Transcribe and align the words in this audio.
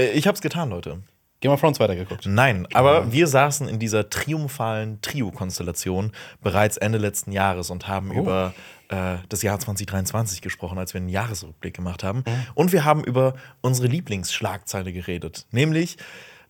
Äh, 0.00 0.10
Ich 0.12 0.26
hab's 0.26 0.40
getan, 0.40 0.70
Leute. 0.70 1.02
Game 1.40 1.52
of 1.52 1.60
Thrones 1.60 1.78
weitergeguckt. 1.78 2.26
Nein, 2.26 2.66
aber 2.74 3.12
wir 3.12 3.28
saßen 3.28 3.68
in 3.68 3.78
dieser 3.78 4.10
triumphalen 4.10 5.00
Trio-Konstellation 5.02 6.10
bereits 6.42 6.76
Ende 6.78 6.98
letzten 6.98 7.30
Jahres 7.30 7.70
und 7.70 7.86
haben 7.86 8.10
Oh. 8.10 8.20
über 8.22 8.54
äh, 8.88 9.18
das 9.28 9.42
Jahr 9.42 9.60
2023 9.60 10.40
gesprochen, 10.42 10.78
als 10.78 10.94
wir 10.94 10.98
einen 11.00 11.08
Jahresrückblick 11.10 11.74
gemacht 11.74 12.02
haben. 12.02 12.24
Und 12.54 12.72
wir 12.72 12.84
haben 12.84 13.04
über 13.04 13.34
unsere 13.60 13.86
Lieblingsschlagzeile 13.86 14.92
geredet, 14.92 15.46
nämlich 15.52 15.96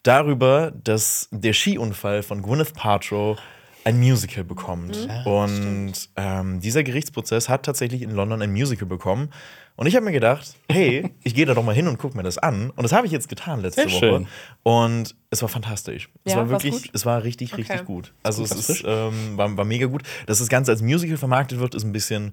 darüber, 0.04 0.70
dass 0.70 1.28
der 1.32 1.52
Skiunfall 1.52 2.22
von 2.22 2.40
Gwyneth 2.40 2.72
Paltrow 2.72 3.38
ein 3.84 3.98
Musical 3.98 4.44
bekommt. 4.44 5.06
und 5.26 5.92
ähm, 6.16 6.60
dieser 6.60 6.82
Gerichtsprozess 6.82 7.50
hat 7.50 7.64
tatsächlich 7.66 8.00
in 8.00 8.10
London 8.12 8.40
ein 8.40 8.52
Musical 8.52 8.86
bekommen. 8.86 9.30
Und 9.78 9.86
ich 9.86 9.94
habe 9.94 10.04
mir 10.04 10.10
gedacht, 10.12 10.56
hey, 10.68 11.08
ich 11.22 11.36
gehe 11.36 11.46
da 11.46 11.54
doch 11.54 11.62
mal 11.62 11.72
hin 11.74 11.86
und 11.86 11.98
gucke 11.98 12.16
mir 12.16 12.24
das 12.24 12.36
an. 12.36 12.70
Und 12.70 12.82
das 12.82 12.90
habe 12.92 13.06
ich 13.06 13.12
jetzt 13.12 13.28
getan 13.28 13.62
letzte 13.62 13.82
Sehr 13.82 13.90
Woche. 13.92 13.98
schön. 13.98 14.26
Und 14.64 15.14
es 15.30 15.40
war 15.40 15.48
fantastisch. 15.48 16.10
Es 16.24 16.32
Ja, 16.32 16.38
war 16.40 16.48
wirklich, 16.50 16.72
gut? 16.72 16.90
es 16.92 17.06
war 17.06 17.22
richtig, 17.22 17.56
richtig 17.56 17.76
Okay. 17.76 17.84
gut. 17.86 18.12
Also 18.24 18.42
es 18.42 18.50
ist, 18.50 18.82
ähm, 18.84 19.36
war, 19.36 19.56
war 19.56 19.64
mega 19.64 19.86
gut. 19.86 20.02
Dass 20.26 20.40
das 20.40 20.48
Ganze 20.48 20.72
als 20.72 20.82
Musical 20.82 21.16
vermarktet 21.16 21.60
wird, 21.60 21.76
ist 21.76 21.84
ein 21.84 21.92
bisschen, 21.92 22.32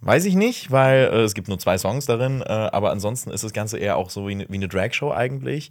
weiß 0.00 0.24
ich 0.24 0.34
nicht, 0.34 0.70
weil 0.70 1.10
äh, 1.12 1.20
es 1.24 1.34
gibt 1.34 1.48
nur 1.48 1.58
zwei 1.58 1.76
Songs 1.76 2.06
darin. 2.06 2.40
Äh, 2.40 2.46
aber 2.46 2.90
ansonsten 2.90 3.30
ist 3.32 3.44
das 3.44 3.52
Ganze 3.52 3.76
eher 3.78 3.98
auch 3.98 4.08
so 4.08 4.26
wie 4.26 4.32
eine, 4.32 4.46
wie 4.48 4.54
eine 4.56 4.68
Dragshow 4.68 5.12
eigentlich. 5.12 5.70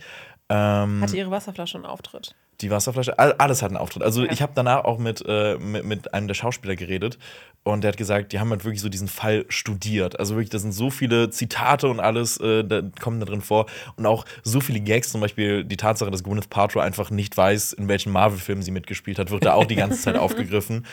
Ähm, 0.49 1.01
Hatte 1.01 1.17
ihre 1.17 1.31
Wasserflasche 1.31 1.77
einen 1.79 1.85
Auftritt? 1.85 2.35
Die 2.61 2.71
Wasserflasche, 2.71 3.17
all- 3.19 3.33
alles 3.33 3.61
hat 3.61 3.69
einen 3.69 3.77
Auftritt. 3.77 4.03
Also 4.03 4.23
ich 4.23 4.41
habe 4.41 4.51
danach 4.55 4.83
auch 4.85 4.97
mit, 4.97 5.23
äh, 5.27 5.57
mit, 5.57 5.85
mit 5.85 6.13
einem 6.13 6.27
der 6.27 6.33
Schauspieler 6.35 6.75
geredet 6.75 7.17
und 7.63 7.83
der 7.83 7.89
hat 7.89 7.97
gesagt, 7.97 8.31
die 8.33 8.39
haben 8.39 8.49
halt 8.49 8.63
wirklich 8.65 8.81
so 8.81 8.89
diesen 8.89 9.07
Fall 9.07 9.45
studiert. 9.49 10.19
Also 10.19 10.35
wirklich, 10.35 10.49
da 10.49 10.57
sind 10.57 10.71
so 10.71 10.89
viele 10.89 11.29
Zitate 11.29 11.87
und 11.87 11.99
alles 11.99 12.37
äh, 12.39 12.63
da 12.63 12.81
kommen 12.99 13.19
da 13.19 13.25
drin 13.25 13.41
vor 13.41 13.67
und 13.95 14.05
auch 14.05 14.25
so 14.43 14.59
viele 14.59 14.79
Gags, 14.79 15.11
zum 15.11 15.21
Beispiel 15.21 15.63
die 15.65 15.77
Tatsache, 15.77 16.09
dass 16.09 16.23
Gwyneth 16.23 16.49
Paltrow 16.49 16.81
einfach 16.81 17.11
nicht 17.11 17.35
weiß, 17.37 17.73
in 17.73 17.87
welchen 17.87 18.11
Marvel-Filmen 18.11 18.63
sie 18.63 18.71
mitgespielt 18.71 19.19
hat, 19.19 19.29
wird 19.29 19.45
da 19.45 19.53
auch 19.53 19.65
die 19.65 19.75
ganze 19.75 20.01
Zeit 20.01 20.15
aufgegriffen. 20.17 20.85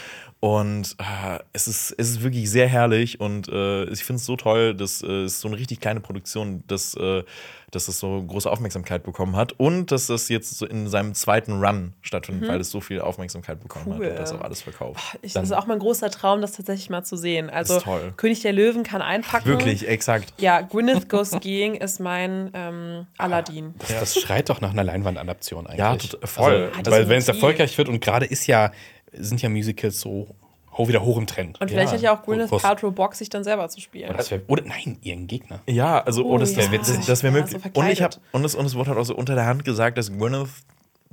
Und 0.44 0.96
äh, 0.98 1.38
es, 1.54 1.66
ist, 1.68 1.94
es 1.96 2.10
ist 2.10 2.22
wirklich 2.22 2.50
sehr 2.50 2.68
herrlich 2.68 3.18
und 3.18 3.48
äh, 3.48 3.84
ich 3.84 4.04
finde 4.04 4.20
es 4.20 4.26
so 4.26 4.36
toll, 4.36 4.74
dass 4.74 5.00
äh, 5.00 5.22
es 5.22 5.40
so 5.40 5.48
eine 5.48 5.56
richtig 5.56 5.80
kleine 5.80 6.00
Produktion, 6.00 6.62
dass, 6.66 6.94
äh, 6.96 7.22
dass 7.70 7.88
es 7.88 7.98
so 7.98 8.22
große 8.22 8.50
Aufmerksamkeit 8.50 9.04
bekommen 9.04 9.36
hat 9.36 9.52
und 9.58 9.90
dass 9.90 10.08
das 10.08 10.28
jetzt 10.28 10.58
so 10.58 10.66
in 10.66 10.86
seinem 10.88 11.14
zweiten 11.14 11.64
Run 11.64 11.94
stattfindet, 12.02 12.46
weil 12.46 12.60
es 12.60 12.70
so 12.70 12.82
viel 12.82 13.00
Aufmerksamkeit 13.00 13.58
bekommen 13.62 13.86
Mhm. 13.86 13.92
Cool. 14.00 14.04
hat 14.04 14.10
und 14.10 14.18
das 14.18 14.32
auch 14.32 14.42
alles 14.42 14.60
verkauft. 14.60 15.18
Ich, 15.22 15.32
das 15.32 15.44
ist 15.44 15.52
auch 15.52 15.66
mein 15.66 15.78
großer 15.78 16.10
Traum, 16.10 16.42
das 16.42 16.52
tatsächlich 16.52 16.90
mal 16.90 17.04
zu 17.04 17.16
sehen. 17.16 17.48
Also 17.48 17.78
ist 17.78 17.84
toll. 17.84 18.12
König 18.18 18.42
der 18.42 18.52
Löwen 18.52 18.82
kann 18.82 19.00
einpacken. 19.00 19.46
Wirklich, 19.48 19.88
exakt. 19.88 20.34
Ja, 20.36 20.60
Gwyneth 20.60 21.08
Goes 21.08 21.30
Skiing 21.30 21.76
ist 21.76 22.00
mein 22.00 22.50
ähm, 22.52 23.06
Aladdin. 23.16 23.74
Das, 23.78 23.88
das 23.98 24.20
schreit 24.20 24.50
doch 24.50 24.60
nach 24.60 24.72
einer 24.72 24.84
Leinwandadaption 24.84 25.66
eigentlich. 25.66 26.12
Ja, 26.12 26.26
voll. 26.26 26.70
Also, 26.76 26.90
weil 26.90 27.08
wenn 27.08 27.16
es 27.16 27.28
erfolgreich 27.28 27.78
wird 27.78 27.88
und 27.88 28.00
gerade 28.00 28.26
ist 28.26 28.46
ja, 28.46 28.72
sind 29.18 29.40
ja 29.42 29.48
Musicals 29.48 30.00
so 30.00 30.28
ho- 30.76 30.88
wieder 30.88 31.02
hoch 31.04 31.18
im 31.18 31.26
Trend. 31.26 31.60
Und 31.60 31.70
vielleicht 31.70 31.88
Ja. 31.92 31.94
hat 31.96 32.02
ja 32.02 32.16
auch 32.16 32.22
Gwyneth 32.22 32.50
Paltrow 32.50 32.92
Bock, 32.94 33.14
sich 33.14 33.28
dann 33.30 33.44
selber 33.44 33.68
zu 33.68 33.80
spielen. 33.80 34.08
Oder, 34.08 34.18
das 34.18 34.30
wär, 34.30 34.40
oder 34.48 34.62
nein, 34.64 34.98
ihren 35.02 35.26
Gegner. 35.26 35.60
Ja, 35.68 36.00
also, 36.02 36.24
oh, 36.24 36.34
Oh, 36.34 36.38
das, 36.38 36.54
das, 36.54 36.66
ja. 36.70 36.78
das, 36.78 37.06
das 37.06 37.22
wäre 37.22 37.32
Ja, 37.34 37.40
möglich. 37.42 37.60
so 37.62 37.80
und 37.80 37.86
ich 37.88 38.02
habe 38.02 38.12
verkleidet. 38.14 38.20
und 38.32 38.44
es, 38.44 38.54
und 38.54 38.66
es 38.66 38.74
wurde 38.74 38.90
halt 38.90 38.98
auch 38.98 39.04
so 39.04 39.14
unter 39.14 39.34
der 39.34 39.46
Hand 39.46 39.64
gesagt, 39.64 39.98
dass 39.98 40.12
Gwyneth 40.12 40.48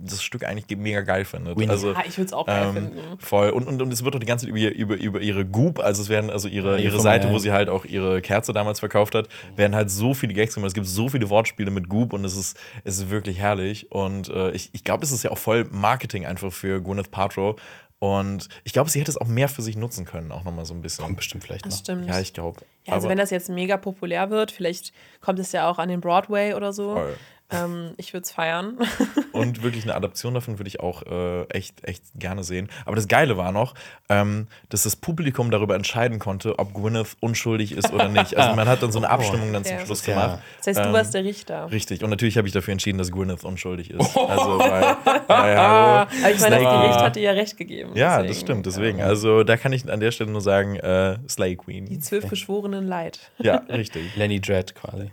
das 0.04 0.24
Stück 0.24 0.44
eigentlich 0.46 0.66
ge- 0.66 0.78
mega 0.80 1.02
geil 1.02 1.26
findet. 1.26 1.56
Winnie. 1.60 1.70
Also, 1.70 1.92
Ah, 1.94 2.02
ich 2.08 2.18
würde 2.18 2.26
es 2.26 2.34
auch 2.34 2.48
geil 2.48 2.70
ähm, 2.70 2.74
finden. 2.74 3.00
voll. 3.20 3.52
Und, 3.52 3.68
und, 3.68 3.80
und 3.84 3.94
es 3.94 4.04
wird 4.04 4.16
auch 4.16 4.20
die 4.20 4.26
ganze 4.26 4.48
Zeit 4.48 4.56
über, 4.56 4.72
über, 4.74 4.96
über 4.96 5.22
ihre 5.22 5.46
Goop, 5.46 5.78
also 5.78 6.02
es 6.02 6.10
werden 6.10 6.32
also 6.32 6.48
ihre, 6.48 6.78
Ja, 6.80 6.86
ihre 6.86 7.00
Seite, 7.00 7.30
wo 7.30 7.38
sie 7.38 7.52
halt 7.52 7.70
auch 7.70 7.86
ihre 7.86 8.20
Kerze 8.22 8.52
damals 8.52 8.80
verkauft 8.80 9.14
hat, 9.14 9.28
werden 9.56 9.76
halt 9.76 9.92
so 9.92 10.16
viele 10.16 10.34
Gags 10.34 10.56
gemacht. 10.56 10.70
Es 10.70 10.74
gibt 10.74 10.88
so 10.88 11.08
viele 11.08 11.30
Wortspiele 11.30 11.70
mit 11.70 11.88
Goop 11.88 12.14
und 12.14 12.26
es 12.26 12.36
ist, 12.36 12.58
es 12.84 12.98
ist 12.98 13.10
wirklich 13.12 13.38
herrlich. 13.38 13.92
Und 13.92 14.30
äh, 14.30 14.50
ich, 14.52 14.72
ich 14.74 14.84
glaube, 14.84 15.04
es 15.04 15.12
ist 15.12 15.22
ja 15.22 15.30
auch 15.30 15.38
voll 15.38 15.68
Marketing 15.70 16.26
einfach 16.26 16.52
für 16.52 16.82
Gwyneth 16.82 17.12
Paltrow. 17.12 17.58
Und 18.04 18.50
ich 18.64 18.74
glaube, 18.74 18.90
sie 18.90 19.00
hätte 19.00 19.12
es 19.12 19.18
auch 19.18 19.28
mehr 19.28 19.48
für 19.48 19.62
sich 19.62 19.78
nutzen 19.78 20.06
können, 20.06 20.32
auch 20.32 20.44
nochmal 20.44 20.66
so 20.66 20.74
ein 20.74 20.82
bisschen. 20.82 21.06
Kommt 21.06 21.18
bestimmt 21.18 21.44
vielleicht 21.44 21.68
Das 21.68 21.76
noch. 21.76 21.80
stimmt. 21.82 22.08
Ja, 22.08 22.20
ich 22.20 22.34
glaube. 22.34 22.62
Ja, 22.88 22.94
also 22.94 23.08
wenn 23.10 23.20
das 23.20 23.30
jetzt 23.30 23.48
mega 23.48 23.78
populär 23.78 24.32
wird, 24.32 24.50
vielleicht 24.52 24.92
kommt 25.22 25.38
es 25.38 25.52
ja 25.52 25.70
auch 25.70 25.78
an 25.78 25.88
den 25.88 26.02
Broadway 26.02 26.56
oder 26.56 26.74
so. 26.74 26.96
Voll. 26.96 27.16
Ähm, 27.52 27.92
ich 27.98 28.14
würde 28.14 28.24
es 28.24 28.32
feiern. 28.32 28.78
Und 29.34 29.64
wirklich 29.64 29.84
eine 29.84 29.96
Adaption 29.96 30.34
davon 30.34 30.58
würde 30.60 30.68
ich 30.68 30.80
auch 30.80 31.04
äh, 31.04 31.44
echt, 31.50 31.84
echt 31.88 32.04
gerne 32.16 32.44
sehen. 32.44 32.70
Aber 32.86 32.96
das 32.96 33.08
Geile 33.08 33.38
war 33.38 33.52
noch, 33.52 33.74
ähm, 34.10 34.48
dass 34.70 34.84
das 34.84 34.96
Publikum 34.96 35.52
darüber 35.52 35.76
entscheiden 35.76 36.20
konnte, 36.20 36.58
ob 36.60 36.74
Gwyneth 36.74 37.18
unschuldig 37.20 37.74
ist 37.74 37.92
oder 37.94 38.08
nicht. 38.10 38.36
Also 38.38 38.56
man 38.56 38.68
hat 38.68 38.82
dann 38.84 38.92
so 38.92 39.00
eine 39.00 39.10
Abstimmung 39.10 39.52
dann 39.54 39.64
zum 39.66 39.78
Ja. 39.78 39.86
Schluss 39.86 40.04
gemacht. 40.04 40.40
Das 40.60 40.68
heißt, 40.68 40.80
du 40.80 40.84
Ähm, 40.90 40.94
warst 40.94 41.14
der 41.14 41.24
Richter. 41.24 41.72
Richtig. 41.72 42.04
Und 42.04 42.10
natürlich 42.10 42.38
habe 42.38 42.48
ich 42.48 42.54
dafür 42.54 42.72
entschieden, 42.72 42.98
dass 42.98 43.12
Gwyneth 43.12 43.44
unschuldig 43.44 43.92
ist. 43.92 44.16
Also, 44.32 44.60
weil, 44.60 44.82
weil 45.28 45.58
hallo, 45.58 46.08
Aber 46.08 46.08
ich 46.12 46.22
meine, 46.22 46.32
das 46.32 46.40
Slay- 46.42 46.64
Gericht 46.64 47.00
hat 47.00 47.16
dir 47.16 47.22
ja 47.24 47.32
recht 47.32 47.58
gegeben. 47.58 47.92
Ja, 47.96 48.22
deswegen, 48.22 48.28
das 48.28 48.40
stimmt. 48.40 48.66
ja. 48.66 48.72
Deswegen. 48.72 49.02
Also 49.02 49.44
da 49.44 49.58
kann 49.58 49.74
ich 49.74 49.92
an 49.92 50.00
der 50.00 50.12
Stelle 50.12 50.32
nur 50.32 50.42
sagen, 50.42 50.76
äh, 50.78 51.18
Slay 51.28 51.52
Die 51.52 51.56
Queen. 51.58 52.02
zwölf 52.02 52.30
Geschworenen 52.30 52.88
Leid. 52.88 53.20
Ja, 53.40 53.58
richtig. 53.68 54.16
Lenny 54.16 54.40
Dredd 54.40 54.74
quasi. 54.76 55.10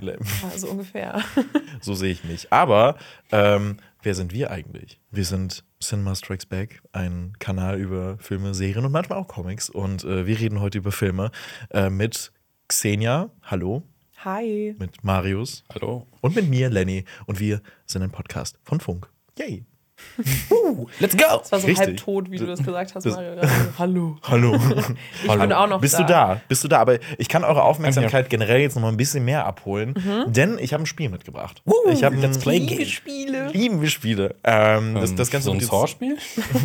Also 0.53 0.69
ungefähr. 0.69 1.21
So 1.81 1.95
sehe 1.95 2.13
ich 2.13 2.23
mich. 2.25 2.28
Aber 2.51 2.97
ähm, 3.33 3.79
wer 4.03 4.15
sind 4.15 4.33
wir 4.33 4.51
eigentlich? 4.51 5.01
Wir 5.11 5.25
sind 5.25 5.65
Cinema 5.81 6.15
Strikes 6.15 6.47
Back, 6.47 6.83
ein 6.93 7.33
Kanal 7.39 7.79
über 7.79 8.19
Filme, 8.19 8.55
Serien 8.55 8.85
und 8.85 8.93
manchmal 8.93 9.19
auch 9.19 9.29
Comics. 9.29 9.71
Und 9.71 10.05
äh, 10.05 10.27
wir 10.27 10.39
reden 10.39 10.61
heute 10.61 10.79
über 10.79 10.93
Filme 10.93 11.31
äh, 11.71 11.91
mit 11.91 12.33
Xenia, 12.69 13.31
hallo, 13.43 13.83
Hi. 14.25 14.75
mit 14.79 15.03
Marius 15.05 15.65
Hallo. 15.73 16.07
und 16.21 16.35
mit 16.37 16.49
mir, 16.49 16.69
Lenny. 16.69 17.05
Und 17.27 17.41
wir 17.41 17.63
sind 17.87 18.03
ein 18.03 18.11
Podcast 18.11 18.59
von 18.65 18.81
Funk. 18.81 19.09
Yay. 19.39 19.65
Let's 21.01 21.17
go! 21.17 21.39
Das 21.39 21.53
war 21.53 21.61
so 21.61 21.67
Richtig. 21.67 21.87
halb 21.87 21.97
tot, 21.99 22.31
wie 22.31 22.37
du 22.39 22.47
das 22.47 22.63
gesagt 22.63 22.95
hast, 22.95 23.05
Das- 23.07 23.15
Mario. 23.15 23.35
gerade. 23.35 23.49
Hallo. 23.79 24.17
Hallo. 24.23 24.55
Ich 25.25 25.29
bin 25.29 25.53
auch 25.53 25.67
noch 25.69 25.81
Bist 25.81 25.95
da. 25.95 25.99
du 25.99 26.05
da? 26.07 26.41
Bist 26.49 26.65
du 26.65 26.69
da? 26.69 26.79
Aber 26.81 26.99
ich 27.19 27.29
kann 27.29 27.45
eure 27.45 27.63
Aufmerksamkeit 27.63 28.29
generell 28.31 28.61
jetzt 28.61 28.75
noch 28.75 28.83
mal 28.83 28.89
ein 28.89 28.97
bisschen 28.97 29.25
mehr 29.25 29.47
abholen, 29.47 29.95
Mhm. 29.97 30.33
denn 30.33 30.59
ich 30.59 30.73
habe 30.73 30.83
ein 30.83 30.87
Spiel 30.87 31.09
mitgebracht. 31.09 31.63
ich 31.93 32.03
habe 32.05 32.17
ein 32.17 32.23
Let's 32.23 32.39
Play 32.39 32.61
Game. 32.61 32.87
Spiele. 32.87 33.49
Lieben 33.53 33.81
wir 33.81 33.89
Spiele. 33.91 34.35
Ähm, 34.45 34.95
das, 34.95 35.15
das 35.15 35.31
Ganze 35.31 35.47
so 35.47 35.53
ein 35.53 35.61
Saw-Spiel? 35.61 36.17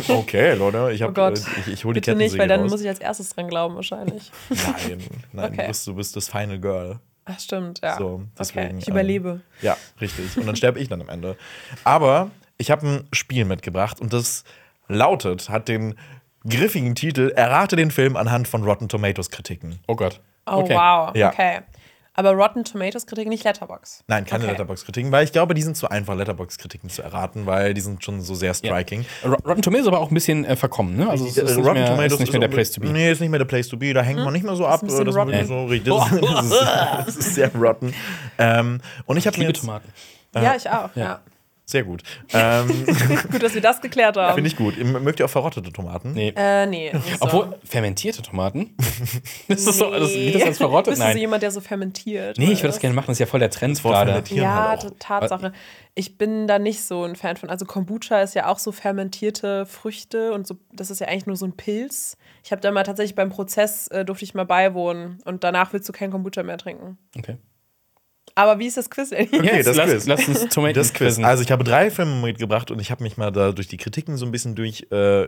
Okay, 0.08 0.54
Leute, 0.54 0.90
ich 0.92 1.00
Oh 1.02 1.04
habe 1.04 1.12
Gott. 1.14 1.40
ich, 1.66 1.72
ich 1.72 1.84
hole 1.84 1.94
die 1.94 2.00
Bitte 2.00 2.16
nicht, 2.16 2.36
weil 2.38 2.48
dann 2.48 2.60
raus. 2.62 2.70
muss 2.70 2.80
ich 2.80 2.88
als 2.88 2.98
erstes 2.98 3.30
dran 3.34 3.48
glauben, 3.48 3.74
wahrscheinlich. 3.76 4.30
Nein, 4.50 4.98
nein, 5.32 5.44
Okay. 5.52 5.62
du, 5.62 5.66
bist, 5.68 5.86
du 5.86 5.94
bist 5.94 6.16
das 6.16 6.28
Final 6.28 6.58
Girl. 6.58 6.98
Ach, 7.26 7.40
stimmt, 7.40 7.80
ja. 7.82 7.96
So, 7.96 8.04
okay, 8.16 8.24
deswegen, 8.38 8.78
ich 8.78 8.88
ähm, 8.88 8.92
überlebe. 8.94 9.40
Ja, 9.62 9.76
richtig. 10.00 10.36
Und 10.36 10.46
dann 10.46 10.56
sterbe 10.56 10.78
ich 10.78 10.88
dann 10.90 11.00
am 11.00 11.08
Ende. 11.08 11.36
Aber 11.82 12.30
ich 12.64 12.70
habe 12.70 12.86
ein 12.86 13.08
Spiel 13.12 13.44
mitgebracht 13.44 14.00
und 14.00 14.12
das 14.14 14.44
lautet, 14.88 15.48
hat 15.50 15.68
den 15.68 15.94
griffigen 16.48 16.94
Titel 16.94 17.30
Errate 17.36 17.76
den 17.76 17.90
Film 17.90 18.16
anhand 18.16 18.48
von 18.48 18.64
Rotten 18.64 18.88
Tomatoes 18.88 19.30
Kritiken. 19.30 19.80
Oh 19.86 19.96
Gott. 19.96 20.20
Oh, 20.46 20.56
okay. 20.60 20.74
wow. 20.74 21.14
Ja. 21.14 21.30
Okay. 21.30 21.60
Aber 22.16 22.30
Rotten 22.32 22.64
Tomatoes 22.64 23.06
Kritik 23.06 23.26
nicht 23.28 23.42
Letterbox. 23.44 24.04
Nein, 24.06 24.24
keine 24.24 24.44
Okay. 24.44 24.52
Letterbox-Kritiken, 24.52 25.10
weil 25.10 25.24
ich 25.24 25.32
glaube, 25.32 25.52
die 25.54 25.62
sind 25.62 25.76
zu 25.76 25.88
einfach, 25.88 26.14
Letterbox-Kritiken 26.14 26.88
zu 26.88 27.02
erraten, 27.02 27.44
weil 27.44 27.74
die 27.74 27.80
sind 27.80 28.04
schon 28.04 28.20
so 28.20 28.34
sehr 28.36 28.54
striking. 28.54 29.04
Ro- 29.24 29.32
Rotten 29.44 29.62
Tomatoes 29.62 29.88
aber 29.88 29.98
auch 29.98 30.10
ein 30.10 30.14
bisschen 30.14 30.44
äh, 30.44 30.54
verkommen, 30.54 30.96
ne? 30.96 31.10
Also 31.10 31.26
es 31.26 31.36
ist 31.36 31.56
nicht, 31.56 31.64
mehr, 31.64 32.06
ist 32.06 32.20
nicht 32.20 32.30
mehr 32.32 32.40
der 32.40 32.48
Place 32.48 32.70
to 32.70 32.80
be. 32.80 32.86
Nee, 32.88 33.10
ist 33.10 33.20
nicht 33.20 33.30
mehr 33.30 33.38
der 33.40 33.46
Place 33.46 33.66
to 33.68 33.76
be. 33.76 33.92
Da 33.92 34.02
hängt 34.02 34.20
man 34.20 34.32
nicht 34.32 34.44
mehr 34.44 34.54
so 34.54 34.64
ab. 34.64 34.80
ein 34.82 34.86
bisschen 34.86 35.06
das, 35.06 35.14
ist 35.16 35.26
wirklich 35.26 35.46
so, 35.48 35.64
richtig- 35.64 35.92
das, 35.92 36.12
ist, 36.12 36.22
das, 36.22 36.44
ist, 36.44 37.08
das 37.08 37.16
ist 37.16 37.34
sehr 37.34 37.52
rotten. 37.54 37.92
Ähm, 38.38 38.80
und 39.06 39.16
ich 39.16 39.26
habe 39.26 39.36
mir 39.38 39.44
liebe 39.46 39.52
jetzt, 39.54 39.60
Tomaten. 39.62 39.88
Ja, 40.36 40.54
ich 40.54 40.70
auch. 40.70 40.90
Ja. 40.94 41.20
Sehr 41.66 41.82
gut. 41.82 42.02
Ähm, 42.32 42.68
Gut, 43.32 43.42
dass 43.42 43.54
wir 43.54 43.62
das 43.62 43.80
geklärt 43.80 44.18
haben. 44.18 44.34
Finde 44.34 44.48
ich 44.48 44.56
gut. 44.56 44.76
Ihr 44.76 44.84
Mögt 44.84 45.18
ihr 45.18 45.24
auch 45.24 45.30
verrottete 45.30 45.72
Tomaten? 45.72 46.12
Nee. 46.12 46.32
Äh, 46.36 46.66
nee. 46.66 46.92
so. 46.92 47.00
Obwohl, 47.20 47.58
fermentierte 47.64 48.20
Tomaten? 48.20 48.76
das 49.48 49.66
ist 49.66 49.78
so, 49.78 49.90
das, 49.90 50.10
geht 50.10 50.34
das 50.34 50.42
als 50.42 50.58
verrottet? 50.58 50.92
Bist 50.94 51.02
du 51.02 51.12
so 51.12 51.18
jemand, 51.18 51.42
der 51.42 51.50
so 51.50 51.62
fermentiert? 51.62 52.38
Nee, 52.38 52.52
ich 52.52 52.58
würde 52.58 52.68
das 52.68 52.80
gerne 52.80 52.94
machen, 52.94 53.06
das 53.06 53.14
ist 53.14 53.20
ja 53.20 53.26
voll 53.26 53.40
der 53.40 53.50
Trend 53.50 53.82
gerade. 53.82 54.22
Ja, 54.34 54.68
halt 54.68 55.00
Tatsache. 55.00 55.52
Ich 55.94 56.18
bin 56.18 56.46
da 56.46 56.58
nicht 56.58 56.82
so 56.82 57.04
ein 57.04 57.16
Fan 57.16 57.36
von. 57.36 57.48
Also 57.48 57.64
Kombucha 57.64 58.20
ist 58.20 58.34
ja 58.34 58.48
auch 58.48 58.58
so 58.58 58.70
fermentierte 58.70 59.64
Früchte 59.64 60.34
und 60.34 60.46
so. 60.46 60.56
Das 60.72 60.90
ist 60.90 61.00
ja 61.00 61.08
eigentlich 61.08 61.26
nur 61.26 61.36
so 61.36 61.46
ein 61.46 61.56
Pilz. 61.56 62.18
Ich 62.44 62.52
habe 62.52 62.60
da 62.60 62.70
mal 62.72 62.82
tatsächlich 62.82 63.14
beim 63.14 63.30
Prozess 63.30 63.86
äh, 63.88 64.04
durfte 64.04 64.24
ich 64.24 64.34
mal 64.34 64.44
beiwohnen 64.44 65.18
und 65.24 65.44
danach 65.44 65.72
willst 65.72 65.88
du 65.88 65.92
kein 65.92 66.10
Kombucha 66.10 66.42
mehr 66.42 66.58
trinken. 66.58 66.98
Okay. 67.16 67.38
Aber 68.36 68.58
wie 68.58 68.66
ist 68.66 68.76
das 68.76 68.90
Quiz 68.90 69.10
denn? 69.10 69.28
Okay, 69.32 69.62
das 69.62 69.76
lass, 69.76 69.90
Quiz. 69.90 70.06
lass 70.06 70.28
uns 70.28 70.48
Tomaten 70.48 70.74
Das 70.74 70.92
Quiz. 70.92 71.18
Also 71.20 71.42
ich 71.42 71.52
habe 71.52 71.62
drei 71.62 71.90
Filme 71.90 72.20
mitgebracht 72.20 72.70
und 72.70 72.80
ich 72.80 72.90
habe 72.90 73.02
mich 73.02 73.16
mal 73.16 73.30
da 73.30 73.52
durch 73.52 73.68
die 73.68 73.76
Kritiken 73.76 74.16
so 74.16 74.26
ein 74.26 74.32
bisschen 74.32 74.54
durch 74.54 74.88
äh, 74.90 75.26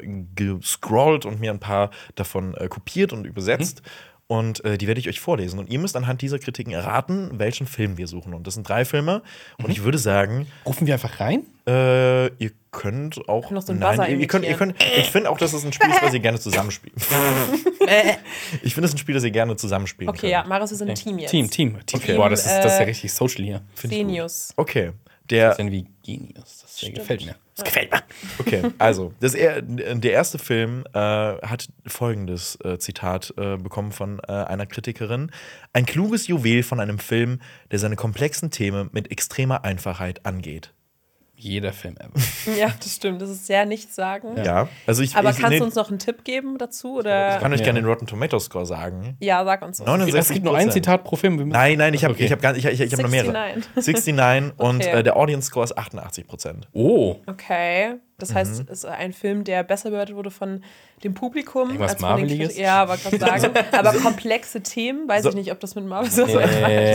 und 1.25 1.41
mir 1.41 1.53
ein 1.53 1.61
paar 1.61 1.91
davon 2.17 2.55
äh, 2.55 2.69
kopiert 2.69 3.12
und 3.12 3.25
übersetzt. 3.25 3.82
Und 4.28 4.64
äh, 4.64 4.76
die 4.76 4.88
werde 4.88 4.99
ich 4.99 5.08
euch 5.08 5.20
vorlesen. 5.20 5.58
Und 5.58 5.70
ihr 5.70 5.78
müsst 5.78 5.96
anhand 5.96 6.20
dieser 6.20 6.40
Kritiken 6.40 6.73
erraten, 6.73 7.38
welchen 7.38 7.67
Film 7.67 7.96
wir 7.96 8.08
suchen. 8.08 8.34
Und 8.34 8.46
das 8.46 8.55
sind 8.55 8.69
drei 8.69 8.84
Filme. 8.84 9.23
Und 9.62 9.70
ich 9.70 9.84
würde 9.84 9.99
sagen, 9.99 10.46
Rufen 10.64 10.87
wir 10.87 10.94
einfach 10.94 11.20
rein? 11.20 11.44
äh, 11.69 12.26
ihr 12.26 12.50
könnt 12.73 13.28
auch. 13.28 13.50
Noch 13.50 13.62
so 13.62 13.73
einen 13.73 13.81
nein, 13.81 14.00
ihr, 14.11 14.19
ihr 14.19 14.26
könnt, 14.26 14.44
ihr 14.44 14.55
könnt, 14.55 14.75
ich 14.99 15.11
finde 15.11 15.31
auch, 15.31 15.38
dass 15.38 15.52
es 15.52 15.64
ein 15.64 15.73
Spiel 15.73 15.90
ist, 15.90 16.02
was 16.02 16.12
ihr 16.12 16.20
gerne 16.20 16.40
zusammenspielt. 16.40 16.94
ich 18.62 18.75
finde 18.75 18.88
es 18.88 18.94
ein 18.94 18.99
Spiel, 18.99 19.14
das 19.14 19.25
ihr 19.25 19.31
gerne 19.31 19.56
zusammenspielen 19.56 20.08
Okay, 20.08 20.31
ja, 20.31 20.40
könnt. 20.40 20.50
Marius, 20.50 20.70
wir 20.70 20.76
sind 20.76 20.88
ein 20.90 20.94
Team 20.96 21.19
jetzt. 21.19 21.31
Team, 21.31 21.50
Team. 21.50 21.78
Team. 21.87 22.00
Okay. 22.00 22.17
Boah, 22.17 22.28
das 22.28 22.46
ist, 22.46 22.58
das 22.58 22.73
ist 22.75 22.78
ja 22.81 22.84
richtig 22.84 23.12
social 23.12 23.44
hier. 23.44 23.62
Senius. 23.75 24.52
Okay. 24.56 24.93
Der, 25.31 25.50
Das 25.50 25.58
ist 25.58 25.70
wie 25.73 25.87
Genius. 26.05 26.62
Das 26.76 26.82
Stimmt. 26.82 26.99
gefällt 26.99 27.25
mir. 27.25 27.37
Das 27.55 27.64
gefällt 27.64 27.90
mir. 27.90 28.02
Okay, 28.38 28.62
also 28.76 29.14
das 29.20 29.34
er, 29.34 29.62
der 29.62 30.12
erste 30.12 30.38
Film 30.38 30.84
äh, 30.93 30.99
hat 30.99 31.69
folgendes 31.87 32.58
äh, 32.62 32.78
Zitat 32.78 33.32
äh, 33.38 33.56
bekommen 33.56 33.93
von 33.93 34.19
äh, 34.28 34.32
einer 34.32 34.67
Kritikerin: 34.67 35.31
Ein 35.73 35.87
kluges 35.87 36.26
Juwel 36.26 36.62
von 36.62 36.78
einem 36.78 36.99
Film, 36.99 37.40
der 37.70 37.78
seine 37.78 37.96
komplexen 37.96 38.50
Themen 38.50 38.90
mit 38.93 39.11
extremer 39.11 39.64
Einfachheit 39.64 40.26
angeht. 40.26 40.75
Jeder 41.38 41.73
Film 41.73 41.97
ever. 41.99 42.12
Ja, 42.59 42.73
das 42.79 42.94
stimmt. 42.94 43.21
Das 43.21 43.29
ist 43.29 43.47
sehr 43.47 43.67
nichtssagend. 43.67 44.38
Ja, 44.44 44.69
also 44.87 45.03
ich, 45.03 45.15
Aber 45.17 45.31
ich, 45.31 45.37
kannst 45.37 45.50
nee, 45.50 45.59
du 45.59 45.65
uns 45.65 45.75
noch 45.75 45.91
einen 45.91 45.99
Tipp 45.99 46.25
geben 46.25 46.59
dazu? 46.59 46.94
ich 46.94 47.00
Oder? 47.00 47.38
kann 47.38 47.53
euch 47.53 47.59
Ja. 47.61 47.65
gerne 47.67 47.81
den 47.81 47.87
Rotten 47.88 48.06
Tomatoes 48.06 48.44
Score 48.44 48.65
sagen. 48.65 49.17
Ja, 49.21 49.44
sag 49.44 49.62
uns 49.62 49.81
was. 49.81 49.87
69 49.87 50.19
Es 50.21 50.33
gibt 50.33 50.44
nur 50.44 50.56
ein 50.56 50.71
Zitat 50.71 51.05
pro 51.05 51.17
Film. 51.17 51.37
Nein, 51.49 51.77
nein, 51.79 51.93
ich 51.93 52.05
habe 52.05 52.15
Okay. 52.15 52.25
ich 52.27 52.33
hab 52.33 52.41
gar- 52.41 52.56
ich, 52.56 52.65
ich, 52.65 52.81
ich 52.81 52.93
hab 52.93 53.00
noch 53.03 53.11
mehrere. 53.11 53.33
69. 53.33 54.15
69 54.15 54.53
und 54.59 54.77
Okay. 54.87 54.99
äh, 54.99 55.03
der 55.03 55.17
Audience 55.17 55.49
Score 55.49 55.65
ist 55.65 55.77
88 55.77 56.27
Prozent. 56.27 56.69
Oh, 56.73 57.17
Okay. 57.27 57.97
Das 58.18 58.34
heißt, 58.34 58.62
Mhm. 58.62 58.68
es 58.70 58.78
ist 58.78 58.84
ein 58.86 59.12
Film, 59.12 59.44
der 59.44 59.62
besser 59.62 59.90
bewertet 59.90 60.16
wurde 60.16 60.30
von 60.30 60.64
dem 61.04 61.12
Publikum. 61.12 61.68
Irgendwas 61.68 61.92
als 61.92 62.00
von 62.00 62.26
den. 62.26 62.50
Ja, 62.56 62.88
wollte 62.88 63.10
gerade 63.18 63.40
sagen. 63.40 63.54
Aber 63.72 63.92
komplexe 63.92 64.62
Themen, 64.62 65.06
weiß 65.06 65.24
So. 65.24 65.28
ich 65.28 65.34
nicht, 65.34 65.52
ob 65.52 65.60
das 65.60 65.74
mit 65.74 65.84
Marvel 65.84 66.10
so 66.10 66.24
Nee, 66.24 66.32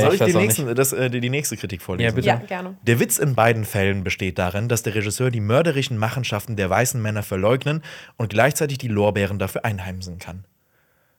Soll 0.02 0.16
ich 0.16 0.22
ich 0.22 0.26
die, 0.28 0.34
nächsten, 0.36 0.74
das, 0.76 0.94
äh, 0.94 1.12
die, 1.12 1.20
die 1.22 1.30
nächste 1.30 1.58
Kritik 1.58 1.84
vorlesen? 1.84 2.10
Ja, 2.10 2.16
bitte. 2.16 2.28
Ja, 2.28 2.36
gerne. 2.38 2.76
Der 2.82 3.00
Witz 3.00 3.20
in 3.20 3.36
beiden 3.36 3.66
Fällen 3.66 4.04
besteht 4.04 4.40
darin, 4.40 4.68
dass 4.68 4.82
der 4.82 4.96
Regisseur 4.96 5.30
die 5.30 5.42
mörderischen 5.42 5.98
Machenschaften 5.98 6.56
der 6.56 6.70
weißen 6.72 7.00
Männer 7.00 7.22
verleugnen 7.22 7.84
und 8.18 8.32
gleichzeitig 8.32 8.80
die 8.80 8.88
Lorbeeren 8.88 9.38
dafür 9.38 9.64
einheimsen 9.64 10.18
kann. 10.18 10.46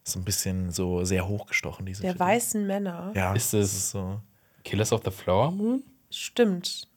Ist 0.05 0.17
ein 0.17 0.25
bisschen 0.25 0.73
so 0.73 1.05
sehr 1.05 1.29
hochgestochen, 1.29 1.87
diese 1.87 2.03
Der 2.03 2.15
Kritik. 2.15 2.27
weißen 2.27 2.67
Männer. 2.67 3.13
Ja, 3.15 3.35
Ist 3.35 3.53
das 3.53 3.61
es- 3.73 3.91
so. 3.93 4.21
Killers 4.65 4.93
of 4.93 5.03
the 5.05 5.13
Flower 5.13 5.53
Moon? 5.53 5.85
Stimmt. 6.11 6.89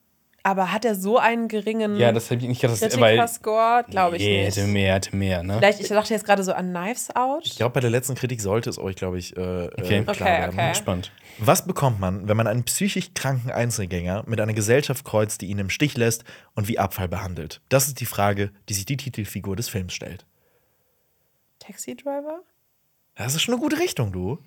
Aber 0.46 0.72
hat 0.72 0.86
er 0.86 0.94
so 0.94 1.18
einen 1.18 1.48
geringen 1.48 1.98
Ja, 1.98 2.12
das 2.12 2.30
habe 2.30 2.40
ich 2.40 2.48
nicht 2.48 2.62
gedacht. 2.62 2.80
Das, 2.80 3.00
weil, 3.00 3.18
Kritiker-Score? 3.18 3.84
Glaube 3.90 4.18
ich 4.18 4.22
nee, 4.22 4.46
nicht. 4.46 4.56
hätte 4.56 4.68
mehr, 4.68 4.94
hätte 4.94 5.16
mehr, 5.16 5.42
ne? 5.42 5.58
Vielleicht, 5.58 5.80
ich 5.80 5.88
dachte 5.88 6.14
jetzt 6.14 6.24
gerade 6.24 6.44
so 6.44 6.54
an 6.54 6.70
Knives 6.70 7.10
Out. 7.16 7.42
Ich 7.48 7.56
glaube, 7.56 7.74
bei 7.74 7.80
der 7.80 7.90
letzten 7.90 8.14
Kritik 8.14 8.40
sollte 8.42 8.70
es 8.70 8.78
euch, 8.78 8.96
glaube 8.96 9.18
ich, 9.18 9.36
äh, 9.36 9.40
Okay. 9.40 9.98
äh, 9.98 10.04
klar 10.04 10.14
Okay, 10.14 10.24
werden. 10.24 10.54
okay. 10.54 10.76
Spannend. 10.76 11.12
Was 11.40 11.66
bekommt 11.66 12.00
man, 12.00 12.28
wenn 12.28 12.38
man 12.38 12.46
einen 12.46 12.64
psychisch 12.64 13.10
kranken 13.16 13.50
Einzelgänger 13.50 14.24
mit 14.28 14.40
einer 14.40 14.54
Gesellschaft 14.54 15.04
kreuzt, 15.04 15.42
die 15.42 15.48
ihn 15.48 15.58
im 15.58 15.72
Stich 15.72 15.98
lässt 15.98 16.24
und 16.54 16.68
wie 16.68 16.78
Abfall 16.78 17.08
behandelt? 17.08 17.60
Das 17.70 17.88
ist 17.88 18.00
die 18.00 18.06
Frage, 18.06 18.52
die 18.70 18.76
sich 18.76 18.86
die 18.86 18.98
Titelfigur 18.98 19.56
des 19.56 19.68
Films 19.68 19.94
stellt. 19.94 20.28
Taxi 21.58 21.96
Driver? 21.96 22.42
Das 23.18 23.34
ist 23.34 23.44
schon 23.44 23.54
eine 23.54 23.62
gute 23.64 23.80
Richtung, 23.80 24.12
du. 24.12 24.40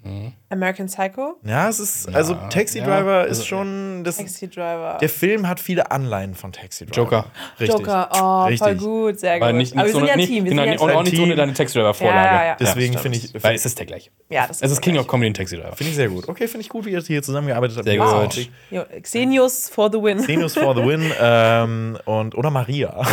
American 0.50 0.86
Psycho? 0.88 1.36
Ja, 1.42 1.70
es 1.70 1.80
ist, 1.80 2.14
also 2.14 2.34
Taxi 2.50 2.78
ja, 2.80 2.84
Driver 2.84 3.24
ist 3.24 3.38
also, 3.38 3.44
schon, 3.44 4.04
das, 4.04 4.18
Taxi 4.18 4.46
Driver. 4.46 4.98
der 5.00 5.08
Film 5.08 5.48
hat 5.48 5.58
viele 5.58 5.90
Anleihen 5.90 6.34
von 6.34 6.52
Taxi 6.52 6.84
Driver. 6.84 6.96
Joker. 7.00 7.24
Richtig. 7.58 7.78
Joker, 7.78 8.08
oh, 8.12 8.16
voll 8.18 8.48
Richtig. 8.50 8.78
gut, 8.78 9.20
sehr 9.20 9.36
Aber 9.36 9.46
gut. 9.52 9.56
nicht, 9.56 9.72
Aber 9.72 9.84
nicht 9.84 9.86
wir 9.86 9.92
so 9.94 9.98
sind 10.00 10.06
ja 10.08 10.12
eine, 10.12 10.22
ein 10.22 10.28
Team. 10.28 10.44
Wir 10.44 10.50
genau, 10.50 10.62
sind 10.64 10.70
nicht, 10.72 10.80
ja 10.82 10.94
auch 10.98 11.02
nicht 11.02 11.18
ohne 11.18 11.34
deine 11.34 11.54
Taxi-Driver-Vorlage. 11.54 12.26
Ja, 12.28 12.34
ja, 12.42 12.46
ja. 12.48 12.56
Deswegen 12.60 12.92
Ja, 12.92 13.00
finde 13.00 13.16
ich, 13.18 13.42
Weil 13.42 13.54
es 13.54 13.64
ist 13.64 13.78
der 13.78 13.86
gleiche. 13.86 14.10
Ja, 14.28 14.46
das 14.46 14.56
ist 14.58 14.62
Es 14.64 14.72
ist 14.72 14.80
King 14.82 14.98
of 14.98 15.06
Comedy 15.08 15.28
und 15.28 15.36
Taxi-Driver. 15.38 15.74
ich 15.78 15.94
sehr 15.94 16.08
gut. 16.10 16.28
Okay, 16.28 16.46
finde 16.46 16.60
ich 16.60 16.68
gut, 16.68 16.84
wie 16.84 16.90
ihr 16.90 17.00
hier 17.00 17.22
zusammengearbeitet 17.22 17.78
habt. 17.78 17.86
Sehr 17.88 17.96
gut. 17.96 18.50
Jo, 18.70 18.82
Xenius 19.00 19.70
for 19.70 19.90
the 19.90 19.96
win. 20.02 20.18
Xenius 20.18 20.52
for 20.52 20.74
the 20.76 20.82
win 20.84 21.10
ähm, 21.18 21.96
und, 22.04 22.34
oder 22.34 22.50
Maria. 22.50 23.00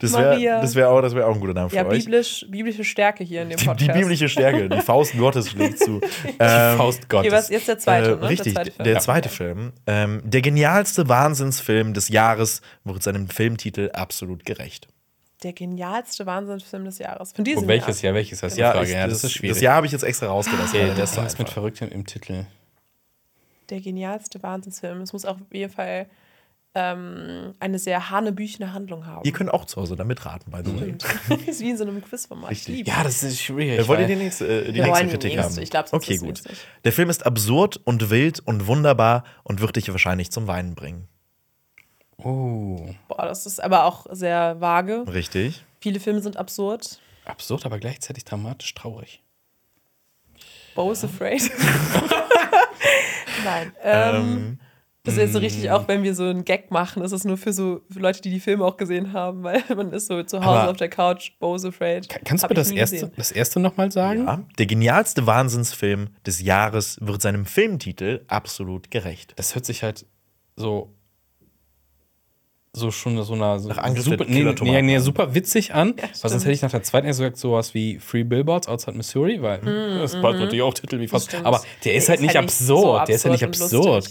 Das 0.00 0.12
wäre 0.14 0.30
Maria. 0.30 0.60
das 0.60 0.74
wär 0.74 0.90
auch, 0.90 1.00
das 1.00 1.14
wär 1.14 1.26
auch 1.28 1.34
ein 1.34 1.40
guter 1.40 1.54
Name 1.54 1.70
für 1.70 1.76
Ja, 1.76 1.86
euch. 1.86 2.04
biblisch, 2.04 2.44
biblische 2.48 2.84
Stärke 2.90 3.24
hier 3.24 3.42
in 3.42 3.48
dem 3.50 3.58
Die, 3.58 3.64
Podcast. 3.64 3.88
die 3.88 3.98
biblische 3.98 4.28
Stärke, 4.28 4.68
die 4.68 4.80
Faust 4.82 5.16
Gottes 5.16 5.48
schlägt 5.50 5.78
zu. 5.78 6.00
Die 6.24 6.34
Ähm, 6.38 6.76
Faust 6.76 7.06
Hier, 7.10 7.32
was, 7.32 7.48
Gottes. 7.48 7.48
jetzt 7.48 7.68
der 7.68 7.78
zweite, 7.78 8.10
äh, 8.12 8.16
ne? 8.16 8.28
richtig, 8.28 8.54
der 8.54 8.64
zweite 8.64 8.70
Film. 8.72 8.84
der 8.84 8.92
Ja. 8.94 9.00
zweite 9.00 9.28
Film. 9.30 9.72
Ähm, 9.86 10.20
der 10.24 10.42
genialste 10.42 11.08
Wahnsinnsfilm 11.08 11.94
des 11.94 12.08
Jahres 12.08 12.60
wird 12.84 13.02
seinem 13.02 13.28
Filmtitel 13.28 13.90
absolut 13.94 14.44
gerecht. 14.44 14.88
Der 15.42 15.54
genialste 15.54 16.26
Wahnsinnsfilm 16.26 16.84
des 16.84 16.98
Jahres. 16.98 17.32
Von 17.32 17.44
diesem 17.44 17.62
Und 17.62 17.68
welches 17.68 18.02
Jahr. 18.02 18.10
Jahr, 18.10 18.14
welches 18.16 18.40
die 18.40 18.60
Frage? 18.60 18.82
ich- 18.86 18.92
ja, 18.92 19.06
das, 19.06 19.24
ist 19.24 19.32
schwierig. 19.32 19.54
Das 19.56 19.62
Jahr 19.62 19.76
habe 19.76 19.86
ich 19.86 19.92
jetzt 19.92 20.02
extra 20.02 20.26
rausgelassen. 20.26 20.78
Okay, 20.78 20.88
weil 20.88 20.94
das 20.96 21.16
ist 21.16 21.38
mit. 21.38 21.48
Verrücktem 21.48 21.88
im 21.88 22.04
Titel. 22.04 22.44
Der 23.70 23.80
genialste 23.80 24.42
Wahnsinnsfilm. 24.42 25.00
Es 25.00 25.12
muss 25.12 25.24
auf 25.24 25.36
jeden 25.52 25.72
Fall 25.72 26.06
ähm, 26.74 27.54
eine 27.58 27.78
sehr 27.78 28.10
hanebüchene 28.10 28.72
Handlung 28.72 29.04
haben. 29.06 29.24
Ihr 29.24 29.32
könnt 29.32 29.52
auch 29.52 29.64
zu 29.64 29.80
Hause 29.80 29.96
damit 29.96 30.24
raten, 30.24 30.50
by 30.50 30.60
the 30.64 30.80
way. 30.80 30.94
ist 31.46 31.60
wie 31.60 31.70
in 31.70 31.76
so 31.76 31.84
einem 31.84 32.02
Quizformat. 32.02 32.52
Ich 32.52 32.58
Richtig. 32.58 32.76
liebe 32.76 32.90
Ja, 32.90 33.02
das 33.02 33.22
ist 33.22 33.42
schwierig. 33.42 33.88
Wollt 33.88 34.00
ihr 34.00 34.06
die 34.06 34.16
nächste, 34.16 34.46
äh, 34.46 34.64
die 34.66 34.74
Wir 34.74 34.84
nächste 34.84 34.90
wollen 34.90 35.06
die 35.06 35.10
Kritik 35.10 35.36
nächste. 35.36 35.54
haben? 35.54 35.62
Ich 35.62 35.70
glaub, 35.70 35.92
okay, 35.92 36.16
gut. 36.18 36.42
Der 36.84 36.92
Film 36.92 37.10
ist 37.10 37.26
absurd 37.26 37.80
und 37.84 38.10
wild 38.10 38.40
und 38.40 38.66
wunderbar 38.66 39.24
und 39.42 39.60
wird 39.60 39.76
dich 39.76 39.90
wahrscheinlich 39.90 40.30
zum 40.30 40.46
Weinen 40.46 40.74
bringen. 40.76 41.08
Oh, 42.18 42.86
Boah, 43.08 43.24
das 43.26 43.46
ist 43.46 43.62
aber 43.62 43.84
auch 43.84 44.06
sehr 44.10 44.60
vage. 44.60 45.04
Richtig. 45.12 45.64
Viele 45.80 45.98
Filme 46.00 46.20
sind 46.20 46.36
absurd. 46.36 47.00
absurd, 47.24 47.64
aber 47.66 47.78
gleichzeitig 47.78 48.24
dramatisch 48.24 48.74
traurig. 48.74 49.22
Bo 50.74 50.92
is 50.92 51.02
afraid. 51.02 51.42
Nein. 53.44 53.72
Ähm, 53.82 54.58
das 55.02 55.14
ist 55.14 55.20
jetzt 55.20 55.32
so 55.32 55.38
richtig 55.38 55.70
auch, 55.70 55.88
wenn 55.88 56.02
wir 56.02 56.14
so 56.14 56.24
einen 56.24 56.44
Gag 56.44 56.70
machen. 56.70 57.02
Das 57.02 57.12
ist 57.12 57.24
nur 57.24 57.36
für 57.38 57.52
so 57.54 57.80
für 57.90 58.00
Leute, 58.00 58.20
die 58.20 58.30
die 58.30 58.40
Filme 58.40 58.64
auch 58.64 58.76
gesehen 58.76 59.12
haben, 59.14 59.42
weil 59.44 59.62
man 59.74 59.92
ist 59.92 60.06
so 60.08 60.22
zu 60.22 60.38
Hause 60.44 60.60
Aber- 60.60 60.70
auf 60.70 60.76
der 60.76 60.88
Couch, 60.90 61.32
Bo 61.38 61.54
is 61.54 61.64
afraid. 61.64 62.08
Ka- 62.08 62.20
Kannst 62.24 62.44
du 62.44 62.48
mir 62.48 62.54
das 62.54 62.70
erste, 62.70 62.96
gesehen. 62.96 63.12
das 63.16 63.32
erste 63.32 63.60
nochmal 63.60 63.90
sagen? 63.90 64.24
Ja, 64.26 64.42
der 64.58 64.66
genialste 64.66 65.26
Wahnsinnsfilm 65.26 66.10
des 66.26 66.42
Jahres 66.42 66.98
wird 67.00 67.22
seinem 67.22 67.46
Filmtitel 67.46 68.20
absolut 68.28 68.90
gerecht. 68.90 69.32
Das 69.36 69.54
hört 69.54 69.64
sich 69.64 69.82
halt 69.82 70.04
so 70.56 70.92
so 72.72 72.92
schon 72.92 73.20
so 73.24 73.34
einer 73.34 73.58
so 73.58 73.68
super, 73.96 74.24
der 74.24 74.26
nee, 74.28 74.44
nee, 74.62 74.82
nee, 74.82 74.98
super 74.98 75.34
witzig 75.34 75.74
an. 75.74 75.94
Ja, 75.98 76.04
weil 76.04 76.30
sonst 76.30 76.44
hätte 76.44 76.52
ich 76.52 76.62
nach 76.62 76.70
der 76.70 76.84
zweiten 76.84 77.08
gesagt 77.08 77.36
sowas 77.36 77.74
wie 77.74 77.98
Free 77.98 78.22
Billboards 78.22 78.68
Outside 78.68 78.96
Missouri, 78.96 79.42
weil 79.42 79.60
hm, 79.60 79.98
das 79.98 80.12
passt 80.12 80.38
natürlich 80.38 80.62
auch 80.62 80.72
Titel 80.74 81.00
wie 81.00 81.08
fast. 81.08 81.26
Mhm, 81.26 81.30
Stimmt. 81.30 81.46
Aber 81.46 81.62
der 81.84 81.94
ist 81.94 82.08
halt 82.08 82.20
nicht 82.20 82.36
absurd. 82.36 83.08
der 83.08 83.16
ist 83.16 83.24
halt 83.24 83.32
nicht 83.32 83.44
absurd 83.44 84.04
und 84.04 84.10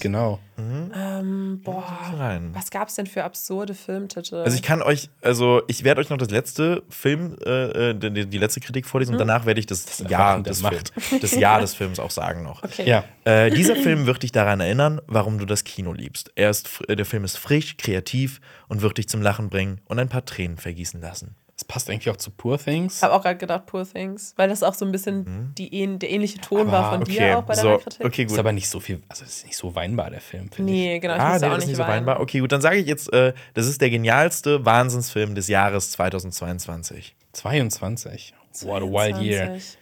genau. 0.59 0.95
Ähm, 1.19 1.61
boah, 1.63 1.83
Rein. 2.17 2.49
was 2.53 2.69
gab's 2.71 2.95
denn 2.95 3.07
für 3.07 3.23
absurde 3.23 3.73
Filmtitel? 3.73 4.35
Also 4.35 4.55
ich 4.55 4.61
kann 4.63 4.81
euch, 4.81 5.09
also 5.21 5.61
ich 5.67 5.83
werde 5.83 6.01
euch 6.01 6.09
noch 6.09 6.17
das 6.17 6.29
letzte 6.29 6.83
Film, 6.89 7.35
äh, 7.45 7.89
äh, 7.91 7.93
die, 7.93 8.25
die 8.27 8.37
letzte 8.37 8.59
Kritik 8.59 8.85
vorlesen 8.85 9.11
Mhm. 9.15 9.21
und 9.21 9.27
danach 9.27 9.45
werde 9.45 9.59
ich 9.59 9.65
das, 9.65 9.99
Jahr 9.99 10.11
Erwachen 10.31 10.43
der 10.43 10.53
des, 10.53 10.61
Macht. 10.61 10.91
Film, 10.97 11.21
das 11.21 11.35
Jahr 11.35 11.61
des 11.61 11.73
Films 11.73 11.99
auch 11.99 12.11
sagen 12.11 12.43
noch. 12.43 12.63
okay. 12.63 12.87
Ja. 12.87 13.03
Äh, 13.25 13.51
dieser 13.51 13.75
Film 13.75 14.05
wird 14.05 14.23
dich 14.23 14.31
daran 14.31 14.59
erinnern, 14.59 15.01
warum 15.07 15.37
du 15.39 15.45
das 15.45 15.63
Kino 15.63 15.93
liebst. 15.93 16.31
Er 16.35 16.49
ist, 16.49 16.69
äh, 16.87 16.95
der 16.95 17.05
Film 17.05 17.23
ist 17.23 17.37
frisch, 17.37 17.77
kreativ 17.77 18.41
und 18.67 18.81
wird 18.81 18.97
dich 18.97 19.07
zum 19.09 19.21
Lachen 19.21 19.49
bringen 19.49 19.81
und 19.85 19.99
ein 19.99 20.09
paar 20.09 20.25
Tränen 20.25 20.57
vergießen 20.57 20.99
lassen. 21.01 21.35
Das 21.59 21.65
passt 21.65 21.89
eigentlich 21.89 22.09
auch 22.09 22.15
zu 22.15 22.31
Poor 22.31 22.57
Things. 22.57 22.95
Ich 22.97 23.03
habe 23.03 23.13
auch 23.13 23.21
gerade 23.21 23.35
gedacht, 23.35 23.65
Poor 23.65 23.83
Things, 23.85 24.33
weil 24.37 24.47
das 24.47 24.63
auch 24.63 24.73
so 24.73 24.85
ein 24.85 24.93
bisschen 24.93 25.53
die, 25.57 25.69
ähn- 25.73 25.97
der 25.97 26.09
ähnliche 26.09 26.39
Ton 26.39 26.71
war 26.71 26.89
von 26.93 27.03
dir 27.03 27.37
auch 27.37 27.43
bei 27.43 27.53
deiner 27.53 27.71
Mhm. 27.71 27.73
so, 27.73 27.83
Kritik. 27.83 28.05
okay, 28.05 28.23
Ist 28.23 28.29
gut. 28.29 28.39
aber 28.39 28.53
nicht 28.53 28.69
so 28.69 28.79
viel, 28.79 29.01
also 29.09 29.25
es 29.25 29.37
ist 29.39 29.45
nicht 29.45 29.57
so 29.57 29.75
weinbar, 29.75 30.09
der 30.09 30.21
Film, 30.21 30.49
finde 30.49 30.71
ich. 30.71 30.77
Nee, 30.79 30.99
genau, 30.99 31.15
ich 31.15 31.19
Ah, 31.21 31.37
der 31.37 31.51
auch 31.51 31.57
ist 31.57 31.67
nicht 31.67 31.75
so 31.75 31.81
weinen. 31.83 31.91
weinbar. 32.05 32.21
Okay, 32.21 32.39
gut, 32.39 32.53
dann 32.53 32.61
sage 32.61 32.77
ich 32.77 32.87
jetzt, 32.87 33.11
äh, 33.11 33.33
das 33.55 33.67
ist 33.67 33.81
der 33.81 33.89
genialste 33.89 34.63
Wahnsinnsfilm 34.65 35.35
des 35.35 35.49
Jahres 35.49 35.91
2022. 35.91 37.13
22. 37.33 38.33
What 38.61 38.81
a 38.81 38.85
wild 38.85 39.17
year. 39.17 39.47
22. 39.47 39.77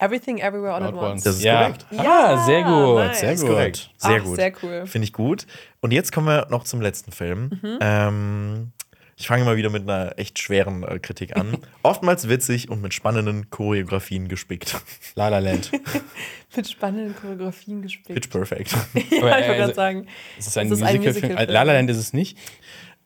Everything 0.00 0.38
Everywhere 0.38 0.74
All 0.74 0.82
at 0.84 0.94
Once. 0.94 1.24
Das 1.24 1.36
ist 1.36 1.42
ja. 1.42 1.60
korrekt. 1.64 1.86
Ah, 1.98 2.44
sehr 2.46 2.62
gut, 2.62 2.94
nice. 2.98 3.20
sehr 3.20 3.32
Ist 3.32 3.40
gut. 3.42 3.50
Korrekt. 3.50 3.90
Sehr 3.98 4.16
Ach, 4.20 4.24
gut. 4.24 4.36
sehr 4.36 4.52
cool. 4.62 4.86
Finde 4.86 5.04
ich 5.04 5.12
gut. 5.12 5.46
Und 5.80 5.92
jetzt 5.92 6.12
kommen 6.12 6.28
wir 6.28 6.46
noch 6.50 6.64
zum 6.64 6.80
letzten 6.80 7.10
Film. 7.12 7.50
Mhm. 7.60 7.78
Ähm, 7.80 8.72
ich 9.18 9.26
fange 9.26 9.44
mal 9.44 9.56
wieder 9.56 9.68
mit 9.68 9.82
einer 9.82 10.16
echt 10.16 10.38
schweren 10.38 10.84
äh, 10.84 11.00
Kritik 11.00 11.36
an. 11.36 11.58
Oftmals 11.82 12.28
witzig 12.28 12.70
und 12.70 12.80
mit 12.80 12.94
spannenden 12.94 13.50
Choreografien 13.50 14.28
gespickt. 14.28 14.80
La 15.16 15.28
La 15.28 15.40
Land. 15.40 15.72
Mit 16.56 16.66
spannenden 16.70 17.14
Choreografien 17.14 17.82
gespielt. 17.82 18.20
Pitch 18.20 18.30
Perfect. 18.30 18.72
ja, 18.94 19.00
ich 19.02 19.10
wollte 19.20 19.34
also, 19.34 19.52
gerade 19.52 19.74
sagen, 19.74 20.06
Es 20.38 20.46
ist 20.46 20.56
ein 20.56 20.72
ist 20.72 20.82
ein 20.82 20.96
Musicalfilm. 20.96 21.14
Musicalfilm. 21.14 21.50
La 21.54 21.62
La 21.64 21.72
Land 21.74 21.90
ist 21.90 21.98
es 21.98 22.12
nicht. 22.14 22.38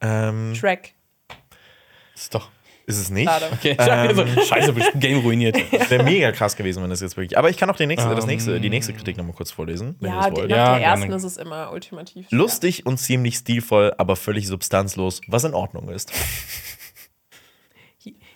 ähm, 0.01 0.55
Shrek. 0.55 0.95
Ist 2.15 2.33
doch. 2.35 2.52
Ist 2.87 2.99
es 2.99 3.11
nicht. 3.11 3.29
Schade. 3.29 3.47
Okay, 3.53 3.77
also, 3.79 4.27
scheiße, 4.27 4.73
bestimmt 4.73 5.01
Game 5.01 5.19
ruiniert. 5.21 5.57
Wäre 5.91 6.03
mega 6.05 6.33
krass 6.33 6.57
gewesen, 6.57 6.83
wenn 6.83 6.91
das 6.91 7.01
jetzt 7.01 7.17
wirklich. 7.17 7.39
Aber 7.39 7.49
ich 7.51 7.57
kann 7.57 7.71
auch 7.71 7.77
den 7.77 7.89
nächste, 7.89 8.15
das 8.15 8.27
nächste, 8.27 8.61
die 8.61 8.71
nächste 8.71 8.93
Kritik 8.93 9.17
nochmal 9.17 9.35
kurz 9.35 9.51
vorlesen, 9.51 9.97
wenn 10.01 10.11
Ja, 10.11 10.17
ihr 10.17 10.21
das 10.23 10.31
die, 10.31 10.37
wollt. 10.41 10.51
nach 10.51 10.57
Ja, 10.57 10.75
der 10.79 10.85
ersten 10.87 11.01
gerne. 11.03 11.17
ist 11.17 11.25
es 11.25 11.37
immer 11.37 11.73
ultimativ. 11.73 12.29
schwer. 12.29 12.39
Lustig 12.39 12.87
und 12.87 12.99
ziemlich 12.99 13.37
stilvoll, 13.37 13.93
aber 13.99 14.17
völlig 14.17 14.47
substanzlos, 14.49 15.21
was 15.29 15.45
in 15.45 15.55
Ordnung 15.55 15.89
ist. 15.89 16.13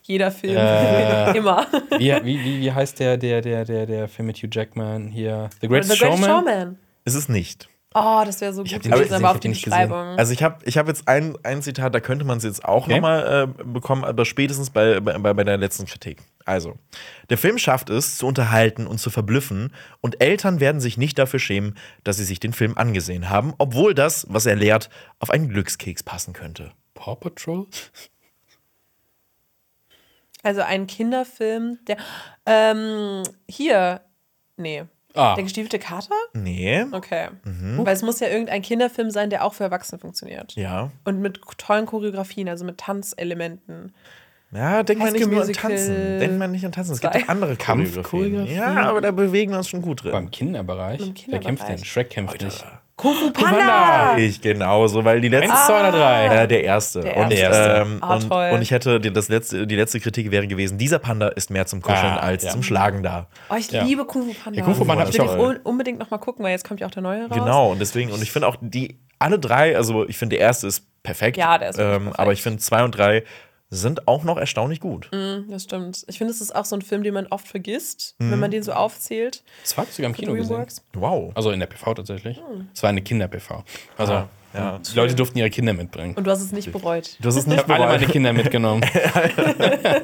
Jeder 0.03 0.31
Film. 0.31 0.57
Äh. 0.57 1.37
immer. 1.37 1.67
Wie, 1.99 2.13
wie, 2.25 2.45
wie, 2.45 2.61
wie 2.61 2.73
heißt 2.73 3.01
der, 3.01 3.17
der, 3.17 3.41
der, 3.43 3.65
der, 3.65 3.87
der 3.87 4.09
Film 4.09 4.27
mit 4.27 4.37
Hugh 4.39 4.49
Jackman 4.53 5.09
hier? 5.09 5.51
The 5.61 5.67
Greatest 5.67 5.93
The 5.93 5.99
Greatest 5.99 6.23
Showman? 6.23 6.45
Showman. 6.47 6.79
Ist 7.05 7.15
es 7.15 7.29
nicht. 7.29 7.69
Oh, 7.99 8.23
das 8.27 8.43
wäre 8.43 8.53
so 8.53 8.63
gut 8.63 8.75
hab 8.75 8.83
den 8.83 8.93
gewesen, 8.93 9.11
nicht 9.11 9.25
aber 9.25 9.31
auf 9.31 9.37
gesehen, 9.41 9.53
die 9.53 9.57
ich 9.57 9.65
gesehen. 9.65 9.89
Beschreibung. 9.89 10.19
Also 10.19 10.33
ich 10.35 10.43
habe 10.43 10.59
ich 10.67 10.77
hab 10.77 10.87
jetzt 10.87 11.09
ein, 11.09 11.35
ein 11.45 11.63
Zitat, 11.63 11.95
da 11.95 12.01
könnte 12.01 12.27
man 12.27 12.37
es 12.37 12.45
jetzt 12.45 12.63
auch 12.63 12.83
Okay. 12.85 12.97
nochmal 12.97 13.49
äh, 13.59 13.65
bekommen, 13.65 14.05
aber 14.05 14.27
spätestens 14.27 14.69
bei, 14.69 15.01
bei, 15.01 15.33
bei 15.33 15.45
der 15.45 15.57
letzten 15.57 15.87
Kritik. 15.87 16.19
Also, 16.45 16.77
der 17.31 17.39
Film 17.39 17.57
schafft 17.57 17.89
es, 17.89 18.19
zu 18.19 18.27
unterhalten 18.27 18.87
und 18.87 18.99
zu 18.99 19.09
verblüffen 19.09 19.73
und 20.03 20.21
Eltern 20.21 20.61
werden 20.61 20.79
sich 20.81 20.99
nicht 20.99 21.19
dafür 21.19 21.41
schämen, 21.41 21.75
dass 22.05 22.19
sie 22.19 22.25
sich 22.25 22.39
den 22.39 22.53
Film 22.53 22.77
angesehen 22.77 23.31
haben, 23.31 23.55
obwohl 23.57 23.95
das, 23.95 24.27
was 24.29 24.45
er 24.45 24.57
lehrt, 24.57 24.91
auf 25.19 25.31
einen 25.31 25.49
Glückskeks 25.49 26.03
passen 26.03 26.35
könnte. 26.35 26.73
Paw 26.93 27.17
Patrol? 27.17 27.67
Also 30.43 30.61
ein 30.61 30.87
Kinderfilm, 30.87 31.79
der. 31.89 31.97
Ähm, 32.45 33.23
hier. 33.49 34.03
Nee. 34.59 34.85
Ah, 35.17 35.35
Der 35.35 35.45
gestiefelte 35.45 35.79
Kater? 35.79 36.15
Nee. 36.35 36.85
Okay. 36.93 37.29
Mhm. 37.45 37.85
Weil 37.85 37.95
es 37.95 38.03
muss 38.03 38.21
ja 38.21 38.29
irgendein 38.29 38.63
Kinderfilm 38.63 39.11
sein, 39.11 39.31
der 39.31 39.45
auch 39.45 39.55
für 39.55 39.65
Erwachsene 39.65 39.99
funktioniert. 39.99 40.55
Ja. 40.57 40.91
Und 41.05 41.21
mit 41.21 41.41
tollen 41.59 41.87
Choreografien, 41.87 42.49
also 42.49 42.65
mit 42.65 42.79
Tanzelementen. 42.79 43.95
Ja, 44.53 44.83
denk 44.83 45.01
mal 45.01 45.07
High 45.07 45.15
nicht 45.15 45.27
nur 45.29 45.43
an 45.43 45.53
Tanzen. 45.53 46.19
Denk 46.21 46.39
mal 46.39 46.49
nicht 46.49 46.65
an 46.65 46.73
Tanzen. 46.73 46.93
Es 46.93 47.01
gibt 47.01 47.17
auch 47.17 47.29
andere 47.29 47.57
Choreografien. 47.57 47.93
Kampfchoreografien? 47.95 48.57
Ja, 48.57 48.89
aber 48.89 49.01
da 49.01 49.11
bewegen 49.11 49.51
wir 49.53 49.59
uns 49.59 49.69
schon 49.69 49.83
gut 49.83 50.05
drin. 50.05 50.13
beim 50.13 50.31
Kinderbereich. 50.31 51.01
Im 51.01 51.15
Wer 51.27 51.41
kämpft 51.41 51.63
denn? 51.69 51.77
Kinderbereich. 51.77 51.91
Shrek 51.91 52.11
kämpft 52.11 52.43
nicht. 52.43 52.65
Kung 52.97 53.15
Fu 53.15 53.31
Panda! 53.31 53.59
Panda! 53.59 54.17
Ich 54.19 54.41
genauso, 54.41 55.05
weil 55.05 55.21
die 55.21 55.29
letzte. 55.29 55.53
Eins, 55.53 55.67
zwei 55.67 55.81
oder 55.81 55.93
drei? 55.93 56.27
Äh, 56.45 56.49
der 56.49 56.65
erste. 56.65 57.01
Der 57.01 57.17
Und, 57.19 57.31
erste. 57.31 57.83
ähm, 57.83 57.99
Ah, 58.01 58.15
und, 58.15 58.29
toll. 58.29 58.51
und 58.55 58.63
ich 58.63 58.71
hätte 58.71 58.99
die, 59.01 59.13
das 59.13 59.29
letzte, 59.29 59.67
die 59.67 59.77
letzte 59.77 60.01
Kritik 60.01 60.31
wäre 60.31 60.47
gewesen: 60.47 60.79
Dieser 60.79 60.99
Panda 60.99 61.29
ist 61.29 61.51
mehr 61.51 61.67
zum 61.67 61.83
Kuscheln 61.83 62.15
Ah, 62.15 62.21
als 62.21 62.45
ja. 62.45 62.51
zum 62.51 62.63
Schlagen 62.63 63.03
da. 63.03 63.27
Oh, 63.51 63.55
ich 63.55 63.71
Ja. 63.71 63.83
liebe 63.85 64.07
Kung 64.07 64.23
Fu 64.23 64.33
Panda. 64.43 64.59
Ja, 64.59 64.65
Kung 64.65 64.75
Fu 64.75 64.85
Panda 64.87 65.07
ich 65.09 65.19
will 65.19 65.29
un 65.29 65.57
unbedingt 65.63 65.99
noch 65.99 66.11
mal 66.11 66.17
gucken, 66.19 66.43
weil 66.43 66.53
jetzt 66.53 66.67
kommt 66.67 66.81
ja 66.81 66.87
auch 66.87 66.91
der 66.91 67.03
neue 67.03 67.29
raus. 67.29 67.37
Genau, 67.39 67.73
und 67.73 67.81
deswegen, 67.81 68.11
und 68.13 68.23
ich 68.23 68.33
finde 68.33 68.49
auch 68.49 68.57
die, 68.63 68.99
alle 69.19 69.39
drei, 69.39 69.77
also 69.77 70.09
ich 70.09 70.17
finde, 70.17 70.37
der 70.37 70.47
erste 70.47 70.67
ist 70.67 70.87
perfekt. 71.03 71.37
Ja, 71.37 71.59
der 71.59 71.71
ist 71.71 71.79
ähm, 71.79 71.85
perfekt. 72.05 72.19
Aber 72.19 72.33
ich 72.33 72.43
finde, 72.43 72.61
zwei 72.61 72.83
und 72.83 72.93
drei 72.97 73.25
sind 73.71 74.07
auch 74.07 74.23
noch 74.25 74.37
erstaunlich 74.37 74.81
gut. 74.81 75.09
Mhm, 75.13 75.47
Das 75.51 75.65
stimmt. 75.65 76.05
Ich 76.09 76.19
finde, 76.19 76.33
es 76.33 76.41
ist 76.41 76.55
auch 76.55 76.65
so 76.65 76.77
ein 76.77 76.83
Film, 76.83 77.03
den 77.03 77.15
man 77.15 77.27
oft 77.27 77.49
vergisst, 77.49 78.15
Mhm. 78.19 78.31
wenn 78.33 78.39
man 78.39 78.51
den 78.51 78.63
so 78.63 78.73
aufzählt. 78.73 79.43
Das 79.63 79.77
war 79.77 79.87
sogar 79.87 80.09
im 80.11 80.15
Kino 80.17 80.35
gesehen. 80.35 80.67
Wow. 80.95 81.33
Also 81.35 81.51
in 81.51 81.59
der 81.61 81.67
PV 81.67 81.95
tatsächlich. 81.95 82.41
Es 82.73 82.83
war 82.83 82.91
eine 82.91 83.03
Kinder-PV. 83.03 83.65
Also 83.99 84.13
Ah, 84.13 84.29
ja. 84.57 84.79
die 84.79 84.97
Leute 84.97 85.15
durften 85.15 85.39
ihre 85.39 85.51
Kinder 85.51 85.73
mitbringen. 85.73 86.15
Und 86.17 86.27
du 86.27 86.31
hast 86.31 86.41
es 86.41 86.53
nicht 86.53 86.73
bereut. 86.73 87.17
Das 87.21 87.37
ist 87.37 87.43
Ich 87.43 87.47
nicht 87.49 87.59
habe 87.59 87.75
alle 87.75 87.85
bereut. 87.87 88.01
meine 88.01 88.13
Kinder 88.13 88.33
mitgenommen. 88.33 88.83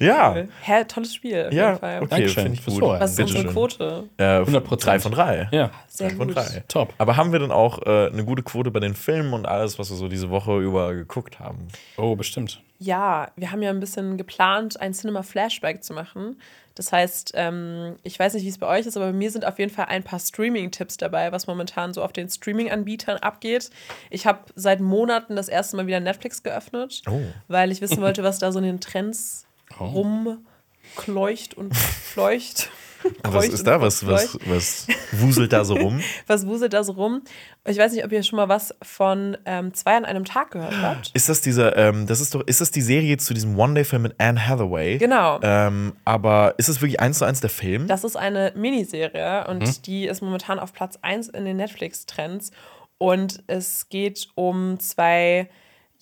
Ja. 0.00 0.34
Hä, 0.62 0.84
tolles 0.86 1.14
Spiel. 1.14 1.46
Auf 1.46 1.52
Ja, 1.52 1.68
jeden 1.68 1.78
Fall. 1.78 1.96
okay, 1.98 2.08
Dankeschön 2.10 2.42
finde 2.56 2.58
ich 2.58 2.64
gut. 2.66 2.82
Was 2.82 3.10
ist 3.12 3.16
Bitte 3.16 3.30
unsere. 3.30 3.52
Quote? 3.52 4.08
Äh, 4.16 4.22
100%. 4.40 4.84
Drei 4.84 4.98
von 4.98 5.12
drei. 5.12 5.48
Ja, 5.52 5.70
Sehr 5.86 6.08
Drei 6.08 6.16
von 6.16 6.26
gut. 6.28 6.36
drei. 6.36 6.64
top. 6.66 6.92
Aber 6.98 7.16
haben 7.16 7.32
wir 7.32 7.38
denn 7.38 7.52
auch 7.52 7.80
äh, 7.86 8.08
eine 8.08 8.24
gute 8.24 8.42
Quote 8.42 8.70
bei 8.72 8.80
den 8.80 8.94
Filmen 8.94 9.32
und 9.32 9.46
alles, 9.46 9.78
was 9.78 9.90
wir 9.90 9.96
so 9.96 10.08
diese 10.08 10.30
Woche 10.30 10.58
über 10.58 10.92
geguckt 10.94 11.38
haben? 11.38 11.68
Oh, 11.96 12.16
bestimmt. 12.16 12.60
Ja, 12.80 13.28
wir 13.36 13.52
haben 13.52 13.62
ja 13.62 13.70
ein 13.70 13.80
bisschen 13.80 14.16
geplant, 14.16 14.80
ein 14.80 14.92
Cinema-Flashback 14.94 15.84
zu 15.84 15.94
machen. 15.94 16.36
Das 16.74 16.90
heißt, 16.90 17.32
ähm, 17.34 17.96
ich 18.02 18.18
weiß 18.18 18.34
nicht, 18.34 18.42
wie 18.44 18.48
es 18.48 18.58
bei 18.58 18.66
euch 18.66 18.84
ist, 18.86 18.96
aber 18.96 19.06
bei 19.06 19.12
mir 19.12 19.30
sind 19.30 19.44
auf 19.44 19.58
jeden 19.60 19.70
Fall 19.70 19.86
ein 19.86 20.02
paar 20.02 20.18
Streaming-Tipps 20.18 20.96
dabei, 20.96 21.30
was 21.30 21.46
momentan 21.46 21.94
so 21.94 22.02
auf 22.02 22.12
den 22.12 22.28
Streaming-Anbietern 22.28 23.18
abgeht. 23.18 23.70
Ich 24.10 24.26
habe 24.26 24.40
seit 24.56 24.80
Monaten 24.80 25.36
das 25.36 25.48
erste 25.48 25.76
Mal 25.76 25.86
wieder 25.86 26.00
Netflix 26.00 26.42
geöffnet, 26.42 27.02
Oh. 27.08 27.20
weil 27.48 27.70
ich 27.70 27.80
wissen 27.80 28.00
wollte, 28.00 28.22
was 28.24 28.38
da 28.40 28.50
so 28.50 28.58
in 28.58 28.64
den 28.64 28.80
Trends 28.80 29.46
Oh. 29.78 29.84
rumkleucht 29.86 31.54
und 31.54 31.76
fleucht. 31.76 32.70
Was 33.22 33.48
ist 33.48 33.66
da? 33.66 33.80
Was, 33.80 34.06
was, 34.06 34.38
was 34.46 34.86
wuselt 35.12 35.52
da 35.52 35.64
so 35.64 35.74
rum? 35.74 36.00
Was 36.26 36.46
wuselt 36.46 36.72
da 36.72 36.84
so 36.84 36.92
rum? 36.92 37.22
Ich 37.66 37.78
weiß 37.78 37.92
nicht, 37.92 38.04
ob 38.04 38.12
ihr 38.12 38.22
schon 38.22 38.36
mal 38.36 38.48
was 38.48 38.74
von 38.82 39.36
ähm, 39.46 39.72
Zwei 39.74 39.96
an 39.96 40.04
einem 40.04 40.24
Tag 40.24 40.50
gehört 40.52 40.74
habt. 40.82 41.10
Ist 41.14 41.28
das 41.28 41.40
dieser, 41.40 41.76
ähm, 41.76 42.06
das 42.06 42.20
ist 42.20 42.34
doch, 42.34 42.42
ist 42.46 42.60
das 42.60 42.70
die 42.70 42.80
Serie 42.82 43.16
zu 43.16 43.34
diesem 43.34 43.58
One-Day-Film 43.58 44.02
mit 44.02 44.14
Anne 44.18 44.46
Hathaway? 44.46 44.98
Genau. 44.98 45.38
Ähm, 45.42 45.94
aber 46.04 46.54
ist 46.58 46.68
es 46.68 46.80
wirklich 46.80 47.00
eins 47.00 47.18
zu 47.18 47.24
eins 47.24 47.40
der 47.40 47.50
Film? 47.50 47.86
Das 47.86 48.04
ist 48.04 48.16
eine 48.16 48.52
Miniserie 48.54 49.46
und 49.48 49.62
Mhm. 49.62 49.82
die 49.86 50.06
ist 50.06 50.22
momentan 50.22 50.58
auf 50.58 50.72
Platz 50.72 50.98
1 51.02 51.28
in 51.28 51.44
den 51.44 51.56
Netflix-Trends. 51.56 52.50
Und 52.98 53.42
es 53.48 53.88
geht 53.88 54.28
um 54.34 54.78
zwei 54.78 55.48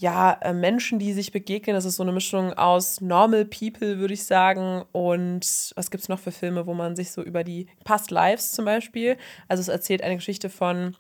ja, 0.03 0.33
äh, 0.43 0.53
Menschen, 0.53 0.99
die 0.99 1.13
sich 1.13 1.31
begegnen. 1.31 1.75
Das 1.75 1.85
ist 1.85 1.97
so 1.97 2.03
eine 2.03 2.13
Mischung 2.13 2.53
aus 2.55 3.01
Normal 3.01 3.45
People, 3.45 3.99
würde 3.99 4.15
ich 4.15 4.25
sagen. 4.25 4.83
Und 4.91 5.73
was 5.77 5.91
gibt 5.93 6.03
es 6.03 6.09
noch 6.09 6.19
für 6.19 6.33
Filme, 6.33 6.67
wo 6.67 6.75
man 6.75 6.97
sich 6.97 7.13
so 7.13 7.23
über 7.23 7.45
die 7.45 7.69
Past 7.85 8.11
Lives 8.11 8.51
zum 8.51 8.65
Beispiel. 8.65 9.17
Also 9.47 9.61
es 9.61 9.69
erzählt 9.69 10.03
eine 10.03 10.17
Geschichte 10.17 10.51
von 10.51 10.97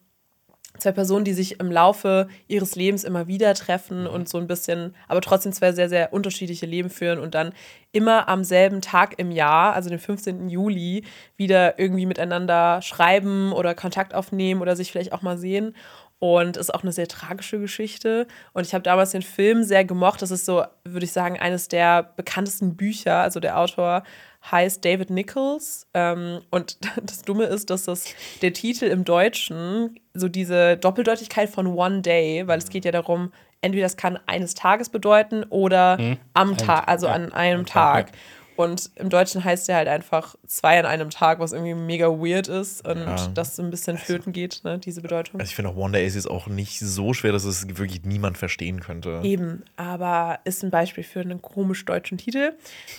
zwei 0.79 0.93
Personen, 0.93 1.25
die 1.25 1.35
sich 1.35 1.61
im 1.61 1.71
Laufe 1.71 2.29
ihres 2.49 2.77
Lebens 2.77 3.05
immer 3.05 3.27
wieder 3.27 3.55
treffen 3.55 4.07
und 4.07 4.29
so 4.29 4.39
ein 4.39 4.47
bisschen, 4.47 4.95
aber 5.07 5.21
trotzdem 5.21 5.53
zwei 5.53 5.73
sehr, 5.73 5.89
sehr 5.89 6.13
unterschiedliche 6.13 6.67
Leben 6.67 6.89
führen 6.89 7.19
und 7.19 7.35
dann 7.35 7.53
immer 7.93 8.29
am 8.29 8.43
selben 8.43 8.81
Tag 8.81 9.19
im 9.19 9.31
Jahr, 9.31 9.75
also 9.75 9.91
den 9.91 9.99
15. 9.99 10.49
Juli, 10.49 11.05
wieder 11.37 11.79
irgendwie 11.79 12.07
miteinander 12.07 12.81
schreiben 12.81 13.53
oder 13.53 13.75
Kontakt 13.75 14.15
aufnehmen 14.15 14.63
oder 14.63 14.77
sich 14.77 14.91
vielleicht 14.91 15.13
auch 15.13 15.23
mal 15.23 15.37
sehen. 15.37 15.75
Und 16.23 16.57
ist 16.57 16.73
auch 16.73 16.85
eine 16.85 16.93
sehr 16.93 17.09
tragische 17.09 17.59
Geschichte. 17.59 18.29
Und 18.53 18.65
ich 18.65 18.75
habe 18.75 18.85
damals 18.85 19.11
den 19.11 19.23
Film 19.23 19.65
sehr 19.65 19.85
gemocht. 19.85 20.23
Das 20.23 20.31
ist 20.31 20.47
so, 20.47 20.63
würde 20.85 21.05
ich 21.05 21.11
sagen, 21.11 21.37
eines 21.37 21.67
der 21.67 22.05
bekanntesten 22.05 22.77
Bücher. 22.77 23.17
Also 23.17 23.41
der 23.41 23.59
Autor 23.59 24.05
heißt 24.49 24.85
David 24.85 25.11
Nichols. 25.11 25.89
Ähm, 25.95 26.41
und 26.51 26.79
das 27.03 27.23
Dumme 27.23 27.47
ist, 27.47 27.71
dass 27.71 27.87
das 27.87 28.05
der 28.41 28.53
Titel 28.53 28.85
im 28.85 29.05
Deutschen 29.05 29.99
so 30.15 30.29
diese 30.29 30.77
Doppeldeutigkeit 30.77 31.51
von 31.51 31.67
One 31.67 32.03
Day, 32.03 32.47
weil 32.47 32.59
es 32.59 32.69
geht 32.69 32.85
ja 32.85 32.93
darum, 32.93 33.33
entweder 33.61 33.87
das 33.87 33.97
kann 33.97 34.17
eines 34.27 34.55
Tages 34.55 34.91
bedeuten 34.91 35.43
oder 35.51 35.99
am 36.35 36.57
Tag, 36.57 36.87
also 36.87 37.09
ja, 37.09 37.15
an 37.15 37.33
einem 37.33 37.67
Tag, 37.67 38.13
Tag. 38.13 38.19
Und 38.57 38.91
im 38.97 39.09
Deutschen 39.09 39.43
heißt 39.45 39.69
der 39.69 39.77
halt 39.77 39.89
einfach 39.89 40.35
zwei 40.47 40.79
an 40.79 40.85
einem 40.87 41.11
Tag, 41.11 41.39
was 41.39 41.53
irgendwie 41.53 41.75
mega 41.75 42.09
weird 42.09 42.49
ist 42.49 42.87
und 42.87 42.99
Ja. 42.99 43.29
das 43.29 43.57
so 43.57 43.63
ein 43.63 43.71
bisschen 43.71 43.97
flöten 43.97 44.33
geht, 44.33 44.61
ne, 44.65 44.79
diese 44.79 45.01
Bedeutung. 45.01 45.41
Also 45.41 45.49
ich 45.51 45.57
finde 45.57 45.71
auch 45.71 45.77
One 45.77 45.93
Day 45.93 46.07
ist 46.07 46.15
jetzt 46.15 46.31
auch 46.31 46.47
nicht 46.49 46.79
so 46.81 47.15
schwer, 47.15 47.33
dass 47.33 47.45
es 47.45 47.67
wirklich 47.79 48.05
niemand 48.05 48.37
verstehen 48.39 48.81
könnte. 48.81 49.21
Eben, 49.23 49.65
aber 49.77 50.41
ist 50.45 50.63
ein 50.63 50.71
Beispiel 50.71 51.05
für 51.05 51.21
einen 51.21 51.41
komisch 51.41 51.85
deutschen 51.85 52.19
Titel. 52.19 52.53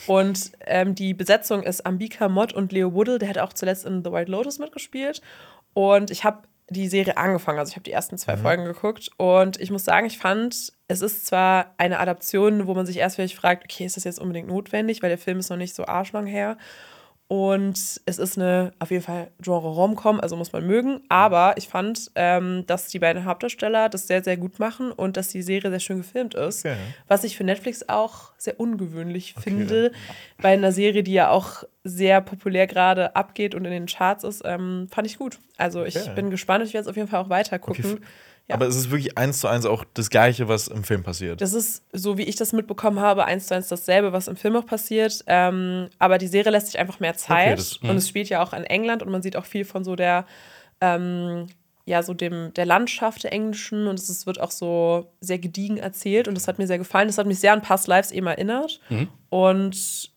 Und 0.07 0.51
ähm, 0.65 0.95
die 0.95 1.13
Besetzung 1.13 1.63
ist 1.63 1.85
Ambika 1.85 2.29
Mott 2.29 2.53
und 2.53 2.71
Leo 2.71 2.93
Woodle, 2.93 3.19
der 3.19 3.29
hat 3.29 3.37
auch 3.37 3.53
zuletzt 3.53 3.85
in 3.85 4.03
The 4.03 4.11
White 4.11 4.31
Lotus 4.31 4.59
mitgespielt. 4.59 5.21
Und 5.73 6.11
ich 6.11 6.23
habe 6.23 6.39
die 6.69 6.87
Serie 6.87 7.17
angefangen, 7.17 7.59
also 7.59 7.69
ich 7.71 7.75
habe 7.75 7.83
die 7.83 7.91
ersten 7.91 8.17
zwei 8.17 8.37
Folgen 8.37 8.65
geguckt. 8.65 9.09
Und 9.17 9.59
ich 9.59 9.69
muss 9.69 9.83
sagen, 9.85 10.07
ich 10.07 10.17
fand, 10.17 10.73
es 10.93 11.01
ist 11.01 11.25
zwar 11.25 11.73
eine 11.77 11.99
Adaption, 11.99 12.67
wo 12.67 12.73
man 12.73 12.85
sich 12.85 12.97
erst 12.97 13.15
vielleicht 13.15 13.35
fragt, 13.35 13.63
okay, 13.65 13.85
ist 13.85 13.97
das 13.97 14.03
jetzt 14.03 14.19
unbedingt 14.19 14.47
notwendig, 14.47 15.01
weil 15.01 15.09
der 15.09 15.17
Film 15.17 15.39
ist 15.39 15.49
noch 15.49 15.57
nicht 15.57 15.75
so 15.75 15.85
arschlang 15.85 16.25
her. 16.27 16.57
Und 17.29 17.77
es 18.05 18.19
ist 18.19 18.37
eine 18.37 18.73
auf 18.77 18.91
jeden 18.91 19.01
Fall 19.01 19.31
Genre 19.41 19.67
Rom-Com, 19.69 20.19
also 20.19 20.35
muss 20.35 20.51
man 20.53 20.67
mögen. 20.67 21.01
Aber 21.09 21.55
ich 21.57 21.67
fand, 21.67 22.11
ähm, 22.13 22.63
dass 22.67 22.89
die 22.89 22.99
beiden 22.99 23.25
Hauptdarsteller 23.25 23.89
das 23.89 24.05
sehr, 24.05 24.23
sehr 24.23 24.37
gut 24.37 24.59
machen 24.59 24.91
und 24.91 25.17
dass 25.17 25.29
die 25.29 25.41
Serie 25.41 25.71
sehr 25.71 25.79
schön 25.79 25.97
gefilmt 25.97 26.35
ist. 26.35 26.63
Okay. 26.63 26.75
Was 27.07 27.23
ich 27.23 27.35
für 27.35 27.43
Netflix 27.43 27.89
auch 27.89 28.33
sehr 28.37 28.59
ungewöhnlich 28.59 29.33
finde. 29.39 29.91
Bei 30.41 30.49
einer 30.49 30.71
Serie, 30.71 31.01
die 31.01 31.13
ja 31.13 31.29
auch 31.29 31.63
sehr 31.83 32.21
populär 32.21 32.67
gerade 32.67 33.15
abgeht 33.15 33.55
und 33.55 33.65
in 33.65 33.71
den 33.71 33.87
Charts 33.87 34.23
ist, 34.23 34.43
ähm, 34.45 34.87
fand 34.91 35.07
ich 35.07 35.17
gut. 35.17 35.39
Also 35.57 35.85
ich 35.85 35.97
Okay. 35.97 36.11
bin 36.15 36.29
gespannt. 36.29 36.63
Ich 36.65 36.73
werde 36.73 36.83
es 36.83 36.89
auf 36.89 36.97
jeden 36.97 37.07
Fall 37.07 37.21
auch 37.21 37.29
weiter 37.29 37.57
gucken. 37.57 38.01
Okay, 38.45 38.49
Ja. 38.49 38.55
Aber 38.55 38.67
es 38.67 38.75
ist 38.75 38.91
wirklich 38.91 39.17
eins 39.17 39.39
zu 39.39 39.47
eins 39.47 39.65
auch 39.65 39.85
das 39.93 40.09
Gleiche, 40.09 40.47
was 40.49 40.67
im 40.67 40.83
Film 40.83 41.01
passiert. 41.03 41.39
Das 41.41 41.53
ist, 41.53 41.83
so 41.93 42.17
wie 42.17 42.23
ich 42.23 42.35
das 42.35 42.51
mitbekommen 42.51 42.99
habe, 42.99 43.23
eins 43.25 43.47
zu 43.47 43.55
eins 43.55 43.69
dasselbe, 43.69 44.11
was 44.11 44.27
im 44.27 44.35
Film 44.35 44.55
auch 44.57 44.65
passiert. 44.65 45.23
Ähm, 45.27 45.89
aber 45.97 46.17
die 46.17 46.27
Serie 46.27 46.51
lässt 46.51 46.67
sich 46.67 46.77
einfach 46.79 46.99
mehr 46.99 47.15
Zeit. 47.15 47.57
das- 47.57 47.77
und 47.77 47.95
es 47.95 48.07
spielt 48.09 48.27
ja 48.29 48.43
auch 48.43 48.51
in 48.53 48.63
England 48.65 49.01
und 49.01 49.11
man 49.11 49.21
sieht 49.21 49.37
auch 49.37 49.45
viel 49.45 49.63
von 49.65 49.83
so 49.85 49.95
der, 49.95 50.25
ähm, 50.81 51.47
ja, 51.85 52.01
so 52.03 52.13
dem, 52.13 52.53
der 52.53 52.65
Landschaft 52.65 53.23
der 53.23 53.33
englischen 53.33 53.87
und 53.87 53.97
es 53.99 54.09
ist- 54.09 54.25
wird 54.25 54.39
auch 54.39 54.51
so 54.51 55.11
sehr 55.21 55.39
gediegen 55.39 55.77
erzählt 55.77 56.27
und 56.27 56.35
das 56.35 56.47
hat 56.47 56.57
mir 56.59 56.67
sehr 56.67 56.77
gefallen. 56.77 57.07
Das 57.07 57.17
hat 57.17 57.27
mich 57.27 57.39
sehr 57.39 57.53
an 57.53 57.61
Past 57.61 57.87
Lives 57.87 58.11
eben 58.11 58.27
erinnert. 58.27 58.79
Und 59.29 60.11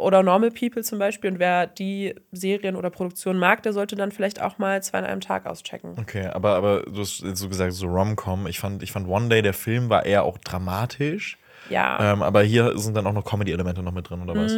oder 0.00 0.22
Normal 0.22 0.50
People 0.50 0.82
zum 0.82 0.98
Beispiel. 0.98 1.30
Und 1.32 1.38
wer 1.38 1.66
die 1.66 2.14
Serien 2.32 2.76
oder 2.76 2.90
Produktionen 2.90 3.38
mag, 3.38 3.62
der 3.62 3.72
sollte 3.72 3.96
dann 3.96 4.12
vielleicht 4.12 4.40
auch 4.40 4.58
mal 4.58 4.82
zwei 4.82 4.98
an 4.98 5.04
einem 5.04 5.20
Tag 5.20 5.46
auschecken. 5.46 5.94
Okay, 5.98 6.26
aber, 6.26 6.54
aber 6.56 6.82
du 6.82 7.00
hast 7.00 7.20
jetzt 7.22 7.38
so 7.40 7.48
gesagt, 7.48 7.72
so 7.72 7.86
Rom-Com. 7.86 8.46
Ich 8.46 8.58
fand, 8.58 8.82
ich 8.82 8.92
fand 8.92 9.08
One 9.08 9.28
Day, 9.28 9.42
der 9.42 9.54
Film 9.54 9.88
war 9.90 10.06
eher 10.06 10.24
auch 10.24 10.38
dramatisch. 10.38 11.38
Ja. 11.68 12.12
Ähm, 12.12 12.22
aber 12.22 12.42
hier 12.42 12.78
sind 12.78 12.96
dann 12.96 13.06
auch 13.08 13.12
noch 13.12 13.24
Comedy-Elemente 13.24 13.82
noch 13.82 13.92
mit 13.92 14.08
drin, 14.08 14.22
oder 14.22 14.36
was? 14.36 14.52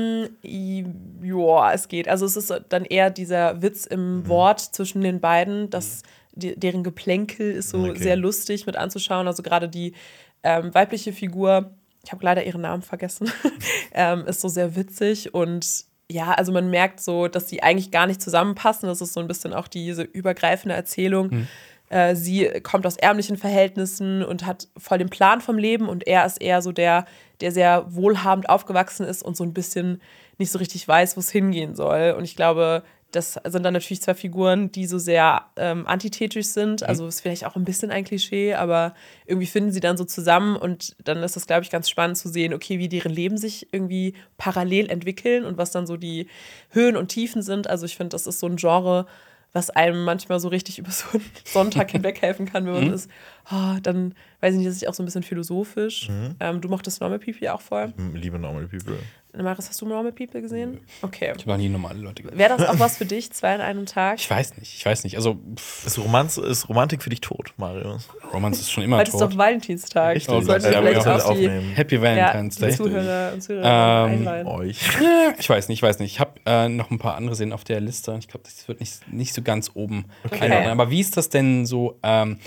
I- 0.45 0.85
Ja, 1.23 1.73
es 1.73 1.88
geht. 1.88 2.07
Also 2.09 2.26
es 2.26 2.37
ist 2.37 2.52
dann 2.68 2.85
eher 2.85 3.09
dieser 3.11 3.62
Witz 3.62 3.87
im 3.87 4.28
Wort 4.28 4.61
zwischen 4.61 5.00
den 5.00 5.18
beiden, 5.21 5.71
dass 5.71 6.02
die, 6.33 6.54
deren 6.59 6.83
Geplänkel 6.85 7.50
ist 7.52 7.71
so 7.71 7.78
Okay. 7.78 7.99
sehr 7.99 8.16
lustig 8.16 8.66
mit 8.66 8.76
anzuschauen. 8.76 9.26
Also 9.26 9.42
gerade 9.42 9.68
die 9.71 9.95
ähm, 10.42 10.73
weibliche 10.75 11.12
Figur, 11.14 11.71
ich 12.05 12.12
habe 12.12 12.25
leider 12.25 12.45
ihren 12.45 12.62
Namen 12.62 12.83
vergessen, 12.83 13.31
ähm, 13.93 14.26
ist 14.26 14.40
so 14.40 14.49
sehr 14.49 14.76
witzig 14.76 15.35
und 15.35 15.87
ja, 16.11 16.33
also 16.33 16.52
man 16.52 16.71
merkt 16.71 17.00
so, 17.00 17.28
dass 17.28 17.47
die 17.47 17.62
eigentlich 17.62 17.90
gar 17.90 18.07
nicht 18.07 18.23
zusammenpassen. 18.23 18.88
Das 18.88 19.02
ist 19.02 19.12
so 19.12 19.21
ein 19.21 19.28
bisschen 19.28 19.52
auch 19.52 19.69
diese 19.69 20.02
übergreifende 20.02 20.75
Erzählung. 20.75 21.47
äh, 21.90 22.14
sie 22.14 22.49
kommt 22.62 22.87
aus 22.87 22.97
ärmlichen 22.97 23.37
Verhältnissen 23.37 24.25
und 24.25 24.47
hat 24.47 24.69
voll 24.76 24.99
den 24.99 25.11
Plan 25.11 25.40
vom 25.40 25.59
Leben 25.59 25.88
und 25.88 26.07
er 26.07 26.25
ist 26.25 26.40
eher 26.40 26.62
so 26.62 26.73
der, 26.73 27.05
der 27.40 27.52
sehr 27.52 27.85
wohlhabend 27.95 28.49
aufgewachsen 28.49 29.05
ist 29.07 29.23
und 29.23 29.37
so 29.37 29.45
ein 29.45 29.52
bisschen 29.52 30.00
nicht 30.38 30.50
so 30.50 30.59
richtig 30.59 30.87
weiß, 30.87 31.17
wo 31.17 31.21
es 31.21 31.31
hingehen 31.31 31.75
soll. 31.75 32.14
Und 32.17 32.25
ich 32.25 32.37
glaube, 32.37 32.85
das 33.11 33.41
sind 33.47 33.62
dann 33.62 33.73
natürlich 33.73 34.03
zwei 34.03 34.15
Figuren, 34.15 34.71
die 34.71 34.87
so 34.87 34.99
sehr 34.99 35.47
ähm, 35.57 35.87
antithetisch 35.87 36.49
sind. 36.49 36.83
Also 36.83 37.07
ist 37.07 37.23
vielleicht 37.23 37.47
auch 37.47 37.57
ein 37.57 37.65
bisschen 37.65 37.91
ein 37.91 38.05
Klischee, 38.05 38.55
aber 38.55 38.95
irgendwie 39.25 39.47
finden 39.47 39.73
sie 39.73 39.81
dann 39.81 39.97
so 39.97 40.05
zusammen 40.05 40.57
und 40.57 40.95
dann 41.05 41.23
ist 41.23 41.35
das, 41.35 41.47
glaube 41.47 41.62
ich, 41.62 41.71
ganz 41.71 41.88
spannend 41.88 42.19
zu 42.19 42.29
sehen, 42.29 42.53
okay, 42.53 42.79
wie 42.79 42.88
deren 42.88 43.12
Leben 43.12 43.38
sich 43.38 43.73
irgendwie 43.73 44.15
parallel 44.37 44.91
entwickeln 44.91 45.47
und 45.47 45.57
was 45.57 45.71
dann 45.71 45.87
so 45.87 45.97
die 45.97 46.27
Höhen 46.71 46.97
und 46.97 47.09
Tiefen 47.09 47.41
sind. 47.41 47.67
Also 47.67 47.87
ich 47.87 47.97
finde, 47.97 48.11
das 48.11 48.27
ist 48.27 48.41
so 48.41 48.47
ein 48.47 48.57
Genre, 48.57 49.07
was 49.55 49.71
einem 49.71 50.05
manchmal 50.05 50.38
so 50.38 50.49
richtig 50.49 50.79
über 50.79 50.91
so 50.91 51.07
einen 51.12 51.25
Sonntag 51.45 51.91
hinweg 51.93 52.21
helfen 52.21 52.47
kann, 52.47 52.67
wenn 52.67 52.75
man 52.75 52.93
ist, 52.93 53.11
oh, 53.52 53.76
dann 53.83 54.14
weiß 54.40 54.52
ich 54.55 54.59
nicht, 54.59 54.69
das 54.69 54.76
ist 54.76 54.88
auch 54.88 54.95
so 54.95 55.02
ein 55.02 55.07
bisschen 55.07 55.23
philosophisch. 55.23 56.09
Ähm, 56.40 56.61
du 56.61 56.69
mochtest 56.69 57.00
Normal 57.00 57.19
People 57.19 57.52
auch 57.52 57.61
voll. 57.61 57.93
Liebe 58.14 58.38
Normal 58.38 58.67
People. 58.69 58.99
Maris, 59.37 59.69
hast 59.69 59.81
du 59.83 59.87
Normal 59.87 60.11
People 60.12 60.40
gesehen? 60.40 60.81
Okay. 61.02 61.26
Ich 61.37 61.43
habe 61.43 61.50
noch 61.50 61.59
nie 61.59 61.69
normale 61.69 61.99
Leute 62.00 62.23
gesehen. 62.23 62.38
Wäre 62.38 62.57
das 62.57 62.67
auch 62.67 62.78
was 62.78 62.97
für 62.97 63.05
dich, 63.05 63.31
zwei 63.31 63.55
in 63.55 63.61
einem 63.61 63.85
Tag? 63.85 64.19
Ich 64.19 64.28
weiß 64.28 64.57
nicht, 64.57 64.75
ich 64.75 64.85
weiß 64.85 65.05
nicht. 65.05 65.17
Also, 65.17 65.38
pff, 65.55 65.87
Ist, 65.87 65.99
Romanz, 65.99 66.38
ist 66.38 66.69
Romantik 66.69 67.02
für 67.02 67.11
dich 67.11 67.21
tot, 67.21 67.52
Marius? 67.59 68.09
Romance 68.33 68.59
ist 68.61 68.71
schon 68.73 68.85
immer 68.85 68.97
Heute 68.97 69.11
ist 69.11 69.19
tot. 69.19 69.33
doch 69.33 69.37
Valentinstag. 69.37 70.17
Richtig. 70.17 70.35
Das 70.35 70.47
sollten 70.47 70.64
wir 70.64 70.73
Ja, 70.73 70.83
vielleicht 70.83 71.05
wir 71.05 71.26
auch 71.26 71.35
die, 71.35 71.49
Happy 71.75 71.97
ja, 71.97 72.02
Valentine's 72.02 72.57
die 72.57 72.62
Day. 72.62 72.73
Zuhörer 72.76 73.33
und 73.35 73.43
Zuhörer 73.43 74.09
Ähm. 74.11 74.47
Euch. 74.47 74.81
Ich 75.38 75.49
weiß 75.49 75.69
nicht, 75.69 75.78
ich 75.78 75.83
weiß 75.83 75.99
nicht. 75.99 76.12
Ich 76.12 76.21
habe 76.21 76.33
äh, 76.47 76.69
noch 76.69 76.90
ein 76.90 76.99
paar 76.99 77.14
andere 77.14 77.37
Sehen 77.37 77.52
auf 77.52 77.62
der 77.64 77.81
Liste. 77.81 78.17
Ich 78.19 78.28
glaube, 78.28 78.45
das 78.45 78.67
wird 78.67 78.81
nicht, 78.81 79.12
nicht 79.12 79.35
so 79.35 79.43
ganz 79.43 79.71
oben 79.75 80.07
Okay. 80.25 80.47
einordnen. 80.47 80.71
Aber 80.73 80.90
wie 80.90 81.00
ist 81.00 81.17
das 81.17 81.28
denn 81.28 81.67
so? 81.67 81.99
Ähm, 82.02 82.38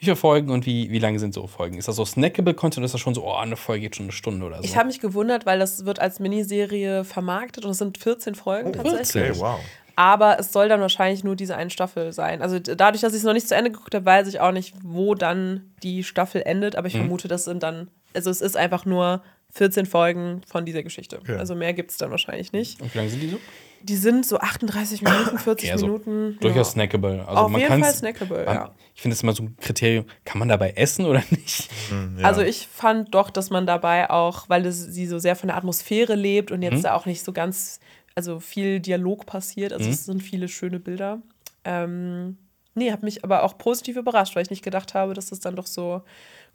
wie 0.00 0.04
viele 0.06 0.16
Folgen 0.16 0.50
und 0.50 0.64
wie, 0.64 0.90
wie 0.90 0.98
lange 0.98 1.18
sind 1.18 1.34
so 1.34 1.46
Folgen? 1.46 1.76
Ist 1.76 1.86
das 1.86 1.96
so 1.96 2.04
snackable 2.06 2.54
Content 2.54 2.78
oder 2.78 2.86
ist 2.86 2.94
das 2.94 3.00
schon 3.02 3.14
so, 3.14 3.24
oh, 3.24 3.34
eine 3.34 3.56
Folge 3.56 3.82
geht 3.82 3.96
schon 3.96 4.06
eine 4.06 4.12
Stunde 4.12 4.46
oder 4.46 4.56
so? 4.56 4.64
Ich 4.64 4.76
habe 4.76 4.86
mich 4.86 4.98
gewundert, 4.98 5.44
weil 5.44 5.58
das 5.58 5.84
wird 5.84 5.98
als 6.00 6.20
Miniserie 6.20 7.04
vermarktet 7.04 7.64
und 7.66 7.72
es 7.72 7.78
sind 7.78 7.98
14 7.98 8.34
Folgen 8.34 8.72
tatsächlich. 8.72 9.08
14? 9.12 9.30
Okay, 9.32 9.40
wow. 9.40 9.60
Aber 9.96 10.38
es 10.40 10.52
soll 10.52 10.70
dann 10.70 10.80
wahrscheinlich 10.80 11.22
nur 11.22 11.36
diese 11.36 11.54
eine 11.54 11.68
Staffel 11.68 12.12
sein. 12.12 12.40
Also 12.40 12.58
dadurch, 12.58 13.02
dass 13.02 13.12
ich 13.12 13.18
es 13.18 13.24
noch 13.24 13.34
nicht 13.34 13.46
zu 13.46 13.54
Ende 13.54 13.70
geguckt 13.70 13.94
habe, 13.94 14.06
weiß 14.06 14.26
ich 14.28 14.40
auch 14.40 14.52
nicht, 14.52 14.74
wo 14.82 15.14
dann 15.14 15.70
die 15.82 16.02
Staffel 16.02 16.40
endet. 16.46 16.76
Aber 16.76 16.86
ich 16.88 16.94
Mhm. 16.94 17.00
vermute, 17.00 17.28
das 17.28 17.44
sind 17.44 17.62
dann, 17.62 17.88
also 18.14 18.30
es 18.30 18.40
ist 18.40 18.56
einfach 18.56 18.86
nur 18.86 19.22
14 19.52 19.84
Folgen 19.84 20.40
von 20.46 20.64
dieser 20.64 20.82
Geschichte. 20.82 21.18
Okay. 21.18 21.36
Also 21.36 21.54
mehr 21.54 21.74
gibt 21.74 21.90
es 21.90 21.98
dann 21.98 22.10
wahrscheinlich 22.10 22.52
nicht. 22.52 22.80
und 22.80 22.94
wie 22.94 22.98
lange 22.98 23.10
sind 23.10 23.20
die 23.22 23.28
so? 23.28 23.38
Die 23.82 23.96
sind 23.96 24.26
so 24.26 24.38
38 24.38 25.02
Minuten, 25.02 25.38
40 25.38 25.68
Eher 25.68 25.78
so 25.78 25.86
Minuten. 25.86 26.36
Durchaus 26.40 26.68
ja. 26.68 26.72
snackable. 26.72 27.24
Also 27.26 27.42
Auf 27.42 27.50
man 27.50 27.60
jeden 27.60 27.82
Fall 27.82 27.94
snackable, 27.94 28.44
man- 28.44 28.54
ja. 28.54 28.74
Ich 28.94 29.02
finde 29.02 29.14
es 29.14 29.22
immer 29.22 29.32
so 29.32 29.44
ein 29.44 29.56
Kriterium, 29.58 30.04
kann 30.24 30.38
man 30.38 30.48
dabei 30.48 30.72
essen 30.72 31.06
oder 31.06 31.22
nicht? 31.30 31.70
Ja. 32.18 32.24
Also 32.26 32.42
ich 32.42 32.66
fand 32.66 33.14
doch, 33.14 33.30
dass 33.30 33.48
man 33.50 33.66
dabei 33.66 34.10
auch, 34.10 34.48
weil 34.50 34.66
es, 34.66 34.78
sie 34.84 35.06
so 35.06 35.18
sehr 35.18 35.36
von 35.36 35.48
der 35.48 35.56
Atmosphäre 35.56 36.14
lebt 36.14 36.50
und 36.50 36.60
jetzt 36.62 36.78
Mhm. 36.78 36.82
da 36.82 36.94
auch 36.94 37.06
nicht 37.06 37.24
so 37.24 37.32
ganz, 37.32 37.80
also 38.14 38.40
viel 38.40 38.80
Dialog 38.80 39.24
passiert, 39.24 39.72
also 39.72 39.88
es 39.88 40.04
sind 40.04 40.22
viele 40.22 40.48
schöne 40.48 40.80
Bilder. 40.80 41.22
Ähm, 41.64 42.36
nee, 42.74 42.92
hat 42.92 43.02
mich 43.02 43.24
aber 43.24 43.42
auch 43.44 43.56
positiv 43.56 43.96
überrascht, 43.96 44.36
weil 44.36 44.42
ich 44.42 44.50
nicht 44.50 44.64
gedacht 44.64 44.92
habe, 44.94 45.14
dass 45.14 45.26
das 45.30 45.40
dann 45.40 45.56
doch 45.56 45.66
so 45.66 46.02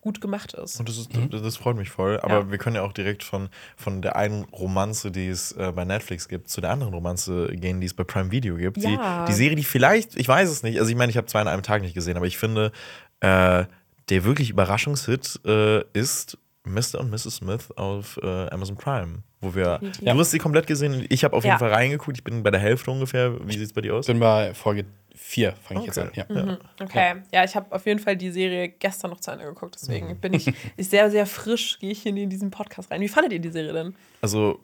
gut 0.05 0.21
gemacht 0.21 0.53
ist. 0.53 0.79
Und 0.79 0.87
das, 0.87 0.97
ist, 0.97 1.09
das, 1.31 1.41
das 1.41 1.57
freut 1.57 1.75
mich 1.75 1.89
voll. 1.89 2.19
Aber 2.21 2.33
Ja. 2.35 2.51
wir 2.51 2.57
können 2.59 2.75
ja 2.77 2.83
auch 2.83 2.93
direkt 2.93 3.23
von, 3.23 3.49
von 3.75 4.01
der 4.03 4.15
einen 4.15 4.43
Romanze, 4.45 5.09
die 5.11 5.27
es 5.27 5.51
äh, 5.53 5.71
bei 5.75 5.83
Netflix 5.83 6.27
gibt, 6.29 6.47
zu 6.47 6.61
der 6.61 6.69
anderen 6.69 6.93
Romanze 6.93 7.47
gehen, 7.47 7.81
die 7.81 7.87
es 7.87 7.93
bei 7.95 8.03
Prime 8.03 8.31
Video 8.31 8.55
gibt. 8.55 8.77
Ja. 8.77 9.25
Die, 9.25 9.31
die 9.31 9.35
Serie, 9.35 9.55
die 9.55 9.63
vielleicht, 9.63 10.15
ich 10.15 10.27
weiß 10.27 10.47
es 10.49 10.61
nicht, 10.63 10.79
also 10.79 10.89
ich 10.89 10.95
meine, 10.95 11.09
ich 11.09 11.17
habe 11.17 11.27
zwei 11.27 11.41
an 11.41 11.47
einem 11.47 11.63
Tag 11.63 11.81
nicht 11.81 11.95
gesehen, 11.95 12.17
aber 12.17 12.27
ich 12.27 12.37
finde, 12.37 12.71
äh, 13.19 13.65
der 14.09 14.23
wirklich 14.23 14.51
Überraschungshit 14.51 15.39
äh, 15.45 15.81
ist 15.93 16.37
Mr. 16.63 16.99
und 16.99 17.09
Mrs. 17.09 17.37
Smith 17.37 17.71
auf 17.75 18.19
äh, 18.23 18.47
Amazon 18.49 18.75
Prime. 18.75 19.23
Wo 19.41 19.53
wir. 19.55 19.79
Definitiv. 19.79 20.13
Du 20.13 20.19
hast 20.19 20.31
sie 20.31 20.39
komplett 20.39 20.67
gesehen. 20.67 21.05
Ich 21.09 21.23
habe 21.23 21.35
auf 21.35 21.43
jeden 21.43 21.53
Ja. 21.53 21.57
Fall 21.59 21.71
reingeguckt. 21.73 22.17
Ich 22.17 22.23
bin 22.23 22.41
bei 22.43 22.51
der 22.51 22.59
Hälfte 22.59 22.89
ungefähr. 22.91 23.35
Wie 23.47 23.53
sieht 23.53 23.67
es 23.67 23.73
bei 23.73 23.81
dir 23.81 23.95
aus? 23.95 24.05
Ich 24.07 24.13
bin 24.13 24.19
bei 24.19 24.53
Folge 24.53 24.85
4, 25.15 25.53
fange 25.53 25.81
ich 25.83 25.89
Okay. 25.89 26.01
jetzt 26.01 26.27
an. 26.29 26.35
Ja. 26.37 26.43
Mhm. 26.45 26.57
Okay, 26.81 27.15
ja, 27.33 27.43
ich 27.43 27.55
habe 27.55 27.73
auf 27.73 27.85
jeden 27.85 27.99
Fall 27.99 28.15
die 28.17 28.31
Serie 28.31 28.69
gestern 28.69 29.11
noch 29.11 29.19
zu 29.19 29.31
Ende 29.31 29.45
geguckt, 29.45 29.75
deswegen 29.75 30.07
Mhm. 30.09 30.17
bin 30.19 30.33
ich 30.33 30.47
ist 30.77 30.91
sehr, 30.91 31.09
sehr 31.11 31.25
frisch, 31.25 31.79
gehe 31.79 31.91
ich 31.91 32.01
hier 32.03 32.15
in 32.15 32.29
diesen 32.29 32.51
Podcast 32.51 32.91
rein. 32.91 33.01
Wie 33.01 33.07
fandet 33.07 33.33
ihr 33.33 33.39
die 33.39 33.49
Serie 33.51 33.73
denn? 33.73 33.95
Also 34.21 34.59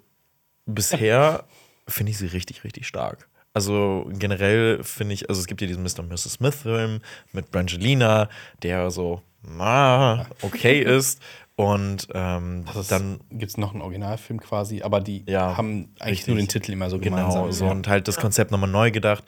bisher 0.65 1.45
finde 1.87 2.11
ich 2.11 2.17
sie 2.17 2.27
richtig, 2.27 2.63
richtig 2.63 2.87
stark. 2.87 3.27
Also 3.53 4.09
generell 4.13 4.81
finde 4.83 5.13
ich, 5.13 5.29
also 5.29 5.41
es 5.41 5.47
gibt 5.47 5.59
ja 5.61 5.67
diesen 5.67 5.83
Mr. 5.83 5.99
und 5.99 6.09
Mrs. 6.09 6.33
Smith-Film 6.33 7.01
mit 7.33 7.51
Brangelina, 7.51 8.29
der 8.63 8.91
so 8.91 9.21
ah, 9.59 10.25
okay 10.41 10.79
ist. 10.97 11.21
Und 11.57 12.07
ähm, 12.13 12.63
Das 12.65 12.75
ist, 12.77 12.91
dann 12.91 13.19
gibt 13.29 13.51
es 13.51 13.57
noch 13.57 13.73
einen 13.73 13.81
Originalfilm 13.81 14.39
quasi, 14.39 14.81
aber 14.81 15.01
die 15.01 15.23
Ja, 15.27 15.57
haben 15.57 15.93
eigentlich 15.99 16.19
richtig. 16.19 16.27
nur 16.29 16.37
den 16.37 16.47
Titel 16.47 16.71
immer 16.71 16.89
so 16.89 16.97
gemeinsam. 16.97 17.41
Genau, 17.43 17.51
so 17.51 17.65
ja. 17.65 17.71
und 17.71 17.87
halt 17.89 18.07
das 18.07 18.15
Konzept 18.17 18.51
nochmal 18.51 18.69
neu 18.69 18.89
gedacht. 18.89 19.23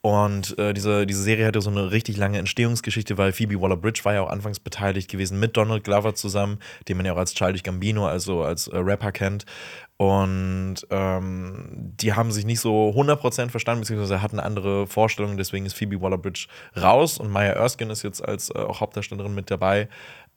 Und 0.00 0.56
äh, 0.58 0.72
diese, 0.74 1.06
diese 1.06 1.22
Serie 1.22 1.44
hatte 1.46 1.60
so 1.60 1.70
eine 1.70 1.90
richtig 1.90 2.16
lange 2.16 2.38
Entstehungsgeschichte, 2.38 3.18
weil 3.18 3.32
Phoebe 3.32 3.60
Waller-Bridge 3.60 4.04
war 4.04 4.14
ja 4.14 4.22
auch 4.22 4.30
anfangs 4.30 4.60
beteiligt 4.60 5.10
gewesen 5.10 5.40
mit 5.40 5.56
Donald 5.56 5.82
Glover 5.82 6.14
zusammen, 6.14 6.58
den 6.86 6.96
man 6.96 7.04
ja 7.04 7.14
auch 7.14 7.18
als 7.18 7.34
Childish 7.34 7.64
Gambino, 7.64 8.06
also 8.06 8.44
als 8.44 8.68
äh, 8.68 8.76
Rapper 8.78 9.10
kennt. 9.10 9.44
Und 9.96 10.76
ähm, 10.90 11.66
die 12.00 12.12
haben 12.12 12.30
sich 12.30 12.46
nicht 12.46 12.60
so 12.60 12.90
100% 12.90 13.50
verstanden, 13.50 13.80
beziehungsweise 13.80 14.22
hatten 14.22 14.38
andere 14.38 14.86
Vorstellungen. 14.86 15.36
Deswegen 15.36 15.66
ist 15.66 15.74
Phoebe 15.74 16.00
Waller-Bridge 16.00 16.46
raus 16.80 17.18
und 17.18 17.30
Maya 17.30 17.54
Erskine 17.54 17.92
ist 17.92 18.04
jetzt 18.04 18.24
als 18.24 18.50
äh, 18.50 18.58
auch 18.58 18.80
Hauptdarstellerin 18.80 19.34
mit 19.34 19.50
dabei. 19.50 19.88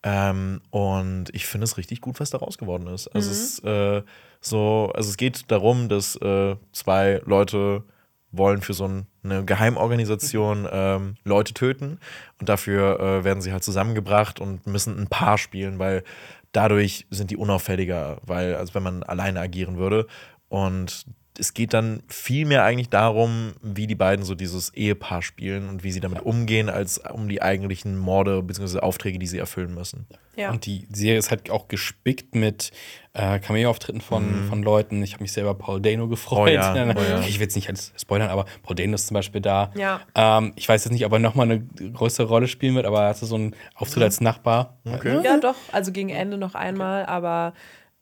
Ähm, 0.01 0.61
und 0.71 1.25
ich 1.33 1.45
finde 1.45 1.65
es 1.65 1.77
richtig 1.77 2.01
gut, 2.01 2.19
was 2.19 2.31
daraus 2.31 2.57
geworden 2.57 2.87
ist. 2.87 3.07
Also, 3.09 3.29
es, 3.29 3.59
ist, 3.59 3.63
äh, 3.63 4.01
so, 4.39 4.91
also 4.95 5.07
es 5.07 5.17
geht 5.17 5.51
darum, 5.51 5.89
dass 5.89 6.15
äh, 6.15 6.55
zwei 6.71 7.21
Leute 7.25 7.83
wollen 8.31 8.61
für 8.61 8.73
so 8.73 8.87
ein, 8.87 9.07
eine 9.23 9.45
Geheimorganisation 9.45 10.67
ähm, 10.71 11.15
Leute 11.23 11.53
töten. 11.53 11.99
Und 12.39 12.49
dafür 12.49 12.99
äh, 12.99 13.23
werden 13.23 13.41
sie 13.41 13.51
halt 13.51 13.63
zusammengebracht 13.63 14.39
und 14.39 14.67
müssen 14.67 14.97
ein 14.99 15.07
Paar 15.07 15.37
spielen, 15.37 15.79
weil 15.79 16.03
dadurch 16.51 17.07
sind 17.09 17.31
die 17.31 17.37
unauffälliger, 17.37 18.17
weil 18.25 18.55
als 18.55 18.73
wenn 18.73 18.83
man 18.83 19.03
alleine 19.03 19.39
agieren 19.39 19.77
würde. 19.77 20.07
Und 20.49 21.05
es 21.39 21.53
geht 21.53 21.73
dann 21.73 22.03
viel 22.07 22.45
mehr 22.45 22.63
eigentlich 22.63 22.89
darum, 22.89 23.53
wie 23.61 23.87
die 23.87 23.95
beiden 23.95 24.25
so 24.25 24.35
dieses 24.35 24.73
Ehepaar 24.73 25.21
spielen 25.21 25.69
und 25.69 25.83
wie 25.83 25.91
sie 25.91 25.99
damit 25.99 26.21
umgehen, 26.23 26.69
als 26.69 26.97
um 26.97 27.29
die 27.29 27.41
eigentlichen 27.41 27.97
Morde 27.97 28.43
bzw. 28.43 28.79
Aufträge, 28.79 29.17
die 29.17 29.27
sie 29.27 29.37
erfüllen 29.37 29.73
müssen. 29.73 30.07
Ja. 30.35 30.51
Und 30.51 30.65
die 30.65 30.87
Serie 30.91 31.19
ist 31.19 31.29
halt 31.29 31.49
auch 31.49 31.67
gespickt 31.67 32.35
mit 32.35 32.71
äh, 33.13 33.39
Cameo-Auftritten 33.39 34.01
von, 34.01 34.45
von 34.47 34.63
Leuten. 34.63 35.03
Ich 35.03 35.13
habe 35.13 35.23
mich 35.23 35.33
selber 35.33 35.53
Paul 35.53 35.81
Dano 35.81 36.07
gefreut. 36.07 36.53
Mhm. 36.53 36.59
Oh 36.59 36.75
ja, 36.75 36.93
oh 36.95 37.01
ja. 37.01 37.19
Ich 37.21 37.35
will 37.35 37.43
jetzt 37.43 37.55
nicht 37.55 37.69
als 37.69 37.91
spoilern, 37.97 38.29
aber 38.29 38.45
Paul 38.63 38.75
Dano 38.75 38.95
ist 38.95 39.07
zum 39.07 39.15
Beispiel 39.15 39.41
da. 39.41 39.71
Ja. 39.75 40.01
Ähm, 40.15 40.53
ich 40.55 40.67
weiß 40.67 40.85
jetzt 40.85 40.93
nicht, 40.93 41.05
ob 41.05 41.11
er 41.11 41.19
nochmal 41.19 41.51
eine 41.51 41.61
größere 41.61 42.27
Rolle 42.27 42.47
spielen 42.47 42.75
wird, 42.75 42.85
aber 42.85 43.03
er 43.03 43.09
hatte 43.09 43.25
so 43.25 43.35
einen 43.35 43.55
Auftritt 43.75 44.03
als 44.03 44.21
Nachbar. 44.21 44.77
Okay. 44.85 45.21
Ja, 45.23 45.37
doch. 45.37 45.55
Also 45.71 45.91
gegen 45.91 46.09
Ende 46.09 46.37
noch 46.37 46.55
einmal, 46.55 47.05
aber 47.05 47.53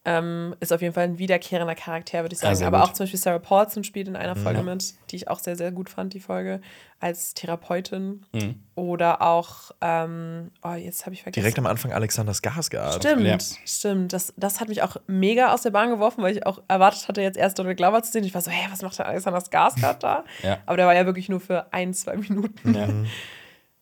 ähm, 0.05 0.55
ist 0.61 0.71
auf 0.71 0.81
jeden 0.81 0.93
Fall 0.93 1.03
ein 1.03 1.17
wiederkehrender 1.19 1.75
Charakter, 1.75 2.21
würde 2.23 2.33
ich 2.33 2.39
sagen. 2.39 2.55
Sehr 2.55 2.67
aber 2.67 2.83
auch 2.83 2.93
zum 2.93 3.03
Beispiel 3.03 3.19
Sarah 3.19 3.39
Paulson 3.39 3.83
spielt 3.83 4.07
in 4.07 4.15
einer 4.15 4.35
Folge 4.35 4.63
mit, 4.63 4.93
die 5.11 5.17
ich 5.17 5.27
auch 5.27 5.39
sehr, 5.39 5.55
sehr 5.57 5.71
gut 5.71 5.89
fand, 5.89 6.13
die 6.13 6.21
Folge, 6.21 6.61
als 7.01 7.33
Therapeutin. 7.33 8.25
Mhm. 8.33 8.55
Oder 8.75 9.21
auch, 9.21 9.71
ähm, 9.81 10.51
oh, 10.63 10.71
jetzt 10.73 11.05
habe 11.05 11.13
ich 11.13 11.23
vergessen. 11.23 11.43
Direkt 11.43 11.59
am 11.59 11.65
Anfang 11.65 11.91
Alexander 11.91 12.31
Skarsgård. 12.33 12.95
Stimmt, 12.95 13.23
Ja. 13.23 13.37
stimmt. 13.65 14.13
Das, 14.13 14.33
das 14.37 14.61
hat 14.61 14.69
mich 14.69 14.81
auch 14.83 14.95
mega 15.07 15.53
aus 15.53 15.63
der 15.63 15.71
Bahn 15.71 15.89
geworfen, 15.89 16.23
weil 16.23 16.35
ich 16.35 16.45
auch 16.45 16.61
erwartet 16.69 17.07
hatte, 17.09 17.21
jetzt 17.21 17.37
erst 17.37 17.59
Donald 17.59 17.77
Glover 17.77 18.01
zu 18.01 18.11
sehen. 18.11 18.23
Ich 18.23 18.33
war 18.33 18.41
so, 18.41 18.51
hä, 18.51 18.67
was 18.71 18.81
macht 18.81 18.97
der 18.99 19.07
Alexander 19.07 19.39
Skarsgård 19.39 19.99
da? 19.99 20.23
Ja. 20.43 20.59
Aber 20.65 20.77
der 20.77 20.87
war 20.87 20.95
ja 20.95 21.05
wirklich 21.05 21.27
nur 21.29 21.41
für 21.41 21.71
ein, 21.73 21.93
zwei 21.93 22.15
Minuten. 22.15 23.07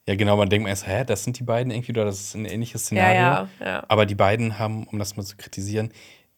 Ja. 0.07 0.13
ja, 0.13 0.15
genau, 0.17 0.37
man 0.37 0.49
denkt 0.49 0.67
erst, 0.67 0.87
hä, 0.87 1.03
das 1.05 1.23
sind 1.23 1.37
die 1.37 1.43
beiden 1.43 1.71
irgendwie 1.71 1.91
oder 1.91 2.05
das 2.05 2.19
ist 2.21 2.35
ein 2.35 2.45
ähnliches 2.45 2.89
Ja, 2.89 3.05
Szenario. 3.05 3.19
ja, 3.19 3.65
ja. 3.65 3.83
Aber 3.87 4.05
die 4.05 4.15
beiden 4.15 4.57
haben, 4.57 4.87
um 4.87 4.97
das 4.99 5.17
mal 5.17 5.23
zu 5.23 5.37
kritisieren, 5.37 5.91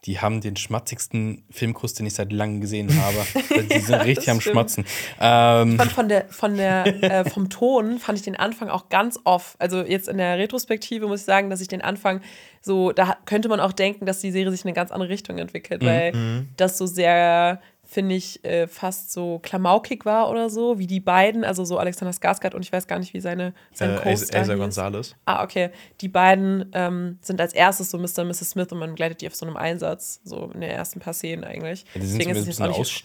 die 0.05 0.19
haben 0.21 0.39
den 0.39 0.55
schmatzigsten 0.55 1.43
Filmkuss, 1.51 1.93
den 1.93 2.05
ich 2.05 2.13
seit 2.13 2.31
langem 2.31 2.61
gesehen 2.61 2.89
habe. 3.01 3.17
die 3.69 3.79
sind 3.79 3.95
richtig 4.05 4.29
am 4.29 4.39
stimmt. 4.39 4.53
Schmatzen. 4.53 4.85
Ähm, 5.19 5.71
Ich 5.71 5.77
fand 5.77 5.91
von 5.91 6.07
der, 6.07 6.25
von 6.29 6.55
der, 6.55 6.85
äh, 7.03 7.29
vom 7.29 7.49
Ton 7.49 7.99
fand 7.99 8.17
ich 8.17 8.23
den 8.23 8.37
Anfang 8.37 8.69
auch 8.69 8.87
ganz 8.87 9.19
off. 9.25 9.57
Also 9.59 9.81
jetzt 9.81 10.07
in 10.07 10.17
der 10.17 10.37
Retrospektive 10.37 11.05
muss 11.07 11.19
ich 11.19 11.25
sagen, 11.25 11.49
dass 11.49 11.59
ich 11.59 11.67
den 11.67 11.81
Anfang 11.81 12.21
so, 12.61 12.93
da 12.93 13.17
könnte 13.25 13.49
man 13.49 13.59
auch 13.59 13.73
denken, 13.73 14.05
dass 14.05 14.19
die 14.21 14.31
Serie 14.31 14.51
sich 14.51 14.61
in 14.61 14.67
eine 14.69 14.73
ganz 14.75 14.91
andere 14.91 15.09
Richtung 15.09 15.37
entwickelt, 15.37 15.83
weil 15.83 16.45
das 16.55 16.77
so 16.77 16.85
sehr, 16.85 17.59
finde 17.91 18.13
ich, 18.13 18.45
äh, 18.45 18.67
fast 18.67 19.11
so 19.11 19.39
klamaukig 19.39 20.05
war 20.05 20.29
oder 20.29 20.51
so, 20.51 20.77
wie 20.77 20.85
die 20.85 20.99
beiden, 20.99 21.43
also 21.43 21.65
so 21.65 21.79
Alexander 21.79 22.13
Skarsgård 22.13 22.53
und 22.53 22.61
ich 22.63 22.71
weiß 22.71 22.85
gar 22.85 22.99
nicht, 22.99 23.15
wie 23.15 23.19
seine, 23.19 23.55
sein 23.73 23.95
Äh, 23.95 23.97
Co-Star 23.97 24.41
Asa 24.41 24.53
hieß. 24.53 24.61
Gonzalez. 24.61 25.15
Ah, 25.25 25.43
okay. 25.43 25.71
Die 26.01 26.07
beiden 26.07 26.69
ähm, 26.73 27.17
sind 27.21 27.41
als 27.41 27.51
erstes 27.53 27.89
so 27.89 27.97
Mr. 27.97 28.19
und 28.21 28.27
Mrs. 28.27 28.51
Smith 28.51 28.67
und 28.71 28.77
man 28.77 28.91
begleitet 28.91 29.21
die 29.21 29.27
auf 29.27 29.33
so 29.33 29.45
einem 29.47 29.57
Einsatz, 29.57 30.21
so 30.23 30.51
in 30.53 30.61
den 30.61 30.69
ersten 30.69 30.99
paar 30.99 31.13
Szenen 31.13 31.43
eigentlich. 31.43 31.83
Ja, 31.95 32.01
die 32.01 32.05
sind 32.05 32.19
Deswegen 32.19 32.31
es 32.31 32.37
ein 32.37 32.45
bisschen 32.45 32.67
nicht- 32.67 32.79
aus, 32.79 33.03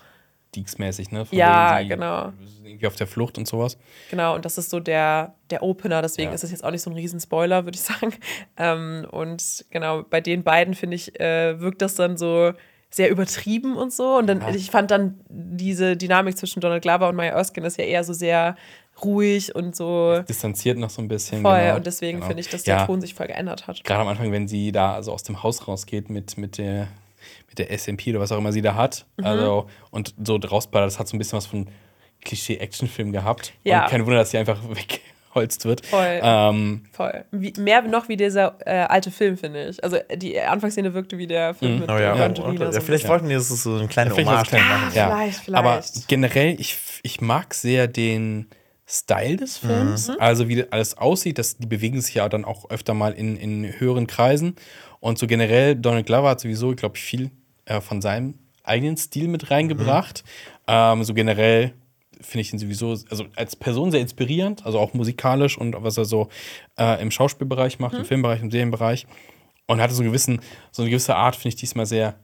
Einstiegsmäßig, 0.57 1.11
ne? 1.11 1.25
Von 1.25 1.37
Ja, 1.37 1.81
die 1.83 1.89
genau. 1.89 2.33
sind 2.45 2.65
Irgendwie 2.67 2.87
auf 2.87 2.95
der 2.95 3.07
Flucht 3.09 3.39
und 3.39 3.49
sowas. 3.49 3.77
Genau, 4.11 4.35
und 4.37 4.45
das 4.45 4.57
ist 4.59 4.71
so 4.71 4.79
der, 4.81 5.35
der 5.51 5.63
Opener, 5.65 6.01
deswegen 6.03 6.29
Ja. 6.29 6.35
ist 6.35 6.45
es 6.45 6.51
jetzt 6.53 6.63
auch 6.63 6.71
nicht 6.71 6.83
so 6.83 6.91
ein 6.91 6.95
Riesenspoiler, 6.97 7.65
würde 7.65 7.77
ich 7.77 7.83
sagen. 7.83 8.13
Ähm, 8.57 9.07
und 9.11 9.65
genau, 9.71 10.03
bei 10.05 10.21
den 10.21 10.45
beiden, 10.45 10.75
finde 10.75 10.95
ich, 10.97 11.19
äh, 11.19 11.59
wirkt 11.61 11.83
das 11.83 11.95
dann 11.97 12.17
so 12.17 12.53
sehr 12.97 13.11
übertrieben 13.11 13.77
und 13.77 13.93
so. 13.93 14.17
Und 14.19 14.27
dann, 14.27 14.41
Ja. 14.41 14.51
ich 14.55 14.71
fand 14.71 14.91
dann 14.91 15.21
diese 15.29 15.97
Dynamik 15.97 16.37
zwischen 16.39 16.61
Donald 16.61 16.83
Glover 16.83 17.09
und 17.09 17.17
Maya 17.17 17.33
Erskine 17.33 17.67
ist 17.67 17.79
ja 17.79 17.85
eher 17.85 18.05
so 18.05 18.13
sehr 18.13 18.57
ruhig 19.05 19.55
und 19.55 19.75
so 19.75 20.21
Distanziert 20.29 20.79
noch 20.79 20.91
so 20.91 21.03
ein 21.03 21.09
bisschen. 21.09 21.43
voll. 21.43 21.59
genau. 21.59 21.77
Und 21.77 21.87
deswegen 21.87 22.19
Genau. 22.19 22.27
finde 22.29 22.41
ich, 22.43 22.49
dass 22.51 22.63
der 22.63 22.77
ja, 22.77 22.87
Ton 22.87 23.01
sich 23.01 23.15
voll 23.15 23.27
geändert 23.27 23.67
hat. 23.67 23.83
Gerade 23.83 24.03
am 24.03 24.09
Anfang, 24.09 24.31
wenn 24.31 24.47
sie 24.47 24.71
da 24.71 24.95
also 24.95 25.13
aus 25.13 25.25
dem 25.25 25.43
Haus 25.43 25.67
rausgeht 25.67 26.11
mit, 26.11 26.39
mit 26.39 26.59
der 26.59 26.89
mit 27.49 27.59
der 27.59 27.71
SMP 27.79 28.11
oder 28.11 28.21
was 28.21 28.31
auch 28.33 28.39
immer 28.39 28.53
sie 28.53 28.63
da 28.63 28.75
hat. 28.75 29.07
Mhm. 29.17 29.25
Also, 29.25 29.67
und 29.91 30.15
so 30.25 30.37
rausballert, 30.37 30.87
das 30.89 30.99
hat 30.99 31.09
so 31.09 31.17
ein 31.17 31.19
bisschen 31.19 31.37
was 31.37 31.47
von 31.47 31.69
Klischee-Actionfilm 32.25 33.13
gehabt. 33.13 33.53
Ja. 33.65 33.85
Und 33.85 33.91
kein 33.91 34.05
Wunder, 34.07 34.19
dass 34.19 34.31
sie 34.31 34.39
einfach 34.39 34.59
weggeholzt 35.35 35.65
wird. 35.65 35.85
Voll. 35.87 36.21
Ähm, 36.23 36.83
Voll. 36.93 37.25
Wie, 37.31 37.53
mehr 37.59 37.83
noch 37.83 38.09
wie 38.09 38.17
dieser 38.17 38.57
äh, 38.65 38.85
alte 38.89 39.11
Film, 39.11 39.37
finde 39.37 39.69
ich. 39.69 39.83
Also 39.83 39.99
die 40.15 40.41
Anfangsszene 40.41 40.95
wirkte 40.95 41.19
wie 41.19 41.27
der 41.27 41.55
Film 41.55 41.81
mit 41.81 41.91
Oh 41.91 41.99
ja, 41.99 42.15
äh, 42.15 42.19
ja, 42.19 42.25
ein 42.25 42.83
vielleicht 42.83 43.09
wollten 43.09 43.29
die 43.29 43.35
das 43.35 43.49
so 43.49 43.77
eine 43.77 43.89
kleine 43.89 44.11
Vielleicht 44.11 44.29
was 44.29 44.53
Hommage 44.53 44.65
machen. 44.65 44.93
ja. 44.95 45.07
vielleicht, 45.09 45.41
vielleicht. 45.41 45.65
Aber 45.65 45.83
generell, 46.09 46.61
ich, 46.61 46.79
ich 47.03 47.21
mag 47.21 47.55
sehr 47.55 47.87
den 47.87 48.47
Style 48.87 49.37
des 49.37 49.59
Films. 49.59 50.09
Mhm. 50.09 50.17
Also 50.19 50.49
wie 50.49 50.71
alles 50.71 50.97
aussieht, 50.97 51.39
das, 51.39 51.57
die 51.57 51.67
bewegen 51.67 52.01
sich 52.01 52.15
ja 52.15 52.29
dann 52.29 52.45
auch 52.45 52.71
öfter 52.71 52.95
mal 52.95 53.13
in, 53.13 53.37
in 53.37 53.79
höheren 53.79 54.07
Kreisen. 54.07 54.57
Und 55.01 55.19
so 55.19 55.27
generell, 55.27 55.75
Donald 55.75 56.07
Glover 56.07 56.31
hat 56.31 56.41
sowieso, 56.41 56.75
glaube 56.75 56.97
ich, 56.97 57.03
viel 57.03 57.31
äh, 57.65 57.81
von 57.81 58.01
seinem 58.01 58.35
eigenen 58.63 58.97
Stil 58.97 59.29
mit 59.29 59.51
reingebracht. 59.51 60.25
Ähm, 60.67 61.05
so 61.05 61.13
generell 61.13 61.75
finde 62.25 62.43
ich 62.43 62.53
ihn 62.53 62.59
sowieso, 62.59 62.91
also 63.11 63.27
als 63.37 63.57
Person 63.57 63.91
sehr 63.91 64.01
inspirierend, 64.01 64.65
also 64.65 64.79
auch 64.79 64.95
musikalisch 64.95 65.59
und 65.59 65.77
was 65.79 65.99
er 65.99 66.05
so 66.05 66.29
äh, 66.79 67.01
im 67.01 67.11
Schauspielbereich 67.11 67.79
macht, 67.79 67.95
im 67.95 68.05
Filmbereich, 68.05 68.41
im 68.43 68.51
Serienbereich. 68.51 69.07
Und 69.67 69.81
hatte 69.81 69.95
so, 69.95 70.03
einen 70.03 70.11
gewissen, 70.11 70.41
so 70.73 70.83
eine 70.83 70.91
gewisse 70.91 71.17
Art, 71.17 71.37
finde 71.37 71.49
ich 71.49 71.57
diesmal 71.57 71.87
sehr 71.87 72.19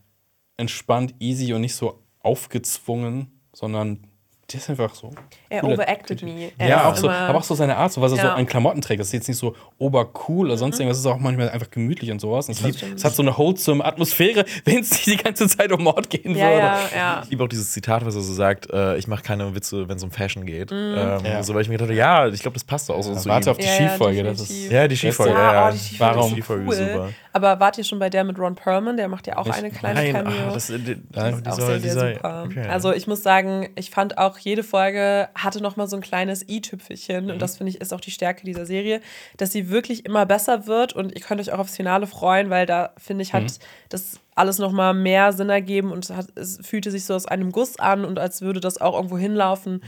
entspannt, 0.58 1.14
easy 1.20 1.54
und 1.54 1.62
nicht 1.62 1.74
so 1.74 2.02
aufgezwungen, 2.20 3.40
sondern 3.52 4.06
der 4.52 4.60
ist 4.60 4.68
einfach 4.70 4.94
so. 4.94 5.10
Er 5.48 5.64
overacted 5.64 6.22
me. 6.22 6.50
Er 6.58 6.68
Ja, 6.68 6.88
auch 6.90 6.96
so, 6.96 7.08
aber 7.08 7.38
auch 7.38 7.42
so 7.42 7.54
seine 7.54 7.76
Art, 7.76 7.92
so 7.92 8.00
was 8.00 8.12
er 8.12 8.18
so 8.18 8.26
Ja. 8.26 8.34
an 8.34 8.46
Klamotten 8.46 8.80
trägt. 8.80 9.00
Das 9.00 9.08
ist 9.08 9.12
jetzt 9.12 9.28
nicht 9.28 9.38
so 9.38 9.54
obercool 9.78 10.46
oder 10.46 10.56
sonst 10.58 10.78
irgendwas. 10.78 10.98
Es 10.98 11.04
ist 11.04 11.10
auch 11.10 11.18
manchmal 11.18 11.50
einfach 11.50 11.70
gemütlich 11.70 12.10
und 12.10 12.20
sowas. 12.20 12.48
Und 12.48 12.52
es, 12.58 12.62
hat, 12.64 12.74
stimmt. 12.74 12.94
es 12.96 13.04
hat 13.04 13.14
so 13.14 13.22
eine 13.22 13.36
wholesome 13.36 13.84
Atmosphäre, 13.84 14.44
wenn 14.64 14.78
es 14.80 14.90
nicht 14.90 15.06
die 15.06 15.16
ganze 15.16 15.48
Zeit 15.48 15.72
um 15.72 15.82
Mord 15.84 16.10
gehen 16.10 16.34
Ja, 16.36 16.46
würde. 16.48 16.58
ja, 16.58 16.78
ja. 16.94 17.20
Ich 17.24 17.30
liebe 17.30 17.44
auch 17.44 17.48
dieses 17.48 17.72
Zitat, 17.72 18.04
was 18.04 18.14
er 18.14 18.20
so 18.22 18.32
sagt, 18.32 18.70
äh, 18.72 18.96
ich 18.96 19.06
mache 19.08 19.22
keine 19.22 19.54
Witze, 19.54 19.88
wenn 19.88 19.96
es 19.96 20.02
um 20.02 20.10
Fashion 20.10 20.44
geht. 20.46 20.70
Mhm. 20.70 20.94
Ähm, 20.96 21.20
Ja. 21.24 21.42
So, 21.42 21.54
weil 21.54 21.62
ich 21.62 21.68
mir 21.68 21.74
gedacht 21.74 21.88
habe, 21.88 21.96
ja, 21.98 22.28
ich 22.28 22.40
glaube, 22.42 22.54
das 22.54 22.64
passt 22.64 22.88
doch 22.88 22.96
auch 22.96 23.02
so 23.02 23.14
zu 23.14 23.28
Warte 23.28 23.48
ihm. 23.48 23.52
auf 23.52 23.58
die 23.58 23.64
Ja, 23.66 23.72
ja, 23.80 23.88
Skifolge. 23.90 24.22
das 24.24 24.40
ist, 24.40 24.70
Ja, 24.70 24.88
die 24.88 24.96
Skifolge, 24.96 25.32
Ja, 25.32 25.52
ja, 25.52 25.68
oh, 25.68 25.72
die 25.72 25.78
Skifolge 25.78 26.14
Warum? 26.16 26.28
ist 26.30 26.36
Die 26.36 26.42
Folge 26.42 26.64
cool. 26.66 26.72
ist 26.74 26.78
super. 26.78 27.08
Aber 27.32 27.60
wart 27.60 27.78
ihr 27.78 27.84
schon 27.84 27.98
bei 28.00 28.10
der 28.10 28.24
mit 28.24 28.38
Ron 28.38 28.54
Perlman? 28.56 28.96
Der 28.96 29.08
macht 29.08 29.26
ja 29.26 29.36
auch 29.38 29.46
eine 29.48 29.70
kleine 29.70 29.94
Nein, 30.00 30.12
Cameo. 30.12 30.32
ah, 30.48 30.52
das, 30.52 30.66
die, 30.66 30.96
Das 31.10 31.38
ist 31.38 31.46
auch 31.48 31.52
sehr, 31.66 31.80
sehr 31.80 32.14
super. 32.14 32.46
Also 32.68 32.92
ich 32.92 33.06
muss 33.06 33.22
sagen, 33.22 33.68
ich 33.76 33.90
fand 33.90 34.18
auch, 34.18 34.38
jede 34.40 34.62
Folge 34.62 35.29
hatte 35.35 35.62
noch 35.62 35.76
mal 35.76 35.87
so 35.88 35.96
ein 35.96 36.03
kleines 36.03 36.48
i-Tüpfelchen 36.48 37.26
Mhm. 37.26 37.31
und 37.33 37.42
das 37.42 37.57
finde 37.59 37.70
ich 37.70 37.81
ist 37.81 37.92
auch 37.94 38.00
die 38.00 38.11
Stärke 38.11 38.44
dieser 38.44 38.66
Serie, 38.66 39.00
dass 39.37 39.53
sie 39.53 39.70
wirklich 39.70 40.05
immer 40.07 40.26
besser 40.26 40.66
wird 40.66 40.92
und 40.92 41.14
ihr 41.14 41.20
könnt 41.20 41.40
euch 41.40 41.53
auch 41.53 41.59
aufs 41.59 41.76
Finale 41.76 42.07
freuen, 42.07 42.50
weil 42.50 42.66
da 42.66 42.92
finde 42.98 43.22
ich, 43.22 43.33
hat 43.33 43.44
Mhm. 43.44 43.50
das 43.90 44.20
alles 44.35 44.59
noch 44.59 44.72
mal 44.72 44.94
mehr 44.94 45.33
Sinn 45.33 45.50
ergeben 45.50 45.92
und 45.92 46.05
es, 46.05 46.16
hat, 46.16 46.29
es 46.35 46.59
fühlte 46.62 46.90
sich 46.90 47.05
so 47.05 47.14
aus 47.14 47.26
einem 47.26 47.53
Guss 47.53 47.79
an 47.79 48.05
und 48.05 48.18
als 48.18 48.40
würde 48.42 48.61
das 48.61 48.81
auch 48.81 48.94
irgendwo 48.96 49.18
hinlaufen, 49.18 49.83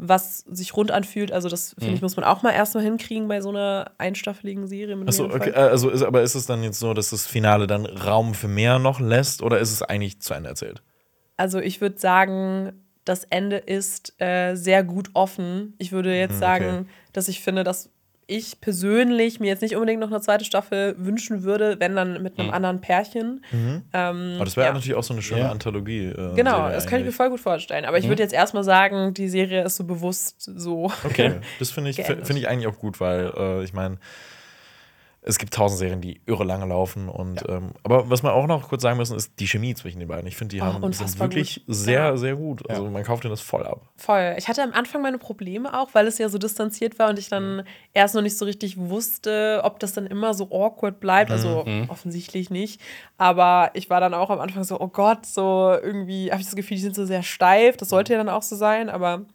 was 0.00 0.38
sich 0.48 0.76
rund 0.76 0.92
anfühlt. 0.92 1.32
Also 1.32 1.48
das 1.48 1.74
Mhm. 1.76 1.80
finde 1.82 1.94
ich, 1.96 2.02
muss 2.02 2.16
man 2.16 2.24
auch 2.24 2.42
mal 2.42 2.52
erstmal 2.52 2.84
hinkriegen 2.84 3.26
bei 3.28 3.40
so 3.40 3.48
einer 3.50 3.90
einstaffeligen 3.98 4.68
Serie. 4.68 4.96
Achso, 5.06 5.24
okay, 5.24 5.52
also 5.52 5.90
ist, 5.90 6.02
aber 6.02 6.22
ist 6.22 6.36
es 6.36 6.46
dann 6.46 6.62
jetzt 6.62 6.78
so, 6.78 6.94
dass 6.94 7.10
das 7.10 7.26
Finale 7.26 7.66
dann 7.66 7.84
Raum 7.84 8.34
für 8.34 8.46
mehr 8.48 8.78
noch 8.78 9.00
lässt 9.00 9.42
oder 9.42 9.58
ist 9.58 9.72
es 9.72 9.82
eigentlich 9.82 10.20
zu 10.22 10.34
Ende 10.34 10.50
erzählt? 10.50 10.82
Also 11.36 11.58
ich 11.58 11.80
würde 11.80 11.98
sagen, 11.98 12.72
das 13.08 13.24
Ende 13.24 13.56
ist 13.56 14.14
äh, 14.20 14.54
sehr 14.54 14.84
gut 14.84 15.10
offen. 15.14 15.74
Ich 15.78 15.92
würde 15.92 16.14
jetzt 16.16 16.32
Hm, 16.32 16.38
sagen, 16.38 16.66
okay. 16.80 16.86
dass 17.12 17.28
ich 17.28 17.40
finde, 17.40 17.64
dass 17.64 17.90
ich 18.30 18.60
persönlich 18.60 19.40
mir 19.40 19.46
jetzt 19.46 19.62
nicht 19.62 19.74
unbedingt 19.74 20.00
noch 20.00 20.10
eine 20.10 20.20
zweite 20.20 20.44
Staffel 20.44 20.94
wünschen 20.98 21.44
würde, 21.44 21.76
wenn 21.80 21.96
dann 21.96 22.22
mit 22.22 22.38
einem 22.38 22.50
anderen 22.50 22.82
Pärchen. 22.82 23.42
Ähm, 23.50 23.82
Aber 24.36 24.44
das 24.44 24.54
wäre 24.54 24.66
ja. 24.66 24.72
natürlich 24.74 24.94
auch 24.96 25.02
so 25.02 25.14
eine 25.14 25.22
schöne 25.22 25.40
Ja. 25.40 25.50
Anthologie. 25.50 26.08
Äh, 26.08 26.34
Genau, 26.36 26.56
Serie 26.58 26.72
das 26.74 26.86
kann 26.86 27.00
ich 27.00 27.06
mir 27.06 27.12
voll 27.12 27.30
gut 27.30 27.40
vorstellen. 27.40 27.86
Aber 27.86 27.96
ich 27.96 28.06
würde 28.06 28.22
jetzt 28.22 28.34
erstmal 28.34 28.64
sagen, 28.64 29.14
die 29.14 29.30
Serie 29.30 29.64
ist 29.64 29.76
so 29.76 29.84
bewusst 29.84 30.42
so. 30.42 30.92
Okay, 31.04 31.36
das 31.58 31.70
finde 31.70 31.88
ich, 31.88 31.96
finde 32.02 32.36
ich 32.36 32.48
eigentlich 32.48 32.66
auch 32.66 32.78
gut, 32.78 33.00
weil 33.00 33.32
äh, 33.34 33.64
ich 33.64 33.72
meine, 33.72 33.96
es 35.28 35.38
gibt 35.38 35.52
tausend 35.52 35.78
Serien, 35.78 36.00
die 36.00 36.20
irre 36.24 36.42
lange 36.42 36.64
laufen. 36.64 37.08
Und, 37.10 37.44
ähm, 37.48 37.72
aber 37.82 38.08
was 38.08 38.22
wir 38.22 38.32
auch 38.32 38.46
noch 38.46 38.68
kurz 38.68 38.80
sagen 38.82 38.96
müssen, 38.96 39.14
ist 39.14 39.38
die 39.38 39.46
Chemie 39.46 39.74
zwischen 39.74 39.98
den 39.98 40.08
beiden. 40.08 40.26
Ich 40.26 40.36
finde, 40.36 40.56
die 40.56 40.62
Oh, 40.62 40.64
haben, 40.64 40.92
sind 40.92 41.20
wirklich 41.20 41.56
gut. 41.66 41.74
sehr, 41.76 42.00
Ja. 42.00 42.16
sehr 42.16 42.34
gut. 42.34 42.68
Also 42.70 42.88
man 42.88 43.04
kauft 43.04 43.24
ihnen 43.24 43.30
das 43.32 43.42
voll 43.42 43.66
ab. 43.66 43.82
Voll. 43.96 44.34
Ich 44.38 44.48
hatte 44.48 44.62
am 44.62 44.72
Anfang 44.72 45.02
meine 45.02 45.18
Probleme 45.18 45.78
auch, 45.78 45.90
weil 45.92 46.06
es 46.06 46.16
ja 46.16 46.30
so 46.30 46.38
distanziert 46.38 46.98
war 46.98 47.10
und 47.10 47.18
ich 47.18 47.28
dann 47.28 47.62
erst 47.92 48.14
noch 48.14 48.22
nicht 48.22 48.38
so 48.38 48.46
richtig 48.46 48.78
wusste, 48.78 49.60
ob 49.64 49.78
das 49.80 49.92
dann 49.92 50.06
immer 50.06 50.32
so 50.32 50.44
awkward 50.50 50.98
bleibt. 50.98 51.30
Also 51.30 51.66
offensichtlich 51.88 52.48
nicht. 52.48 52.80
Aber 53.18 53.70
ich 53.74 53.90
war 53.90 54.00
dann 54.00 54.14
auch 54.14 54.30
am 54.30 54.40
Anfang 54.40 54.64
so, 54.64 54.80
oh 54.80 54.88
Gott, 54.88 55.26
so 55.26 55.76
irgendwie 55.82 56.30
habe 56.30 56.40
ich 56.40 56.46
das 56.46 56.56
Gefühl, 56.56 56.78
die 56.78 56.82
sind 56.82 56.94
so 56.94 57.04
sehr 57.04 57.22
steif. 57.22 57.76
Das 57.76 57.90
sollte 57.90 58.12
ja 58.14 58.18
dann 58.18 58.30
auch 58.30 58.42
so 58.42 58.56
sein, 58.56 58.88
aber 58.88 59.26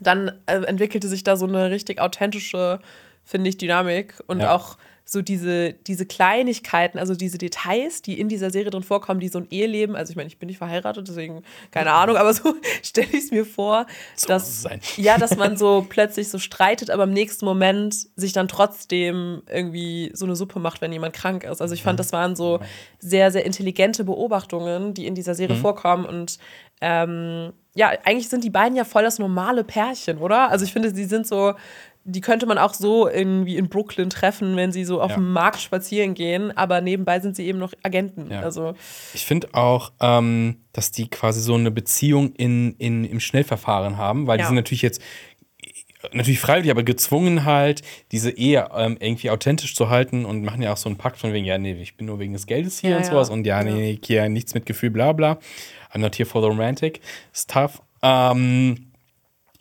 dann 0.00 0.28
äh, 0.46 0.60
entwickelte 0.64 1.08
sich 1.08 1.24
da 1.24 1.36
so 1.36 1.46
eine 1.46 1.70
richtig 1.70 2.00
authentische, 2.00 2.78
finde 3.24 3.48
ich, 3.48 3.56
Dynamik 3.56 4.14
und 4.26 4.40
Ja. 4.40 4.54
auch 4.54 4.76
so 5.08 5.22
diese, 5.22 5.72
diese 5.72 6.04
Kleinigkeiten, 6.04 6.98
also 6.98 7.14
diese 7.14 7.38
Details, 7.38 8.02
die 8.02 8.18
in 8.18 8.28
dieser 8.28 8.50
Serie 8.50 8.70
drin 8.72 8.82
vorkommen, 8.82 9.20
die 9.20 9.28
so 9.28 9.38
ein 9.38 9.46
Eheleben, 9.50 9.94
also 9.94 10.10
ich 10.10 10.16
meine, 10.16 10.26
ich 10.26 10.38
bin 10.38 10.48
nicht 10.48 10.58
verheiratet, 10.58 11.06
deswegen 11.06 11.44
keine 11.70 11.92
Ahnung, 11.92 12.16
aber 12.16 12.34
so 12.34 12.56
stelle 12.82 13.06
ich 13.12 13.24
es 13.24 13.30
mir 13.30 13.44
vor, 13.46 13.86
So 14.16 14.26
dass, 14.26 14.62
sein. 14.62 14.80
ja, 14.96 15.16
dass 15.16 15.36
man 15.38 15.56
so 15.56 15.86
plötzlich 15.88 16.28
so 16.28 16.40
streitet, 16.40 16.90
aber 16.90 17.04
im 17.04 17.12
nächsten 17.12 17.44
Moment 17.44 17.94
sich 18.16 18.32
dann 18.32 18.48
trotzdem 18.48 19.42
irgendwie 19.48 20.10
so 20.12 20.24
eine 20.24 20.34
Suppe 20.34 20.58
macht, 20.58 20.80
wenn 20.80 20.92
jemand 20.92 21.14
krank 21.14 21.44
ist. 21.44 21.62
Also 21.62 21.72
ich 21.74 21.84
fand, 21.84 22.00
das 22.00 22.12
waren 22.12 22.34
so 22.34 22.58
sehr, 22.98 23.30
sehr 23.30 23.46
intelligente 23.46 24.02
Beobachtungen, 24.02 24.92
die 24.92 25.06
in 25.06 25.14
dieser 25.14 25.36
Serie 25.36 25.54
vorkommen 25.56 26.04
und 26.04 26.38
ähm, 26.80 27.52
ja, 27.76 27.92
eigentlich 28.04 28.28
sind 28.28 28.42
die 28.42 28.50
beiden 28.50 28.76
ja 28.76 28.84
voll 28.84 29.02
das 29.04 29.18
normale 29.18 29.62
Pärchen, 29.62 30.18
oder? 30.18 30.50
Also 30.50 30.64
ich 30.64 30.72
finde, 30.72 30.94
sie 30.94 31.04
sind 31.04 31.26
so, 31.26 31.54
die 32.08 32.20
könnte 32.20 32.46
man 32.46 32.56
auch 32.56 32.72
so 32.72 33.08
irgendwie 33.08 33.56
in 33.56 33.68
Brooklyn 33.68 34.08
treffen, 34.10 34.56
wenn 34.56 34.70
sie 34.72 34.84
so 34.84 35.02
auf 35.02 35.10
Ja. 35.10 35.16
dem 35.16 35.32
Markt 35.32 35.60
spazieren 35.60 36.14
gehen, 36.14 36.56
aber 36.56 36.80
nebenbei 36.80 37.18
sind 37.20 37.34
sie 37.36 37.46
eben 37.46 37.58
noch 37.58 37.72
Agenten. 37.82 38.30
Ja. 38.30 38.40
Also 38.40 38.74
Ich 39.12 39.24
finde 39.26 39.48
auch, 39.54 39.92
ähm, 40.00 40.58
dass 40.72 40.92
die 40.92 41.08
quasi 41.08 41.40
so 41.40 41.54
eine 41.54 41.70
Beziehung 41.70 42.32
in, 42.34 42.74
in, 42.78 43.04
im 43.04 43.18
Schnellverfahren 43.20 43.96
haben, 43.96 44.26
weil 44.26 44.38
die 44.38 44.42
Ja. 44.42 44.46
sind 44.48 44.56
natürlich 44.56 44.82
jetzt 44.82 45.02
natürlich 46.12 46.38
freiwillig, 46.38 46.70
aber 46.70 46.84
gezwungen 46.84 47.44
halt, 47.44 47.82
diese 48.12 48.30
Ehe 48.30 48.68
ähm, 48.76 48.96
irgendwie 49.00 49.30
authentisch 49.30 49.74
zu 49.74 49.88
halten 49.90 50.24
und 50.24 50.44
machen 50.44 50.62
ja 50.62 50.72
auch 50.72 50.76
so 50.76 50.88
einen 50.88 50.96
Pakt 50.98 51.18
von 51.18 51.32
wegen, 51.32 51.44
ja, 51.44 51.58
nee, 51.58 51.72
ich 51.82 51.96
bin 51.96 52.06
nur 52.06 52.20
wegen 52.20 52.32
des 52.32 52.46
Geldes 52.46 52.78
hier 52.78 52.96
und 52.96 53.04
sowas 53.06 53.28
und 53.30 53.44
ja, 53.44 53.64
nee, 53.64 53.70
Ja. 53.70 53.76
nee, 53.76 53.98
hier 54.04 54.28
nichts 54.28 54.54
mit 54.54 54.66
Gefühl, 54.66 54.90
bla 54.90 55.12
bla. 55.12 55.38
I'm 55.92 55.98
not 55.98 56.16
here 56.16 56.26
for 56.28 56.40
the 56.42 56.48
romantic 56.48 57.00
stuff. 57.32 57.82
Ähm, 58.02 58.85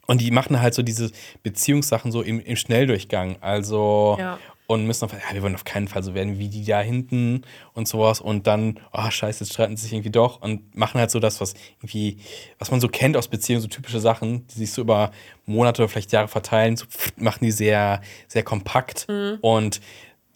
und 0.07 0.21
die 0.21 0.31
machen 0.31 0.61
halt 0.61 0.73
so 0.73 0.81
diese 0.83 1.11
Beziehungssachen 1.43 2.11
so 2.11 2.21
im, 2.21 2.39
im 2.39 2.55
Schnelldurchgang. 2.55 3.37
Also, 3.41 4.15
Ja. 4.19 4.37
und 4.67 4.87
müssen 4.87 5.05
auf, 5.05 5.13
ja, 5.13 5.19
wir 5.33 5.43
wollen 5.43 5.53
auf 5.53 5.63
keinen 5.63 5.87
Fall 5.87 6.01
so 6.01 6.15
werden 6.15 6.39
wie 6.39 6.47
die 6.49 6.65
da 6.65 6.81
hinten 6.81 7.43
und 7.73 7.87
sowas. 7.87 8.19
Und 8.19 8.47
dann, 8.47 8.79
oh 8.93 9.09
scheiße, 9.11 9.43
jetzt 9.43 9.53
streiten 9.53 9.77
sie 9.77 9.83
sich 9.83 9.93
irgendwie 9.93 10.09
doch 10.09 10.41
und 10.41 10.75
machen 10.75 10.99
halt 10.99 11.11
so 11.11 11.19
das, 11.19 11.39
was 11.39 11.53
irgendwie, 11.79 12.17
was 12.57 12.71
man 12.71 12.81
so 12.81 12.87
kennt 12.87 13.15
aus 13.15 13.27
Beziehungen, 13.27 13.61
so 13.61 13.67
typische 13.67 13.99
Sachen, 13.99 14.47
die 14.47 14.55
sich 14.59 14.71
so 14.71 14.81
über 14.81 15.11
Monate 15.45 15.83
oder 15.83 15.89
vielleicht 15.89 16.11
Jahre 16.11 16.27
verteilen, 16.27 16.77
so 16.77 16.85
pff, 16.85 17.13
machen 17.17 17.45
die 17.45 17.51
sehr, 17.51 18.01
sehr 18.27 18.41
kompakt. 18.43 19.05
Und 19.41 19.81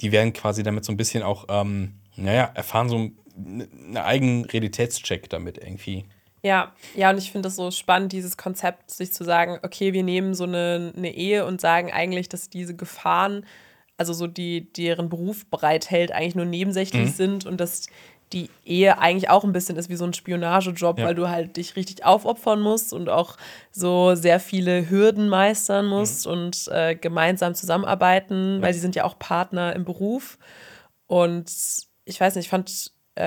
die 0.02 0.12
werden 0.12 0.32
quasi 0.34 0.62
damit 0.62 0.86
so 0.86 0.92
ein 0.94 0.98
bisschen 0.98 1.24
auch, 1.24 1.46
ähm, 1.50 1.96
naja, 2.16 2.52
erfahren 2.54 2.88
so 2.90 3.10
einen 3.36 3.98
eigenen 3.98 4.46
Realitätscheck 4.46 5.30
damit 5.30 5.58
irgendwie. 5.58 6.06
Ja, 6.44 6.74
ja, 6.96 7.10
und 7.10 7.18
ich 7.18 7.32
finde 7.32 7.48
das 7.48 7.56
so 7.58 7.70
spannend, 7.72 8.12
dieses 8.14 8.38
Konzept, 8.38 8.92
sich 8.92 9.14
zu 9.14 9.24
sagen, 9.24 9.60
okay, 9.64 9.94
wir 9.94 10.04
nehmen 10.04 10.34
so 10.34 10.46
eine, 10.46 10.94
eine 10.96 11.14
Ehe 11.14 11.46
und 11.46 11.60
sagen 11.60 11.92
eigentlich, 11.92 12.30
dass 12.30 12.50
diese 12.50 12.76
Gefahren, 12.76 13.46
also 13.98 14.14
so 14.14 14.26
die, 14.28 14.72
deren 14.74 15.10
Beruf 15.10 15.46
bereithält, 15.48 16.12
eigentlich 16.14 16.36
nur 16.36 16.46
nebensächlich 16.46 17.14
sind 17.14 17.46
und 17.46 17.60
dass 17.60 17.88
die 18.32 18.50
Ehe 18.64 19.00
eigentlich 19.00 19.30
auch 19.32 19.44
ein 19.44 19.52
bisschen 19.54 19.76
ist 19.76 19.90
wie 19.90 19.96
so 19.96 20.06
ein 20.06 20.14
Spionagejob, 20.14 21.00
Ja. 21.00 21.08
weil 21.08 21.16
du 21.16 21.28
halt 21.30 21.58
dich 21.58 21.76
richtig 21.76 22.06
aufopfern 22.06 22.62
musst 22.62 22.94
und 22.94 23.10
auch 23.10 23.36
so 23.72 24.14
sehr 24.16 24.40
viele 24.40 24.88
Hürden 24.90 25.30
meistern 25.30 25.88
musst 25.88 26.28
und 26.28 26.68
äh, 26.68 26.96
gemeinsam 26.96 27.56
zusammenarbeiten, 27.56 28.62
weil 28.62 28.74
sie 28.74 28.80
sind 28.80 28.96
ja 28.96 29.04
auch 29.04 29.18
Partner 29.18 29.76
im 29.76 29.84
Beruf. 29.84 30.38
Und 31.08 31.52
ich 32.06 32.22
weiß 32.22 32.36
nicht, 32.36 32.46
ich 32.46 32.50
fand 32.50 32.92
äh, 33.16 33.24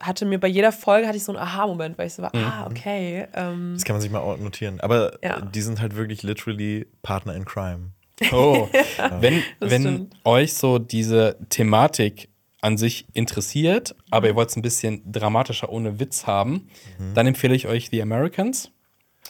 hatte 0.00 0.24
mir 0.26 0.38
bei 0.40 0.48
jeder 0.48 0.72
Folge 0.72 1.06
hatte 1.06 1.16
ich 1.16 1.24
so 1.24 1.32
einen 1.32 1.40
Aha-Moment, 1.40 1.96
weil 1.98 2.06
ich 2.08 2.14
so 2.14 2.22
war, 2.22 2.34
ah, 2.34 2.66
okay. 2.66 3.26
Ähm, 3.34 3.74
Das 3.74 3.84
kann 3.84 3.94
man 3.94 4.00
sich 4.02 4.10
mal 4.10 4.36
notieren. 4.38 4.80
Aber 4.80 5.16
Ja. 5.22 5.40
die 5.40 5.60
sind 5.60 5.80
halt 5.80 5.94
wirklich 5.96 6.22
literally 6.22 6.86
Partner 7.02 7.34
in 7.34 7.44
Crime. 7.44 7.90
Oh, 8.32 8.68
wenn, 9.20 9.42
das 9.60 9.70
wenn 9.70 9.82
stimmt. 9.82 10.16
euch 10.24 10.54
so 10.54 10.78
diese 10.80 11.36
Thematik 11.50 12.28
an 12.60 12.76
sich 12.76 13.06
interessiert, 13.12 13.94
aber 14.10 14.26
ihr 14.26 14.34
wollt 14.34 14.48
es 14.50 14.56
ein 14.56 14.62
bisschen 14.62 15.02
dramatischer 15.10 15.68
ohne 15.70 16.00
Witz 16.00 16.26
haben, 16.26 16.68
dann 17.14 17.28
empfehle 17.28 17.54
ich 17.54 17.68
euch 17.68 17.90
The 17.90 18.02
Americans. 18.02 18.72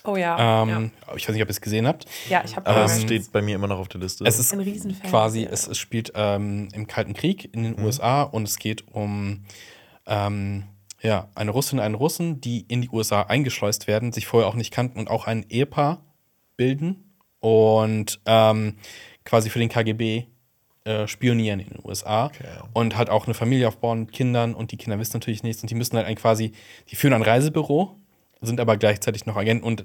oh 0.04 0.16
ja. 0.16 0.62
Ähm, 0.62 0.92
Ich 1.16 1.28
weiß 1.28 1.34
nicht, 1.34 1.42
ob 1.42 1.48
ihr 1.48 1.50
es 1.50 1.60
gesehen 1.60 1.86
habt. 1.86 2.06
ja. 2.30 2.38
ja, 2.38 2.44
ich 2.46 2.56
habe 2.56 2.66
Aber 2.66 2.84
es 2.86 2.96
Ähm, 2.96 3.02
steht 3.02 3.30
bei 3.30 3.42
mir 3.42 3.56
immer 3.56 3.66
noch 3.66 3.78
auf 3.78 3.88
der 3.88 4.00
Liste. 4.00 4.24
Es 4.24 4.38
ist 4.38 4.54
Ein 4.54 4.60
Riesenfan. 4.60 5.10
quasi, 5.10 5.42
Ja. 5.42 5.50
es, 5.50 5.66
es 5.68 5.76
spielt 5.76 6.12
ähm, 6.14 6.68
im 6.72 6.86
Kalten 6.86 7.12
Krieg 7.12 7.52
in 7.54 7.64
den 7.64 7.78
USA 7.78 8.22
und 8.22 8.48
es 8.48 8.58
geht 8.58 8.88
um 8.94 9.44
ähm, 10.08 10.64
ja, 11.00 11.28
eine 11.34 11.52
Russin 11.52 11.78
und 11.78 11.84
einen 11.84 11.94
Russen, 11.94 12.40
die 12.40 12.64
in 12.66 12.82
die 12.82 12.88
USA 12.90 13.22
eingeschleust 13.22 13.86
werden, 13.86 14.12
sich 14.12 14.26
vorher 14.26 14.48
auch 14.48 14.54
nicht 14.54 14.72
kannten 14.72 14.98
und 14.98 15.08
auch 15.08 15.26
ein 15.26 15.46
Ehepaar 15.48 16.02
bilden 16.56 17.14
und 17.40 18.20
ähm, 18.26 18.76
quasi 19.24 19.48
für 19.50 19.60
den 19.60 19.68
KGB 19.68 20.24
äh, 20.84 21.06
spionieren 21.06 21.60
in 21.60 21.68
den 21.68 21.80
USA 21.84 22.32
und 22.72 22.96
halt 22.96 23.10
auch 23.10 23.26
eine 23.26 23.34
Familie 23.34 23.68
aufbauen 23.68 24.00
mit 24.00 24.12
Kindern 24.12 24.54
und 24.54 24.72
die 24.72 24.76
Kinder 24.76 24.98
wissen 24.98 25.12
natürlich 25.14 25.42
nichts 25.42 25.62
und 25.62 25.70
die 25.70 25.74
müssen 25.76 25.96
halt 25.96 26.06
ein 26.06 26.16
quasi, 26.16 26.52
die 26.88 26.96
führen 26.96 27.12
ein 27.12 27.22
Reisebüro, 27.22 27.96
sind 28.40 28.58
aber 28.58 28.76
gleichzeitig 28.76 29.26
noch 29.26 29.36
Agenten 29.36 29.64
und 29.64 29.84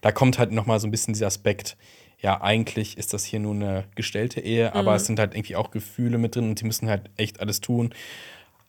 da 0.00 0.12
kommt 0.12 0.38
halt 0.38 0.52
nochmal 0.52 0.80
so 0.80 0.86
ein 0.86 0.90
bisschen 0.90 1.12
dieser 1.12 1.26
Aspekt, 1.26 1.76
ja, 2.20 2.40
eigentlich 2.40 2.96
ist 2.96 3.12
das 3.12 3.24
hier 3.24 3.40
nur 3.40 3.54
eine 3.54 3.84
gestellte 3.96 4.40
Ehe, 4.40 4.74
aber 4.74 4.94
es 4.94 5.04
sind 5.04 5.18
halt 5.18 5.34
irgendwie 5.34 5.56
auch 5.56 5.70
Gefühle 5.70 6.16
mit 6.16 6.36
drin 6.36 6.48
und 6.48 6.60
die 6.60 6.64
müssen 6.64 6.88
halt 6.88 7.10
echt 7.16 7.40
alles 7.40 7.60
tun. 7.60 7.92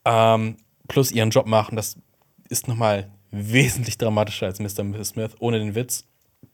Ähm, 0.04 0.56
plus 0.88 1.10
ihren 1.12 1.30
Job 1.30 1.46
machen, 1.46 1.76
das 1.76 1.96
ist 2.48 2.68
nochmal 2.68 3.10
wesentlich 3.30 3.98
dramatischer 3.98 4.46
als 4.46 4.60
Mr. 4.60 4.84
Mrs. 4.84 5.08
Smith, 5.10 5.34
ohne 5.40 5.58
den 5.58 5.74
Witz. 5.74 6.04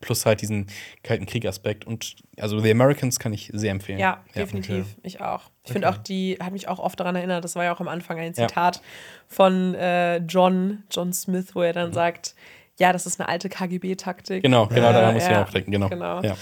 Plus 0.00 0.26
halt 0.26 0.40
diesen 0.40 0.66
kalten 1.04 1.26
Krieg-Aspekt. 1.26 1.84
Und 1.86 2.16
also 2.40 2.58
The 2.58 2.70
Americans 2.70 3.18
kann 3.20 3.32
ich 3.32 3.50
sehr 3.52 3.70
empfehlen. 3.70 3.98
Ja, 4.00 4.24
definitiv. 4.34 4.86
Ich 5.02 5.20
auch. 5.20 5.42
Ich 5.64 5.72
finde 5.72 5.88
auch, 5.88 5.96
die 5.96 6.38
hat 6.40 6.52
mich 6.52 6.66
auch 6.66 6.78
oft 6.80 6.98
daran 6.98 7.14
erinnert, 7.14 7.44
das 7.44 7.54
war 7.56 7.64
ja 7.64 7.74
auch 7.74 7.80
am 7.80 7.88
Anfang 7.88 8.18
ein 8.18 8.32
Ja. 8.34 8.48
Zitat 8.48 8.80
von 9.28 9.74
äh, 9.74 10.16
John, 10.18 10.82
John 10.90 11.12
Smith, 11.12 11.54
wo 11.54 11.62
er 11.62 11.72
dann 11.72 11.92
sagt, 11.92 12.34
ja, 12.78 12.92
das 12.92 13.06
ist 13.06 13.20
eine 13.20 13.28
alte 13.28 13.48
KGB-Taktik. 13.48 14.38
Mhm. 14.38 14.42
Genau, 14.42 14.66
genau, 14.66 14.90
Äh, 14.90 14.92
daran 14.92 15.14
muss 15.14 15.24
ich 15.24 15.30
ja, 15.30 15.44
auch 15.44 15.50
denken. 15.50 15.70
Genau. 15.70 15.88
genau. 15.88 16.22
Ja. 16.22 16.36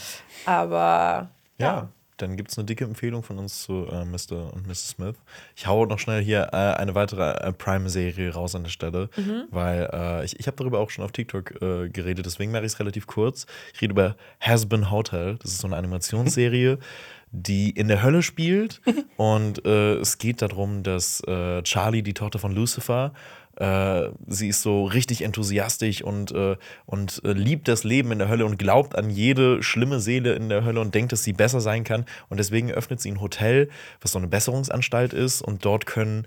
Aber 0.47 1.29
Ja, 1.59 1.89
dann 2.23 2.37
gibt 2.37 2.51
es 2.51 2.59
eine 2.59 2.67
dicke 2.67 2.85
Empfehlung 2.85 3.23
von 3.23 3.39
uns 3.39 3.63
zu 3.63 3.87
äh, 3.91 4.05
Mr. 4.05 4.53
und 4.53 4.67
Mrs. 4.67 4.89
Smith. 4.91 5.17
Ich 5.57 5.67
hau 5.67 5.87
noch 5.87 5.99
schnell 5.99 6.23
hier 6.23 6.49
äh, 6.53 6.57
eine 6.57 6.95
weitere 6.95 7.31
äh, 7.33 7.53
Prime-Serie 7.53 8.33
raus 8.35 8.55
an 8.55 8.65
der 8.65 8.71
Stelle, 8.71 9.09
weil 9.51 9.89
äh, 9.93 10.25
ich, 10.25 10.39
ich 10.39 10.47
habe 10.47 10.57
darüber 10.57 10.81
auch 10.81 10.91
schon 10.91 11.05
auf 11.05 11.13
TikTok 11.13 11.63
äh, 11.63 11.89
geredet, 11.89 12.27
deswegen 12.27 12.53
mache 12.53 12.65
ich 12.65 12.73
es 12.73 12.81
relativ 12.81 13.07
kurz. 13.07 13.47
Ich 13.75 13.81
rede 13.81 13.93
über 13.93 14.17
Has 14.41 14.67
Been 14.67 14.91
Hotel. 14.91 15.37
Das 15.43 15.53
ist 15.53 15.61
so 15.61 15.67
eine 15.67 15.77
Animationsserie, 15.77 16.79
die 17.33 17.71
in 17.71 17.89
der 17.89 18.03
Hölle 18.03 18.23
spielt 18.23 18.81
und 19.17 19.65
äh, 19.65 19.95
es 19.95 20.19
geht 20.19 20.43
darum, 20.43 20.83
dass 20.83 21.23
äh, 21.27 21.63
Charlie, 21.63 22.03
die 22.03 22.15
Tochter 22.15 22.39
von 22.39 22.53
Lucifer, 22.53 23.13
äh, 23.61 24.11
sie 24.27 24.49
ist 24.49 24.63
so 24.63 24.87
richtig 24.87 25.23
enthusiastisch 25.23 26.03
und, 26.03 26.33
äh, 26.33 26.57
und 26.87 27.21
äh, 27.25 27.33
liebt 27.33 27.69
das 27.69 27.85
Leben 27.85 28.11
in 28.11 28.19
der 28.19 28.29
Hölle 28.29 28.47
und 28.47 28.59
glaubt 28.59 28.97
an 28.97 29.11
jede 29.11 29.63
schlimme 29.63 30.01
Seele 30.01 30.33
in 30.33 30.49
der 30.49 30.65
Hölle 30.65 30.81
und 30.81 30.95
denkt, 30.95 31.13
dass 31.13 31.25
sie 31.25 31.35
besser 31.35 31.61
sein 31.61 31.85
kann. 31.85 32.07
Und 32.31 32.39
deswegen 32.39 32.71
öffnet 32.71 33.03
sie 33.03 33.11
ein 33.11 33.21
Hotel, 33.21 33.69
was 34.01 34.13
so 34.13 34.19
eine 34.19 34.29
Besserungsanstalt 34.29 35.13
ist. 35.13 35.43
Und 35.43 35.67
dort 35.67 35.85
können 35.85 36.27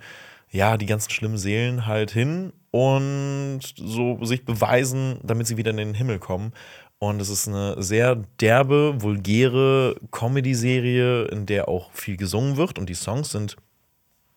ja 0.51 0.77
die 0.77 0.85
ganzen 0.85 1.09
schlimmen 1.09 1.39
Seelen 1.39 1.87
halt 1.87 2.11
hin 2.11 2.53
und 2.69 3.61
so 3.75 4.23
sich 4.23 4.45
beweisen, 4.45 5.17
damit 5.23 5.47
sie 5.47 5.57
wieder 5.57 5.71
in 5.71 5.77
den 5.77 5.95
Himmel 5.95 6.19
kommen. 6.19 6.53
Und 6.99 7.19
es 7.19 7.29
ist 7.29 7.47
eine 7.47 7.81
sehr 7.81 8.15
derbe, 8.39 9.01
vulgäre 9.01 9.95
Comedy-Serie, 10.11 11.25
in 11.25 11.47
der 11.47 11.67
auch 11.67 11.91
viel 11.93 12.15
gesungen 12.15 12.57
wird. 12.57 12.77
Und 12.77 12.89
die 12.89 12.93
Songs 12.93 13.31
sind 13.31 13.57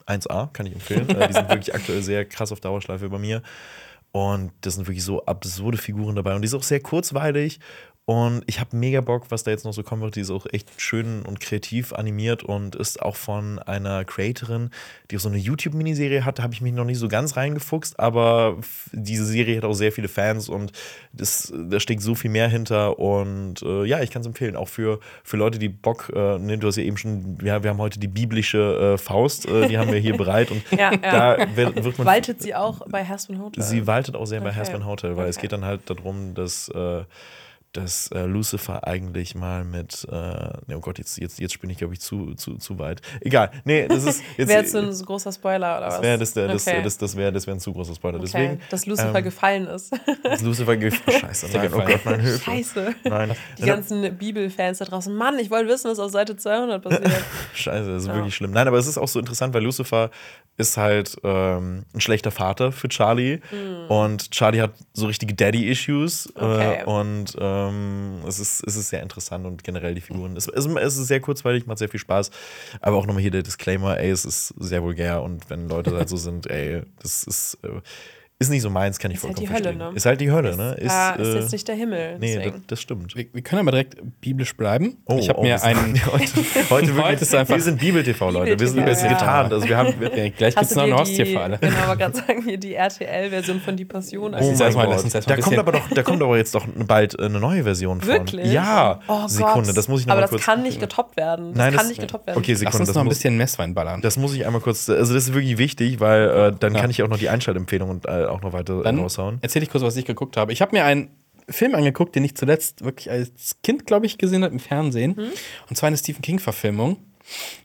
1A, 0.06 0.52
kann 0.52 0.66
ich 0.66 0.74
empfehlen. 0.74 1.08
Äh, 1.08 1.28
die 1.28 1.34
sind 1.34 1.48
wirklich 1.48 1.74
aktuell 1.74 2.02
sehr 2.02 2.24
krass 2.24 2.52
auf 2.52 2.60
Dauerschleife 2.60 3.08
bei 3.08 3.18
mir. 3.18 3.42
Und 4.12 4.52
das 4.62 4.74
sind 4.74 4.86
wirklich 4.86 5.04
so 5.04 5.24
absurde 5.26 5.76
Figuren 5.78 6.16
dabei. 6.16 6.34
Und 6.34 6.42
die 6.42 6.46
ist 6.46 6.54
auch 6.54 6.62
sehr 6.62 6.80
kurzweilig. 6.80 7.60
Und 8.08 8.44
ich 8.46 8.60
habe 8.60 8.76
mega 8.76 9.00
Bock, 9.00 9.24
was 9.30 9.42
da 9.42 9.50
jetzt 9.50 9.64
noch 9.64 9.72
so 9.72 9.82
kommen 9.82 10.00
wird. 10.00 10.14
Die 10.14 10.20
ist 10.20 10.30
auch 10.30 10.46
echt 10.52 10.68
schön 10.80 11.22
und 11.22 11.40
kreativ 11.40 11.92
animiert 11.92 12.44
und 12.44 12.76
ist 12.76 13.02
auch 13.02 13.16
von 13.16 13.58
einer 13.58 14.04
Creatorin, 14.04 14.70
die 15.10 15.16
auch 15.16 15.20
so 15.20 15.28
eine 15.28 15.38
YouTube-Miniserie 15.38 16.24
hat. 16.24 16.38
Da 16.38 16.44
habe 16.44 16.54
ich 16.54 16.60
mich 16.60 16.72
noch 16.72 16.84
nicht 16.84 16.98
so 17.00 17.08
ganz 17.08 17.36
reingefuchst, 17.36 17.98
aber 17.98 18.58
diese 18.92 19.24
Serie 19.26 19.56
hat 19.56 19.64
auch 19.64 19.72
sehr 19.74 19.90
viele 19.90 20.06
Fans 20.06 20.48
und 20.48 20.70
das, 21.12 21.52
da 21.68 21.80
steckt 21.80 22.00
so 22.00 22.14
viel 22.14 22.30
mehr 22.30 22.46
hinter. 22.48 23.00
Und 23.00 23.62
äh, 23.62 23.84
ja, 23.86 24.00
ich 24.00 24.10
kann 24.12 24.20
es 24.20 24.26
empfehlen. 24.28 24.54
Auch 24.54 24.68
für, 24.68 25.00
für 25.24 25.36
Leute, 25.36 25.58
die 25.58 25.68
Bock, 25.68 26.12
äh, 26.14 26.38
ne, 26.38 26.58
du 26.58 26.68
hast 26.68 26.76
ja 26.76 26.84
eben 26.84 26.96
schon, 26.98 27.38
ja, 27.42 27.64
wir 27.64 27.70
haben 27.70 27.78
heute 27.80 27.98
die 27.98 28.06
biblische 28.06 28.94
äh, 28.94 28.98
Faust, 28.98 29.46
äh, 29.48 29.66
die 29.66 29.78
haben 29.78 29.90
wir 29.90 29.98
hier 29.98 30.16
bereit. 30.16 30.52
Und 30.52 30.62
Ja, 30.70 30.92
ja. 30.92 31.36
da 31.36 31.56
wird, 31.56 31.82
wird 31.82 31.98
man. 31.98 32.06
waltet 32.06 32.40
sie 32.40 32.54
auch 32.54 32.82
bei 32.88 33.04
Hasbin 33.04 33.40
Hotel. 33.42 33.64
Sie 33.64 33.88
waltet 33.88 34.14
auch 34.14 34.26
sehr 34.26 34.40
bei 34.42 34.50
Okay. 34.50 34.60
Hasbin 34.60 34.86
Hotel, 34.86 35.16
weil 35.16 35.28
es 35.28 35.38
Okay. 35.38 35.46
geht 35.46 35.52
dann 35.54 35.64
halt 35.64 35.90
darum, 35.90 36.34
dass, 36.34 36.68
äh, 36.68 37.02
dass 37.72 38.10
äh, 38.12 38.22
Lucifer 38.24 38.86
eigentlich 38.86 39.34
mal 39.34 39.62
mit, 39.64 40.06
äh, 40.10 40.14
ne, 40.14 40.76
oh 40.76 40.80
Gott, 40.80 40.96
jetzt, 40.98 41.18
jetzt, 41.18 41.38
jetzt 41.40 41.52
spinne 41.52 41.72
ich, 41.72 41.78
glaube 41.78 41.92
ich, 41.92 42.00
zu, 42.00 42.34
zu, 42.34 42.56
zu 42.56 42.78
weit. 42.78 43.02
Egal. 43.20 43.50
Nee, 43.64 43.86
das 43.86 44.04
ist 44.04 44.22
jetzt. 44.38 44.48
Wäre 44.48 44.60
jetzt 44.62 44.72
so 44.72 44.78
ein 44.78 44.92
so 44.94 45.04
großer 45.04 45.30
Spoiler 45.32 45.76
oder 45.76 45.86
was? 45.88 45.94
das 45.96 46.02
wäre 46.02 46.18
das, 46.18 46.32
der- 46.34 46.48
das, 46.48 46.66
Okay. 46.66 46.82
das, 46.82 46.96
das 46.98 47.16
wär, 47.16 47.32
das 47.32 47.46
wär 47.46 47.54
ein 47.54 47.60
zu 47.60 47.72
großer 47.74 47.94
Spoiler. 47.94 48.16
Okay. 48.16 48.24
Deswegen. 48.32 48.60
Dass 48.70 48.86
Lucifer 48.86 49.18
ähm, 49.18 49.24
gefallen 49.24 49.66
ist. 49.66 49.92
dass 50.22 50.40
Lucifer 50.40 50.76
ge 50.76 50.90
Scheiße, 51.20 51.48
nein, 51.52 51.66
oh 51.72 51.76
gefallen. 51.76 51.88
Gott, 51.90 52.04
nein, 52.06 52.20
Hilfe. 52.20 52.44
Scheiße. 52.44 52.94
Nein. 53.04 53.32
Die 53.58 53.62
ganzen 53.62 54.16
Bibelfans 54.16 54.78
da 54.78 54.86
draußen. 54.86 55.14
Mann, 55.14 55.38
ich 55.38 55.50
wollte 55.50 55.68
wissen, 55.68 55.90
was 55.90 55.98
auf 55.98 56.10
Seite 56.10 56.36
200 56.36 56.82
passiert. 56.82 57.10
Scheiße, 57.54 57.90
das 57.92 58.02
ist 58.02 58.08
Ja. 58.08 58.14
wirklich 58.14 58.34
schlimm. 58.34 58.52
Nein, 58.52 58.68
aber 58.68 58.78
es 58.78 58.86
ist 58.86 58.96
auch 58.96 59.08
so 59.08 59.18
interessant, 59.18 59.52
weil 59.52 59.62
Lucifer 59.62 60.10
ist 60.56 60.78
halt 60.78 61.16
ähm, 61.24 61.84
ein 61.94 62.00
schlechter 62.00 62.30
Vater 62.30 62.72
für 62.72 62.88
Charlie. 62.88 63.40
Und 63.88 64.30
Charlie 64.30 64.62
hat 64.62 64.72
so 64.94 65.06
richtige 65.06 65.34
Daddy-Issues. 65.34 66.32
Hm. 66.36 66.42
Okay. 66.50 66.80
Äh, 66.80 66.84
und 66.84 67.36
ähm, 67.38 67.65
es, 68.26 68.38
ist, 68.38 68.62
es 68.66 68.76
ist 68.76 68.88
sehr 68.88 69.02
interessant 69.02 69.46
und 69.46 69.64
generell 69.64 69.94
die 69.94 70.00
Figuren. 70.00 70.36
Es, 70.36 70.48
es, 70.48 70.66
es 70.66 70.96
ist 70.96 71.06
sehr 71.06 71.20
kurzweilig, 71.20 71.66
macht 71.66 71.78
sehr 71.78 71.88
viel 71.88 72.00
Spaß. 72.00 72.30
Aber 72.80 72.96
auch 72.96 73.06
nochmal 73.06 73.22
hier 73.22 73.30
der 73.30 73.42
Disclaimer, 73.42 73.98
ey, 73.98 74.10
es 74.10 74.24
ist 74.24 74.48
sehr 74.58 74.82
vulgär. 74.82 75.22
Und 75.22 75.48
wenn 75.50 75.68
Leute 75.68 75.94
halt 75.96 76.08
so 76.08 76.16
sind, 76.16 76.48
ey, 76.48 76.82
das 77.00 77.24
ist, 77.24 77.58
äh, 77.62 77.80
ist 78.38 78.50
nicht 78.50 78.60
so 78.62 78.68
meins, 78.68 78.98
kann 78.98 79.10
ich 79.10 79.16
Ist 79.16 79.24
halt 79.24 79.36
vollkommen 79.38 79.46
die 79.46 79.54
Hölle, 79.54 79.62
verstehen. 79.72 79.90
ne? 79.92 79.96
Ist 79.96 80.06
halt 80.06 80.20
die 80.20 80.30
Hölle, 80.30 80.56
ne? 80.58 80.74
Ist, 80.74 80.92
ja, 80.92 81.10
ist 81.12 81.26
äh, 81.28 81.34
jetzt 81.38 81.52
nicht 81.52 81.68
der 81.68 81.74
Himmel. 81.74 82.18
Nee, 82.18 82.36
das, 82.50 82.52
das 82.66 82.80
stimmt. 82.82 83.16
Wir, 83.16 83.26
wir 83.32 83.40
können 83.42 83.60
aber 83.62 83.70
direkt 83.70 83.96
biblisch 84.20 84.54
bleiben. 84.56 84.98
Oh, 85.06 85.16
ich 85.18 85.30
habe 85.30 85.38
oh, 85.38 85.42
mir 85.42 85.50
wir 85.52 85.58
sind- 85.58 85.68
einen. 85.78 86.06
heute, 86.06 86.22
heute 86.68 86.86
wirklich, 86.88 87.04
Heute 87.04 87.22
ist 87.22 87.34
einfach- 87.34 87.54
wir 87.54 87.62
sind 87.62 87.80
Bibel-TV, 87.80 88.30
Leute. 88.30 88.60
Wir 88.60 88.68
sind 88.68 88.82
übelst 88.82 89.02
ja. 89.02 89.08
getarnt. 89.08 89.52
Also 89.54 89.66
wir 89.66 89.76
haben, 89.78 89.94
wir, 89.98 90.08
Ja, 90.14 90.28
gleich 90.28 90.54
gibt 90.54 90.66
es 90.70 90.74
noch 90.74 90.82
ein 90.82 90.90
dir 90.90 90.96
Haustier 90.96 91.24
die, 91.24 91.32
für 91.32 91.40
alle. 91.40 91.58
genau, 91.58 91.76
aber 91.84 91.96
gerade 91.96 92.16
sagen, 92.16 92.42
hier 92.44 92.58
die 92.58 92.74
RTL-Version 92.74 93.60
von 93.60 93.74
Die 93.76 93.84
Passion. 93.86 94.34
Oh 94.34 94.38
mein 94.38 94.58
Gott. 94.58 94.88
lass 94.90 95.04
uns 95.04 95.14
erst 95.14 95.28
mal 95.28 95.34
da 95.34 95.36
ein 95.36 95.42
kommt 95.42 95.58
aber 95.58 95.72
doch, 95.72 95.88
da 95.94 96.02
kommt 96.02 96.22
aber 96.22 96.36
jetzt 96.36 96.54
doch 96.54 96.66
bald 96.86 97.18
eine 97.18 97.40
neue 97.40 97.62
Version 97.64 98.00
von. 98.02 98.08
Wirklich? 98.08 98.52
Ja, 98.52 99.00
Oh 99.08 99.26
Sekunde, 99.28 99.68
Gott. 99.68 99.76
das 99.78 99.88
muss 99.88 100.00
ich 100.02 100.06
noch 100.06 100.12
Aber 100.14 100.26
mal 100.26 100.28
das 100.30 100.42
kann 100.42 100.62
nicht 100.62 100.78
getoppt 100.78 101.16
werden. 101.16 101.52
Das 101.54 101.56
Nein, 101.58 101.68
kann 101.70 101.78
das- 101.78 101.88
nicht 101.88 102.00
getoppt 102.02 102.26
werden. 102.26 102.38
Okay, 102.38 102.52
Lass 102.52 102.58
Sekunde, 102.60 102.78
uns 102.80 102.88
das 102.88 102.94
noch 102.96 103.02
ein 103.02 103.08
bisschen 103.08 103.36
Messwein 103.38 103.72
ballern. 103.74 104.02
das 104.02 104.18
muss 104.18 104.34
ich 104.34 104.44
einmal 104.44 104.60
kurz. 104.60 104.90
Also 104.90 105.14
das 105.14 105.24
ist 105.28 105.32
wirklich 105.34 105.56
wichtig, 105.56 106.00
weil 106.00 106.28
äh, 106.28 106.52
dann 106.58 106.74
kann 106.74 106.90
ich 106.90 107.02
auch 107.02 107.08
noch 107.08 107.18
die 107.18 107.30
Einschaltempfehlung 107.30 107.88
und 107.88 108.06
äh, 108.26 108.30
auch 108.30 108.42
noch 108.42 108.52
weiter 108.52 108.82
Dann 108.82 108.98
raushauen. 108.98 109.38
erzähle 109.42 109.64
ich 109.64 109.70
kurz, 109.70 109.82
was 109.82 109.96
ich 109.96 110.04
geguckt 110.04 110.36
habe. 110.36 110.52
Ich 110.52 110.60
habe 110.62 110.74
mir 110.76 110.84
einen 110.84 111.10
Film 111.48 111.74
angeguckt, 111.74 112.14
den 112.16 112.24
ich 112.24 112.34
zuletzt 112.36 112.84
wirklich 112.84 113.10
als 113.10 113.56
Kind, 113.62 113.86
glaube 113.86 114.06
ich, 114.06 114.18
gesehen 114.18 114.42
habe 114.44 114.52
im 114.52 114.60
Fernsehen. 114.60 115.14
Mhm. 115.16 115.28
Und 115.70 115.76
zwar 115.76 115.86
eine 115.88 115.96
Stephen 115.96 116.22
King-Verfilmung. 116.22 116.96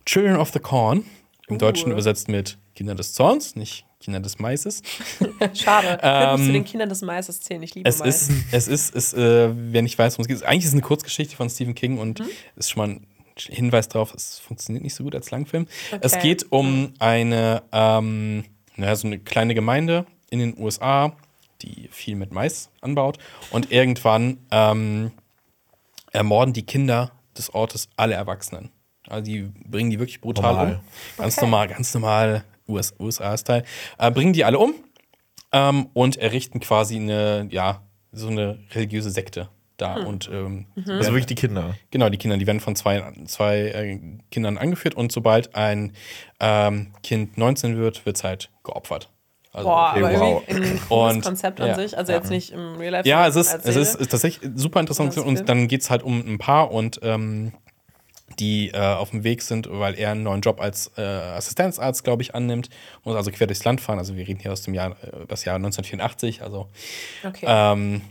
Children 0.06 0.38
of 0.38 0.52
the 0.52 0.60
Corn. 0.60 1.04
Im 1.47 1.56
Uh. 1.56 1.60
Deutschen 1.60 1.91
übersetzt 1.91 2.28
mit 2.30 2.58
Kinder 2.76 2.95
des 2.95 3.13
Zorns, 3.13 3.56
nicht 3.56 3.86
Kinder 4.00 4.19
des 4.19 4.39
Maises. 4.39 4.82
Schade. 5.54 5.95
Ich 5.95 6.02
könnte 6.02 6.32
mich 6.38 6.41
zu 6.41 6.47
Ähm, 6.47 6.54
den 6.54 6.65
Kindern 6.65 6.89
des 6.89 7.02
Maises 7.02 7.41
zählen. 7.41 7.62
Ich 7.62 7.76
liebe 7.76 7.88
Es 7.89 8.00
Mais. 8.00 8.30
ist, 8.30 8.32
es 8.52 8.67
ist, 8.67 8.95
es, 8.95 9.13
äh, 9.13 9.50
wer 9.54 9.82
nicht 9.82 9.97
weiß, 9.97 10.13
worum 10.13 10.24
es 10.24 10.28
geht, 10.39 10.47
eigentlich 10.47 10.63
ist 10.63 10.69
es 10.69 10.74
eine 10.74 10.82
Kurzgeschichte 10.82 11.36
von 11.36 11.50
Stephen 11.50 11.76
King 11.76 11.97
und 12.00 12.19
Mhm. 12.19 12.26
ist 12.56 12.71
schon 12.71 12.80
mal 12.82 12.88
ein 12.95 13.08
Hinweis 13.38 13.88
darauf, 13.88 14.13
es 14.13 14.39
funktioniert 14.39 14.84
nicht 14.84 14.93
so 14.95 15.04
gut 15.04 15.15
als 15.15 15.32
Langfilm. 15.32 15.67
Es 16.02 16.13
Okay. 16.13 16.21
geht 16.21 16.52
um 16.52 16.93
eine, 17.00 17.63
ähm, 17.71 18.43
naja, 18.76 18.95
so 18.95 19.08
eine 19.08 19.19
kleine 19.19 19.56
Gemeinde 19.56 20.06
in 20.31 20.39
den 20.39 20.57
USA, 20.57 21.15
die 21.61 21.87
viel 21.91 22.15
mit 22.15 22.31
Mais 22.31 22.71
anbaut 22.81 23.19
und 23.51 23.71
irgendwann 23.71 24.39
ähm, 24.49 25.11
ermorden 26.11 26.53
die 26.53 26.65
Kinder 26.65 27.11
des 27.37 27.53
Ortes 27.53 27.87
alle 27.95 28.15
Erwachsenen. 28.15 28.71
Also 29.07 29.23
die 29.25 29.41
bringen 29.65 29.89
die 29.91 29.99
wirklich 29.99 30.21
brutal 30.21 30.53
Normal. 30.53 30.73
um. 30.75 30.81
Ganz 31.17 31.37
Okay. 31.37 31.45
normal, 31.45 31.67
ganz 31.67 31.93
normal 31.93 32.43
US 32.67 32.93
USA-Style. 32.99 33.63
Äh, 33.97 34.11
bringen 34.11 34.33
die 34.33 34.43
alle 34.45 34.57
um 34.57 34.73
ähm, 35.51 35.89
und 35.93 36.17
errichten 36.17 36.59
quasi 36.59 36.95
eine, 36.95 37.47
ja, 37.51 37.81
so 38.11 38.27
eine 38.29 38.59
religiöse 38.73 39.09
Sekte 39.11 39.49
da. 39.77 39.95
Und 39.95 40.29
ähm, 40.31 40.65
Also 40.75 40.89
werden- 40.93 41.05
wirklich 41.07 41.25
die 41.27 41.35
Kinder. 41.35 41.75
Genau, 41.91 42.09
die 42.09 42.17
Kinder, 42.17 42.37
die 42.37 42.47
werden 42.47 42.59
von 42.59 42.75
zwei, 42.75 43.11
zwei 43.25 43.57
äh, 43.59 43.99
Kindern 44.31 44.57
angeführt 44.57 44.95
und 44.95 45.11
sobald 45.11 45.55
ein 45.55 45.93
ähm, 46.39 46.93
Kind 47.03 47.37
19 47.37 47.77
wird, 47.77 48.05
wird 48.05 48.17
es 48.17 48.23
halt 48.23 48.49
geopfert. 48.63 49.09
Also, 49.53 49.67
Boah, 49.67 49.91
Okay, 49.95 50.03
aber 50.05 50.19
wow. 50.19 50.43
irgendwie 50.47 50.69
ein 50.71 50.81
cooles 50.87 51.15
Und- 51.15 51.23
Konzept 51.25 51.59
an 51.61 51.67
ja. 51.69 51.75
sich. 51.75 51.97
Also 51.97 52.13
jetzt 52.13 52.29
nicht 52.29 52.51
im 52.51 52.77
Real 52.77 52.91
Life. 52.91 53.09
Ja, 53.09 53.27
es 53.27 53.35
ist, 53.35 53.53
es 53.65 53.75
ist, 53.75 54.09
tatsächlich 54.09 54.49
super 54.55 54.79
interessant. 54.79 55.15
Das 55.15 55.23
Und 55.23 55.49
dann 55.49 55.67
geht 55.67 55.81
es 55.81 55.89
halt 55.89 56.03
um 56.03 56.19
ein 56.25 56.37
Paar 56.37 56.71
und 56.71 56.99
ähm, 57.03 57.51
die 58.39 58.69
äh, 58.69 58.77
auf 58.79 59.09
dem 59.11 59.25
Weg 59.25 59.41
sind, 59.41 59.67
weil 59.69 59.95
er 59.95 60.11
einen 60.11 60.23
neuen 60.23 60.39
Job 60.39 60.61
als 60.61 60.91
äh, 60.97 61.01
Assistenzarzt, 61.01 62.03
glaube 62.05 62.21
ich, 62.21 62.33
annimmt. 62.33 62.69
Muss 63.03 63.15
also 63.17 63.29
quer 63.29 63.45
durchs 63.47 63.65
Land 63.65 63.81
fahren. 63.81 63.99
Also 63.99 64.15
wir 64.15 64.25
reden 64.25 64.39
hier 64.39 64.53
aus 64.53 64.61
dem 64.61 64.73
Jahr, 64.73 64.91
äh, 65.03 65.25
das 65.27 65.43
Jahr 65.43 65.55
1984. 65.57 66.41
Also 66.41 66.67
Okay. 67.27 67.45
ähm, 67.47 68.01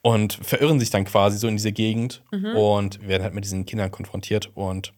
und 0.00 0.32
verirren 0.42 0.80
sich 0.80 0.88
dann 0.88 1.04
quasi 1.04 1.36
so 1.36 1.48
in 1.48 1.56
diese 1.56 1.72
Gegend 1.72 2.22
und 2.30 3.06
werden 3.06 3.24
halt 3.24 3.34
mit 3.34 3.44
diesen 3.44 3.66
Kindern 3.66 3.90
konfrontiert. 3.90 4.50
Und 4.54 4.94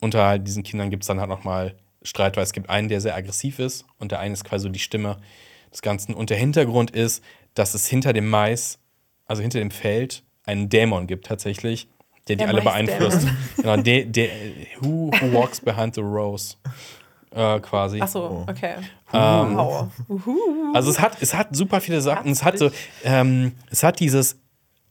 unter 0.00 0.38
diesen 0.38 0.64
Kindern 0.64 0.90
gibt 0.90 1.04
es 1.04 1.06
dann 1.06 1.18
halt 1.20 1.30
nochmal 1.30 1.76
Streit, 2.04 2.36
weil 2.36 2.44
es 2.44 2.52
gibt 2.52 2.68
einen, 2.70 2.88
der 2.88 3.00
sehr 3.00 3.16
aggressiv 3.16 3.58
ist 3.58 3.84
und 3.98 4.12
der 4.12 4.20
eine 4.20 4.34
ist 4.34 4.44
quasi 4.44 4.64
so 4.64 4.68
die 4.68 4.78
Stimme 4.78 5.16
des 5.72 5.82
Ganzen. 5.82 6.14
Und 6.14 6.30
der 6.30 6.36
Hintergrund 6.36 6.90
ist, 6.90 7.24
dass 7.54 7.74
es 7.74 7.86
hinter 7.86 8.12
dem 8.12 8.28
Mais, 8.28 8.78
also 9.26 9.42
hinter 9.42 9.58
dem 9.58 9.70
Feld, 9.70 10.22
einen 10.44 10.68
Dämon 10.68 11.06
gibt 11.06 11.26
tatsächlich, 11.26 11.88
der 12.28 12.36
die 12.36 12.44
Der 12.44 12.48
alle 12.48 12.62
Maisdämon. 12.62 12.86
beeinflusst. 12.98 13.26
genau, 13.56 13.76
der, 13.78 14.04
der, 14.04 14.28
who, 14.80 15.10
who 15.20 15.32
walks 15.32 15.60
behind 15.60 15.94
the 15.94 16.00
rose, 16.02 16.56
äh, 17.30 17.58
quasi. 17.60 18.00
Ach 18.02 18.08
so, 18.08 18.44
okay. 18.48 18.74
Ähm, 19.12 19.56
Wow. 19.56 19.88
Also 20.74 20.90
es 20.90 21.00
hat, 21.00 21.16
es 21.20 21.34
hat 21.34 21.54
super 21.56 21.80
viele 21.80 22.00
Sachen. 22.00 22.30
Es 22.30 22.42
hat 22.44 22.58
so, 22.58 22.70
ähm, 23.04 23.52
es 23.70 23.82
hat 23.82 24.00
dieses 24.00 24.36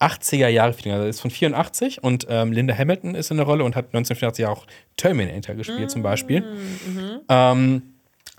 80er 0.03 0.47
Jahre 0.47 0.73
Feeling. 0.73 0.93
Also 0.93 1.07
ist 1.07 1.21
von 1.21 1.31
84 1.31 2.03
und 2.03 2.27
ähm, 2.29 2.51
Linda 2.51 2.77
Hamilton 2.77 3.15
ist 3.15 3.31
in 3.31 3.37
der 3.37 3.45
Rolle 3.45 3.63
und 3.63 3.75
hat 3.75 3.87
1984 3.87 4.45
auch 4.45 4.65
Terminator 4.97 5.55
gespielt 5.55 5.91
zum 5.91 6.03
Beispiel. 6.03 6.41
Mhm. 6.41 7.21
Ähm, 7.29 7.92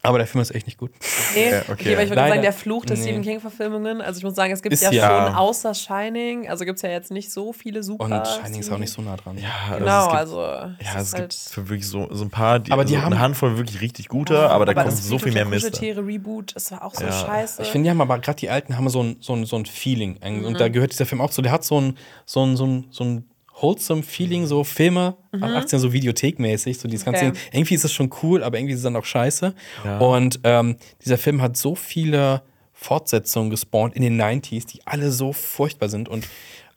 aber 0.05 0.19
der 0.19 0.27
Film 0.27 0.43
ist 0.43 0.55
echt 0.55 0.67
nicht 0.67 0.79
gut. 0.79 0.91
Nee, 1.35 1.49
okay. 1.49 1.65
okay, 1.73 1.97
weil 1.97 2.05
ich 2.05 2.11
würde 2.11 2.29
sagen, 2.29 2.43
der 2.43 2.53
Fluch 2.53 2.85
der 2.87 2.97
Nee. 2.97 3.03
Stephen 3.03 3.23
King-Verfilmungen. 3.23 4.01
Also 4.01 4.19
ich 4.19 4.25
muss 4.25 4.35
sagen, 4.35 4.53
es 4.53 4.63
gibt 4.63 4.81
ja, 4.81 4.91
ja- 4.93 5.27
schon 5.27 5.35
außer 5.35 5.75
Shining, 5.75 6.49
also 6.49 6.65
gibt 6.65 6.77
es 6.77 6.83
ja 6.83 6.91
jetzt 6.91 7.11
nicht 7.11 7.33
so 7.33 7.53
viele 7.53 7.83
super. 7.83 8.05
Und 8.05 8.27
Shining 8.27 8.61
ist 8.61 8.71
auch 8.71 8.79
nicht 8.79 8.93
so 8.93 9.03
nah 9.03 9.17
dran. 9.17 9.39
Ja, 9.39 9.77
Genau, 9.79 10.07
also 10.07 10.41
also. 10.41 10.73
es 10.73 10.79
gibt, 10.79 10.83
ja, 10.95 11.01
es 11.01 11.07
ist 11.09 11.15
gibt 11.17 11.35
für 11.35 11.69
wirklich 11.69 11.89
so, 11.89 12.09
so 12.13 12.25
ein 12.25 12.31
paar, 12.31 12.59
die, 12.61 12.73
Aber 12.73 12.85
die 12.85 12.95
so 12.95 12.99
haben- 13.03 13.13
eine 13.13 13.21
Handvoll 13.21 13.57
wirklich 13.57 13.81
richtig 13.81 14.09
guter, 14.09 14.51
aber 14.51 14.65
da 14.67 14.75
kommt 14.75 14.87
das 14.89 15.07
so 15.07 15.19
viel 15.19 15.33
mehr 15.33 15.45
Mist. 15.45 15.81
Reboot, 15.83 16.53
es 16.57 16.71
war 16.71 16.85
auch 16.85 16.95
so 16.95 17.05
Ja. 17.05 17.13
scheiße. 17.13 17.63
Ich 17.63 17.69
finde, 17.69 17.87
die 17.87 17.91
haben 17.91 18.01
aber 18.01 18.19
gerade 18.19 18.37
die 18.39 18.51
alten 18.51 18.77
haben 18.77 18.89
so 18.89 19.03
ein, 19.03 19.17
so 19.21 19.35
ein, 19.35 19.45
so 19.47 19.57
ein 19.57 19.67
Feeling. 19.67 20.19
Ein- 20.21 20.41
Mhm. 20.41 20.45
Und 20.47 20.61
da 20.61 20.69
gehört 20.69 20.93
dieser 20.93 21.07
Film 21.07 21.21
auch 21.21 21.31
zu. 21.31 21.43
Der 21.43 21.53
hat 21.53 21.65
so 21.65 21.81
ein, 21.81 21.97
so 22.27 22.45
ein, 22.45 22.57
so 22.57 22.67
ein, 22.67 22.87
so 22.91 23.05
ein 23.05 23.29
wholesome 23.61 24.03
Feeling, 24.03 24.47
so 24.47 24.65
Filme, 24.65 25.17
mhm. 25.33 25.45
18 25.45 25.79
so 25.79 25.93
Videothekmäßig, 25.93 26.79
so 26.79 26.89
dieses 26.89 27.05
ganze 27.05 27.27
Okay. 27.27 27.33
Ding. 27.33 27.41
Irgendwie 27.53 27.75
ist 27.75 27.85
es 27.85 27.93
schon 27.93 28.11
cool, 28.23 28.43
aber 28.43 28.59
irgendwie 28.59 28.73
ist 28.73 28.81
es 28.81 28.85
dann 28.85 28.97
auch 28.97 29.05
scheiße. 29.05 29.55
Ja. 29.85 29.99
Und 29.99 30.41
ähm, 30.45 30.77
dieser 31.05 31.19
Film 31.19 31.41
hat 31.41 31.57
so 31.57 31.75
viele 31.75 32.43
Fortsetzungen 32.73 33.51
gespawnt 33.51 33.95
in 33.95 34.03
den 34.03 34.21
90s, 34.21 34.67
die 34.67 34.81
alle 34.87 35.11
so 35.11 35.33
furchtbar 35.33 35.89
sind 35.89 36.09
und 36.09 36.29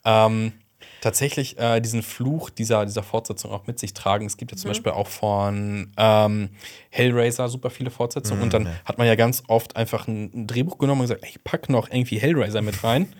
ähm, 0.05 0.53
tatsächlich 1.01 1.57
äh, 1.57 1.81
diesen 1.81 2.03
Fluch 2.03 2.49
dieser, 2.49 2.85
dieser 2.85 3.03
Fortsetzung 3.03 3.51
auch 3.51 3.67
mit 3.67 3.79
sich 3.79 3.93
tragen. 3.93 4.25
Es 4.25 4.37
gibt 4.37 4.51
ja 4.51 4.57
zum 4.57 4.69
Beispiel 4.69 4.91
auch 4.91 5.07
von 5.07 5.91
ähm, 5.97 6.49
Hellraiser 6.89 7.49
super 7.49 7.69
viele 7.69 7.89
Fortsetzungen 7.89 8.43
und 8.43 8.53
dann 8.53 8.69
hat 8.85 8.97
man 8.97 9.07
ja 9.07 9.15
ganz 9.15 9.43
oft 9.47 9.75
einfach 9.75 10.07
ein, 10.07 10.31
ein 10.33 10.47
Drehbuch 10.47 10.77
genommen 10.77 11.01
und 11.01 11.07
gesagt, 11.07 11.25
ich 11.27 11.43
pack 11.43 11.69
noch 11.69 11.89
irgendwie 11.89 12.19
Hellraiser 12.19 12.61
mit 12.61 12.83
rein. 12.83 13.07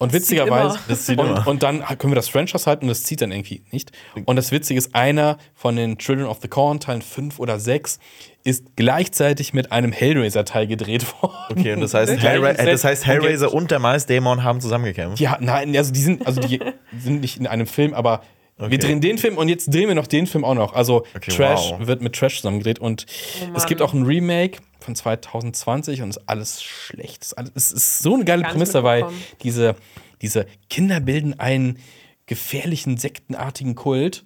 Und 0.00 0.14
witzigerweise, 0.14 0.78
und, 1.16 1.46
und 1.46 1.62
dann 1.62 1.84
können 1.98 2.12
wir 2.12 2.16
das 2.16 2.28
Franchise 2.28 2.64
halten 2.64 2.84
und 2.84 2.88
das 2.88 3.02
zieht 3.02 3.20
dann 3.20 3.32
irgendwie 3.32 3.62
nicht. 3.70 3.92
Und 4.24 4.36
das 4.36 4.50
Witzige 4.50 4.78
ist, 4.78 4.94
einer 4.94 5.36
von 5.54 5.76
den 5.76 5.98
Children 5.98 6.26
of 6.26 6.38
the 6.40 6.48
Corn, 6.48 6.80
Teilen 6.80 7.02
5 7.02 7.38
oder 7.38 7.60
6, 7.60 7.98
ist 8.42 8.64
gleichzeitig 8.76 9.52
mit 9.52 9.72
einem 9.72 9.92
Hellraiser-Teil 9.92 10.66
gedreht 10.66 11.04
worden. 11.22 11.34
Okay, 11.50 11.74
und 11.74 11.82
das 11.82 11.92
heißt? 11.92 12.16
Hellra 12.18 12.54
Set- 12.54 12.66
das 12.66 12.82
heißt 12.84 13.06
Hellraiser 13.06 13.52
und 13.52 13.70
der 13.70 13.78
Maisdämon 13.78 14.42
haben 14.42 14.62
zusammengekämpft. 14.62 15.20
Ja, 15.20 15.36
nein, 15.38 15.76
also 15.76 15.92
die 15.92 16.00
sind, 16.00 16.26
also 16.26 16.40
die 16.40 16.60
sind 16.98 17.20
nicht 17.20 17.38
in 17.38 17.46
einem 17.46 17.66
Film, 17.66 17.92
aber 17.92 18.22
Okay. 18.60 18.70
wir 18.72 18.78
drehen 18.78 19.00
den 19.00 19.18
Film 19.18 19.38
und 19.38 19.48
jetzt 19.48 19.72
drehen 19.72 19.88
wir 19.88 19.94
noch 19.94 20.06
den 20.06 20.26
Film 20.26 20.44
auch 20.44 20.54
noch. 20.54 20.74
Also 20.74 21.04
Okay, 21.16 21.30
Trash 21.30 21.70
wow. 21.72 21.86
wird 21.86 22.02
mit 22.02 22.14
Trash 22.14 22.36
zusammengedreht 22.36 22.78
und 22.78 23.06
Oh 23.42 23.52
es 23.56 23.66
gibt 23.66 23.82
auch 23.82 23.92
ein 23.92 24.04
Remake 24.04 24.58
von 24.80 24.94
2020 24.94 26.02
und 26.02 26.10
es 26.10 26.16
ist 26.16 26.28
alles 26.28 26.62
schlecht. 26.62 27.22
Es 27.22 27.28
ist, 27.28 27.38
alles, 27.38 27.50
es 27.54 27.72
ist 27.72 27.98
so 28.00 28.14
eine 28.14 28.24
geile 28.24 28.42
Prämisse, 28.44 28.82
weil 28.84 29.06
diese, 29.42 29.76
diese 30.22 30.46
Kinder 30.68 31.00
bilden 31.00 31.38
einen 31.38 31.78
gefährlichen, 32.26 32.96
sektenartigen 32.96 33.74
Kult. 33.74 34.24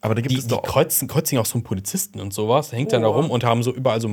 Aber 0.00 0.14
da 0.16 0.20
gibt 0.20 0.32
Die, 0.32 0.36
es 0.38 0.44
die 0.46 0.50
doch 0.50 0.62
kreuzen, 0.62 1.06
kreuzen 1.06 1.38
auch 1.38 1.46
so 1.46 1.54
einen 1.54 1.62
Polizisten 1.62 2.18
und 2.20 2.34
sowas, 2.34 2.72
hängt 2.72 2.92
dann 2.92 3.02
da 3.02 3.08
Oh. 3.08 3.12
rum 3.12 3.30
und 3.30 3.44
haben 3.44 3.62
so 3.62 3.72
überall 3.72 4.00
so 4.00 4.08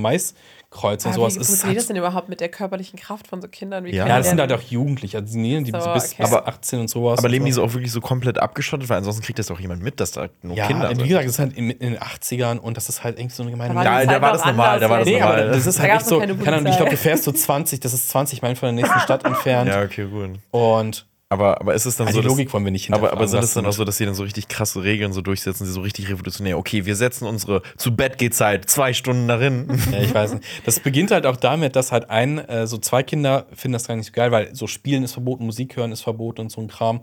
Maiskreuze 0.74 1.08
und 1.08 1.14
Aber 1.16 1.22
sowas. 1.30 1.36
wie 1.36 1.42
Es 1.42 1.48
funktioniert 1.48 1.80
das 1.80 1.88
denn 1.88 1.96
überhaupt 1.96 2.30
mit 2.30 2.40
der 2.42 2.50
körperlichen 2.50 3.00
Kraft 3.00 3.28
von 3.28 3.42
so 3.42 3.48
Kindern? 3.48 3.84
Wie 3.86 3.96
Ja. 3.96 4.08
ja, 4.08 4.18
das 4.18 4.30
sind 4.30 4.40
halt 4.40 4.52
auch 4.52 4.62
Jugendliche, 4.62 5.18
also 5.20 5.34
die, 5.34 5.64
die 5.64 5.72
So, 5.72 5.78
bis, 5.94 6.14
okay. 6.14 6.16
bis 6.24 6.34
Aber- 6.34 6.48
18 6.48 6.80
und 6.82 6.90
sowas. 6.90 7.20
Aber 7.20 7.30
leben 7.30 7.44
so. 7.44 7.46
die 7.48 7.52
so 7.54 7.64
auch 7.64 7.74
wirklich 7.74 7.92
so 7.92 8.02
komplett 8.02 8.40
abgeschottet? 8.40 8.90
Weil 8.90 8.98
ansonsten 8.98 9.24
kriegt 9.24 9.40
das 9.40 9.48
doch 9.48 9.60
jemand 9.60 9.84
mit, 9.84 10.00
dass 10.00 10.12
da 10.12 10.28
nur 10.42 10.56
Ja, 10.58 10.68
Kinder 10.68 10.90
wie 10.92 10.96
sind. 10.96 11.08
gesagt, 11.08 11.26
das 11.26 11.32
ist 11.34 11.40
halt 11.40 11.54
in, 11.58 11.70
in 11.70 11.94
den 11.94 12.00
80ern 12.00 12.58
und 12.58 12.78
das 12.78 12.90
ist 12.90 13.04
halt 13.04 13.20
irgendwie 13.20 13.36
so 13.36 13.44
eine 13.44 13.52
gemeine 13.52 13.74
Da 13.74 13.80
war 13.80 13.84
Ja, 14.04 14.06
da 14.06 14.22
war 14.22 14.34
das 14.34 14.46
normal, 14.46 14.80
da 14.80 14.90
war 14.90 15.00
das 15.00 15.08
Nee, 15.08 15.20
normal. 15.20 15.42
aber 15.44 15.52
das 15.52 15.66
ist 15.66 15.78
Da 15.78 15.82
halt 15.84 15.92
gab's 15.92 16.04
echt 16.04 16.10
so, 16.10 16.20
keine 16.20 16.36
keine 16.36 16.58
Ahnung, 16.58 16.72
ich 16.72 16.78
glaube, 16.78 16.92
du 16.92 16.98
fährst 16.98 17.24
so 17.24 17.32
20, 17.32 17.80
das 17.80 17.94
ist 17.94 18.10
20 18.10 18.42
Meilen 18.42 18.56
von 18.56 18.68
der 18.68 18.74
nächsten 18.84 19.00
Stadt 19.02 19.26
entfernt. 19.26 19.70
Ja, 19.70 19.82
okay, 19.84 20.06
gut. 20.08 20.40
Und 20.52 21.06
Aber, 21.34 21.60
aber 21.60 21.74
ist 21.74 21.86
es 21.86 21.98
dann 21.98 22.08
ah, 22.08 22.12
so, 22.12 22.20
die 22.20 22.28
dass, 22.28 22.32
Logik 22.32 22.54
wollen 22.54 22.64
wir 22.64 22.72
nicht 22.72 22.94
aber, 22.94 23.12
aber 23.12 23.28
sind 23.28 23.44
es 23.44 23.54
dann 23.54 23.66
auch 23.66 23.74
so, 23.74 23.84
dass 23.84 23.98
sie 23.98 24.06
dann 24.06 24.14
so 24.14 24.24
richtig 24.24 24.48
krasse 24.48 24.84
Regeln 24.84 25.14
so 25.14 25.22
durchsetzen, 25.22 25.66
die 25.66 25.72
so 25.72 25.82
richtig 25.82 26.10
revolutionär, 26.10 26.58
okay, 26.58 26.86
wir 26.86 26.96
setzen 26.96 27.28
unsere 27.28 27.64
zu 27.76 27.96
Bett 27.96 28.18
geht 28.18 28.36
Zeit 28.36 28.70
zwei 28.70 28.94
Stunden 28.94 29.28
darin. 29.28 29.68
Ja, 29.92 30.00
ich 30.00 30.14
weiß 30.14 30.36
nicht. 30.36 30.46
Das 30.66 30.80
beginnt 30.80 31.12
halt 31.12 31.26
auch 31.26 31.36
damit, 31.36 31.76
dass 31.76 31.92
halt 31.92 32.10
ein, 32.10 32.38
äh, 32.38 32.68
so 32.68 32.78
zwei 32.78 33.04
Kinder 33.04 33.46
finden 33.54 33.74
das 33.74 33.88
gar 33.88 33.96
nicht 33.96 34.08
so 34.08 34.12
geil, 34.12 34.32
weil 34.32 34.56
so 34.56 34.66
Spielen 34.66 35.04
ist 35.04 35.14
verboten, 35.14 35.46
Musik 35.46 35.76
hören 35.76 35.92
ist 35.92 36.02
verboten 36.02 36.42
und 36.42 36.52
so 36.52 36.62
ein 36.62 36.68
Kram. 36.68 37.02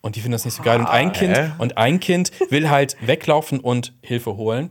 Und 0.00 0.16
die 0.16 0.20
finden 0.20 0.32
das 0.32 0.44
nicht 0.44 0.54
so 0.54 0.62
geil. 0.62 0.80
Und 0.80 0.86
ein 0.86 1.12
Kind, 1.12 1.36
hä? 1.36 1.50
und 1.58 1.78
ein 1.78 2.00
Kind 2.00 2.32
will 2.50 2.70
halt 2.70 2.96
weglaufen 3.00 3.60
und 3.60 3.92
Hilfe 4.02 4.36
holen. 4.36 4.70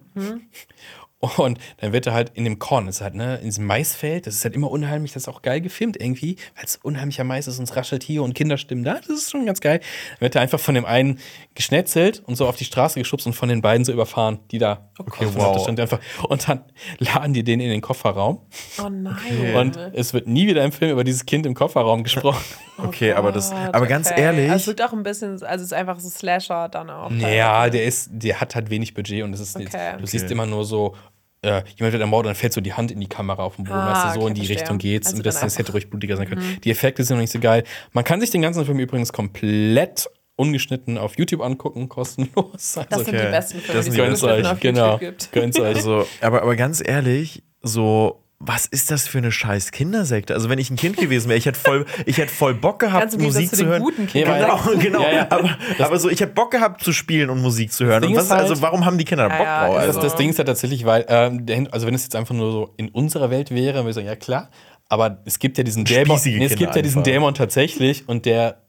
Und 1.38 1.60
dann 1.78 1.94
wird 1.94 2.08
er 2.08 2.14
halt 2.14 2.32
in 2.34 2.46
dem 2.46 2.58
Korn, 2.58 2.88
das 2.88 2.96
ist 2.96 3.02
halt, 3.02 3.14
ne, 3.14 3.38
in 3.38 3.46
diesem 3.46 3.66
Maisfeld, 3.68 4.26
das 4.26 4.36
ist 4.36 4.44
halt 4.44 4.56
immer 4.56 4.72
unheimlich, 4.72 5.14
das 5.14 5.24
ist 5.24 5.30
auch 5.30 5.44
geil 5.44 5.62
gefilmt 5.62 6.02
irgendwie, 6.02 6.36
weil 6.56 6.66
es 6.66 6.78
unheimlicher 6.78 7.24
Mais 7.24 7.48
ist 7.48 7.60
und 7.60 7.66
es 7.66 7.76
raschelt 7.76 8.02
hier 8.02 8.24
und 8.24 8.34
Kinderstimmen 8.34 8.84
da, 8.84 8.96
das 8.96 9.10
ist 9.10 9.32
schon 9.32 9.46
ganz 9.46 9.62
geil. 9.62 9.82
Dann 10.14 10.22
wird 10.22 10.36
er 10.36 10.42
einfach 10.42 10.60
von 10.60 10.74
dem 10.74 10.86
einen 10.86 11.20
geschnetzelt 11.54 12.24
und 12.26 12.36
so 12.36 12.48
auf 12.48 12.56
die 12.56 12.66
Straße 12.66 12.98
geschubst 13.00 13.28
und 13.28 13.34
von 13.34 13.50
den 13.50 13.62
beiden 13.62 13.86
so 13.86 13.92
überfahren, 13.94 14.40
die 14.50 14.58
da 14.58 14.90
okay, 14.98 15.28
wow. 15.34 15.62
stand 15.62 15.80
einfach. 15.80 16.00
Und 16.28 16.48
dann 16.50 16.64
laden 16.98 17.34
die 17.34 17.44
den 17.44 17.60
in 17.60 17.70
den 17.70 17.82
Kofferraum 17.82 18.42
Oh 18.84 18.90
nein. 18.90 19.56
und 19.56 19.78
es 19.94 20.14
wird 20.14 20.28
nie 20.28 20.48
wieder 20.48 20.64
im 20.64 20.72
Film 20.72 20.92
über 20.92 21.04
dieses 21.04 21.26
Kind 21.28 21.46
im 21.46 21.54
Kofferraum 21.54 22.04
gesprochen. 22.04 22.44
Okay, 22.84 23.14
aber 23.14 23.32
das, 23.32 23.52
Gott, 23.52 23.76
aber 23.76 23.86
ganz 23.86 24.10
okay. 24.10 24.22
ehrlich, 24.22 24.50
Also 24.50 24.62
es 24.62 24.68
wirkt 24.68 24.82
auch 24.82 24.94
ein 24.94 25.04
bisschen, 25.04 25.34
also 25.44 25.48
es 25.48 25.62
ist 25.62 25.74
einfach 25.74 26.00
so 26.00 26.10
Slasher 26.10 26.68
dann 26.68 26.90
auch. 26.90 27.12
Ja, 27.12 27.70
der 27.70 27.84
ist, 27.86 28.10
der 28.12 28.42
hat 28.42 28.56
halt 28.56 28.72
wenig 28.72 28.96
Budget 28.96 29.24
und 29.24 29.34
das 29.34 29.40
ist 29.40 29.56
Okay. 29.56 29.98
du 30.00 30.08
siehst 30.08 30.32
immer 30.32 30.48
nur 30.48 30.66
so, 30.66 30.96
äh, 31.44 31.64
jemand 31.76 31.94
wird 31.94 32.02
ermordet 32.02 32.28
und 32.28 32.36
dann 32.36 32.40
fällt 32.40 32.54
so 32.54 32.62
die 32.62 32.74
Hand 32.74 32.92
in 32.92 33.00
die 33.00 33.08
Kamera 33.08 33.44
auf 33.44 33.56
den 33.56 33.66
Boden, 33.66 33.78
Ah, 33.78 33.94
weißt 34.06 34.16
du, 34.16 34.20
so 34.20 34.20
okay, 34.22 34.28
in 34.30 34.34
die 34.36 34.42
verstehe. 34.42 34.58
Richtung 34.62 34.78
geht's 34.78 35.08
Also 35.08 35.18
und 35.18 35.26
das, 35.26 35.40
das 35.40 35.54
hätte 35.54 35.60
einfach- 35.60 35.74
ruhig 35.76 35.90
blutiger 35.90 36.18
sein 36.18 36.28
können. 36.30 36.58
Die 36.64 36.70
Effekte 36.72 37.04
sind 37.04 37.18
noch 37.18 37.22
nicht 37.22 37.32
so 37.32 37.40
geil. 37.40 37.64
Man 37.94 38.04
kann 38.04 38.22
sich 38.22 38.30
den 38.30 38.42
ganzen 38.42 38.66
Film 38.66 38.80
übrigens 38.80 39.12
komplett 39.14 40.08
ungeschnitten 40.36 40.98
auf 40.98 41.18
YouTube 41.18 41.42
angucken, 41.42 41.90
kostenlos. 41.90 42.74
Das 42.74 42.78
Also, 42.92 43.04
sind 43.06 43.14
die 43.14 43.20
okay. 43.20 43.32
besten 43.32 43.60
Filme, 43.60 43.74
Das 43.78 43.86
die 43.86 43.92
sind 43.92 44.02
es 44.14 44.20
die 44.22 44.46
auf 44.46 44.60
genau. 44.60 44.92
YouTube 44.94 45.00
gibt. 45.00 45.32
Gönnt's 45.32 45.60
euch. 45.60 45.76
also, 45.78 46.08
aber, 46.22 46.42
aber 46.42 46.56
ganz 46.56 46.82
ehrlich, 46.86 47.44
so, 47.62 48.24
was 48.44 48.66
ist 48.66 48.90
das 48.92 49.08
für 49.08 49.20
eine 49.20 49.32
scheiß 49.32 49.72
Kindersekte? 49.72 50.34
Also, 50.34 50.50
wenn 50.50 50.58
ich 50.60 50.70
ein 50.72 50.76
Kind 50.76 50.98
gewesen 50.98 51.30
wäre, 51.30 51.38
ich 51.38 51.46
hätte 51.46 51.60
voll, 51.60 51.86
ich 52.06 52.18
hätte 52.18 52.34
voll 52.34 52.54
Bock 52.56 52.80
gehabt, 52.80 53.18
Musik 53.20 53.50
zu 53.50 53.58
zu 53.58 53.66
hören. 53.68 53.82
guten 53.82 54.08
Kindern. 54.08 54.40
Genau, 54.42 54.80
genau. 54.80 55.02
Ja, 55.04 55.12
ja. 55.12 55.28
Aber, 55.30 55.58
aber 55.80 56.00
so, 56.00 56.10
ich 56.10 56.20
hätte 56.22 56.34
Bock 56.34 56.52
gehabt 56.52 56.84
zu 56.84 56.92
spielen 56.94 57.30
und 57.30 57.42
Musik 57.42 57.72
zu 57.72 57.86
hören. 57.86 58.04
Was, 58.16 58.26
ist 58.26 58.32
halt- 58.32 58.42
also, 58.42 58.62
warum 58.62 58.86
haben 58.86 58.98
die 58.98 59.06
Kinder 59.06 59.30
da 59.30 59.38
Bock 59.38 59.46
Ja, 59.46 59.66
drauf? 59.68 59.76
ja, 59.76 59.86
Das, 59.86 59.96
Also, 59.96 60.02
das 60.08 60.16
Ding 60.16 60.30
ist 60.30 60.38
ja 60.40 60.44
tatsächlich, 60.44 60.86
weil, 60.86 61.06
ähm, 61.08 61.46
also 61.72 61.86
wenn 61.88 61.94
es 61.94 62.04
jetzt 62.04 62.16
einfach 62.16 62.34
nur 62.34 62.52
so 62.52 62.74
in 62.78 62.90
unserer 62.90 63.30
Welt 63.30 63.52
wäre, 63.52 63.80
würde 63.80 63.90
ich 63.90 63.96
sagen, 63.96 64.08
ja 64.08 64.16
klar, 64.16 64.50
aber 64.90 65.22
es 65.26 65.40
gibt 65.40 65.58
ja 65.58 65.64
diesen 65.64 65.86
Dämon, 65.86 66.20
nee, 66.26 66.44
es 66.46 66.50
Kinder 66.50 66.56
gibt 66.56 66.76
ja 66.76 66.82
diesen. 66.82 67.04
Dämon 67.04 67.34
tatsächlich 67.34 68.10
und 68.10 68.26
der 68.26 68.62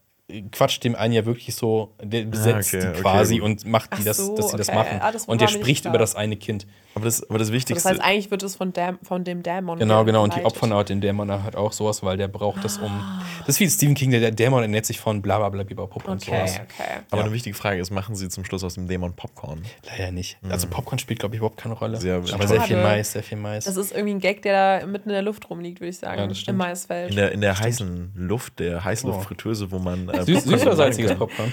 quatscht 0.51 0.83
dem 0.85 0.95
einen 0.95 1.13
ja 1.13 1.25
wirklich 1.25 1.53
so, 1.53 1.93
der 2.01 2.23
besetzt 2.23 2.73
okay, 2.73 2.81
die 2.81 2.87
okay, 2.87 3.01
quasi 3.01 3.37
gut. 3.39 3.45
und 3.45 3.65
macht 3.65 3.97
die 3.97 4.03
das, 4.05 4.17
so, 4.17 4.35
dass 4.37 4.51
sie 4.51 4.57
das 4.57 4.69
okay. 4.69 4.77
machen. 4.77 4.99
Ah, 5.01 5.11
das 5.11 5.25
und 5.25 5.41
der 5.41 5.47
spricht 5.49 5.81
klar. 5.81 5.93
über 5.93 5.99
das 5.99 6.15
eine 6.15 6.37
Kind. 6.37 6.65
aber, 6.95 7.05
das, 7.05 7.29
aber 7.29 7.39
das 7.39 7.49
Das 7.49 7.53
Wichtigste. 7.53 7.89
heißt, 7.89 8.01
eigentlich 8.01 8.31
wird 8.31 8.41
es 8.41 8.55
von, 8.55 8.71
Däm 8.71 8.99
von 9.03 9.25
dem 9.25 9.43
Dämon. 9.43 9.79
Genau, 9.79 10.05
genau. 10.05 10.23
Und 10.23 10.35
die 10.35 10.45
opfern 10.45 10.73
halt 10.73 10.87
den 10.87 11.01
Dämon 11.01 11.29
halt 11.29 11.57
auch 11.57 11.73
sowas, 11.73 12.03
weil 12.03 12.15
der 12.15 12.29
braucht 12.29 12.63
das 12.63 12.77
um. 12.77 12.91
Ah. 12.91 13.21
Das 13.39 13.55
ist 13.55 13.59
wie 13.59 13.69
Stephen 13.69 13.95
King, 13.95 14.11
der, 14.11 14.21
der 14.21 14.31
Dämon 14.31 14.61
ernährt 14.61 14.85
sich 14.85 14.97
von 14.99 15.21
bla 15.21 15.39
bla 15.39 15.49
bla 15.49 15.63
bla 15.63 15.85
Puppe 15.85 16.09
und 16.09 16.21
Okay, 16.23 16.47
sowas. 16.47 16.61
okay. 16.63 16.99
aber 17.09 17.17
ja. 17.17 17.25
eine 17.25 17.33
wichtige 17.33 17.55
Frage 17.55 17.81
ist, 17.81 17.91
machen 17.91 18.15
sie 18.15 18.29
zum 18.29 18.45
Schluss 18.45 18.63
aus 18.63 18.75
dem 18.75 18.87
Dämon 18.87 19.13
Popcorn? 19.15 19.61
Leider 19.89 20.11
nicht. 20.11 20.37
Also 20.49 20.67
Popcorn 20.67 20.99
spielt, 20.99 21.19
glaube 21.19 21.35
ich, 21.35 21.39
überhaupt 21.39 21.57
keine 21.57 21.73
Rolle. 21.73 21.99
Sehr 21.99 22.15
aber 22.15 22.27
schade. 22.27 22.47
sehr 22.47 22.61
viel 22.61 22.81
Mais, 22.81 23.11
sehr 23.11 23.23
viel 23.23 23.37
Mais. 23.37 23.65
Das 23.65 23.75
ist 23.75 23.91
irgendwie 23.91 24.13
ein 24.13 24.19
Gag, 24.19 24.41
der 24.43 24.79
da 24.79 24.85
mitten 24.85 25.09
in 25.09 25.13
der 25.13 25.21
Luft 25.21 25.49
rumliegt, 25.49 25.81
würde 25.81 25.89
ich 25.89 25.97
sagen. 25.97 26.21
Ja, 26.21 26.27
das 26.27 26.39
stimmt. 26.39 26.53
Im 26.53 26.57
Maisfeld. 26.59 27.09
In 27.09 27.15
der, 27.17 27.31
in 27.33 27.41
der 27.41 27.59
heißen 27.59 28.13
Luft, 28.15 28.59
der 28.59 28.85
Heißluftfritteuse, 28.85 29.69
wo 29.71 29.79
man. 29.79 30.12
Äh, 30.13 30.23
Süß, 30.23 30.43
süß 30.43 30.61
oder 30.63 30.75
salziges. 30.75 31.15
Popcorn? 31.15 31.51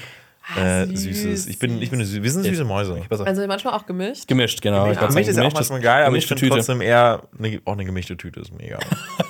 Äh, 0.57 0.87
süß, 0.87 1.03
Süßes. 1.03 1.47
Ich 1.47 1.59
bin, 1.59 1.81
ich 1.81 1.91
bin 1.91 2.01
eine 2.01 2.23
wir 2.23 2.31
sind 2.31 2.45
süße 2.45 2.65
Mäuse. 2.65 3.03
Also 3.25 3.47
manchmal 3.47 3.75
auch 3.75 3.87
gemischt. 3.87 4.27
Gemischt, 4.27 4.63
genau. 4.63 4.87
Ja, 4.87 5.07
Gemischt 5.07 5.29
ist 5.29 5.37
ja 5.37 5.45
auch 5.45 5.53
manchmal 5.53 5.81
geil, 5.81 6.05
aber 6.05 6.17
ich 6.17 6.27
finde 6.27 6.49
trotzdem 6.49 6.81
eher 6.81 7.23
eine, 7.39 7.61
auch 7.65 7.73
eine 7.73 7.85
gemischte 7.85 8.17
Tüte 8.17 8.41
ist 8.41 8.53
mega. 8.53 8.79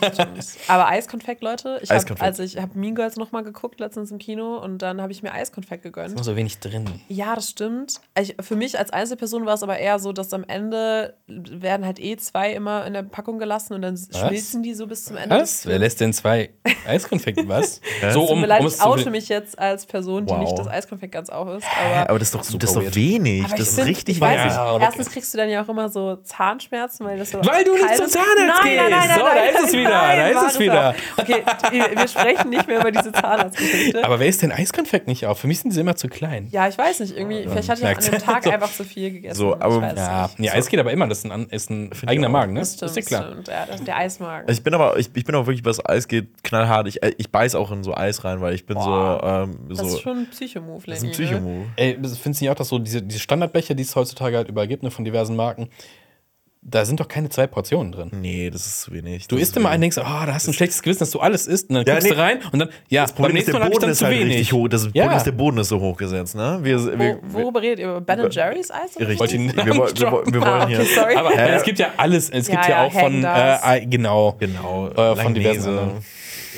Aber 0.69 0.89
Eiskonfekt, 0.89 1.43
Leute. 1.43 1.79
Ich 1.83 1.91
Eiskonfekt. 1.91 2.23
also 2.23 2.43
ich 2.43 2.57
habe 2.57 2.79
Mean 2.79 2.95
Girls 2.95 3.17
nochmal 3.17 3.45
geguckt 3.45 3.81
letztens 3.81 4.11
im 4.11 4.19
Kino 4.19 4.57
und 4.57 4.79
dann 4.79 5.01
habe 5.01 5.13
ich 5.13 5.23
mir 5.23 5.33
Eiskonfekt 5.33 5.83
gegönnt. 5.83 6.15
Nur 6.15 6.25
so 6.25 6.37
wenig 6.37 6.59
drin. 6.59 6.87
Ja, 7.09 7.35
das 7.35 7.51
stimmt. 7.51 8.01
Ich, 8.19 8.37
für 8.41 8.57
mich 8.57 8.79
als 8.79 8.91
Einzelperson 8.91 9.47
war 9.47 9.55
es 9.55 9.63
aber 9.63 9.79
eher 9.79 9.99
so, 9.99 10.13
dass 10.13 10.33
am 10.33 10.45
Ende 10.45 11.15
werden 11.27 11.85
halt 11.85 11.99
eh 12.01 12.17
zwei 12.17 12.53
immer 12.53 12.87
in 12.87 12.95
der 12.95 13.03
Packung 13.03 13.39
gelassen 13.39 13.75
und 13.75 13.83
dann 13.83 13.97
schmilzen 13.97 14.63
die 14.63 14.75
so 14.75 14.87
bis 14.87 15.05
zum 15.05 15.17
Ende. 15.17 15.37
Was? 15.37 15.67
Wer 15.67 15.79
lässt 15.79 16.01
denn 16.01 16.13
zwei 16.13 16.51
Eiskonfekte? 16.87 17.47
Was? 17.49 17.81
so, 18.13 18.21
Tut 18.21 18.31
um, 18.31 18.41
mir 18.41 18.47
leid, 18.47 18.61
um 18.63 18.69
ich 18.69 18.81
oute 18.81 19.11
mich 19.11 19.29
jetzt 19.29 19.59
als 19.59 19.87
Person, 19.87 20.27
die 20.27 20.33
Wow. 20.33 20.41
nicht 20.41 20.59
das 20.59 20.69
Eiskonfekt 20.69 21.10
ganz 21.11 21.31
auf 21.31 21.49
ist. 21.59 21.67
Aber, 21.79 22.11
aber 22.11 22.19
das 22.19 22.29
ist 22.29 22.35
doch, 22.35 22.41
das 22.59 22.71
ist 22.71 22.77
doch 22.77 22.95
wenig. 22.95 23.45
aber 23.45 23.57
das 23.57 23.69
ist 23.69 23.75
find, 23.77 23.89
richtig 23.89 24.21
wenig. 24.21 24.45
nicht. 24.45 24.55
Ja, 24.55 24.73
okay. 24.75 24.85
Erstens 24.85 25.11
kriegst 25.11 25.33
du 25.35 25.39
dann 25.39 25.49
ja 25.51 25.63
auch 25.65 25.69
immer 25.69 25.89
so 25.89 26.17
Zahnschmerzen, 26.17 27.07
weil 27.07 27.19
das 27.19 27.31
so 27.31 27.39
Weil 27.45 27.65
du 27.65 27.73
nicht 27.75 27.97
zum 27.97 28.07
ist. 28.07 28.13
Zahnarzt 28.13 28.37
nein, 28.65 28.65
gehst. 28.65 28.81
Nein, 28.83 28.91
nein, 28.91 29.09
nein, 29.09 29.19
So, 29.19 29.25
nein, 29.25 29.35
da 29.37 29.43
ist 29.45 29.55
nein, 29.55 29.65
es 29.65 29.73
wieder, 29.73 29.91
nein, 29.91 30.19
da 30.35 30.41
ist 30.47 30.53
es 30.55 30.59
wieder. 30.61 30.95
Okay, 31.17 31.45
wir, 31.97 32.09
sprechen 32.09 32.51
nicht 32.51 32.67
mehr 32.67 32.81
über 32.81 32.91
diese 32.91 33.13
Zahnarztgeschichte. 33.13 34.05
Aber 34.05 34.19
wer 34.21 34.27
ist 34.27 34.43
denn 34.43 34.53
Eiskonfekt 34.53 35.07
nicht 35.07 35.27
auf? 35.27 35.39
Für 35.39 35.47
mich 35.47 35.61
sind 35.61 35.71
sie 35.73 35.81
immer 35.81 35.97
zu 35.97 36.09
klein. 36.09 36.49
ja, 36.51 36.69
ich 36.69 36.77
weiß 36.79 37.01
nicht, 37.01 37.17
irgendwie, 37.17 37.47
vielleicht 37.49 37.69
hatte 37.69 37.83
ich 37.83 37.87
an 37.89 38.13
dem 38.13 38.19
Tag 38.21 38.45
So. 38.51 38.51
einfach 38.51 38.73
zu 38.73 38.85
viel 38.85 39.11
gegessen. 39.13 39.37
So, 39.39 39.55
aber- 39.55 39.77
ich 39.77 39.83
weiß 39.83 39.97
Ja, 39.99 40.23
nicht. 40.23 40.39
nee, 40.39 40.51
Eis 40.51 40.69
geht 40.69 40.81
aber 40.81 40.93
immer. 40.93 41.07
Das 41.09 41.19
ist 41.25 41.31
ein, 41.31 41.49
ist 41.51 41.71
eigener. 42.07 42.29
Magen, 42.29 42.53
ne? 42.53 42.61
Das 42.61 42.75
stimmt, 42.75 42.91
ist 42.91 42.97
dir 42.97 43.03
klar. 43.03 43.25
stimmt. 43.31 43.49
Ja, 43.49 43.67
das, 43.67 43.83
der 43.85 43.97
Eismagen. 43.97 44.51
Ich 44.51 44.63
bin 44.63 44.73
aber, 44.75 44.97
ich, 44.99 45.11
ich 45.15 45.25
bin 45.25 45.35
auch 45.35 45.47
wirklich, 45.47 45.65
was 45.65 45.85
Eis 45.85 46.07
geht, 46.07 46.43
knallhart. 46.45 46.87
Ich, 46.87 47.01
ich 47.19 47.31
beiß 47.31 47.55
auch 47.55 47.71
in 47.73 47.83
so 47.83 47.95
Eis 47.95 48.25
rein, 48.25 48.41
weil 48.41 48.55
ich 48.55 48.67
bin 48.67 48.77
Boah. 48.77 49.19
so, 49.23 49.27
ähm, 49.53 49.59
das 49.69 49.79
so. 49.79 49.85
ist 49.87 50.01
schon 50.01 50.19
ein 50.19 50.31
Psychomove, 50.31 50.87
das 50.91 50.99
ist 50.99 51.05
ein? 51.05 51.11
Psychomove. 51.13 51.67
Ey, 51.77 51.97
das 52.01 52.19
findest 52.19 52.41
du 52.41 52.45
nicht 52.45 52.51
auch, 52.51 52.57
dass 52.57 52.69
so 52.69 52.79
diese, 52.79 53.03
diese 53.03 53.19
Standardbecher, 53.21 53.75
die 53.75 53.83
es 53.83 53.95
heutzutage 53.97 54.37
halt 54.37 54.49
überall 54.49 54.69
gibt, 54.69 54.83
ne, 54.83 54.91
von 54.91 55.05
diversen 55.05 55.37
Marken, 55.37 55.69
da 56.63 56.85
sind 56.85 57.01
doch 57.01 57.09
keine 57.09 57.31
zwei 57.31 57.47
Portionen 57.47 57.91
drin. 57.91 58.11
Nee, 58.21 58.51
das 58.51 58.67
ist 58.67 58.83
zu 58.83 58.93
wenig. 58.93 59.27
Du 59.29 59.37
das 59.37 59.45
isst 59.45 59.57
immer 59.57 59.71
einen, 59.71 59.81
denkst, 59.81 59.97
oh, 59.97 60.03
da 60.03 60.27
hast 60.35 60.47
du 60.47 60.51
ein 60.51 60.53
schlechtes 60.53 60.83
Gewissen, 60.83 60.99
dass 60.99 61.11
du 61.11 61.19
alles 61.19 61.47
isst, 61.47 61.71
und 61.71 61.77
dann 61.77 61.87
Ja, 61.87 61.95
guckst 61.95 62.09
nee. 62.09 62.15
du 62.15 62.21
rein 62.21 62.41
und 62.53 62.59
dann, 62.59 62.69
ja, 62.91 63.01
Das 63.05 63.15
Problem 63.15 63.37
ist, 63.39 63.49
der 63.49 63.55
Boden 63.61 63.89
ist 63.89 64.03
halt 64.03 64.15
richtig 64.21 64.53
hoch. 64.53 64.69
Das 64.69 64.85
Ja. 64.85 64.91
Problem 65.05 65.17
ist, 65.17 65.25
der 65.25 65.33
Boden 65.33 65.57
ist 65.57 65.69
so 65.69 65.81
hochgesetzt, 65.81 66.35
ne? 66.35 66.59
Wir, 66.63 66.79
Wo, 66.79 66.99
wir, 66.99 67.19
worüber 67.23 67.63
redet 67.63 67.79
ihr? 67.79 67.87
Über 67.89 68.01
Ben 68.03 68.31
Jerry's 68.31 68.71
Eis? 68.71 68.95
Oder 68.97 69.09
richtig. 69.09 69.21
Wollte 69.21 69.39
Wir, 69.39 69.57
wir, 69.57 69.65
wir, 69.67 70.13
wollen- 70.13 70.35
wir 70.35 70.43
Ah, 70.47 70.65
okay, 70.65 70.77
hier. 70.77 70.85
sorry. 70.95 71.15
Aber 71.17 71.31
Hä? 71.31 71.55
es 71.57 71.63
gibt 71.63 71.79
ja 71.79 71.87
alles. 71.97 72.29
Es 72.29 72.47
gibt 72.49 72.63
Ja, 72.67 72.71
ja, 72.71 72.85
auch 72.85 72.93
von, 72.93 73.25
äh, 73.25 73.87
genau, 73.87 74.37
Genau. 74.39 74.89
äh, 74.91 75.17
von 75.17 75.33
diversen. 75.33 75.79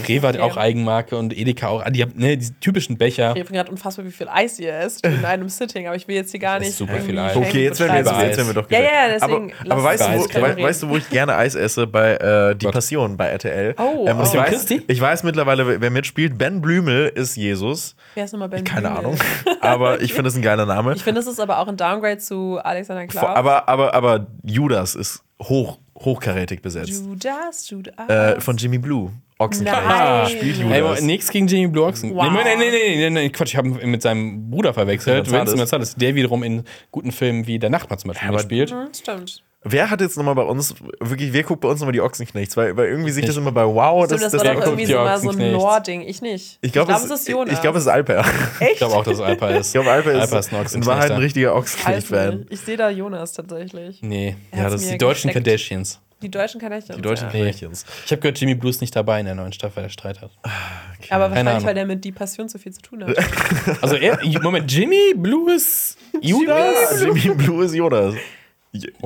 Rewe 0.09 0.27
hat 0.29 0.37
Okay. 0.37 0.43
auch 0.45 0.57
Eigenmarke 0.57 1.17
und 1.17 1.37
Edeka 1.37 1.69
auch. 1.69 1.85
Die 1.91 2.03
haben 2.03 2.13
ne, 2.17 2.37
diese 2.37 2.59
typischen 2.61 2.97
Becher. 2.99 3.33
Ich 3.37 3.43
habe 3.43 3.53
gerade 3.53 3.71
unfassbar, 3.71 4.05
wie 4.07 4.11
viel 4.11 4.29
Eis 4.29 4.59
ihr 4.59 4.73
esst 4.75 5.05
in 5.07 5.25
einem 5.25 5.49
Sitting, 5.49 5.87
aber 5.87 5.97
ich 5.97 6.09
will 6.09 6.17
jetzt 6.17 6.31
hier 6.31 6.41
gar 6.41 6.59
nicht. 6.59 6.69
ist 6.71 6.79
super 6.79 7.01
viel 7.01 7.19
Eis. 7.19 7.37
Okay, 7.37 7.65
jetzt 7.65 7.81
werden, 7.81 7.93
wir, 8.05 8.25
jetzt, 8.27 8.37
werden 8.37 8.47
wir 8.49 8.55
doch 8.63 8.71
Ja, 8.71 8.79
gesagt. 8.79 8.95
ja, 8.95 9.09
deswegen 9.19 9.53
Aber, 9.61 9.73
aber 9.73 9.85
weißt, 9.85 10.03
du, 10.35 10.39
über 10.39 10.57
wo, 10.59 10.63
weißt 10.63 10.83
du, 10.83 10.89
wo 10.89 10.97
ich 10.97 11.09
gerne 11.11 11.37
Eis 11.37 11.55
esse? 11.55 11.87
Bei 11.87 12.15
äh, 12.17 12.57
Die 12.57 12.65
Gott. 12.67 12.75
Passion 12.75 13.17
bei 13.17 13.27
RTL. 13.29 13.75
Oh, 13.79 13.83
und 13.83 14.09
oh. 14.19 14.23
ich, 14.23 14.35
weiß, 14.35 14.49
Christi? 14.49 14.83
ich 14.87 15.01
weiß 15.01 15.23
mittlerweile, 15.25 15.81
wer- 15.81 15.91
mitspielt. 15.91 16.39
Ben 16.39 16.61
Blümel 16.61 17.09
ist 17.15 17.37
Jesus. 17.37 17.95
Wer 18.15 18.25
ist 18.25 18.33
nochmal 18.33 18.49
Ben 18.49 18.65
Keine 18.65 18.89
Blümel? 18.89 18.99
Ahnung. 18.99 19.19
Aber 19.61 20.01
ich 20.01 20.13
finde 20.15 20.29
es 20.29 20.37
ein 20.37 20.43
geiler 20.43 20.67
Name. 20.67 20.95
Ich 20.95 21.03
finde, 21.05 21.21
das 21.21 21.29
ist 21.31 21.39
aber 21.41 21.59
auch 21.59 21.69
ein 21.69 21.77
Downgrade 21.77 22.19
zu 22.19 22.59
Alexander 22.63 23.07
Klaas. 23.07 23.25
Vor- 23.25 23.37
aber, 23.37 23.69
aber, 23.69 23.95
aber 23.95 24.27
Judas 24.43 24.95
ist 24.95 25.23
hoch, 25.43 25.79
hochkarätig 25.99 26.63
besetzt. 26.63 26.91
Judas, 26.91 27.69
Judas. 27.71 28.09
Äh, 28.09 28.41
von 28.41 28.57
Jimmy 28.57 28.79
Blue. 28.79 29.13
Ochsenknecht. 29.43 29.77
Nein. 29.87 30.27
Spielt 30.29 30.57
Ey, 30.59 30.63
Judas. 30.63 30.79
aber 30.81 31.01
nichts 31.01 31.31
gegen 31.31 31.47
Jamie 31.47 31.67
Blue 31.69 31.85
Oxen. 31.87 32.15
Wow. 32.15 32.31
Nee, 32.33 32.39
nee, 32.45 32.57
nee, 32.57 32.71
nee, 32.71 32.97
nee, 32.97 33.11
nee, 33.11 33.31
Quatsch, 33.31 33.51
ich 33.51 33.57
habe 33.57 33.69
ihn 33.69 33.91
mit 33.91 34.03
seinem 34.03 34.51
Bruder 34.51 34.73
verwechselt. 34.75 35.31
Vincent 35.31 35.59
Gonzalez, 35.59 35.95
der 35.97 36.15
wiederum 36.15 36.43
in 36.43 36.65
guten 36.91 37.13
Filmen 37.13 37.47
wie 37.47 37.59
Der 37.59 37.71
Nachbar 37.71 37.99
zum 37.99 38.09
Beispiel 38.09 38.29
aber- 38.29 38.39
mitspielt. 38.39 38.71
Hm, 38.71 38.89
Stimmt. 38.95 39.43
Wer 39.65 39.91
hat 39.91 40.01
jetzt 40.01 40.17
nochmal 40.17 40.35
bei 40.35 40.43
uns, 40.43 40.75
wirklich, 40.99 41.33
wer 41.33 41.45
guckt 41.45 41.61
bei 41.61 41.69
uns 41.69 41.79
nochmal 41.79 41.93
die 41.93 42.01
Ochsenknechts? 42.01 42.57
Weil, 42.57 42.77
weil 42.77 42.89
irgendwie 42.89 43.13
sehe 43.13 43.21
ich 43.23 43.29
das 43.29 43.37
immer 43.37 43.53
bei 43.53 43.65
Wow. 43.65 44.07
Stimmt, 44.07 44.21
das, 44.23 44.33
das, 44.33 44.41
war 44.41 44.45
der 44.45 44.55
doch 44.55 44.63
irgendwie 44.67 44.87
die 44.87 44.91
so 44.93 44.99
mal 44.99 45.21
so 45.21 45.31
ein. 45.31 45.53
Lore-Ding. 45.53 46.01
Ich 46.03 46.21
nicht. 46.21 46.59
ich 46.61 46.73
glaube, 46.73 46.93
es 46.93 47.05
ist 47.05 47.29
Jonas. 47.29 47.55
Ich 47.55 47.61
glaube, 47.61 47.79
es 47.79 47.85
ist 47.85 47.89
Alper. 47.89 48.25
Ich 48.73 48.79
glaube 48.79 48.95
auch, 48.97 49.05
dass 49.05 49.15
es 49.15 49.21
Alpa 49.21 49.51
ist. 49.51 49.69
Ich 49.69 49.73
glaube, 49.75 49.89
Alper 49.93 50.11
ist, 50.15 50.21
Alper 50.33 50.39
ist 50.41 50.53
ein 50.75 50.81
in 50.81 50.87
Wahrheit 50.87 51.13
ein 51.13 51.19
richtiger 51.21 51.55
Ochsenknecht-Fan. 51.55 52.47
Ich 52.51 52.59
sehe 52.59 52.77
da 52.77 52.91
Jonas 52.91 53.35
tatsächlich. 53.35 54.01
Nee. 54.03 54.35
Er 54.51 54.59
Ja, 54.59 54.65
das 54.65 54.81
ist 54.83 54.87
mir 54.87 54.93
Die 54.93 54.99
deutschen. 54.99 55.31
Kardashians. 55.31 56.01
Die 56.23 56.31
deutschen 56.31 56.61
Kardashians. 56.61 56.97
Die 56.97 57.03
deutschen 57.03 57.25
ja. 57.27 57.31
Knechtchens. 57.31 57.85
Ich 58.05 58.13
habe 58.13 58.21
gehört, 58.23 58.39
Jimmy 58.39 58.55
Blue 58.55 58.71
ist 58.71 58.81
nicht 58.81 58.95
dabei 58.95 59.21
in 59.21 59.27
der 59.27 59.35
neuen 59.35 59.53
Staffel, 59.53 59.77
weil 59.77 59.85
er 59.85 59.91
Streit 59.91 60.21
hat. 60.21 60.31
Aber 60.43 60.51
Keine 61.01 61.21
wahrscheinlich, 61.21 61.55
Ahnung. 61.55 61.67
weil 61.67 61.75
der 61.75 61.87
mit 61.87 62.05
Die 62.05 62.13
Passion 62.13 62.49
zu 62.49 62.59
viel 62.59 62.73
zu 62.73 62.81
tun 62.81 63.05
hat. 63.05 63.17
Also, 63.83 63.97
er, 63.97 64.19
Moment, 64.41 64.71
Jimmy 64.71 65.15
Blue 65.17 65.53
ist 65.53 65.99
Judas? 66.21 67.01
Jimmy 67.03 67.35
Blue 67.35 67.65
ist 67.65 67.75
Jonas. 67.75 68.15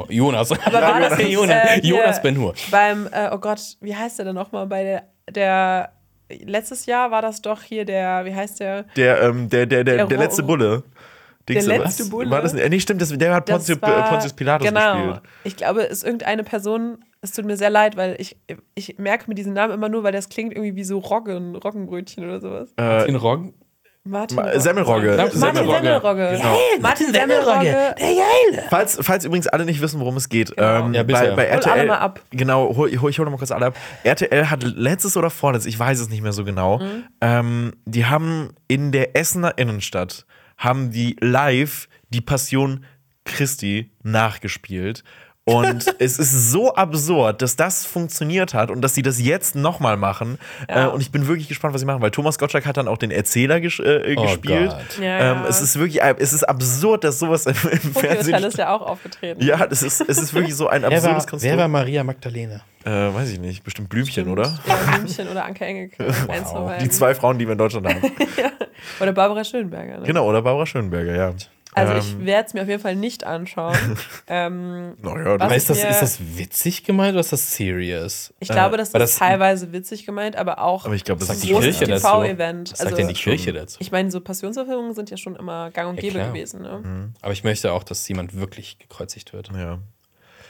Jonas. 0.08 0.52
Aber 0.52 0.80
war 0.80 1.00
das 1.00 1.18
nicht, 1.18 1.30
Jonas, 1.30 1.70
äh, 1.70 1.80
Jonas 1.82 2.22
Ben 2.22 2.38
Hur. 2.38 2.54
Beim, 2.70 3.08
äh, 3.10 3.30
oh 3.32 3.38
Gott, 3.38 3.60
wie 3.80 3.94
heißt 3.94 4.18
der 4.18 4.26
denn 4.26 4.34
nochmal? 4.34 4.66
Bei 4.66 4.82
der, 4.84 5.02
der, 5.30 5.92
letztes 6.28 6.86
Jahr 6.86 7.10
war 7.10 7.22
das 7.22 7.42
doch 7.42 7.62
hier 7.62 7.84
der, 7.84 8.24
wie 8.24 8.34
heißt 8.34 8.60
der? 8.60 8.84
Der, 8.96 9.22
ähm, 9.22 9.48
der, 9.48 9.66
der, 9.66 9.84
der, 9.84 9.96
Der 9.96 10.06
der 10.06 10.18
letzte 10.18 10.42
Bulle. 10.42 10.84
Dings, 11.48 11.66
Der 11.66 11.78
was? 11.78 11.98
letzte 11.98 12.10
Bulle? 12.10 12.30
War 12.30 12.42
das, 12.42 12.54
äh, 12.54 12.68
nee, 12.68 12.80
stimmt, 12.80 13.00
das, 13.00 13.10
der 13.16 13.34
hat 13.34 13.48
Das 13.48 13.66
Pontius, 13.66 13.82
war- 13.82 14.08
Pontius 14.10 14.32
Pilatus 14.32 14.66
genau. 14.66 14.94
gespielt. 14.96 15.20
Ich 15.44 15.56
glaube, 15.56 15.82
es 15.84 15.98
ist 15.98 16.04
irgendeine 16.04 16.42
Person, 16.44 16.98
es 17.22 17.32
tut 17.32 17.44
mir 17.44 17.56
sehr 17.56 17.70
leid, 17.70 17.96
weil 17.96 18.16
ich, 18.18 18.36
ich 18.74 18.98
merke 18.98 19.24
mir 19.28 19.34
diesen 19.34 19.52
Namen 19.52 19.72
immer 19.74 19.88
nur, 19.88 20.02
weil 20.02 20.12
das 20.12 20.28
klingt 20.28 20.52
irgendwie 20.54 20.74
wie 20.76 20.84
so 20.84 20.98
Roggen, 20.98 21.54
Roggenbrötchen 21.56 22.24
oder 22.24 22.40
sowas. 22.40 22.70
Äh, 22.80 23.08
In 23.08 23.16
Roggen. 23.16 23.54
Martin, 24.08 24.36
Ma- 24.36 24.56
Semmelrogge. 24.60 25.16
Martin 25.16 25.40
Martin 25.40 25.56
Semmelrogge. 25.64 25.82
Semmelrogge. 25.82 26.36
Genau. 26.36 26.56
Martin 26.80 27.12
Semmelrogge. 27.12 27.94
Falls, 28.70 28.98
falls 29.02 29.24
übrigens 29.24 29.48
alle 29.48 29.64
nicht 29.64 29.80
wissen, 29.80 29.98
worum 30.00 30.16
es 30.16 30.28
geht, 30.28 30.52
ähm, 30.56 30.94
Ja, 30.94 31.02
bitte. 31.02 31.18
bei, 31.20 31.30
bei 31.34 31.46
Hol 31.48 31.54
RTL. 31.54 31.72
alle 31.72 31.86
mal 31.86 31.98
ab. 31.98 32.20
Genau, 32.30 32.76
hol, 32.76 32.90
hol, 33.00 33.10
ich 33.10 33.18
hole 33.18 33.28
mal 33.30 33.36
kurz 33.36 33.50
alle 33.50 33.66
ab. 33.66 33.76
RTL 34.04 34.48
hat 34.50 34.62
letztes 34.62 35.16
oder 35.16 35.30
vorletztes, 35.30 35.72
ich 35.72 35.78
weiß 35.78 35.98
es 35.98 36.08
nicht 36.08 36.22
mehr 36.22 36.32
so 36.32 36.44
genau, 36.44 36.78
Mhm. 36.78 37.04
ähm, 37.20 37.72
die 37.84 38.06
haben 38.06 38.50
in 38.68 38.92
der 38.92 39.16
Essener 39.16 39.58
Innenstadt, 39.58 40.24
haben 40.56 40.90
die 40.90 41.16
live 41.20 41.88
die 42.10 42.20
Passion 42.20 42.84
Christi 43.24 43.90
nachgespielt. 44.02 45.04
Und 45.48 45.94
es 46.00 46.18
ist 46.18 46.50
so 46.50 46.74
absurd, 46.74 47.40
dass 47.40 47.54
das 47.54 47.86
funktioniert 47.86 48.52
hat 48.52 48.68
und 48.68 48.80
dass 48.82 48.94
sie 48.96 49.02
das 49.02 49.20
jetzt 49.20 49.54
nochmal 49.54 49.96
machen. 49.96 50.38
Ja. 50.68 50.86
Äh, 50.86 50.88
und 50.90 51.00
ich 51.00 51.12
bin 51.12 51.28
wirklich 51.28 51.46
gespannt, 51.46 51.72
was 51.72 51.80
sie 51.80 51.86
machen, 51.86 52.02
weil 52.02 52.10
Thomas 52.10 52.36
Gottschalk 52.36 52.66
hat 52.66 52.76
dann 52.76 52.88
auch 52.88 52.98
den 52.98 53.12
Erzähler 53.12 53.60
ges 53.60 53.78
äh, 53.78 54.16
Oh 54.18 54.22
gespielt. 54.22 54.70
Gott. 54.70 54.98
Ja, 55.00 55.18
Ähm, 55.18 55.36
ja. 55.42 55.46
es 55.48 55.60
ist 55.60 55.78
wirklich, 55.78 56.02
es 56.02 56.32
ist 56.32 56.42
absurd, 56.42 57.04
dass 57.04 57.20
sowas 57.20 57.46
im, 57.46 57.52
im 57.70 57.94
Tokyo 57.94 58.00
Fernsehen 58.00 58.42
ist 58.42 58.58
ja 58.58 58.74
auch 58.74 58.82
aufgetreten. 58.82 59.40
ja, 59.44 59.64
das 59.68 59.84
ist, 59.84 60.00
es 60.00 60.18
ist 60.18 60.34
wirklich 60.34 60.56
so 60.56 60.66
ein 60.66 60.82
Wer 60.82 60.88
absurdes 60.88 61.04
war, 61.04 61.20
wer 61.22 61.26
Konstrukt. 61.30 61.56
war 61.58 61.68
Maria 61.68 62.02
Magdalena? 62.02 62.60
äh, 62.84 62.90
weiß 62.90 63.30
ich 63.30 63.38
nicht, 63.38 63.62
bestimmt 63.62 63.88
Blümchen, 63.88 64.28
oder? 64.28 64.58
Ja, 64.66 64.74
Blümchen 64.96 65.28
oder 65.28 65.44
Anke 65.44 65.64
Engelke. 65.64 66.04
Beiden. 66.26 66.82
Die 66.82 66.90
zwei 66.90 67.14
Frauen, 67.14 67.38
die 67.38 67.46
wir 67.46 67.52
in 67.52 67.58
Deutschland 67.58 67.86
haben. 67.86 68.02
Oder 69.00 69.12
Barbara 69.12 69.44
Schönberger. 69.44 69.98
Ne? 69.98 70.06
genau, 70.06 70.26
oder 70.28 70.42
Barbara 70.42 70.66
Schönberger, 70.66 71.14
ja. 71.16 71.32
Also 71.76 71.92
Ähm, 71.92 71.98
ich 71.98 72.26
werde 72.26 72.46
es 72.48 72.54
mir 72.54 72.62
auf 72.62 72.68
jeden 72.68 72.80
Fall 72.82 72.96
nicht 72.96 73.24
anschauen. 73.24 73.76
ähm, 74.28 74.94
Naja, 75.02 75.36
ist 75.54 75.68
das, 75.70 75.78
ist 75.78 76.00
das 76.02 76.18
witzig 76.36 76.84
gemeint 76.84 77.12
oder 77.12 77.20
ist 77.20 77.32
das 77.32 77.54
serious? 77.54 78.32
ich 78.40 78.48
glaube, 78.48 78.76
das 78.78 78.92
weil 78.94 79.02
ist 79.02 79.10
das- 79.12 79.18
teilweise 79.18 79.72
witzig 79.72 80.06
gemeint, 80.06 80.36
aber 80.36 80.60
auch 80.62 80.86
aber 80.86 80.94
ich 80.94 81.04
glaube, 81.04 81.20
das 81.20 81.28
ist 81.28 81.42
sagt 81.42 81.44
ein 81.44 81.46
die 81.48 81.52
großes? 81.52 82.00
TV-Event. 82.00 82.72
Was 82.72 82.78
sagt 82.78 82.86
Also, 82.92 82.96
denn 82.96 83.08
die 83.08 83.14
Kirche 83.14 83.52
dazu? 83.52 83.76
ich 83.80 83.92
meine, 83.92 84.10
so 84.10 84.20
Passionsverfilmungen 84.20 84.94
sind 84.94 85.10
ja 85.10 85.16
schon 85.18 85.36
immer 85.36 85.70
gang 85.70 85.90
und 85.90 85.96
Ja, 85.96 86.00
gäbe 86.10 86.18
gewesen. 86.24 86.62
Ne? 86.62 87.12
Aber 87.20 87.32
ich 87.32 87.44
möchte 87.44 87.70
auch, 87.72 87.84
dass 87.84 88.08
jemand 88.08 88.34
wirklich 88.34 88.78
gekreuzigt 88.78 89.32
wird. 89.34 89.50
Ja. 89.54 89.78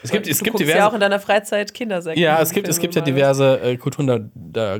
Es 0.03 0.11
gibt, 0.11 0.27
es 0.27 0.37
du 0.37 0.45
gibt 0.45 0.59
diverse. 0.59 0.77
ja 0.77 0.87
auch 0.89 0.93
in 0.93 0.99
deiner 1.01 1.19
Freizeit 1.19 1.73
Kindersäcke. 1.73 2.19
Ja, 2.19 2.39
es 2.41 2.51
gibt, 2.51 2.67
es 2.67 2.79
gibt 2.79 2.95
ja 2.95 3.01
diverse 3.01 3.59
äh, 3.59 3.77
Kulturen, 3.77 4.07
da, 4.07 4.19
da 4.33 4.79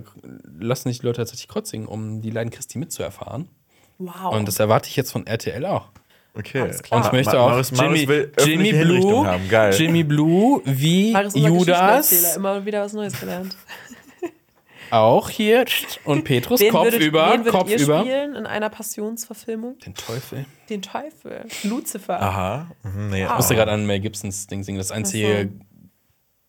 lassen 0.60 0.90
sich 0.90 1.00
die 1.00 1.06
Leute 1.08 1.18
tatsächlich 1.18 1.48
kreuzigen, 1.48 1.88
um 1.88 2.22
die 2.22 2.30
Leiden 2.30 2.52
Christi 2.52 2.78
mitzuerfahren. 2.78 3.50
Wow. 3.98 4.34
Und 4.36 4.48
das 4.48 4.60
erwarte 4.60 4.88
ich 4.90 4.96
jetzt 4.96 5.12
von 5.12 5.26
RTL 5.26 5.66
auch. 5.66 5.90
Okay. 6.36 6.62
Alles 6.62 6.84
klar. 6.84 7.00
Und 7.02 7.06
ich 7.08 7.12
möchte 7.14 7.40
auch 7.40 7.50
Marius- 7.50 7.72
Marius 7.72 8.00
Jimmy, 8.00 8.08
will 8.08 8.32
öffentliche 8.36 8.76
Jimmy 8.78 9.00
Blue, 9.00 9.28
haben. 9.28 9.50
Geil. 9.50 9.74
Jimmy 9.76 10.04
Blue 10.04 10.62
wie 10.66 11.12
Marius 11.12 11.34
Judas 11.36 12.36
immer 12.36 12.66
wieder 12.66 12.82
was 12.84 12.94
Neues 12.94 13.20
gelernt. 13.20 13.56
auch 14.90 15.30
hier 15.30 15.66
und 16.06 16.24
Petrus 16.24 16.60
Wen 16.62 16.72
Kopf 16.72 16.86
würdet, 16.86 17.02
über, 17.02 17.34
wen 17.34 17.44
Kopf 17.46 17.70
ihr 17.70 17.80
über. 17.80 18.00
spielen 18.02 18.36
in 18.36 18.46
einer 18.46 18.70
Passionsverfilmung? 18.70 19.78
Den 19.80 19.96
Teufel. 19.96 20.46
Den 20.70 20.82
Teufel. 20.82 21.46
Lucifer. 21.64 22.22
Aha. 22.22 22.72
Mhm, 22.84 23.10
nee, 23.10 23.24
Ich 23.26 23.34
musste 23.36 23.56
gerade 23.56 23.72
an 23.72 23.86
Mel 23.86 24.00
Gibsons 24.00 24.48
Ding 24.48 24.64
singen. 24.64 24.78
Das 24.78 24.92
einzige 24.92 25.50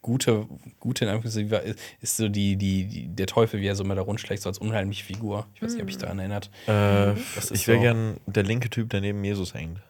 gute, 0.03 0.47
gute 0.79 1.05
in 1.05 1.11
Anführungszeichen 1.11 1.51
war- 1.51 1.63
ist, 2.01 2.17
so 2.17 2.29
die, 2.29 2.57
die, 2.57 2.85
die, 2.87 3.09
der 3.09 3.27
Teufel, 3.27 3.61
wie 3.61 3.67
er 3.67 3.75
so 3.75 3.85
immer 3.85 3.95
da 3.95 4.03
rundschlägt, 4.03 4.43
so 4.43 4.49
als 4.49 4.59
unheimliche 4.59 5.05
Figur. 5.05 5.47
Ich 5.55 5.63
weiß 5.63 5.75
nicht, 5.75 5.83
ob 5.83 5.89
ich 5.89 5.99
daran 5.99 6.19
erinnert. 6.19 6.51
Äh, 6.67 7.13
ich 7.15 7.67
wäre 7.69 7.79
so. 7.79 7.83
gern 7.83 8.17
der 8.27 8.43
linke 8.45 8.71
Typ, 8.71 8.91
der 8.91 9.01
neben 9.01 9.23
Jesus 9.25 9.55
hängt. 9.55 9.81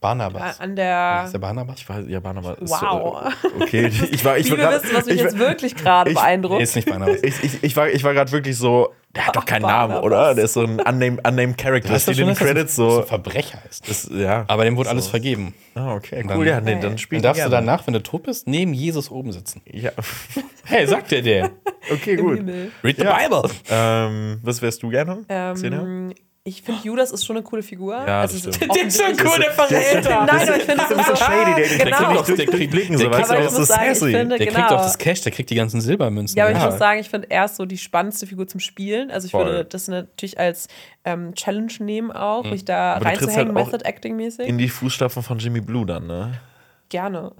Barnabas. 0.00 0.60
an 0.60 0.70
Ist 0.70 0.76
der. 0.78 1.28
der 1.32 1.38
Barnabas? 1.38 1.78
Ich 1.78 1.88
weiß, 1.88 2.04
ja, 2.08 2.20
Barnabas 2.20 2.58
ist 2.58 2.70
Wow. 2.70 3.32
So, 3.42 3.48
okay, 3.62 3.86
ich 4.10 4.24
war, 4.24 4.36
ich 4.38 4.50
war 4.50 4.56
Liebe 4.56 4.68
grad- 4.68 4.82
wissen, 4.84 4.96
was 4.96 5.06
mich 5.06 5.14
ich, 5.16 5.20
jetzt 5.22 5.38
wirklich 5.38 5.74
gerade 5.76 6.10
ich- 6.10 6.16
beeindruckt. 6.16 6.58
Nee, 6.58 6.64
ist 6.64 6.76
nicht 6.76 6.88
Barnabas. 6.88 7.22
ich, 7.22 7.42
ich, 7.44 7.62
ich 7.64 7.76
war, 7.76 7.88
ich 7.88 8.02
war 8.04 8.12
gerade 8.14 8.30
wirklich 8.32 8.56
so, 8.56 8.92
der 9.14 9.26
hat 9.28 9.36
doch 9.36 9.44
keinen 9.44 9.62
Barnabas. 9.62 9.96
Namen, 9.96 10.04
oder? 10.04 10.34
Der 10.34 10.44
ist 10.44 10.54
so 10.54 10.62
ein 10.62 10.80
unnamed, 10.80 11.26
unnamed 11.26 11.56
Character. 11.56 11.92
Das 11.92 12.02
steht 12.02 12.18
in 12.18 12.26
den 12.26 12.36
er 12.36 12.44
Credits 12.46 12.74
so, 12.74 12.90
so 12.90 13.02
Verbrecher 13.02 13.58
ist. 13.70 13.88
Das, 13.88 14.08
ja. 14.12 14.44
Aber 14.48 14.64
dem 14.64 14.76
wurde 14.76 14.88
so. 14.88 14.92
alles 14.92 15.06
vergeben. 15.06 15.54
Ah, 15.74 15.94
okay, 15.94 16.24
dann- 16.26 16.36
cool. 16.38 16.46
Ja, 16.46 16.60
nee, 16.60 16.78
dann 16.80 16.98
spielt 16.98 17.22
Dann 17.24 17.30
darfst 17.30 17.40
er 17.40 17.46
du 17.46 17.50
gerne. 17.52 17.66
danach, 17.66 17.86
wenn 17.86 17.94
du 17.94 18.02
tot 18.02 18.24
bist, 18.24 18.46
neben 18.48 18.74
Jesus 18.74 19.10
oben 19.10 19.32
sitzen. 19.32 19.62
Ja. 19.70 19.90
Hey, 20.66 20.86
sagt 20.86 21.10
der 21.10 21.20
der. 21.20 21.50
Okay, 21.92 22.16
gut. 22.16 22.38
Read 22.82 22.96
the 22.96 23.04
Ja. 23.04 23.18
Bible. 23.18 23.50
Ähm, 23.70 24.40
was 24.42 24.62
wärst 24.62 24.82
du 24.82 24.88
gerne? 24.88 25.22
Ähm, 25.28 26.14
ich 26.46 26.60
finde, 26.60 26.82
Judas 26.84 27.10
ist 27.10 27.24
schon 27.24 27.36
eine 27.38 27.42
coole 27.42 27.62
Figur. 27.62 27.94
Ja, 27.94 28.20
Also 28.20 28.38
das 28.38 28.54
stimmt. 28.56 28.74
Der 28.76 28.86
ist 28.86 29.00
schon 29.02 29.12
cool, 29.26 29.40
der 29.40 29.50
Verräter. 29.52 30.26
Nein, 30.26 30.28
aber 30.48 30.56
ich 30.58 30.62
finde, 30.64 30.84
das 30.86 30.90
ist 30.90 31.06
so 31.06 31.16
shady, 31.16 31.54
der, 31.54 31.68
der 31.68 31.84
genau. 31.86 31.96
kriegt 32.22 32.28
durch, 32.28 32.44
durch 32.46 32.58
die 32.60 32.66
Blicken, 32.66 32.98
so, 32.98 33.04
Der 33.04 33.12
weißt 33.12 33.30
du, 33.30 33.32
aber 33.34 33.38
ich 33.40 33.44
das 33.46 33.52
muss 33.54 33.62
ist 33.62 33.68
sagen, 33.68 33.82
ich 33.92 33.98
sassy. 33.98 34.12
finde- 34.12 34.36
Der 34.38 34.46
kriegt 34.46 34.54
Genau. 34.58 34.66
auch 34.76 34.82
das 34.82 34.98
Cash, 34.98 35.20
der 35.22 35.32
kriegt 35.32 35.48
die 35.48 35.54
ganzen 35.54 35.80
Silbermünzen. 35.80 36.36
Ja, 36.36 36.44
aber 36.44 36.52
ich 36.52 36.58
Ja. 36.58 36.66
muss 36.68 36.78
sagen, 36.78 37.00
ich 37.00 37.08
finde, 37.08 37.30
er 37.30 37.46
ist 37.46 37.56
so 37.56 37.64
die 37.64 37.78
spannendste 37.78 38.26
Figur 38.26 38.46
zum 38.46 38.60
Spielen. 38.60 39.10
Also 39.10 39.24
ich 39.24 39.30
Voll. 39.30 39.46
würde 39.46 39.64
das 39.64 39.88
natürlich 39.88 40.38
als 40.38 40.68
ähm, 41.06 41.34
Challenge 41.34 41.72
nehmen 41.78 42.12
auch, 42.12 42.44
mich 42.44 42.66
da 42.66 42.96
Aber 42.96 43.06
du 43.06 43.10
trittst 43.12 43.22
reinzuhängen, 43.28 43.54
halt 43.56 43.66
auch 43.66 43.72
Method 43.72 43.84
Acting 43.88 44.16
mäßig. 44.16 44.46
In 44.46 44.58
die 44.58 44.68
Fußstapfen 44.68 45.22
von 45.22 45.38
Jimmy 45.38 45.62
Blue 45.62 45.86
dann, 45.86 46.06
ne? 46.06 46.32
Gerne. 46.90 47.32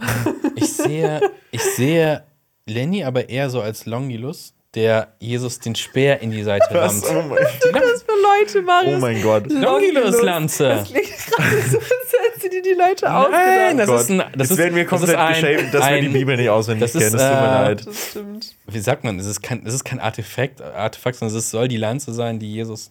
Ich 0.57 0.73
sehe, 0.73 1.21
ich 1.51 1.61
sehe 1.63 2.23
Lenny 2.67 3.05
aber 3.05 3.29
eher 3.29 3.51
so 3.51 3.61
als 3.61 3.85
Longilus, 3.85 4.55
der 4.75 5.09
Jesus 5.20 5.61
den 5.61 5.75
Speer 5.75 6.20
in 6.20 6.31
die 6.31 6.43
Seite 6.43 6.66
rammt. 6.75 7.03
Was? 7.03 7.11
Oh 7.11 7.14
mein, 7.22 7.31
Was 7.31 8.03
für 8.03 8.12
Leute, 8.53 8.62
Marius? 8.62 8.95
oh 8.97 8.99
mein 8.99 9.22
Gott. 9.22 9.51
Longilus-Lanze. 9.51 10.68
Das 10.68 10.89
klingt 10.91 11.07
gerade 11.27 11.62
so, 11.70 11.79
als 11.79 12.35
hätten 12.43 12.51
die 12.51 12.62
die 12.62 12.75
Leute 12.77 13.05
Nein, 13.07 13.14
ausgedacht. 13.14 13.79
das 13.79 13.87
Gott. 13.89 14.01
ist 14.01 14.11
ein. 14.11 14.18
Das 14.18 14.29
Jetzt 14.35 14.51
ist, 14.51 14.59
werden 14.59 14.75
wir 14.77 14.83
das 14.85 14.91
komplett 14.91 15.16
ein, 15.16 15.35
geshamed, 15.35 15.75
dass 15.75 15.89
wir 15.91 16.01
die 16.01 16.07
ein- 16.09 16.12
Bibel 16.12 16.37
nicht 16.37 16.51
auswendig 16.51 16.93
das 16.93 16.95
ist, 16.95 17.01
kennen. 17.03 17.14
Es 17.16 17.22
tut 17.22 17.41
mir 17.41 17.47
äh, 17.47 17.62
leid. 17.68 17.87
Das 17.87 18.07
stimmt. 18.11 18.55
Wie 18.66 18.81
sagt 18.81 19.05
man? 19.05 19.18
Es 19.18 19.27
ist 19.27 19.43
kein, 19.43 19.66
es 19.66 19.75
ist 19.75 19.85
kein 19.85 20.01
Artefakt, 20.01 20.61
Artefakt, 20.62 21.16
sondern 21.18 21.37
es 21.39 21.51
soll 21.51 21.68
die 21.68 21.77
Lanze 21.77 22.12
sein, 22.12 22.39
die 22.39 22.53
Jesus 22.53 22.91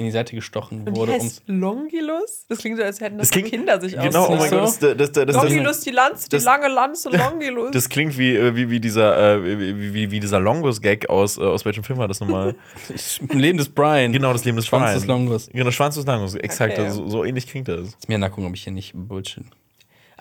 in 0.00 0.06
die 0.06 0.12
Seite 0.12 0.34
gestochen 0.34 0.80
Und 0.80 0.94
die 0.94 0.96
wurde. 1.00 1.12
heißt 1.12 1.42
Longilus? 1.46 2.46
Das 2.48 2.58
klingt 2.58 2.78
so, 2.78 2.82
als 2.84 3.00
hätten 3.00 3.18
das, 3.18 3.28
Das 3.28 3.32
klingt- 3.32 3.50
Kinder 3.50 3.80
sich 3.80 3.92
Genau, 3.96 4.28
oh 4.28 4.36
mein 4.36 4.50
so? 4.50 4.56
Gott. 4.56 4.98
Das, 5.00 5.12
das, 5.12 5.12
das, 5.12 5.36
Longilus, 5.36 5.80
die 5.80 5.90
Lanze, 5.90 6.28
die 6.28 6.36
das- 6.36 6.44
lange 6.44 6.68
Lanze, 6.68 7.08
Longilus. 7.16 7.70
das 7.72 7.88
klingt 7.88 8.16
wie, 8.18 8.34
äh, 8.34 8.54
wie, 8.56 8.70
wie 8.70 8.80
dieser, 8.80 9.34
äh, 9.36 9.58
wie, 9.58 9.94
wie, 9.94 10.10
wie 10.10 10.20
dieser 10.20 10.40
Longus-Gag 10.40 11.08
aus, 11.08 11.38
äh, 11.38 11.42
aus 11.42 11.64
welchem 11.64 11.84
Film 11.84 11.98
war 11.98 12.08
das 12.08 12.20
nochmal? 12.20 12.54
Leben 13.32 13.58
des 13.58 13.68
Brian. 13.68 14.12
genau, 14.12 14.32
das 14.32 14.44
Leben 14.44 14.56
des 14.56 14.66
Schwanz 14.66 14.84
Brian. 14.84 14.94
des 14.94 15.06
Longus. 15.06 15.48
Genau, 15.52 15.70
Schwanz 15.70 15.94
des 15.94 16.06
Longus. 16.06 16.34
Exakt, 16.34 16.72
Okay. 16.74 16.84
also, 16.86 17.08
so 17.08 17.24
ähnlich 17.24 17.46
klingt 17.46 17.68
das. 17.68 17.88
Ist 17.88 18.08
mir 18.08 18.18
nachgucken, 18.18 18.46
ob 18.46 18.54
ich 18.54 18.64
hier 18.64 18.72
nicht 18.72 18.92
Bullshit. 18.94 19.44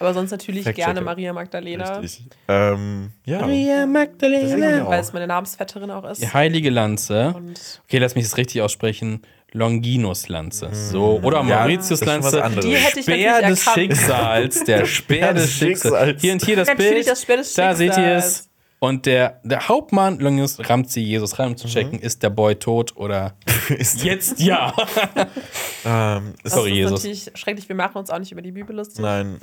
Aber 0.02 0.14
sonst 0.14 0.32
natürlich 0.32 0.64
Fact-checker. 0.64 0.94
gerne 0.94 1.02
Maria 1.02 1.34
Magdalena, 1.34 1.98
Richtig. 1.98 2.28
Ähm, 2.48 3.10
ja. 3.26 3.42
Maria 3.42 3.86
Magdalena. 3.86 4.86
auch. 4.86 4.90
weil 4.92 5.02
es 5.02 5.12
meine 5.12 5.28
Namensvetterin 5.28 5.92
auch 5.92 6.06
ist. 6.10 6.22
Die 6.22 6.28
heilige 6.32 6.70
Lanze. 6.70 7.34
Und 7.36 7.60
Okay, 7.86 7.98
lass 7.98 8.16
mich 8.16 8.24
das 8.24 8.38
richtig 8.38 8.62
aussprechen. 8.62 9.24
Longinus-Lanze. 9.54 10.70
So. 10.74 11.20
Oder 11.24 11.38
Ja, 11.38 11.44
Mauritius-Lanze. 11.62 12.44
anderes. 12.44 12.66
Die 12.66 12.76
hätte 12.76 13.00
ich 13.00 13.06
Speer 13.06 13.42
des 13.42 13.60
erkannt. 13.68 13.76
Schicksals. 13.92 14.64
Der 14.64 14.86
Speer 14.86 15.34
des 15.34 15.44
des 15.44 15.54
Schicksals. 15.54 15.94
Schicksals. 15.94 16.22
Hier 16.22 16.34
und 16.34 16.46
hier 16.46 16.56
das 16.56 16.68
Natürlich 16.68 16.92
Bild. 16.94 17.08
das 17.08 17.22
Speer 17.22 17.38
des 17.38 17.54
Da 17.54 17.76
seht 17.76 17.88
ihr 17.90 17.94
Schicksals. 17.96 18.26
es. 18.42 18.50
Und 18.82 19.06
der, 19.06 19.42
der 19.44 19.68
Hauptmann 19.68 20.20
Longinus 20.20 20.58
rammt 20.70 20.90
sie 20.90 21.04
Jesus 21.04 21.38
rein, 21.38 21.50
um 21.50 21.58
zu 21.58 21.68
checken, 21.68 22.00
Mhm. 22.00 22.06
ist 22.06 22.24
der 22.24 22.30
Boy 22.30 22.56
tot 22.56 22.96
oder 22.96 23.36
Ist, 23.78 24.04
jetzt 24.04 24.40
ja. 24.40 24.74
ähm, 25.86 26.34
ist, 26.36 26.46
das 26.46 26.54
Sorry, 26.54 26.70
ist 26.72 26.76
Jesus. 26.76 26.92
natürlich 27.04 27.32
schrecklich. 27.36 27.68
Wir 27.68 27.76
machen 27.76 27.98
uns 27.98 28.10
auch 28.10 28.20
nicht 28.20 28.32
über 28.32 28.42
die 28.42 28.52
Bibel 28.54 28.76
lustig. 28.76 29.00
nein, 29.00 29.40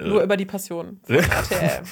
Nur 0.00 0.22
über 0.22 0.36
die 0.36 0.44
Passion 0.44 1.00
RTL. 1.08 1.82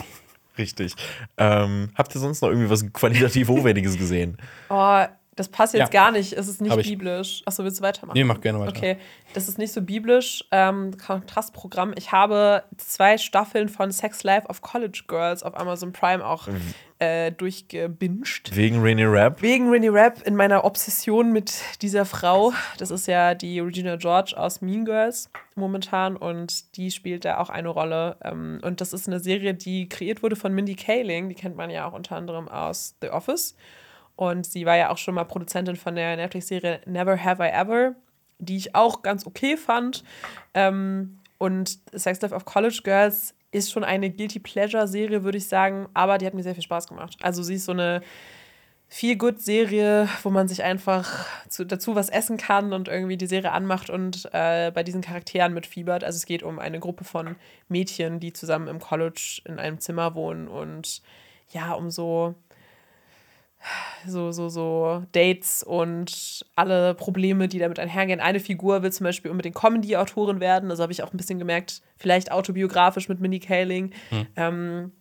richtig. 0.59 0.95
Ähm, 1.37 1.91
habt 1.95 2.14
ihr 2.16 2.21
sonst 2.21 2.43
noch 2.43 2.49
irgendwie 2.49 2.69
was 2.69 2.85
qualitativ 2.93 3.49
Hochwertiges 3.49 3.97
gesehen? 3.97 4.37
Oh, 4.69 5.05
das 5.39 5.49
passt 5.49 5.72
jetzt 5.74 5.93
Ja. 5.95 6.03
gar 6.05 6.11
nicht. 6.11 6.32
Es 6.32 6.49
ist 6.49 6.61
nicht 6.61 6.72
Hab 6.72 6.82
biblisch. 6.82 7.43
Achso, 7.47 7.62
willst 7.64 7.78
du 7.78 7.82
weitermachen? 7.84 8.16
Nee, 8.16 8.24
mach 8.24 8.41
gerne 8.41 8.59
weiter. 8.61 8.70
Okay, 8.76 8.97
das 9.34 9.49
ist 9.49 9.57
nicht 9.59 9.72
so 9.72 9.80
biblisch. 9.80 10.45
Ähm, 10.51 10.97
Kontrastprogramm. 10.99 11.95
Ich 11.97 12.12
habe 12.12 12.64
zwei 12.76 13.16
Staffeln 13.18 13.68
von 13.68 13.93
Sex 13.93 14.22
Life 14.24 14.47
of 14.49 14.61
College 14.62 15.03
Girls 15.07 15.43
auf 15.43 15.57
Amazon 15.59 15.93
Prime 15.93 16.24
auch 16.26 16.49
Mhm. 16.49 16.74
äh, 16.99 17.30
durchgebinged. 17.30 18.57
Wegen 18.57 18.80
Rainy 18.82 19.05
Rap? 19.05 19.41
Wegen 19.41 19.70
Rennie 19.70 19.89
Rapp 19.89 20.22
in 20.26 20.34
meiner 20.34 20.64
Obsession 20.64 21.32
mit 21.32 21.53
dieser 21.82 22.05
Frau. 22.05 22.53
Das 22.78 22.91
ist 22.91 23.07
ja 23.07 23.34
die 23.34 23.61
Regina 23.61 23.95
George 23.97 24.34
aus 24.36 24.61
Mean 24.61 24.84
Girls 24.84 25.30
momentan 25.55 26.16
und 26.16 26.76
die 26.76 26.91
spielt 26.91 27.24
da 27.24 27.39
auch 27.39 27.51
eine 27.51 27.68
Rolle. 27.68 28.16
Ähm, 28.24 28.59
und 28.62 28.80
das 28.80 28.93
ist 28.93 29.07
eine 29.07 29.20
Serie, 29.20 29.55
die 29.55 29.89
kreiert 29.89 30.22
wurde 30.24 30.34
von 30.36 30.53
Mindy 30.53 30.74
Kaling. 30.74 31.28
Die 31.28 31.34
kennt 31.36 31.57
man 31.57 31.70
ja 31.70 31.86
auch 31.86 31.93
unter 31.93 32.16
anderem 32.16 32.49
aus 32.49 32.97
The 33.01 33.11
Office. 33.11 33.55
Und 34.19 34.47
sie 34.47 34.66
war 34.66 34.77
ja 34.77 34.91
auch 34.91 34.99
schon 34.99 35.14
mal 35.14 35.23
Produzentin 35.23 35.77
von 35.77 35.95
der 35.95 36.16
Netflix-Serie 36.16 36.81
Never 36.87 37.25
Have 37.25 37.41
I 37.41 37.51
Ever, 37.51 37.95
die 38.41 38.57
ich 38.57 38.75
auch 38.75 39.03
ganz 39.03 39.25
okay 39.25 39.57
fand. 39.57 40.03
Ähm, 40.55 41.21
und 41.39 41.79
Sex 41.93 42.21
Life 42.21 42.35
of 42.35 42.45
College 42.45 42.81
Girls 42.83 43.37
ist 43.53 43.71
schon 43.71 43.85
eine 43.85 44.11
Guilty 44.11 44.41
Pleasure-Serie, 44.41 45.23
würde 45.23 45.39
ich 45.39 45.47
sagen, 45.47 45.87
aber 45.95 46.19
die 46.19 46.27
hat 46.27 46.35
mir 46.35 46.43
sehr 46.43 46.55
viel 46.55 46.64
Spaß 46.64 46.89
gemacht. 46.89 47.16
Also 47.23 47.45
sie 47.45 47.55
ist 47.55 47.66
so 47.66 47.71
eine 47.71 48.03
viel 48.89 49.16
good 49.16 49.41
Serie, 49.41 50.09
wo 50.25 50.31
man 50.31 50.49
sich 50.49 50.64
einfach 50.64 51.25
zu, 51.49 51.64
dazu 51.64 51.95
was 51.95 52.09
essen 52.09 52.39
kann 52.39 52.73
und 52.73 52.89
irgendwie 52.89 53.16
die 53.16 53.29
Serie 53.29 53.53
anmacht 53.53 53.89
und 53.89 54.29
äh, 54.33 54.73
bei 54.73 54.83
diesen 54.83 55.01
Charakteren 55.01 55.55
mitfiebert. 55.55 56.03
Also 56.03 56.16
es 56.16 56.27
geht 56.27 56.43
um 56.43 56.59
eine 56.59 56.81
Gruppe 56.81 57.05
von 57.05 57.37
Mädchen, 57.69 58.19
die 58.19 58.33
zusammen 58.33 58.66
im 58.66 58.81
College 58.81 59.43
in 59.45 59.61
einem 59.61 59.79
Zimmer 59.79 60.16
wohnen 60.16 60.49
und 60.49 61.03
ja, 61.51 61.73
um 61.75 61.93
so 61.93 62.35
so, 64.07 64.33
so, 64.33 64.49
so 64.49 65.03
Dates 65.13 65.63
und 65.63 66.45
alle 66.55 66.95
Probleme, 66.95 67.49
die 67.49 67.59
damit 67.59 67.79
einhergehen. 67.79 68.21
Eine 68.21 68.41
Figur 68.41 68.83
will 68.83 68.93
zum 68.93 69.05
Beispiel 69.05 69.31
unbedingt 69.31 69.57
Comedy-Autorin 69.57 70.41
werden. 70.41 70.71
Also 70.71 70.83
habe 70.83 70.93
ich 70.93 71.03
auch 71.03 71.13
ein 71.13 71.17
bisschen 71.17 71.39
gemerkt, 71.39 71.83
vielleicht 71.97 72.33
autobiografisch 72.33 73.09
mit 73.09 73.21
Minnie 73.21 73.41
Kaling. 73.41 73.93
Ähm, 74.37 74.93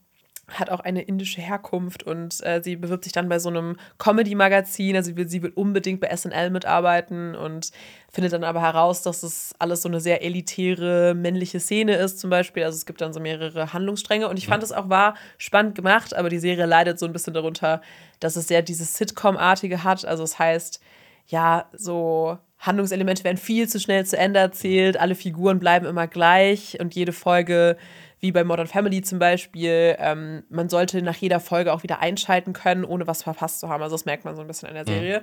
hat 0.50 0.70
auch 0.70 0.80
eine 0.80 1.02
indische 1.02 1.42
Herkunft 1.42 2.04
und 2.04 2.44
äh, 2.46 2.62
sie 2.64 2.78
bewirbt 2.78 3.04
sich 3.04 3.12
dann 3.12 3.28
bei 3.28 3.38
so 3.38 3.50
einem 3.50 3.76
Comedy-Magazin. 3.98 4.96
Also 4.96 5.12
sie 5.12 5.18
will, 5.18 5.28
sie 5.28 5.44
will 5.44 5.52
unbedingt 5.54 6.00
bei 6.00 6.16
SNL 6.16 6.52
mitarbeiten 6.52 7.36
und 7.36 7.72
findet 8.10 8.32
dann 8.32 8.46
aber 8.46 8.62
heraus, 8.62 9.02
dass 9.02 9.24
es 9.24 9.54
alles 9.60 9.82
so 9.82 9.90
eine 9.90 10.00
sehr 10.00 10.24
elitäre 10.24 11.14
männliche 11.16 11.60
Szene 11.60 11.96
ist, 11.96 12.20
zum 12.20 12.30
Beispiel. 12.30 12.64
Also 12.64 12.78
es 12.78 12.86
gibt 12.86 13.02
dann 13.02 13.12
so 13.12 13.20
mehrere 13.20 13.74
Handlungsstränge 13.74 14.30
und 14.30 14.38
ich 14.38 14.48
fand 14.48 14.64
es 14.64 14.72
auch 14.72 14.88
war 14.88 15.16
spannend 15.38 15.76
gemacht, 15.76 16.16
aber 16.16 16.30
die 16.30 16.40
Serie 16.40 16.66
leidet 16.66 16.98
so 16.98 17.06
ein 17.06 17.14
bisschen 17.14 17.34
darunter, 17.34 17.82
dass 18.22 18.38
es 18.38 18.48
sehr 18.48 18.62
dieses 18.62 18.96
Sitcom-artige 18.96 19.84
hat. 19.84 20.06
Also 20.06 20.24
es 20.24 20.40
heißt, 20.40 20.80
ja, 21.28 21.66
so 21.74 22.38
Handlungselemente 22.60 23.24
werden 23.24 23.38
viel 23.38 23.68
zu 23.68 23.80
schnell 23.80 24.06
zu 24.06 24.18
Ende 24.18 24.40
erzählt, 24.40 24.98
alle 24.98 25.16
Figuren 25.16 25.60
bleiben 25.60 25.86
immer 25.86 26.08
gleich 26.08 26.80
und 26.80 26.96
jede 26.96 27.12
Folge, 27.12 27.78
wie 28.20 28.32
bei 28.32 28.44
Modern 28.44 28.68
Family 28.68 29.02
zum 29.02 29.20
Beispiel, 29.20 29.96
ähm, 30.00 30.44
man 30.50 30.70
sollte 30.70 31.02
nach 31.02 31.16
jeder 31.16 31.40
Folge 31.40 31.74
auch 31.74 31.84
wieder 31.84 32.00
einschalten 32.00 32.54
können, 32.54 32.84
ohne 32.84 33.08
was 33.08 33.24
verpasst 33.24 33.60
zu 33.60 33.70
haben. 33.70 33.84
Also 33.84 33.96
das 33.96 34.06
merkt 34.06 34.26
man 34.26 34.36
so 34.36 34.42
ein 34.42 34.48
bisschen 34.48 34.70
in 34.70 34.76
der 34.76 34.86
Serie. 34.86 35.22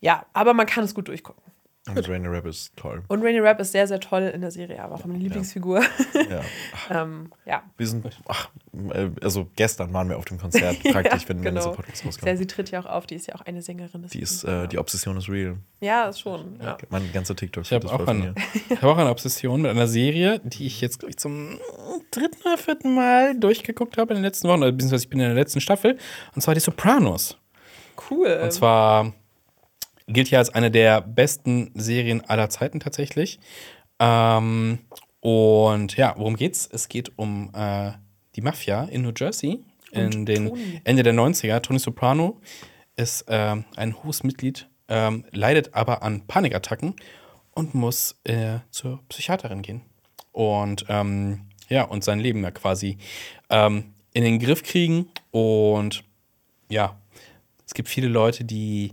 Ja, 0.00 0.26
aber 0.32 0.54
man 0.54 0.66
kann 0.66 0.84
es 0.84 0.94
gut 0.94 1.08
durchgucken. 1.08 1.42
Und 1.86 2.08
Rainy 2.08 2.28
Rap 2.28 2.46
ist 2.46 2.74
toll. 2.76 3.02
Und 3.08 3.22
Rainy 3.22 3.40
Rap 3.40 3.60
ist 3.60 3.72
sehr, 3.72 3.86
sehr 3.86 4.00
toll 4.00 4.22
in 4.22 4.40
der 4.40 4.50
Serie, 4.50 4.82
aber 4.82 4.94
auch 4.94 5.04
meine 5.04 5.18
Lieblingsfigur. 5.18 5.82
Ja. 6.30 6.40
ähm, 7.02 7.30
ja. 7.44 7.62
Wir 7.76 7.86
sind, 7.86 8.06
ach, 8.26 8.48
äh, 8.94 9.10
also 9.22 9.48
gestern 9.54 9.92
waren 9.92 10.08
wir 10.08 10.16
auf 10.16 10.24
dem 10.24 10.38
Konzert, 10.38 10.82
praktisch, 10.92 11.28
wenn, 11.28 11.44
wenn 11.44 11.54
dieser 11.54 11.66
genau. 11.66 11.76
Podcast 11.76 11.98
Sehr, 11.98 12.06
rauskommt. 12.06 12.38
sie 12.38 12.46
tritt 12.46 12.70
ja 12.70 12.80
auch 12.80 12.86
auf, 12.86 13.06
die 13.06 13.16
ist 13.16 13.26
ja 13.26 13.34
auch 13.34 13.42
eine 13.42 13.60
Sängerin. 13.60 14.06
Die 14.10 14.20
ist, 14.20 14.44
äh, 14.44 14.66
die 14.66 14.78
Obsession 14.78 15.18
ist 15.18 15.28
real. 15.28 15.58
ja, 15.80 16.04
ist 16.08 16.20
schon. 16.20 16.58
Ja. 16.62 16.78
Mein 16.88 17.12
ganzer 17.12 17.36
TikTok 17.36 17.64
Ich 17.64 17.72
habe 17.74 17.92
auch, 17.92 18.06
eine- 18.06 18.34
ich 18.70 18.76
hab 18.80 18.84
auch 18.84 18.96
eine 18.96 19.10
Obsession 19.10 19.60
mit 19.60 19.70
einer 19.70 19.86
Serie, 19.86 20.40
die 20.42 20.66
ich 20.66 20.80
jetzt, 20.80 21.00
glaube 21.00 21.10
ich, 21.10 21.18
zum 21.18 21.58
dritten 22.10 22.40
oder 22.48 22.56
vierten 22.56 22.94
Mal 22.94 23.38
durchgeguckt 23.38 23.98
habe 23.98 24.14
in 24.14 24.20
den 24.20 24.24
letzten 24.24 24.48
Wochen, 24.48 24.62
oder 24.62 24.72
beziehungsweise 24.72 25.04
ich 25.04 25.10
bin 25.10 25.20
in 25.20 25.26
der 25.26 25.34
letzten 25.34 25.60
Staffel, 25.60 25.98
und 26.34 26.40
zwar 26.40 26.54
die 26.54 26.60
Sopranos. 26.60 27.36
Cool. 28.10 28.40
Und 28.42 28.52
zwar 28.52 29.12
gilt 30.06 30.30
ja 30.30 30.38
als 30.38 30.50
eine 30.50 30.70
der 30.70 31.00
besten 31.00 31.70
Serien 31.74 32.22
aller 32.22 32.50
Zeiten 32.50 32.80
tatsächlich. 32.80 33.38
Ähm, 33.98 34.80
und 35.20 35.96
ja, 35.96 36.14
worum 36.16 36.36
geht's? 36.36 36.68
Es 36.70 36.88
geht 36.88 37.12
um 37.16 37.50
äh, 37.54 37.92
die 38.36 38.42
Mafia 38.42 38.84
in 38.84 39.02
New 39.02 39.12
Jersey 39.16 39.64
in 39.92 40.26
den 40.26 40.48
Tony. 40.48 40.80
Ende 40.84 41.02
der 41.02 41.14
90er. 41.14 41.60
Tony 41.60 41.78
Soprano 41.78 42.40
ist 42.96 43.24
ähm, 43.28 43.64
ein 43.76 44.02
hohes 44.02 44.24
Mitglied, 44.24 44.68
ähm, 44.88 45.24
leidet 45.30 45.74
aber 45.74 46.02
an 46.02 46.26
Panikattacken 46.26 46.94
und 47.52 47.74
muss 47.74 48.16
äh, 48.24 48.58
zur 48.70 49.00
Psychiaterin 49.08 49.62
gehen. 49.62 49.82
Und 50.32 50.84
ähm, 50.88 51.42
ja, 51.68 51.84
und 51.84 52.04
sein 52.04 52.20
Leben 52.20 52.42
ja 52.42 52.50
quasi 52.50 52.98
ähm, 53.50 53.94
in 54.12 54.24
den 54.24 54.38
Griff 54.38 54.62
kriegen. 54.62 55.08
Und 55.30 56.04
ja, 56.68 56.98
es 57.66 57.74
gibt 57.74 57.88
viele 57.88 58.08
Leute, 58.08 58.44
die 58.44 58.92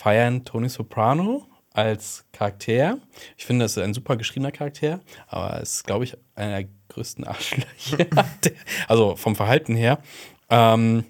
feiern 0.00 0.46
Tony 0.46 0.70
Soprano 0.70 1.46
als 1.74 2.24
Charakter. 2.32 2.96
Ich 3.36 3.44
finde, 3.44 3.66
das 3.66 3.76
ist 3.76 3.82
ein 3.82 3.92
super 3.92 4.16
geschriebener 4.16 4.50
Charakter, 4.50 5.00
aber 5.28 5.60
es 5.60 5.74
ist, 5.74 5.86
glaube 5.86 6.04
ich, 6.04 6.16
einer 6.34 6.62
der 6.62 6.68
größten 6.88 7.24
Arschlöcher. 7.26 8.06
also 8.88 9.14
vom 9.16 9.36
Verhalten 9.36 9.76
her. 9.76 9.98
Ähm, 10.48 11.04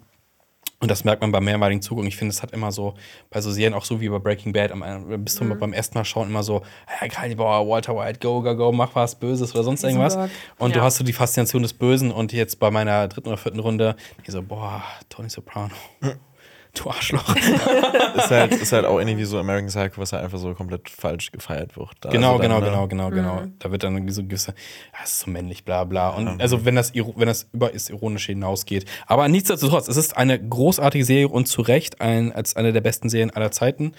und 0.81 0.91
das 0.91 1.05
merkt 1.05 1.23
man 1.23 1.31
beim 1.31 1.45
mehrmaligen 1.45 1.83
Zugucken. 1.83 2.09
Ich 2.09 2.17
finde, 2.17 2.33
es 2.33 2.43
hat 2.43 2.53
immer 2.53 2.73
so, 2.73 2.95
bei 3.29 3.41
so 3.41 3.53
Serien 3.53 3.75
auch 3.75 3.85
so 3.85 4.01
wie 4.01 4.09
bei 4.09 4.19
Breaking 4.19 4.53
Bad, 4.53 4.73
am, 4.73 5.25
bist 5.25 5.39
du 5.39 5.45
mhm. 5.45 5.59
beim 5.59 5.73
ersten 5.73 5.97
Mal 5.97 6.05
schauen 6.05 6.29
immer 6.29 6.43
so, 6.43 6.63
hey, 6.87 7.09
Kalibauer, 7.09 7.69
Walter 7.69 7.95
White, 7.95 8.19
go, 8.19 8.43
go, 8.43 8.57
go, 8.57 8.73
mach 8.73 8.95
was 8.97 9.15
Böses 9.15 9.55
oder 9.55 9.63
sonst 9.63 9.85
irgendwas. 9.85 10.17
Und 10.59 10.71
ja. 10.71 10.79
du 10.79 10.83
hast 10.83 10.97
so 10.97 11.05
die 11.05 11.13
Faszination 11.13 11.63
des 11.63 11.75
Bösen 11.75 12.11
und 12.11 12.33
jetzt 12.33 12.59
bei 12.59 12.73
meiner 12.73 13.07
dritten 13.07 13.29
oder 13.29 13.37
vierten 13.37 13.61
Runde, 13.61 13.95
die 14.27 14.33
so, 14.33 14.43
boah, 14.43 14.83
Tony 15.09 15.31
Soprano. 15.31 15.75
Mhm. 16.01 16.15
Du 16.75 16.89
Arschloch. 16.89 17.35
ist, 18.17 18.31
halt, 18.31 18.55
ist 18.55 18.73
halt 18.73 18.85
auch 18.85 18.99
irgendwie 18.99 19.25
so 19.25 19.39
American 19.39 19.69
Psycho, 19.69 20.01
was 20.01 20.13
halt 20.13 20.25
einfach 20.25 20.39
so 20.39 20.55
komplett 20.55 20.89
falsch 20.89 21.33
gefeiert 21.33 21.77
wird. 21.77 21.91
Da 22.01 22.11
genau, 22.11 22.33
also 22.33 22.43
genau, 22.43 22.61
genau, 22.61 22.87
genau, 22.87 23.11
genau. 23.11 23.41
Mhm. 23.41 23.55
Da 23.59 23.73
wird 23.73 23.83
dann 23.83 23.95
irgendwie 23.95 24.13
so 24.13 24.23
gewisse, 24.23 24.53
ja, 24.93 24.99
es 25.03 25.13
ist 25.13 25.21
so 25.21 25.31
männlich, 25.31 25.65
bla 25.65 25.85
bla. 25.85 26.11
Und 26.11 26.27
ja. 26.27 26.37
also 26.39 26.65
wenn 26.65 26.77
das, 26.77 26.93
wenn 26.95 27.27
das 27.27 27.49
über 27.53 27.73
ist 27.73 27.91
ironisch 27.91 28.27
hinausgeht. 28.27 28.85
Aber 29.07 29.27
nichtsdestotrotz, 29.29 29.89
es 29.89 29.97
ist 29.97 30.17
eine 30.17 30.39
großartige 30.39 31.05
Serie 31.05 31.29
und 31.29 31.47
zu 31.47 31.63
Recht 31.63 32.01
ein, 32.01 32.33
als 32.33 32.57
eine 32.57 32.73
der 32.73 32.81
besten 32.81 33.09
Serien 33.09 33.31
aller 33.31 33.51
Zeiten 33.51 33.93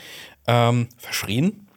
ähm, 0.47 0.87
verschrien. 0.97 1.67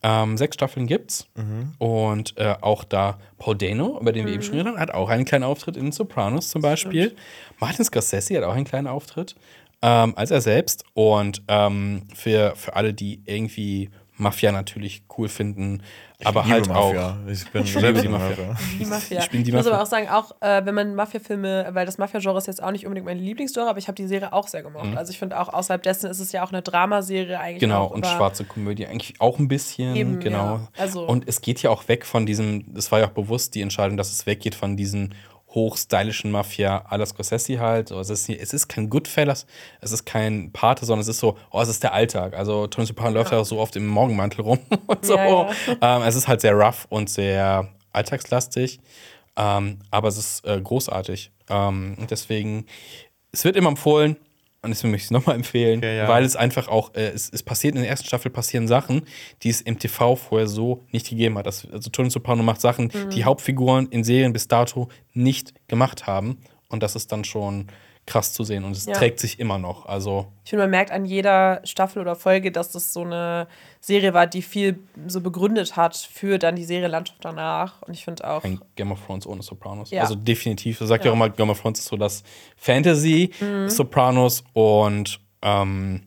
Ähm, 0.00 0.36
sechs 0.36 0.54
Staffeln 0.54 0.86
gibt's. 0.86 1.26
Mhm. 1.34 1.72
Und 1.78 2.36
äh, 2.38 2.54
auch 2.60 2.84
da 2.84 3.18
Paul 3.38 3.56
Dano, 3.56 3.98
über 4.00 4.12
den 4.12 4.26
wir 4.26 4.32
eben 4.32 4.42
schon 4.42 4.54
reden, 4.54 4.78
hat 4.78 4.92
auch 4.92 5.08
einen 5.08 5.24
kleinen 5.24 5.44
Auftritt 5.44 5.76
in 5.76 5.90
Sopranos 5.90 6.48
zum 6.48 6.62
Beispiel. 6.62 7.16
Martin 7.58 7.84
Scorsese 7.84 8.36
hat 8.36 8.44
auch 8.44 8.54
einen 8.54 8.64
kleinen 8.64 8.86
Auftritt 8.86 9.34
ähm, 9.82 10.14
als 10.16 10.30
er 10.30 10.40
selbst. 10.40 10.84
Und 10.94 11.42
ähm, 11.48 12.02
für, 12.14 12.54
für 12.56 12.76
alle, 12.76 12.94
die 12.94 13.22
irgendwie 13.24 13.90
Mafia 14.18 14.50
natürlich 14.50 15.04
cool 15.16 15.28
finden, 15.28 15.82
ich 16.18 16.26
aber 16.26 16.46
halt 16.46 16.66
Mafia. 16.66 17.10
auch. 17.24 17.30
Ich 17.30 17.48
bin 17.50 17.64
selber 17.64 18.00
die 18.00 18.08
Mafia. 18.08 18.56
Die 18.78 18.84
Mafia. 18.84 19.20
Ich, 19.20 19.30
bin 19.30 19.44
die 19.44 19.52
Mafia. 19.52 19.60
ich 19.60 19.66
muss 19.66 19.66
aber 19.72 19.82
auch 19.82 19.86
sagen, 19.86 20.08
auch 20.08 20.32
äh, 20.40 20.64
wenn 20.66 20.74
man 20.74 20.96
Mafia-Filme, 20.96 21.68
weil 21.70 21.86
das 21.86 21.98
Mafia-Genre 21.98 22.36
ist 22.38 22.48
jetzt 22.48 22.60
auch 22.60 22.72
nicht 22.72 22.84
unbedingt 22.84 23.06
meine 23.06 23.20
Lieblingsgenre, 23.20 23.68
aber 23.68 23.78
ich 23.78 23.86
habe 23.86 23.94
die 23.94 24.08
Serie 24.08 24.32
auch 24.32 24.48
sehr 24.48 24.64
gemocht. 24.64 24.86
Mhm. 24.86 24.98
Also 24.98 25.12
ich 25.12 25.18
finde 25.18 25.38
auch 25.38 25.48
außerhalb 25.48 25.80
dessen 25.82 26.10
ist 26.10 26.18
es 26.18 26.32
ja 26.32 26.42
auch 26.42 26.50
eine 26.50 26.62
Dramaserie 26.62 27.38
eigentlich. 27.38 27.60
Genau, 27.60 27.86
und 27.86 28.04
schwarze 28.04 28.44
Komödie 28.44 28.86
eigentlich 28.86 29.20
auch 29.20 29.38
ein 29.38 29.46
bisschen. 29.46 29.94
Eben, 29.94 30.18
genau. 30.18 30.56
Ja. 30.56 30.68
Also 30.76 31.06
und 31.06 31.28
es 31.28 31.40
geht 31.40 31.62
ja 31.62 31.70
auch 31.70 31.86
weg 31.86 32.04
von 32.04 32.26
diesem, 32.26 32.74
das 32.74 32.90
war 32.90 32.98
ja 32.98 33.06
auch 33.06 33.12
bewusst 33.12 33.54
die 33.54 33.62
Entscheidung, 33.62 33.96
dass 33.96 34.10
es 34.10 34.26
weggeht 34.26 34.56
von 34.56 34.76
diesen 34.76 35.14
hochstylischen 35.50 36.30
Mafia 36.30 36.84
à 36.88 36.96
la 36.96 37.06
Scorsese 37.06 37.58
halt. 37.58 37.90
Also 37.92 38.12
es, 38.12 38.28
ist, 38.28 38.40
es 38.40 38.52
ist 38.52 38.68
kein 38.68 38.90
Goodfellas, 38.90 39.46
es 39.80 39.92
ist 39.92 40.04
kein 40.04 40.52
Pate, 40.52 40.84
sondern 40.84 41.02
es 41.02 41.08
ist 41.08 41.20
so, 41.20 41.36
oh, 41.50 41.60
es 41.60 41.68
ist 41.68 41.82
der 41.82 41.94
Alltag. 41.94 42.34
Also 42.34 42.66
Tony 42.66 42.86
Soprano 42.86 43.14
läuft 43.14 43.32
ja 43.32 43.38
auch 43.38 43.46
so 43.46 43.58
oft 43.58 43.74
im 43.76 43.86
Morgenmantel 43.86 44.42
rum 44.42 44.58
und 44.86 45.04
so. 45.04 45.16
Ja, 45.16 45.50
ja. 45.80 45.96
Ähm, 45.96 46.02
es 46.02 46.16
ist 46.16 46.28
halt 46.28 46.40
sehr 46.40 46.54
rough 46.54 46.86
und 46.90 47.08
sehr 47.08 47.68
alltagslastig, 47.92 48.80
ähm, 49.36 49.78
aber 49.90 50.08
es 50.08 50.18
ist 50.18 50.46
äh, 50.46 50.60
großartig. 50.60 51.30
Ähm, 51.48 51.96
und 51.98 52.10
deswegen, 52.10 52.66
es 53.32 53.44
wird 53.44 53.56
immer 53.56 53.70
empfohlen, 53.70 54.16
und 54.60 54.70
deswegen 54.70 54.90
möchte 54.90 55.02
ich 55.02 55.06
es 55.06 55.10
nochmal 55.12 55.36
empfehlen, 55.36 55.78
okay, 55.78 55.98
ja. 55.98 56.08
weil 56.08 56.24
es 56.24 56.34
einfach 56.34 56.66
auch, 56.68 56.94
äh, 56.94 57.08
es, 57.08 57.30
es, 57.32 57.42
passiert 57.42 57.76
in 57.76 57.82
der 57.82 57.90
ersten 57.90 58.06
Staffel 58.06 58.30
passieren 58.30 58.66
Sachen, 58.66 59.02
die 59.42 59.50
es 59.50 59.60
im 59.60 59.78
TV 59.78 60.16
vorher 60.16 60.48
so 60.48 60.84
nicht 60.90 61.08
gegeben 61.08 61.38
hat. 61.38 61.46
Das, 61.46 61.66
also 61.70 61.90
Tony 61.90 62.10
Soprano 62.10 62.42
macht 62.42 62.60
Sachen, 62.60 62.90
mhm. 62.92 63.10
die 63.10 63.24
Hauptfiguren 63.24 63.86
in 63.90 64.02
Serien 64.02 64.32
bis 64.32 64.48
dato 64.48 64.88
nicht 65.12 65.54
gemacht 65.68 66.06
haben. 66.06 66.38
Und 66.68 66.82
das 66.82 66.96
ist 66.96 67.12
dann 67.12 67.24
schon 67.24 67.68
krass 68.08 68.32
zu 68.32 68.42
sehen 68.42 68.64
und 68.64 68.72
es 68.72 68.86
ja. 68.86 68.94
trägt 68.94 69.20
sich 69.20 69.38
immer 69.38 69.58
noch. 69.58 69.86
Also 69.86 70.32
ich 70.44 70.50
finde, 70.50 70.64
man 70.64 70.70
merkt 70.70 70.90
an 70.90 71.04
jeder 71.04 71.60
Staffel 71.64 72.00
oder 72.00 72.16
Folge, 72.16 72.50
dass 72.50 72.72
das 72.72 72.92
so 72.92 73.02
eine 73.02 73.46
Serie 73.80 74.14
war, 74.14 74.26
die 74.26 74.42
viel 74.42 74.80
so 75.06 75.20
begründet 75.20 75.76
hat 75.76 75.96
für 75.96 76.38
dann 76.38 76.56
die 76.56 76.64
Serienlandschaft 76.64 77.22
danach. 77.22 77.82
Und 77.82 77.92
ich 77.92 78.04
finde 78.04 78.28
auch. 78.28 78.42
Ein 78.42 78.60
Game 78.76 78.90
of 78.90 79.04
Thrones 79.04 79.26
ohne 79.26 79.42
Sopranos. 79.42 79.90
Ja. 79.90 80.02
Also 80.02 80.14
definitiv. 80.14 80.78
Das 80.78 80.88
sagt 80.88 81.04
ja 81.04 81.10
auch 81.10 81.14
immer, 81.14 81.28
Game 81.28 81.50
of 81.50 81.60
Thrones 81.60 81.80
ist 81.80 81.88
so 81.88 81.96
das 81.96 82.24
Fantasy, 82.56 83.30
mhm. 83.40 83.68
Sopranos 83.68 84.42
und 84.54 85.20
ähm, 85.42 86.02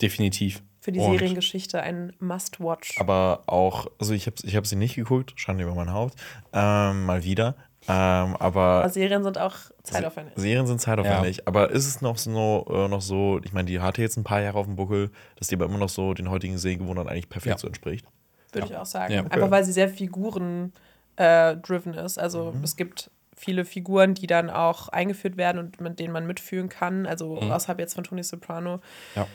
definitiv. 0.00 0.62
Für 0.80 0.92
die 0.92 1.00
und 1.00 1.18
Seriengeschichte 1.18 1.80
ein 1.80 2.12
Must-Watch. 2.20 3.00
Aber 3.00 3.42
auch, 3.46 3.86
also 3.98 4.12
ich 4.12 4.26
habe 4.26 4.36
ich 4.44 4.54
hab 4.54 4.66
sie 4.66 4.76
nicht 4.76 4.94
geguckt, 4.94 5.32
Schande 5.36 5.64
über 5.64 5.74
mein 5.74 5.92
Haupt, 5.92 6.14
ähm, 6.52 7.06
mal 7.06 7.24
wieder. 7.24 7.56
Ähm, 7.88 8.36
aber, 8.36 8.62
aber, 8.62 8.88
Serien 8.88 9.22
sind 9.22 9.38
auch 9.38 9.54
zeitaufwendig. 9.82 10.34
Serien 10.36 10.66
sind 10.66 10.80
zeitaufwendig. 10.80 11.38
Ja. 11.38 11.42
Aber 11.46 11.70
ist 11.70 11.86
es 11.86 12.00
noch 12.00 12.18
so, 12.18 12.66
äh, 12.68 12.88
noch 12.88 13.00
so, 13.00 13.40
ich 13.44 13.52
meine, 13.52 13.66
die 13.66 13.80
hatte 13.80 14.02
jetzt 14.02 14.16
ein 14.16 14.24
paar 14.24 14.40
Jahre 14.40 14.58
auf 14.58 14.66
dem 14.66 14.76
Buckel, 14.76 15.10
dass 15.36 15.48
die 15.48 15.54
aber 15.54 15.66
immer 15.66 15.78
noch 15.78 15.88
so 15.88 16.14
den 16.14 16.30
heutigen 16.30 16.58
Sehgewohnheiten 16.58 17.10
eigentlich 17.10 17.28
perfekt 17.28 17.56
ja. 17.56 17.58
so 17.58 17.66
entspricht? 17.66 18.06
Würde 18.52 18.68
ja. 18.68 18.74
ich 18.74 18.78
auch 18.78 18.86
sagen. 18.86 19.18
Okay. 19.18 19.28
Einfach 19.30 19.50
weil 19.50 19.64
sie 19.64 19.72
sehr 19.72 19.88
figuren-driven 19.88 21.94
äh, 21.94 22.04
ist. 22.04 22.18
Also 22.18 22.52
mhm. 22.52 22.64
es 22.64 22.76
gibt 22.76 23.10
viele 23.36 23.64
Figuren, 23.64 24.14
die 24.14 24.26
dann 24.26 24.50
auch 24.50 24.88
eingeführt 24.88 25.36
werden 25.36 25.58
und 25.58 25.80
mit 25.80 26.00
denen 26.00 26.12
man 26.12 26.26
mitfühlen 26.26 26.68
kann. 26.68 27.06
Also 27.06 27.40
mhm. 27.40 27.52
außerhalb 27.52 27.78
jetzt 27.78 27.94
von 27.94 28.04
Tony 28.04 28.22
Soprano. 28.22 28.80
Ja. 29.14 29.26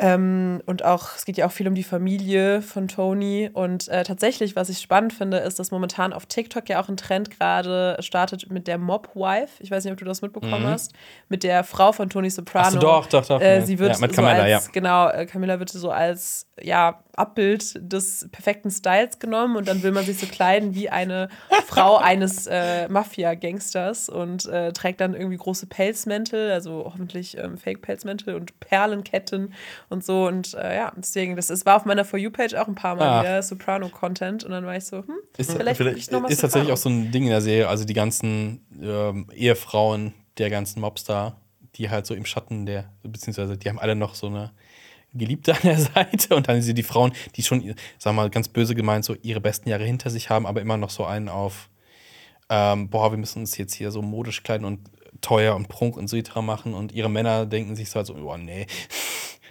Ähm, 0.00 0.62
und 0.66 0.84
auch, 0.84 1.16
es 1.16 1.24
geht 1.24 1.36
ja 1.38 1.46
auch 1.46 1.50
viel 1.50 1.66
um 1.66 1.74
die 1.74 1.82
Familie 1.82 2.62
von 2.62 2.86
Tony. 2.86 3.50
Und 3.52 3.88
äh, 3.88 4.04
tatsächlich, 4.04 4.54
was 4.54 4.68
ich 4.68 4.78
spannend 4.78 5.12
finde, 5.12 5.38
ist, 5.38 5.58
dass 5.58 5.72
momentan 5.72 6.12
auf 6.12 6.26
TikTok 6.26 6.68
ja 6.68 6.80
auch 6.80 6.88
ein 6.88 6.96
Trend 6.96 7.36
gerade 7.36 7.96
startet 7.98 8.48
mit 8.50 8.68
der 8.68 8.78
Mob-Wife. 8.78 9.60
Ich 9.60 9.72
weiß 9.72 9.82
nicht, 9.84 9.92
ob 9.92 9.98
du 9.98 10.04
das 10.04 10.22
mitbekommen 10.22 10.62
mhm. 10.62 10.68
hast. 10.68 10.92
Mit 11.28 11.42
der 11.42 11.64
Frau 11.64 11.90
von 11.90 12.08
Tony 12.08 12.30
Soprano. 12.30 12.66
Ach 12.68 12.72
so, 12.72 12.78
doch, 12.78 13.06
doch, 13.06 13.26
doch. 13.26 13.40
Äh, 13.40 13.62
sie 13.62 13.80
wird 13.80 13.94
ja, 13.94 13.98
mit 13.98 14.12
Camilla, 14.12 14.36
so 14.36 14.42
als, 14.42 14.66
ja. 14.66 14.70
Genau, 14.72 15.08
äh, 15.08 15.26
Camilla 15.26 15.58
wird 15.58 15.70
so 15.70 15.90
als 15.90 16.46
ja, 16.62 17.02
Abbild 17.18 17.74
des 17.80 18.28
perfekten 18.30 18.70
Styles 18.70 19.18
genommen 19.18 19.56
und 19.56 19.66
dann 19.68 19.82
will 19.82 19.90
man 19.90 20.04
sich 20.04 20.18
so 20.18 20.26
kleiden 20.26 20.74
wie 20.74 20.88
eine 20.88 21.28
Frau 21.66 21.96
eines 22.02 22.46
äh, 22.46 22.88
Mafia-Gangsters 22.88 24.08
und 24.08 24.46
äh, 24.46 24.72
trägt 24.72 25.00
dann 25.00 25.14
irgendwie 25.14 25.36
große 25.36 25.66
Pelzmäntel, 25.66 26.52
also 26.52 26.84
hoffentlich 26.84 27.36
ähm, 27.36 27.58
Fake-Pelzmäntel 27.58 28.34
und 28.34 28.58
Perlenketten 28.60 29.52
und 29.88 30.04
so. 30.04 30.26
Und 30.26 30.54
äh, 30.54 30.76
ja, 30.76 30.92
deswegen, 30.96 31.36
das 31.36 31.50
ist, 31.50 31.66
war 31.66 31.76
auf 31.76 31.84
meiner 31.84 32.04
For 32.04 32.18
You-Page 32.18 32.54
auch 32.54 32.68
ein 32.68 32.74
paar 32.74 32.96
Mal 32.96 33.08
ah. 33.08 33.22
wieder 33.22 33.42
Soprano-Content 33.42 34.44
und 34.44 34.50
dann 34.50 34.66
war 34.66 34.76
ich 34.76 34.84
so, 34.84 34.98
hm, 34.98 35.14
ist, 35.36 35.52
vielleicht, 35.52 35.76
vielleicht 35.76 36.12
noch 36.12 36.20
mal 36.20 36.30
Ist 36.30 36.40
tatsächlich 36.40 36.72
auch 36.72 36.76
so 36.78 36.88
ein 36.88 37.10
Ding 37.10 37.24
in 37.24 37.30
der 37.30 37.40
Serie, 37.40 37.68
also 37.68 37.84
die 37.84 37.94
ganzen 37.94 38.66
ähm, 38.80 39.26
Ehefrauen 39.34 40.14
der 40.38 40.50
ganzen 40.50 40.80
Mobstar, 40.80 41.40
die 41.74 41.90
halt 41.90 42.06
so 42.06 42.14
im 42.14 42.24
Schatten 42.24 42.66
der, 42.66 42.92
beziehungsweise 43.02 43.56
die 43.56 43.68
haben 43.68 43.78
alle 43.78 43.94
noch 43.94 44.14
so 44.14 44.26
eine 44.28 44.52
Geliebte 45.14 45.54
an 45.54 45.60
der 45.62 45.78
Seite 45.94 46.36
und 46.36 46.48
dann 46.48 46.60
sind 46.62 46.76
die 46.76 46.82
Frauen, 46.82 47.12
die 47.36 47.42
schon, 47.42 47.74
sag 47.98 48.14
mal, 48.14 48.30
ganz 48.30 48.48
böse 48.48 48.74
gemeint, 48.74 49.04
so 49.04 49.16
ihre 49.22 49.40
besten 49.40 49.68
Jahre 49.68 49.84
hinter 49.84 50.10
sich 50.10 50.30
haben, 50.30 50.46
aber 50.46 50.60
immer 50.60 50.76
noch 50.76 50.90
so 50.90 51.04
einen 51.04 51.28
auf, 51.28 51.70
ähm, 52.50 52.88
boah, 52.88 53.10
wir 53.10 53.18
müssen 53.18 53.40
uns 53.40 53.56
jetzt 53.56 53.74
hier 53.74 53.90
so 53.90 54.02
modisch 54.02 54.42
kleiden 54.42 54.66
und 54.66 54.90
teuer 55.20 55.56
und 55.56 55.68
Prunk 55.68 55.96
und 55.96 56.08
Suitra 56.08 56.42
machen 56.42 56.74
und 56.74 56.92
ihre 56.92 57.10
Männer 57.10 57.46
denken 57.46 57.74
sich 57.74 57.90
so, 57.90 57.96
halt 57.96 58.06
so, 58.06 58.14
oh 58.14 58.36
nee. 58.36 58.66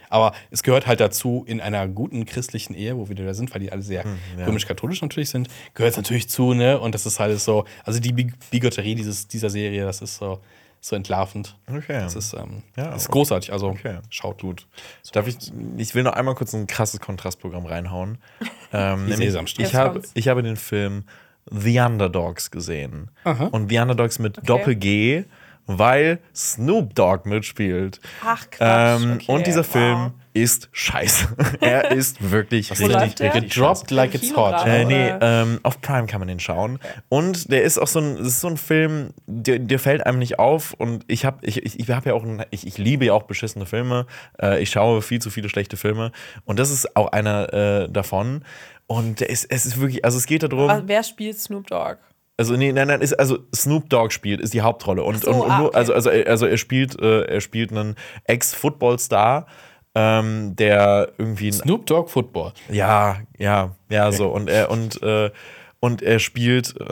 Aber 0.09 0.33
es 0.51 0.63
gehört 0.63 0.87
halt 0.87 0.99
dazu, 0.99 1.43
in 1.47 1.61
einer 1.61 1.87
guten 1.87 2.25
christlichen 2.25 2.73
Ehe, 2.73 2.97
wo 2.97 3.09
wir 3.09 3.15
da 3.15 3.33
sind, 3.33 3.53
weil 3.53 3.61
die 3.61 3.71
alle 3.71 3.81
sehr 3.81 4.03
hm, 4.03 4.17
ja. 4.37 4.45
römisch-katholisch 4.45 5.01
natürlich 5.01 5.29
sind, 5.29 5.49
gehört 5.73 5.91
es 5.91 5.97
natürlich 5.97 6.29
zu, 6.29 6.53
ne? 6.53 6.79
Und 6.79 6.95
das 6.95 7.05
ist 7.05 7.19
halt 7.19 7.39
so, 7.39 7.65
also 7.83 7.99
die 7.99 8.13
Bigotterie 8.51 8.95
dieses, 8.95 9.27
dieser 9.27 9.49
Serie, 9.49 9.85
das 9.85 10.01
ist 10.01 10.17
so, 10.17 10.39
so 10.79 10.95
entlarvend. 10.95 11.55
Okay. 11.67 11.99
Das 11.99 12.15
ist, 12.15 12.33
ähm, 12.33 12.63
ja, 12.75 12.91
das 12.91 13.03
ist 13.03 13.11
großartig. 13.11 13.51
Also 13.51 13.67
okay. 13.67 13.99
schaut 14.09 14.41
gut. 14.41 14.67
So 15.01 15.11
Darf 15.11 15.27
ich, 15.27 15.37
ich 15.77 15.95
will 15.95 16.03
noch 16.03 16.13
einmal 16.13 16.35
kurz 16.35 16.53
ein 16.53 16.67
krasses 16.67 16.99
Kontrastprogramm 16.99 17.65
reinhauen. 17.65 18.17
ähm, 18.73 19.07
nämlich, 19.07 19.35
ich, 19.57 19.75
hab, 19.75 19.99
ich 20.13 20.27
habe 20.27 20.43
den 20.43 20.55
Film 20.55 21.03
The 21.49 21.79
Underdogs 21.79 22.51
gesehen. 22.51 23.09
Aha. 23.23 23.45
Und 23.45 23.69
The 23.69 23.79
Underdogs 23.79 24.19
mit 24.19 24.37
okay. 24.37 24.47
Doppel-G 24.47 25.25
weil 25.67 26.19
Snoop 26.33 26.95
Dogg 26.95 27.27
mitspielt. 27.29 27.99
Ach 28.25 28.49
krass. 28.49 29.01
Ähm, 29.01 29.13
okay, 29.15 29.31
und 29.31 29.47
dieser 29.47 29.59
wow. 29.59 29.71
Film 29.71 30.11
ist 30.33 30.69
scheiße. 30.71 31.35
er 31.61 31.91
ist 31.91 32.31
wirklich 32.31 32.71
Was 32.71 32.79
richtig, 32.79 33.33
richtig 33.33 33.55
gedroppt 33.55 33.91
like 33.91 34.13
it's 34.13 34.35
hot. 34.35 34.65
Äh, 34.65 34.85
nee, 34.85 35.13
ähm, 35.19 35.59
auf 35.63 35.81
Prime 35.81 36.07
kann 36.07 36.19
man 36.19 36.27
den 36.27 36.39
schauen. 36.39 36.75
Okay. 36.75 37.01
Und 37.09 37.51
der 37.51 37.63
ist 37.63 37.77
auch 37.77 37.87
so 37.87 37.99
ein, 37.99 38.17
ist 38.17 38.41
so 38.41 38.47
ein 38.47 38.57
Film, 38.57 39.11
der, 39.25 39.59
der 39.59 39.79
fällt 39.79 40.05
einem 40.05 40.19
nicht 40.19 40.39
auf. 40.39 40.73
Und 40.73 41.03
ich 41.07 41.25
habe 41.25 41.45
ich, 41.45 41.63
ich, 41.65 41.79
ich 41.79 41.89
hab 41.89 42.05
ja 42.05 42.13
auch, 42.13 42.23
ein, 42.23 42.45
ich, 42.51 42.67
ich 42.67 42.77
liebe 42.77 43.05
ja 43.05 43.13
auch 43.13 43.23
beschissene 43.23 43.65
Filme. 43.65 44.05
Äh, 44.41 44.61
ich 44.61 44.69
schaue 44.69 45.01
viel 45.01 45.19
zu 45.19 45.29
viele 45.29 45.49
schlechte 45.49 45.75
Filme. 45.75 46.11
Und 46.45 46.59
das 46.59 46.69
ist 46.69 46.95
auch 46.95 47.11
einer 47.11 47.53
äh, 47.53 47.89
davon. 47.89 48.43
Und 48.85 49.21
es, 49.21 49.43
es 49.43 49.65
ist 49.65 49.79
wirklich, 49.79 50.05
also 50.05 50.17
es 50.17 50.27
geht 50.27 50.43
darum. 50.43 50.69
Aber 50.69 50.87
wer 50.87 51.03
spielt 51.03 51.39
Snoop 51.39 51.67
Dogg? 51.67 51.97
Also 52.39 52.55
nee, 52.55 52.71
nein, 52.71 52.87
nein, 52.87 53.01
ist, 53.01 53.13
also 53.13 53.39
Snoop 53.53 53.89
Dogg 53.89 54.11
spielt, 54.11 54.41
ist 54.41 54.53
die 54.53 54.61
Hauptrolle. 54.61 55.03
Und, 55.03 55.21
so, 55.21 55.31
und, 55.31 55.49
ah, 55.49 55.65
okay. 55.65 55.75
also, 55.75 55.93
also, 55.93 56.11
also 56.11 56.45
er 56.45 56.57
spielt, 56.57 56.99
äh, 57.01 57.21
er 57.23 57.41
spielt 57.41 57.71
einen 57.71 57.95
Ex-Football-Star, 58.25 59.47
ähm, 59.95 60.55
der 60.55 61.13
irgendwie. 61.17 61.51
Snoop 61.51 61.87
Dogg 61.87 62.09
Football. 62.09 62.53
Ja, 62.69 63.17
ja, 63.39 63.75
ja, 63.89 64.07
okay. 64.07 64.15
so. 64.15 64.27
Und 64.27 64.49
er, 64.49 64.69
und, 64.69 65.01
äh, 65.01 65.31
und 65.79 66.03
er 66.03 66.19
spielt. 66.19 66.75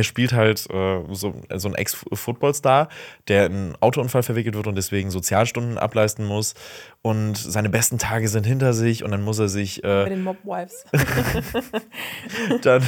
er 0.00 0.04
spielt 0.04 0.32
halt 0.32 0.66
äh, 0.70 1.02
so, 1.12 1.34
so 1.54 1.68
einen 1.68 1.74
Ex-Football-Star, 1.74 2.88
der 3.28 3.46
in 3.46 3.52
einen 3.52 3.76
Autounfall 3.80 4.22
verwickelt 4.22 4.54
wird 4.56 4.66
und 4.66 4.76
deswegen 4.76 5.10
Sozialstunden 5.10 5.78
ableisten 5.78 6.24
muss. 6.26 6.54
Und 7.02 7.36
seine 7.38 7.70
besten 7.70 7.98
Tage 7.98 8.28
sind 8.28 8.44
hinter 8.46 8.72
sich 8.74 9.04
und 9.04 9.10
dann 9.10 9.22
muss 9.22 9.38
er 9.38 9.48
sich. 9.48 9.82
Äh, 9.84 9.86
Bei 10.04 10.08
den 10.10 10.22
Mob-Wives. 10.22 10.84
dann, 12.62 12.82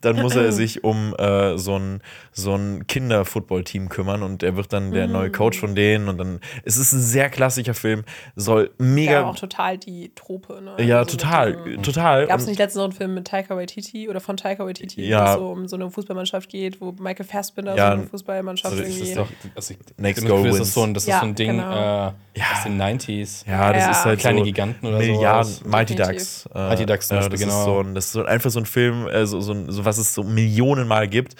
dann 0.00 0.16
muss 0.16 0.36
er 0.36 0.52
sich 0.52 0.84
um 0.84 1.14
äh, 1.18 1.56
so 1.58 1.78
ein, 1.78 2.00
so 2.32 2.54
ein 2.54 2.86
Kinder-Football-Team 2.86 3.88
kümmern 3.88 4.22
und 4.22 4.42
er 4.42 4.56
wird 4.56 4.72
dann 4.72 4.92
der 4.92 5.06
neue 5.06 5.30
Coach 5.30 5.58
von 5.58 5.74
denen. 5.74 6.08
Und 6.08 6.18
dann. 6.18 6.40
Es 6.64 6.76
ist 6.76 6.92
ein 6.92 7.00
sehr 7.00 7.30
klassischer 7.30 7.74
Film, 7.74 8.04
soll 8.34 8.70
mega. 8.78 9.12
Ja, 9.12 9.24
auch 9.24 9.36
total 9.36 9.78
die 9.78 10.12
Trope. 10.14 10.60
Ne? 10.60 10.84
Ja, 10.84 10.98
Also 10.98 11.16
total, 11.16 11.56
diesem- 11.64 11.82
total. 11.82 12.26
Gab 12.26 12.38
es 12.40 12.46
nicht 12.46 12.58
letztens 12.58 12.76
noch 12.78 12.84
einen 12.84 12.92
Film 12.92 13.14
mit 13.14 13.26
Taika 13.26 13.56
Waititi 13.56 14.08
oder 14.08 14.20
von 14.20 14.36
Taika 14.36 14.64
Waititi, 14.66 15.06
Ja. 15.06 15.34
so 15.34 15.48
um 15.50 15.66
so 15.68 15.76
eine 15.76 15.90
Fußballmannschaft 15.90 16.45
geht, 16.48 16.80
wo 16.80 16.92
Michael 16.92 17.26
Fassbinder 17.26 17.74
Ja. 17.76 17.88
so 17.92 17.98
eine 17.98 18.02
Fußballmannschaft 18.08 18.72
Also 18.72 18.84
ist 18.84 18.96
irgendwie. 18.98 19.14
das 19.14 19.28
Doch, 19.28 19.32
also 19.56 19.74
ich, 19.74 19.78
Next 19.98 20.18
ich 20.22 20.24
hab 20.24 20.30
das 20.30 20.30
Go 20.30 20.36
Gefühl, 20.36 20.50
das 20.50 20.58
wins. 20.58 20.68
ist 20.68 20.74
so 20.74 20.82
ein, 20.82 20.94
das 20.94 21.06
Ja, 21.06 21.14
ist 21.16 21.20
so 21.20 21.26
ein 21.26 21.34
Ding 21.34 21.50
genau. 21.56 22.08
äh, 22.08 22.12
aus 22.40 22.62
den 22.64 22.80
90s. 22.80 23.44
Ja, 23.48 23.72
das 23.72 23.82
Ja. 23.84 23.90
ist 23.92 24.04
halt 24.04 24.20
Kleine 24.20 24.38
so 24.38 24.44
Giganten 24.44 24.86
oder 24.88 24.98
Milliarden, 24.98 25.44
sowas. 25.52 25.64
Mighty. 25.70 25.94
Ducks. 25.96 26.48
Äh, 26.54 26.68
Mighty 26.68 26.86
Ducks 26.86 27.08
zum 27.08 27.16
äh, 27.16 27.20
Beispiel, 27.20 27.38
das 27.38 27.40
Ist 27.48 27.48
genau. 27.48 27.64
so 27.64 27.80
ein, 27.80 27.94
das 27.94 28.04
ist 28.06 28.12
so 28.12 28.24
einfach 28.24 28.50
so 28.50 28.60
ein 28.60 28.66
Film, 28.66 29.08
äh, 29.08 29.26
so, 29.26 29.40
so, 29.40 29.70
so 29.70 29.84
was 29.84 29.98
es 29.98 30.14
so 30.14 30.22
Millionen 30.22 30.88
Mal 30.88 31.08
gibt. 31.08 31.34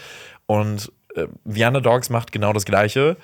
Und 0.46 0.92
äh, 1.14 1.26
The 1.44 1.64
Underdogs 1.64 2.10
macht 2.10 2.32
genau 2.32 2.52
das 2.52 2.64
Gleiche, 2.64 3.16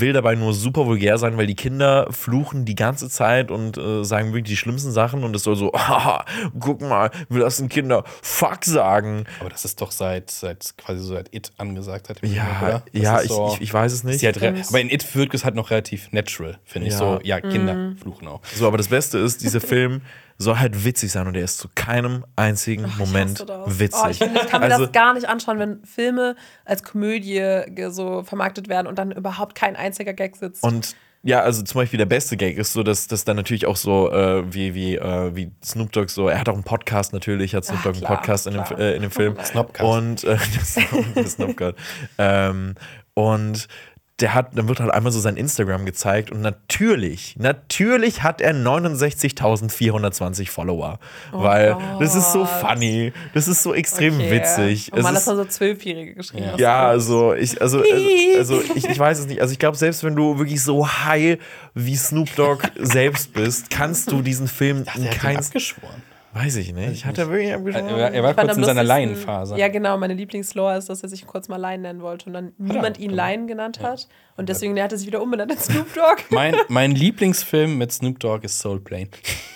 will 0.00 0.12
dabei 0.12 0.34
nur 0.34 0.54
super 0.54 0.86
vulgär 0.86 1.18
sein, 1.18 1.36
weil 1.36 1.46
die 1.46 1.54
Kinder 1.54 2.06
fluchen 2.10 2.64
die 2.64 2.74
ganze 2.74 3.08
Zeit 3.08 3.50
und 3.50 3.76
äh, 3.78 4.04
sagen 4.04 4.28
wirklich 4.32 4.50
die 4.52 4.56
schlimmsten 4.56 4.92
Sachen 4.92 5.24
und 5.24 5.34
es 5.36 5.42
soll 5.42 5.56
so, 5.56 5.72
haha, 5.74 6.24
guck 6.58 6.80
mal, 6.80 7.10
wir 7.28 7.42
lassen 7.42 7.68
Kinder 7.68 8.04
Fuck 8.22 8.64
sagen. 8.64 9.24
Aber 9.40 9.50
das 9.50 9.64
ist 9.64 9.80
doch 9.80 9.90
seit, 9.90 10.30
seit 10.30 10.74
quasi 10.76 11.00
so 11.00 11.14
seit 11.14 11.34
It 11.34 11.50
angesagt 11.58 12.08
hat. 12.08 12.22
Ja? 12.26 12.82
Das 12.92 13.02
ja 13.02 13.22
ich, 13.22 13.28
so- 13.28 13.52
ich, 13.54 13.62
ich 13.62 13.74
weiß 13.74 13.92
es 13.92 14.04
nicht. 14.04 14.18
Stimmt. 14.20 14.68
aber 14.68 14.80
in 14.80 14.90
It 14.90 15.14
wirkt 15.14 15.34
es 15.34 15.44
halt 15.44 15.54
noch 15.54 15.70
relativ 15.70 16.12
natural, 16.12 16.58
finde 16.64 16.88
ich. 16.88 16.92
Ja. 16.94 16.98
So, 16.98 17.20
ja, 17.22 17.40
Kinder 17.40 17.74
Mhm. 17.74 17.96
fluchen 17.96 18.28
auch. 18.28 18.40
So, 18.54 18.66
aber 18.66 18.76
das 18.78 18.88
Beste 18.88 19.18
ist, 19.18 19.42
dieser 19.42 19.60
Film 19.72 20.02
soll 20.42 20.58
halt 20.58 20.84
witzig 20.84 21.10
sein 21.12 21.26
und 21.26 21.36
er 21.36 21.44
ist 21.44 21.58
zu 21.58 21.68
keinem 21.74 22.24
einzigen 22.36 22.84
Ich 22.86 22.96
Moment 22.96 23.38
hasse 23.40 23.46
das. 23.46 23.78
witzig. 23.78 24.00
Oh, 24.04 24.08
ich, 24.08 24.18
finde, 24.18 24.40
ich 24.40 24.46
kann 24.48 24.60
mir 24.60 24.66
Also- 24.72 24.84
das 24.86 24.92
gar 24.92 25.14
nicht 25.14 25.28
anschauen, 25.28 25.58
wenn 25.58 25.84
Filme 25.84 26.36
als 26.64 26.82
Komödie 26.82 27.62
so 27.90 28.22
vermarktet 28.22 28.68
werden 28.68 28.86
und 28.86 28.98
dann 28.98 29.12
überhaupt 29.12 29.54
kein 29.54 29.76
einziger 29.76 30.12
Gag 30.12 30.36
sitzt. 30.36 30.62
Und 30.62 30.94
ja, 31.24 31.40
also 31.40 31.62
zum 31.62 31.78
Beispiel 31.80 31.98
der 31.98 32.06
beste 32.06 32.36
Gag 32.36 32.56
ist 32.58 32.72
so, 32.72 32.82
dass 32.82 33.06
das 33.06 33.24
dann 33.24 33.36
natürlich 33.36 33.66
auch 33.66 33.76
so 33.76 34.10
äh, 34.10 34.42
wie, 34.52 34.74
wie, 34.74 34.96
äh, 34.96 35.36
wie 35.36 35.52
Snoop 35.64 35.92
Dogg 35.92 36.10
so, 36.10 36.26
er 36.28 36.40
hat 36.40 36.48
auch 36.48 36.54
einen 36.54 36.64
Podcast 36.64 37.12
natürlich, 37.12 37.54
hat 37.54 37.64
Snoop 37.64 37.82
Dogg 37.84 37.92
einen 37.94 38.04
klar, 38.04 38.16
Podcast 38.16 38.48
in 38.48 38.54
dem, 38.54 38.64
klar. 38.64 38.80
äh, 38.80 38.96
in 38.96 39.02
dem 39.02 39.10
Film. 39.12 39.36
Snopcast. 39.40 39.84
Und 39.84 40.24
äh, 40.24 40.36
Snopcast. 41.24 41.76
ähm, 42.18 42.74
und 43.14 43.68
der 44.20 44.34
hat, 44.34 44.56
dann 44.56 44.68
wird 44.68 44.78
halt 44.78 44.90
einmal 44.92 45.10
so 45.10 45.18
sein 45.20 45.36
Instagram 45.36 45.84
gezeigt 45.84 46.30
und 46.30 46.40
natürlich, 46.42 47.34
natürlich 47.38 48.22
hat 48.22 48.40
er 48.40 48.52
69.420 48.54 50.48
Follower. 50.50 50.98
weil 51.32 51.76
das 51.98 52.14
ist 52.14 52.32
so 52.32 52.42
Oh 52.42 52.44
Gott. 52.44 52.70
funny, 52.70 53.12
das 53.34 53.48
ist 53.48 53.62
so 53.62 53.74
extrem 53.74 54.14
Okay. 54.16 54.30
witzig. 54.30 54.90
Oh 54.92 54.96
ist, 54.96 55.04
das 55.08 55.26
waren 55.26 55.36
so 55.36 55.44
Zwölfjährige 55.44 56.14
geschrieben. 56.14 56.44
Ja. 56.44 56.56
ja, 56.58 56.86
also 56.88 57.34
ich, 57.34 57.60
also, 57.60 57.78
also, 57.80 57.94
also 58.38 58.62
ich, 58.74 58.84
ich 58.88 58.98
weiß 58.98 59.18
es 59.20 59.26
nicht. 59.26 59.40
Also 59.40 59.52
ich 59.52 59.58
glaube, 59.58 59.76
selbst 59.76 60.04
wenn 60.04 60.14
du 60.14 60.38
wirklich 60.38 60.62
so 60.62 60.86
high 60.86 61.38
wie 61.74 61.96
Snoop 61.96 62.34
Dogg 62.36 62.64
selbst 62.78 63.32
bist, 63.32 63.70
kannst 63.70 64.10
du 64.12 64.22
diesen 64.22 64.46
Film 64.48 64.78
in 64.78 64.86
Er 64.86 64.94
hat 65.10 65.18
kein. 65.18 65.32
ihn 65.36 65.38
abgeschworen. 65.38 66.02
Weiß 66.34 66.56
ich 66.56 66.72
nicht. 66.72 67.04
Hat 67.04 67.18
er 67.18 67.28
wirklich 67.28 67.50
Er, 67.50 67.98
er, 67.98 68.12
er 68.14 68.22
war 68.22 68.30
Ich 68.30 68.36
kurz 68.36 68.56
in 68.56 68.64
seiner 68.64 68.82
Laienphase. 68.82 69.56
Ja, 69.58 69.68
genau. 69.68 69.98
Meine 69.98 70.14
Lieblingslore 70.14 70.78
ist, 70.78 70.88
dass 70.88 71.02
er 71.02 71.10
sich 71.10 71.26
kurz 71.26 71.48
mal 71.48 71.58
Lion 71.58 71.82
nennen 71.82 72.00
wollte 72.00 72.26
und 72.26 72.32
dann 72.32 72.52
niemand 72.56 72.98
ihn 72.98 73.10
Lion 73.10 73.46
genannt 73.46 73.80
hat. 73.82 74.08
Und 74.36 74.48
deswegen 74.48 74.80
hat 74.82 74.90
er 74.92 74.98
sich 74.98 75.06
wieder 75.06 75.20
umbenannt 75.22 75.52
in 75.52 75.58
Snoop 75.58 75.92
Dogg. 75.94 76.22
Mein, 76.30 76.56
mein 76.68 76.92
Lieblingsfilm 76.92 77.76
mit 77.76 77.92
Snoop 77.92 78.18
Dogg 78.18 78.44
ist 78.44 78.58
Soul 78.58 78.80
Plane. 78.80 79.08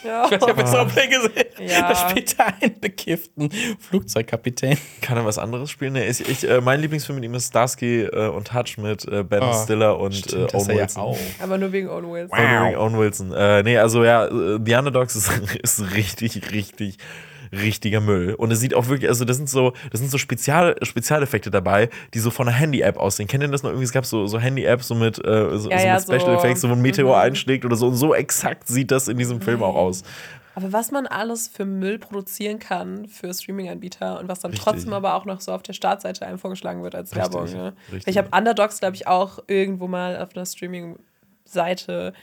Ja. 0.05 0.27
Ich 0.27 0.33
weiß 0.33 0.41
nicht, 0.41 0.51
ob 0.51 0.59
ihr 0.59 0.67
Soul 0.67 0.87
Plane 0.87 1.09
gesehen 1.09 1.69
Ja. 1.69 1.89
Da 1.89 2.11
spielt 2.11 2.39
er 2.39 2.55
einen 2.63 2.79
bekifften 2.79 3.51
Flugzeugkapitän. 3.81 4.77
Kann 5.01 5.17
er 5.17 5.25
was 5.25 5.39
anderes 5.39 5.71
spielen? 5.71 5.95
Nee, 5.95 6.07
ich, 6.09 6.29
ich, 6.29 6.49
äh, 6.49 6.61
mein 6.61 6.81
Lieblingsfilm 6.81 7.17
mit 7.17 7.25
ihm 7.25 7.35
ist 7.35 7.49
Starsky 7.49 8.03
äh, 8.03 8.29
und 8.29 8.53
Hutch 8.53 8.77
mit 8.79 9.07
äh, 9.07 9.23
Ben 9.23 9.43
Oh, 9.43 9.53
Stiller 9.65 9.99
und 9.99 10.15
stimmt, 10.15 10.53
äh, 10.53 10.57
Owen 10.57 10.71
ja 10.71 10.83
Wilson. 10.83 11.03
auch. 11.03 11.19
Aber 11.41 11.57
nur 11.59 11.73
wegen 11.73 11.89
Owen 11.89 12.13
Wilson. 12.13 12.39
Wow. 12.39 12.77
Owen 12.77 12.99
Wilson. 12.99 13.33
Äh, 13.33 13.63
nee, 13.63 13.79
also 13.79 14.05
ja, 14.05 14.27
äh, 14.27 14.59
The 14.65 14.75
Underdogs 14.75 15.17
ist, 15.17 15.31
ist 15.63 15.95
richtig, 15.95 16.53
richtig, 16.53 16.99
richtiger 17.53 18.01
Müll. 18.01 18.35
Und 18.35 18.51
es 18.51 18.61
sieht 18.61 18.75
auch 18.75 18.89
wirklich, 18.89 19.09
also 19.09 19.25
das 19.25 19.37
sind 19.37 19.49
so, 19.49 19.73
das 19.91 20.01
sind 20.01 20.11
so 20.11 20.19
Spezial, 20.19 20.77
Spezialeffekte 20.83 21.51
dabei, 21.51 21.89
die 22.15 22.19
so 22.19 22.31
von 22.31 22.49
einer 22.49 22.57
Handy-App 22.57 22.97
aussehen. 22.97 23.27
Kennt 23.29 23.43
ihr 23.43 23.49
das 23.49 23.63
noch 23.63 23.71
irgendwie? 23.71 23.85
Es 23.85 23.93
gab 23.93 24.07
so, 24.07 24.27
so 24.27 24.39
Handy-Apps 24.39 24.89
so 24.89 24.95
mit, 24.95 25.19
äh, 25.25 25.59
so, 25.59 25.71
Ja, 25.71 25.79
so 25.79 25.87
ja, 25.87 25.95
mit 25.95 26.03
Special 26.03 26.21
so- 26.21 26.33
Effects, 26.35 26.61
so 26.61 26.69
wo 26.69 26.73
ein 26.75 26.83
Meteor 26.83 27.17
Mhm. 27.17 27.23
einschlägt 27.23 27.65
oder 27.65 27.77
so. 27.77 27.89
Und 27.89 27.97
so 27.97 28.15
exakt 28.15 28.67
sieht 28.69 28.91
das 28.91 29.09
in 29.09 29.17
diesem 29.19 29.41
Film 29.41 29.63
auch 29.63 29.75
aus. 29.75 30.03
Aber 30.55 30.73
was 30.73 30.91
man 30.91 31.07
alles 31.07 31.49
für 31.49 31.67
Müll 31.67 31.99
produzieren 31.99 32.59
kann 32.59 33.09
für 33.09 33.35
Streaming-Anbieter 33.35 34.19
und 34.19 34.29
was 34.29 34.41
dann 34.41 34.53
Richtig. 34.53 34.65
trotzdem 34.65 34.95
aber 34.95 35.15
auch 35.15 35.27
noch 35.27 35.43
so 35.43 35.53
auf 35.53 35.63
der 35.63 35.75
Startseite 35.75 36.25
einem 36.27 36.39
vorgeschlagen 36.39 36.83
wird 36.83 36.95
als 36.95 37.15
Richtig, 37.15 37.33
Werbung. 37.35 37.53
Ne? 37.53 37.73
Ich 38.07 38.17
habe 38.17 38.29
Underdogs, 38.35 38.81
glaube 38.81 38.97
ich, 38.97 39.07
auch 39.07 39.39
irgendwo 39.49 39.87
mal 39.87 40.17
auf 40.17 40.35
einer 40.35 40.47
Streaming-Seite 40.47 42.15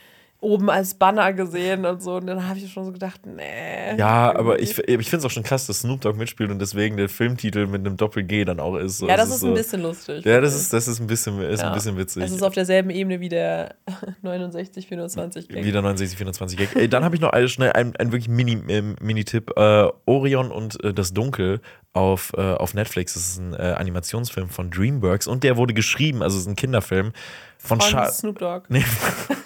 oben 0.44 0.70
als 0.70 0.94
Banner 0.94 1.32
gesehen 1.32 1.84
und 1.84 2.02
so. 2.02 2.16
Und 2.16 2.26
dann 2.26 2.46
habe 2.48 2.58
ich 2.58 2.72
schon 2.72 2.84
so 2.84 2.92
gedacht, 2.92 3.22
nee. 3.26 3.96
Ja, 3.96 4.36
aber 4.36 4.60
ich, 4.60 4.78
ich 4.78 5.08
finde 5.08 5.16
es 5.16 5.24
auch 5.24 5.30
schon 5.30 5.42
krass, 5.42 5.66
dass 5.66 5.80
Snoop 5.80 6.02
Dogg 6.02 6.16
mitspielt 6.18 6.50
und 6.50 6.58
deswegen 6.58 6.96
der 6.96 7.08
Filmtitel 7.08 7.66
mit 7.66 7.80
einem 7.80 7.96
Doppel-G 7.96 8.44
dann 8.44 8.60
auch 8.60 8.76
ist. 8.76 8.98
So, 8.98 9.08
Ja, 9.08 9.16
das 9.16 9.30
ist 9.30 9.40
so, 9.40 9.48
ein 9.48 9.54
bisschen 9.54 9.82
lustig. 9.82 10.24
Ja, 10.24 10.40
das 10.40 10.54
ist, 10.54 10.72
das 10.72 10.86
ist 10.86 11.00
ein 11.00 11.06
bisschen, 11.06 11.40
ist 11.40 11.60
Ja. 11.62 11.68
ein 11.68 11.74
bisschen 11.74 11.96
witzig. 11.96 12.22
Es 12.22 12.32
ist 12.32 12.42
auf 12.42 12.54
derselben 12.54 12.90
Ebene 12.90 13.20
wie 13.20 13.28
der 13.28 13.74
69, 14.22 14.86
24 14.86 15.48
Gag. 15.48 15.64
Wieder 15.64 15.82
69, 15.82 16.16
24 16.18 16.58
Gag. 16.58 16.76
Ey, 16.76 16.88
dann 16.88 17.04
habe 17.04 17.16
ich 17.16 17.20
noch 17.20 17.32
schnell 17.48 17.72
einen, 17.72 17.96
einen 17.96 18.12
wirklich 18.12 18.28
Mini, 18.28 18.62
ähm, 18.68 18.96
Mini-Tipp. 19.00 19.52
Äh, 19.56 19.88
Orion 20.06 20.50
und 20.50 20.82
äh, 20.84 20.92
das 20.92 21.12
Dunkel 21.12 21.60
auf, 21.92 22.32
äh, 22.36 22.40
auf 22.40 22.74
Netflix. 22.74 23.14
Das 23.14 23.22
ist 23.22 23.38
ein 23.38 23.54
äh, 23.54 23.74
Animationsfilm 23.78 24.48
von 24.48 24.70
DreamWorks 24.70 25.26
und 25.26 25.44
der 25.44 25.56
wurde 25.56 25.74
geschrieben, 25.74 26.22
also 26.22 26.36
es 26.36 26.42
ist 26.42 26.48
ein 26.48 26.56
Kinderfilm 26.56 27.12
von, 27.58 27.80
Von 27.80 28.04
Snoop 28.10 28.38
Dogg. 28.38 28.66
Nee. 28.68 28.84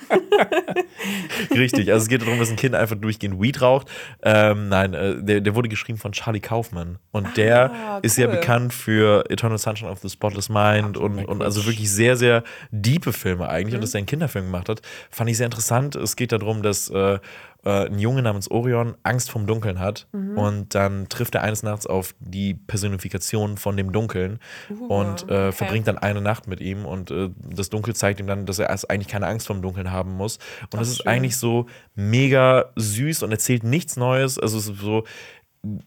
Richtig, 1.51 1.91
also 1.93 2.03
es 2.03 2.09
geht 2.09 2.23
darum, 2.23 2.39
dass 2.39 2.51
ein 2.51 2.57
Kind 2.57 2.75
einfach 2.75 2.97
durchgehend 2.97 3.41
Weed 3.41 3.61
raucht. 3.63 3.89
Ähm, 4.23 4.69
nein, 4.69 4.95
äh, 4.95 5.23
der, 5.23 5.41
der 5.41 5.55
wurde 5.55 5.69
geschrieben 5.69 5.99
von 5.99 6.13
Charlie 6.13 6.41
Kaufman. 6.41 6.99
Und 7.13 7.37
der 7.37 7.71
Ah, 7.73 7.99
ist 8.03 8.19
ja 8.19 8.27
cool. 8.27 8.37
bekannt 8.37 8.73
für 8.75 9.25
Eternal 9.31 9.59
Sunshine 9.59 9.91
of 9.91 9.99
the 10.01 10.09
Spotless 10.09 10.49
Mind 10.49 10.97
und, 10.97 11.25
und 11.25 11.43
also 11.43 11.65
wirklich 11.67 11.91
sehr, 11.91 12.17
sehr 12.17 12.43
diepe 12.71 13.13
Filme 13.13 13.49
eigentlich. 13.49 13.75
Und 13.75 13.83
dass 13.83 13.95
er 13.95 13.99
einen 13.99 14.07
Kinderfilm 14.07 14.47
gemacht 14.47 14.69
hat, 14.69 14.83
fand 15.11 15.31
ich 15.31 15.37
sehr 15.37 15.47
interessant. 15.47 15.97
Es 15.97 16.17
geht 16.17 16.33
darum, 16.33 16.63
dass 16.63 16.91
äh, 16.91 17.19
äh, 17.65 17.87
ein 17.87 17.99
Junge 17.99 18.23
namens 18.23 18.51
Orion 18.51 18.97
Angst 19.03 19.31
vom 19.31 19.47
Dunkeln 19.47 19.79
hat. 19.79 20.07
Und 20.37 20.75
dann 20.75 21.09
trifft 21.09 21.35
er 21.35 21.43
eines 21.43 21.63
Nachts 21.63 21.87
auf 21.87 22.15
die 22.21 22.55
Personifikation 22.55 23.57
von 23.57 23.77
dem 23.77 23.93
Dunkeln 23.93 24.39
und 24.89 25.23
äh, 25.23 25.49
okay. 25.49 25.53
verbringt 25.53 25.89
dann 25.89 25.99
eine 25.99 26.21
Nacht 26.21 26.47
mit 26.47 26.61
ihm. 26.61 26.87
Und 26.87 27.11
äh, 27.11 27.31
das 27.51 27.69
Dunkel 27.71 27.95
zeigt 27.95 28.21
ihm 28.21 28.27
dann, 28.27 28.47
dass 28.47 28.59
er 28.59 28.71
eigentlich 28.89 29.09
keine 29.09 29.27
Angst 29.27 29.47
vom 29.47 29.63
Dunkeln 29.63 29.91
haben 29.91 30.13
muss. 30.13 30.39
Und 30.73 30.81
es 30.81 30.89
ist 30.89 30.99
schön. 30.99 31.09
eigentlich 31.09 31.37
so 31.37 31.67
mega 31.95 32.67
süß 32.77 33.23
und 33.23 33.33
erzählt 33.33 33.65
nichts 33.65 33.97
Neues. 33.97 34.39
Also 34.39 34.59
es 34.59 34.69
ist 34.69 34.81
so 34.81 35.05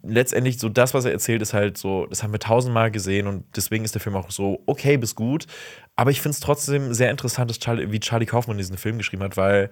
letztendlich 0.03 0.59
so 0.59 0.69
das, 0.69 0.93
was 0.93 1.05
er 1.05 1.11
erzählt, 1.11 1.41
ist 1.41 1.53
halt 1.53 1.77
so, 1.77 2.05
das 2.07 2.23
haben 2.23 2.33
wir 2.33 2.39
tausendmal 2.39 2.91
gesehen 2.91 3.27
und 3.27 3.45
deswegen 3.55 3.85
ist 3.85 3.95
der 3.95 4.01
Film 4.01 4.15
auch 4.15 4.29
so 4.31 4.61
okay 4.65 4.97
bis 4.97 5.15
gut. 5.15 5.47
Aber 5.95 6.11
ich 6.11 6.21
finde 6.21 6.33
es 6.33 6.39
trotzdem 6.39 6.93
sehr 6.93 7.09
interessant, 7.09 7.49
dass 7.49 7.59
Charlie, 7.59 7.91
wie 7.91 7.99
Charlie 7.99 8.25
Kaufmann 8.25 8.57
diesen 8.57 8.77
Film 8.77 8.97
geschrieben 8.97 9.23
hat, 9.23 9.37
weil 9.37 9.69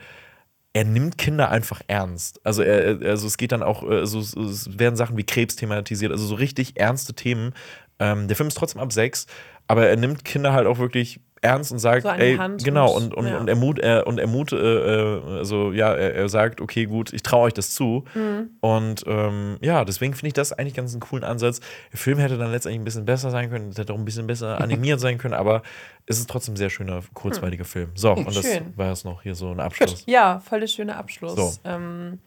er 0.73 0.83
nimmt 0.85 1.17
Kinder 1.17 1.49
einfach 1.49 1.81
ernst. 1.87 2.39
Also, 2.45 2.61
er, 2.61 3.01
also 3.09 3.27
es 3.27 3.37
geht 3.37 3.51
dann 3.51 3.63
auch, 3.63 3.83
äh, 3.89 4.05
so, 4.05 4.21
so, 4.21 4.43
es 4.43 4.77
werden 4.77 4.95
Sachen 4.95 5.17
wie 5.17 5.25
Krebs 5.25 5.55
thematisiert, 5.55 6.11
also 6.11 6.25
so 6.25 6.35
richtig 6.35 6.79
ernste 6.79 7.13
Themen. 7.13 7.53
Ähm, 7.99 8.27
der 8.27 8.37
Film 8.37 8.47
ist 8.47 8.57
trotzdem 8.57 8.81
ab 8.81 8.93
sechs, 8.93 9.25
aber 9.67 9.87
er 9.87 9.97
nimmt 9.97 10.25
Kinder 10.25 10.53
halt 10.53 10.67
auch 10.67 10.77
wirklich 10.79 11.21
ernst 11.41 11.71
und 11.71 11.79
sagt, 11.79 12.03
So 12.03 12.09
ey, 12.09 12.35
Hand 12.37 12.63
genau, 12.63 12.91
und- 12.91 13.13
und, 13.15 13.25
und, 13.25 13.27
ja. 13.27 13.37
und 13.39 13.47
er 13.47 13.55
mut, 13.55 13.79
er, 13.79 14.07
und 14.07 14.19
er 14.19 14.27
mut, 14.27 14.51
äh, 14.51 14.57
äh, 14.57 15.37
also 15.37 15.71
ja, 15.71 15.93
er, 15.93 16.15
er 16.15 16.29
sagt, 16.29 16.61
okay, 16.61 16.85
gut, 16.85 17.13
ich 17.13 17.23
traue 17.23 17.43
euch 17.47 17.53
das 17.53 17.71
zu. 17.73 18.03
Mhm. 18.13 18.49
Und 18.59 19.03
ähm, 19.07 19.57
ja, 19.61 19.85
deswegen 19.85 20.13
finde 20.13 20.27
ich 20.27 20.33
das 20.33 20.51
eigentlich 20.53 20.73
ganz 20.73 20.93
einen 20.93 21.01
coolen 21.01 21.23
Ansatz. 21.23 21.59
Der 21.91 21.99
Film 21.99 22.17
hätte 22.19 22.37
dann 22.37 22.51
letztendlich 22.51 22.81
ein 22.81 22.85
bisschen 22.85 23.05
besser 23.05 23.31
sein 23.31 23.49
können, 23.49 23.71
hätte 23.75 23.93
auch 23.93 23.97
ein 23.97 24.05
bisschen 24.05 24.27
besser 24.27 24.59
animiert 24.61 24.99
sein 24.99 25.17
können, 25.17 25.33
aber 25.33 25.61
es 26.05 26.19
ist 26.19 26.29
trotzdem 26.29 26.55
ein 26.55 26.57
sehr 26.57 26.69
schöner, 26.69 27.01
kurzweiliger 27.13 27.65
Film. 27.65 27.89
So, 27.95 28.11
und 28.13 28.27
das 28.27 28.41
Schön. 28.41 28.73
war 28.75 28.89
jetzt 28.89 29.05
noch 29.05 29.21
hier 29.21 29.35
so 29.35 29.51
ein 29.51 29.59
Abschluss. 29.59 30.03
Ja, 30.07 30.39
voll 30.39 30.59
der 30.61 30.67
schöne 30.67 30.95
Abschluss. 30.95 31.35
So. 31.35 31.53
Ähm, 31.63 32.19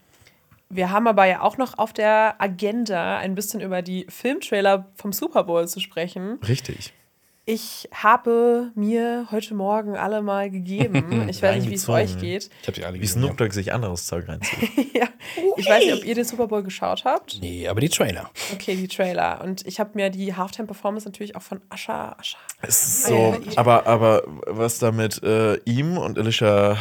wir 0.70 0.90
haben 0.90 1.06
aber 1.06 1.26
ja 1.26 1.42
auch 1.42 1.58
noch 1.58 1.76
auf 1.78 1.92
der 1.92 2.40
Agenda 2.40 3.18
ein 3.18 3.34
bisschen 3.34 3.60
über 3.60 3.82
die 3.82 4.06
Filmtrailer 4.08 4.86
vom 4.94 5.12
Super 5.12 5.44
Bowl 5.44 5.68
zu 5.68 5.80
sprechen. 5.80 6.38
Richtig. 6.48 6.94
Ich 7.45 7.88
habe 7.93 8.70
mir 8.76 9.26
heute 9.32 9.55
Morgen 9.55 9.97
alle 9.97 10.22
mal 10.22 10.49
gegeben. 10.49 11.26
Ich 11.28 11.43
weiß 11.43 11.57
nicht, 11.57 11.70
wie 11.70 11.74
es 11.74 11.88
euch 11.88 12.18
geht. 12.18 12.51
Ich 12.62 12.68
habe 12.68 12.72
die 12.78 12.84
alle 12.84 13.01
Wie. 13.01 13.07
Snoop 13.07 13.36
Dogg 13.36 13.53
sich 13.53 13.72
anderes 13.72 14.07
Zeug 14.07 14.28
reinzieht. 14.28 14.70
ja. 14.95 15.07
Ich 15.57 15.66
weiß 15.68 15.84
nicht, 15.84 15.95
ob 15.95 16.05
ihr 16.05 16.14
den 16.14 16.24
Super 16.24 16.47
Bowl 16.47 16.62
geschaut 16.62 17.05
habt. 17.05 17.38
Nee, 17.40 17.66
aber 17.66 17.80
die 17.80 17.88
Trailer. 17.88 18.30
Okay, 18.53 18.76
die 18.76 18.86
Trailer. 18.88 19.40
Und 19.43 19.66
ich 19.66 19.80
habe 19.80 19.90
mir 19.95 20.11
die 20.11 20.34
Halftime-Performance 20.36 21.09
natürlich 21.09 21.34
auch 21.36 21.43
von 21.43 21.61
Ascha, 21.68 22.14
Ascha. 22.18 22.38
Es 22.61 22.82
ist 22.84 23.07
Ah, 23.07 23.09
so, 23.09 23.36
aber, 23.57 23.86
aber 23.86 24.22
was 24.47 24.78
da 24.78 24.93
mit 24.93 25.22
äh, 25.22 25.57
ihm 25.64 25.97
und 25.97 26.18
Alicia 26.18 26.76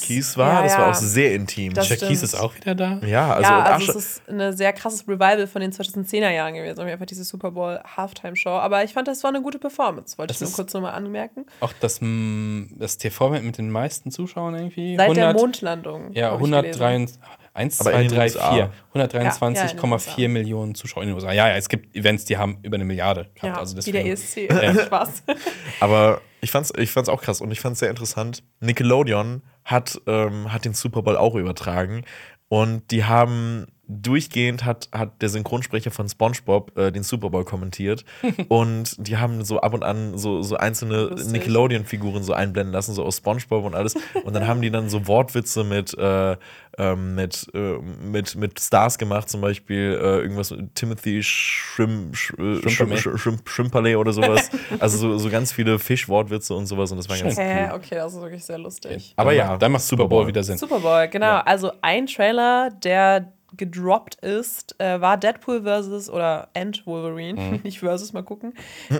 Keys 0.00 0.36
war, 0.36 0.54
Ja, 0.54 0.62
das 0.64 0.78
war 0.78 0.90
auch 0.90 0.94
sehr 0.94 1.34
intim. 1.34 1.72
Jacques 1.74 1.96
stimmt. 1.96 2.22
ist 2.22 2.34
auch 2.38 2.54
wieder 2.54 2.74
da. 2.74 3.00
ja, 3.06 3.32
also, 3.34 3.50
ja, 3.50 3.62
also 3.62 3.90
es 3.92 3.96
ist 3.96 4.28
ein 4.28 4.56
sehr 4.56 4.72
krasses 4.72 5.02
Revival 5.08 5.46
von 5.46 5.60
den 5.62 5.72
2010er 5.72 6.30
Jahren 6.30 6.54
gewesen, 6.54 6.80
einfach 6.80 7.06
diese 7.06 7.24
Super 7.24 7.50
Bowl 7.52 7.80
Halftime-Show. 7.96 8.50
Aber 8.50 8.84
ich 8.84 8.92
fand, 8.92 9.08
das 9.08 9.22
war 9.24 9.30
eine 9.30 9.40
gute 9.42 9.58
Performance, 9.58 9.95
wollte 9.96 10.32
Das 10.32 10.40
ich 10.40 10.48
nur 10.48 10.56
kurz 10.56 10.72
nochmal 10.74 10.92
anmerken. 10.92 11.46
Auch 11.60 11.72
das, 11.80 12.00
mm, 12.00 12.78
das 12.78 12.98
TV 12.98 13.30
mit 13.30 13.58
den 13.58 13.70
meisten 13.70 14.10
Zuschauern 14.10 14.54
irgendwie. 14.54 14.96
Seit 14.96 15.16
der 15.16 15.28
100 15.28 15.36
Mondlandung. 15.36 16.12
Ja, 16.12 16.32
hab 16.32 16.40
ich 16.40 16.50
gelesen. 16.50 16.82
123, 16.82 17.20
1, 17.54 17.80
Aber 17.80 17.90
2, 17.90 18.02
in 18.02 18.08
den 18.08 18.16
3, 18.16 18.24
USA. 18.24 18.50
4. 18.50 18.58
Ja, 18.58 18.70
ja, 18.94 19.06
123,4. 19.06 20.28
Millionen 20.28 20.74
Zuschauer 20.74 21.02
in 21.02 21.08
den 21.08 21.14
USA. 21.14 21.32
Ja, 21.32 21.48
ja, 21.48 21.56
es 21.56 21.68
gibt 21.68 21.96
Events, 21.96 22.24
die 22.24 22.36
haben 22.36 22.58
über 22.62 22.76
eine 22.76 22.84
Milliarde 22.84 23.30
gehabt. 23.34 23.42
Ja, 23.42 23.54
also 23.58 23.76
wie 23.84 23.92
der 23.92 24.04
deswegen. 24.04 24.50
ESC. 24.56 24.82
Spaß. 24.86 25.22
aber 25.80 26.20
ich 26.40 26.50
fand's, 26.50 26.72
ich 26.76 26.90
fand's 26.90 27.08
auch 27.08 27.22
krass 27.22 27.40
und 27.40 27.50
ich 27.50 27.60
fand's 27.60 27.80
sehr 27.80 27.90
interessant. 27.90 28.42
Nickelodeon 28.60 29.42
hat, 29.64 30.00
ähm, 30.06 30.52
hat 30.52 30.64
den 30.64 30.74
Super 30.74 31.02
Bowl 31.02 31.16
auch 31.16 31.34
übertragen 31.34 32.04
und 32.48 32.90
die 32.90 33.04
haben 33.04 33.66
durchgehend 33.88 34.64
hat, 34.64 34.88
hat 34.92 35.22
der 35.22 35.28
Synchronsprecher 35.28 35.90
von 35.90 36.08
SpongeBob 36.08 36.76
äh, 36.76 36.90
den 36.90 37.02
Super 37.02 37.30
Bowl 37.30 37.44
kommentiert 37.44 38.04
und 38.48 38.96
die 39.06 39.16
haben 39.16 39.44
so 39.44 39.60
ab 39.60 39.74
und 39.74 39.84
an 39.84 40.18
so, 40.18 40.42
so 40.42 40.56
einzelne. 40.56 41.14
Nickelodeon-Figuren 41.26 42.22
so 42.22 42.32
einblenden 42.32 42.72
lassen, 42.72 42.94
so 42.94 43.04
aus 43.04 43.18
SpongeBob 43.18 43.64
und 43.64 43.74
alles 43.74 43.94
und 44.24 44.34
dann 44.34 44.46
haben 44.46 44.60
die 44.62 44.70
dann 44.70 44.88
so 44.88 45.06
Wortwitze 45.06 45.64
mit, 45.64 45.96
äh, 45.96 46.36
ähm, 46.78 47.14
mit, 47.14 47.46
äh, 47.54 47.78
mit, 47.78 48.34
mit 48.36 48.60
Stars 48.60 48.98
gemacht, 48.98 49.28
zum 49.28 49.40
Beispiel 49.40 49.98
äh, 50.00 50.20
irgendwas 50.20 50.50
mit 50.50 50.74
Timothy 50.74 51.22
Shrim, 51.22 52.12
Sh, 52.12 52.34
äh, 52.38 53.94
oder 53.96 54.12
sowas. 54.12 54.50
also 54.78 54.98
so, 54.98 55.18
so 55.18 55.30
ganz 55.30 55.52
viele 55.52 55.78
Fischwortwitze 55.78 56.54
und 56.54 56.66
sowas 56.66 56.90
und 56.90 56.98
das 56.98 57.08
war 57.08 57.16
ganz 57.18 57.36
cool. 57.38 57.70
okay, 57.74 57.94
das 57.94 58.14
ist 58.14 58.20
wirklich 58.20 58.44
sehr 58.44 58.58
lustig. 58.58 59.14
Aber 59.16 59.30
Dann 59.30 59.38
ja, 59.38 59.46
macht- 59.48 59.62
dann 59.62 59.72
macht 59.72 59.82
Super 59.82 60.06
Bowl 60.08 60.26
wieder 60.26 60.42
Sinn. 60.42 60.58
Super 60.58 60.80
Bowl, 60.80 61.08
genau. 61.08 61.40
Also 61.44 61.72
ein 61.82 62.06
Trailer, 62.06 62.70
der 62.82 63.32
gedroppt 63.56 64.16
ist, 64.16 64.74
äh, 64.80 65.00
war 65.00 65.16
Deadpool 65.16 65.62
versus 65.62 66.08
oder 66.10 66.48
End 66.54 66.86
Wolverine, 66.86 67.40
Mhm. 67.40 67.60
nicht 67.64 67.78
versus, 67.80 68.12
mal 68.12 68.22
gucken. 68.24 68.54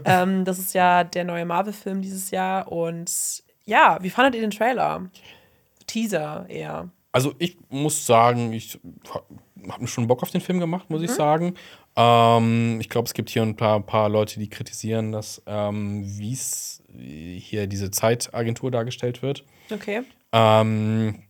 ähm, 0.05 0.45
das 0.45 0.59
ist 0.59 0.75
ja 0.75 1.05
der 1.05 1.25
neue 1.25 1.45
Marvel-Film 1.45 2.03
dieses 2.03 2.31
Jahr 2.31 2.71
und 2.71 3.11
ja, 3.65 3.99
wie 4.01 4.11
fandet 4.11 4.35
ihr 4.37 4.41
den 4.41 4.51
Trailer? 4.51 5.11
Teaser 5.87 6.47
eher. 6.49 6.89
Also 7.13 7.35
ich 7.39 7.57
muss 7.71 8.05
sagen, 8.07 8.53
ich 8.53 8.79
habe 9.11 9.81
mir 9.81 9.87
schon 9.89 10.07
Bock 10.07 10.23
auf 10.23 10.31
den 10.31 10.41
Film 10.41 10.61
gemacht, 10.61 10.89
Mhm. 10.91 10.97
muss 10.97 11.03
ich 11.05 11.11
sagen. 11.11 11.55
Ähm, 11.97 12.79
ich 12.81 12.89
glaube, 12.91 13.07
es 13.07 13.15
gibt 13.15 13.31
hier 13.31 13.43
ein 13.43 13.57
paar, 13.57 13.81
paar 13.81 14.09
Leute, 14.09 14.39
die 14.39 14.51
kritisieren, 14.51 15.13
dass 15.13 15.43
ähm, 15.47 16.03
wie 16.05 16.33
es 16.35 16.83
hier 16.95 17.67
diese 17.67 17.91
Zeitagentur 17.91 18.71
dargestellt 18.71 19.23
wird. 19.23 19.45
Okay. 19.73 20.03
Ähm, 20.33 21.23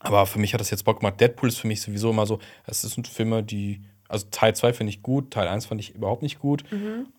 aber 0.00 0.26
für 0.26 0.38
mich 0.38 0.52
hat 0.54 0.60
das 0.60 0.70
jetzt 0.70 0.84
Bock 0.84 1.00
gemacht. 1.00 1.20
Deadpool 1.20 1.48
ist 1.48 1.58
für 1.58 1.66
mich 1.68 1.80
sowieso 1.82 2.10
immer 2.10 2.26
so, 2.26 2.38
es 2.66 2.82
sind 2.82 3.08
Filme, 3.08 3.42
die, 3.42 3.82
also 4.08 4.26
Teil 4.30 4.54
2 4.54 4.72
finde 4.72 4.90
ich 4.90 5.02
gut, 5.02 5.32
Teil 5.32 5.48
1 5.48 5.66
fand 5.66 5.80
ich 5.80 5.94
überhaupt 5.94 6.22
nicht 6.22 6.38
gut. 6.38 6.64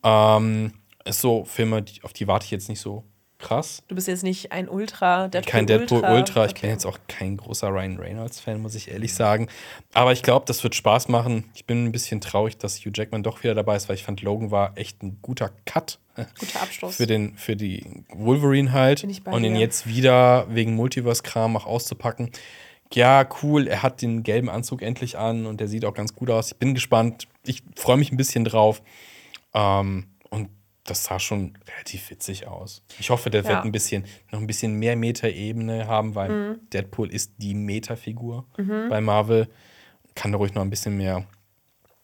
Ähm, 0.03 0.73
ist 1.05 1.21
so 1.21 1.45
Filme, 1.45 1.81
die, 1.81 2.03
auf 2.03 2.13
die 2.13 2.27
warte 2.27 2.45
ich 2.45 2.51
jetzt 2.51 2.69
nicht 2.69 2.79
so 2.81 3.03
krass. 3.37 3.83
Du 3.87 3.95
bist 3.95 4.07
jetzt 4.09 4.23
nicht 4.23 4.51
ein 4.51 4.67
Ultra, 4.67 5.29
Deadpool 5.29 5.49
Kein 5.51 5.65
Deadpool 5.65 6.03
Ultra. 6.03 6.43
Ich 6.45 6.51
Okay. 6.51 6.61
bin 6.61 6.69
jetzt 6.71 6.85
auch 6.85 6.99
kein 7.07 7.37
großer 7.37 7.69
Ryan 7.69 7.97
Reynolds-Fan, 7.97 8.61
muss 8.61 8.75
ich 8.75 8.91
ehrlich 8.91 9.13
sagen. 9.13 9.47
Aber 9.93 10.11
ich 10.11 10.23
glaube, 10.23 10.45
das 10.45 10.61
wird 10.61 10.75
Spaß 10.75 11.07
machen. 11.07 11.49
Ich 11.55 11.65
bin 11.65 11.85
ein 11.85 11.93
bisschen 11.93 12.19
traurig, 12.19 12.57
dass 12.57 12.79
Hugh 12.79 12.91
Jackman 12.93 13.23
doch 13.23 13.41
wieder 13.41 13.55
dabei 13.55 13.77
ist, 13.77 13.87
weil 13.87 13.95
ich 13.95 14.03
fand, 14.03 14.21
Logan 14.21 14.51
war 14.51 14.77
echt 14.77 15.01
ein 15.03 15.19
guter 15.21 15.51
Cut 15.65 15.99
Guter 16.37 16.61
Abschluss. 16.61 16.97
für, 16.97 17.07
den, 17.07 17.37
für 17.37 17.55
die 17.55 18.03
Wolverine 18.09 18.73
halt. 18.73 19.01
Bin 19.01 19.09
ich 19.09 19.23
bei 19.23 19.31
Und 19.31 19.45
ihn 19.45 19.55
jetzt 19.55 19.87
wieder 19.87 20.45
wegen 20.53 20.75
Multiverse-Kram 20.75 21.55
auch 21.55 21.65
auszupacken. 21.65 22.31
Ja, 22.93 23.27
cool, 23.43 23.67
er 23.67 23.83
hat 23.83 24.01
den 24.01 24.23
gelben 24.23 24.49
Anzug 24.49 24.81
endlich 24.81 25.17
an 25.17 25.45
und 25.45 25.59
der 25.59 25.67
sieht 25.67 25.85
auch 25.85 25.93
ganz 25.93 26.15
gut 26.15 26.29
aus. 26.31 26.51
Ich 26.53 26.57
bin 26.57 26.73
gespannt. 26.73 27.27
Ich 27.45 27.61
freue 27.75 27.97
mich 27.97 28.11
ein 28.11 28.17
bisschen 28.17 28.45
drauf. 28.45 28.81
Ähm, 29.53 30.07
und 30.29 30.49
das 30.85 31.03
sah 31.03 31.19
schon 31.19 31.55
relativ 31.71 32.09
witzig 32.09 32.47
aus. 32.47 32.83
Ich 32.99 33.11
hoffe, 33.11 33.29
der 33.29 33.43
Ja. 33.43 33.49
wird 33.49 33.63
ein 33.65 33.71
bisschen, 33.71 34.05
noch 34.31 34.39
ein 34.39 34.47
bisschen 34.47 34.73
mehr 34.73 34.95
Meta-Ebene 34.95 35.85
haben, 35.87 36.15
weil 36.15 36.29
Mhm. 36.31 36.59
Deadpool 36.73 37.11
ist 37.13 37.33
die 37.37 37.53
Meta-Figur 37.53 38.45
bei 38.89 38.99
Marvel. 39.01 39.47
Kann 40.15 40.31
da 40.31 40.39
ruhig 40.39 40.53
noch 40.55 40.63
ein 40.63 40.69
bisschen 40.71 40.97
mehr. 40.97 41.25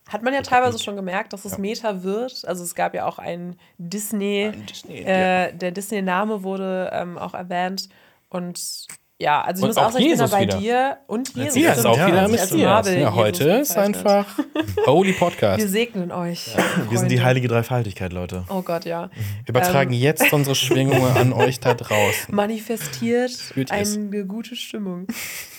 Hat 0.08 0.22
man 0.22 0.36
ja 0.36 0.44
teilweise 0.44 0.78
schon 0.78 0.96
gemerkt, 0.96 1.34
dass 1.34 1.46
es 1.46 1.58
Meta 1.58 2.04
wird. 2.04 2.46
Also 2.46 2.64
es 2.64 2.76
gab 2.76 2.94
ja 2.94 3.08
auch 3.08 3.18
einen 3.18 3.58
Disney, 3.80 4.52
Disney, 4.70 5.00
äh, 5.00 5.52
der 5.52 5.72
Disney-Name 5.72 6.44
wurde 6.44 6.92
ähm, 6.94 7.18
auch 7.18 7.34
erwähnt. 7.34 7.90
Und 8.30 8.86
ja, 9.18 9.41
also 9.41 9.59
ich 9.59 9.63
Und 9.63 9.70
muss 9.70 9.78
auch 9.78 9.86
auch 9.88 9.91
sagen, 9.91 10.03
ich 10.03 10.09
bin 10.11 10.20
da 10.20 10.28
bei 10.28 10.41
wieder. 10.41 10.57
dir 10.57 10.97
und 11.07 11.36
Jesus. 11.36 11.55
Ja, 11.55 11.72
ist 11.74 11.86
auch 11.86 11.97
ja, 11.97 12.07
wieder 12.07 12.22
als 12.24 12.32
Messias. 12.32 12.61
Marvel 12.86 12.99
Ja, 12.99 13.13
heute 13.16 13.43
ist 13.49 13.78
einfach 13.78 14.26
Holy 14.86 15.09
Wir 15.09 15.18
Podcast. 15.18 15.68
segnen 15.70 16.11
euch. 16.11 16.47
Wir 16.89 16.97
sind 16.99 17.09
die 17.09 17.22
heilige 17.22 17.47
Dreifaltigkeit, 17.47 18.11
Leute. 18.11 18.43
Oh 18.49 18.61
Gott, 18.61 18.84
ja. 18.86 19.09
Wir 19.45 19.49
übertragen 19.49 19.93
Ähm. 19.93 19.99
jetzt 20.01 20.34
unsere 20.34 20.55
Schwingungen 20.55 21.16
an 21.16 21.32
euch 21.34 21.59
da 21.61 21.74
draußen. 21.74 22.36
Manifestiert 22.36 23.32
eine 23.70 24.26
gute 24.26 24.55
Stimmung. 24.55 25.07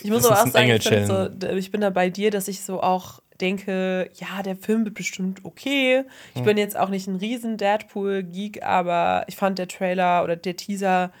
Ich 0.03 0.11
muss 0.11 0.21
Das 0.23 0.31
aber 0.31 0.41
auch 0.41 0.53
sagen, 0.53 0.65
ich, 0.67 0.85
Engel-Channel. 0.85 1.07
so, 1.07 1.27
d- 1.29 1.57
ich 1.57 1.71
bin 1.71 1.81
da 1.81 1.89
bei 1.89 2.09
dir, 2.09 2.29
dass 2.31 2.47
ich 2.47 2.61
so 2.61 2.81
auch 2.83 3.21
denke, 3.41 4.09
ja, 4.15 4.41
der 4.43 4.55
Film 4.55 4.83
wird 4.85 4.95
bestimmt 4.95 5.41
okay. 5.43 6.03
Ich 6.35 6.43
bin 6.43 6.57
jetzt 6.57 6.77
auch 6.77 6.89
nicht 6.89 7.07
ein 7.07 7.15
riesen 7.17 7.57
Deadpool-Geek, 7.57 8.63
aber 8.63 9.25
ich 9.27 9.35
fand 9.35 9.59
der 9.59 9.67
Trailer 9.67 10.23
oder 10.23 10.35
der 10.35 10.55
Teaser 10.55 11.11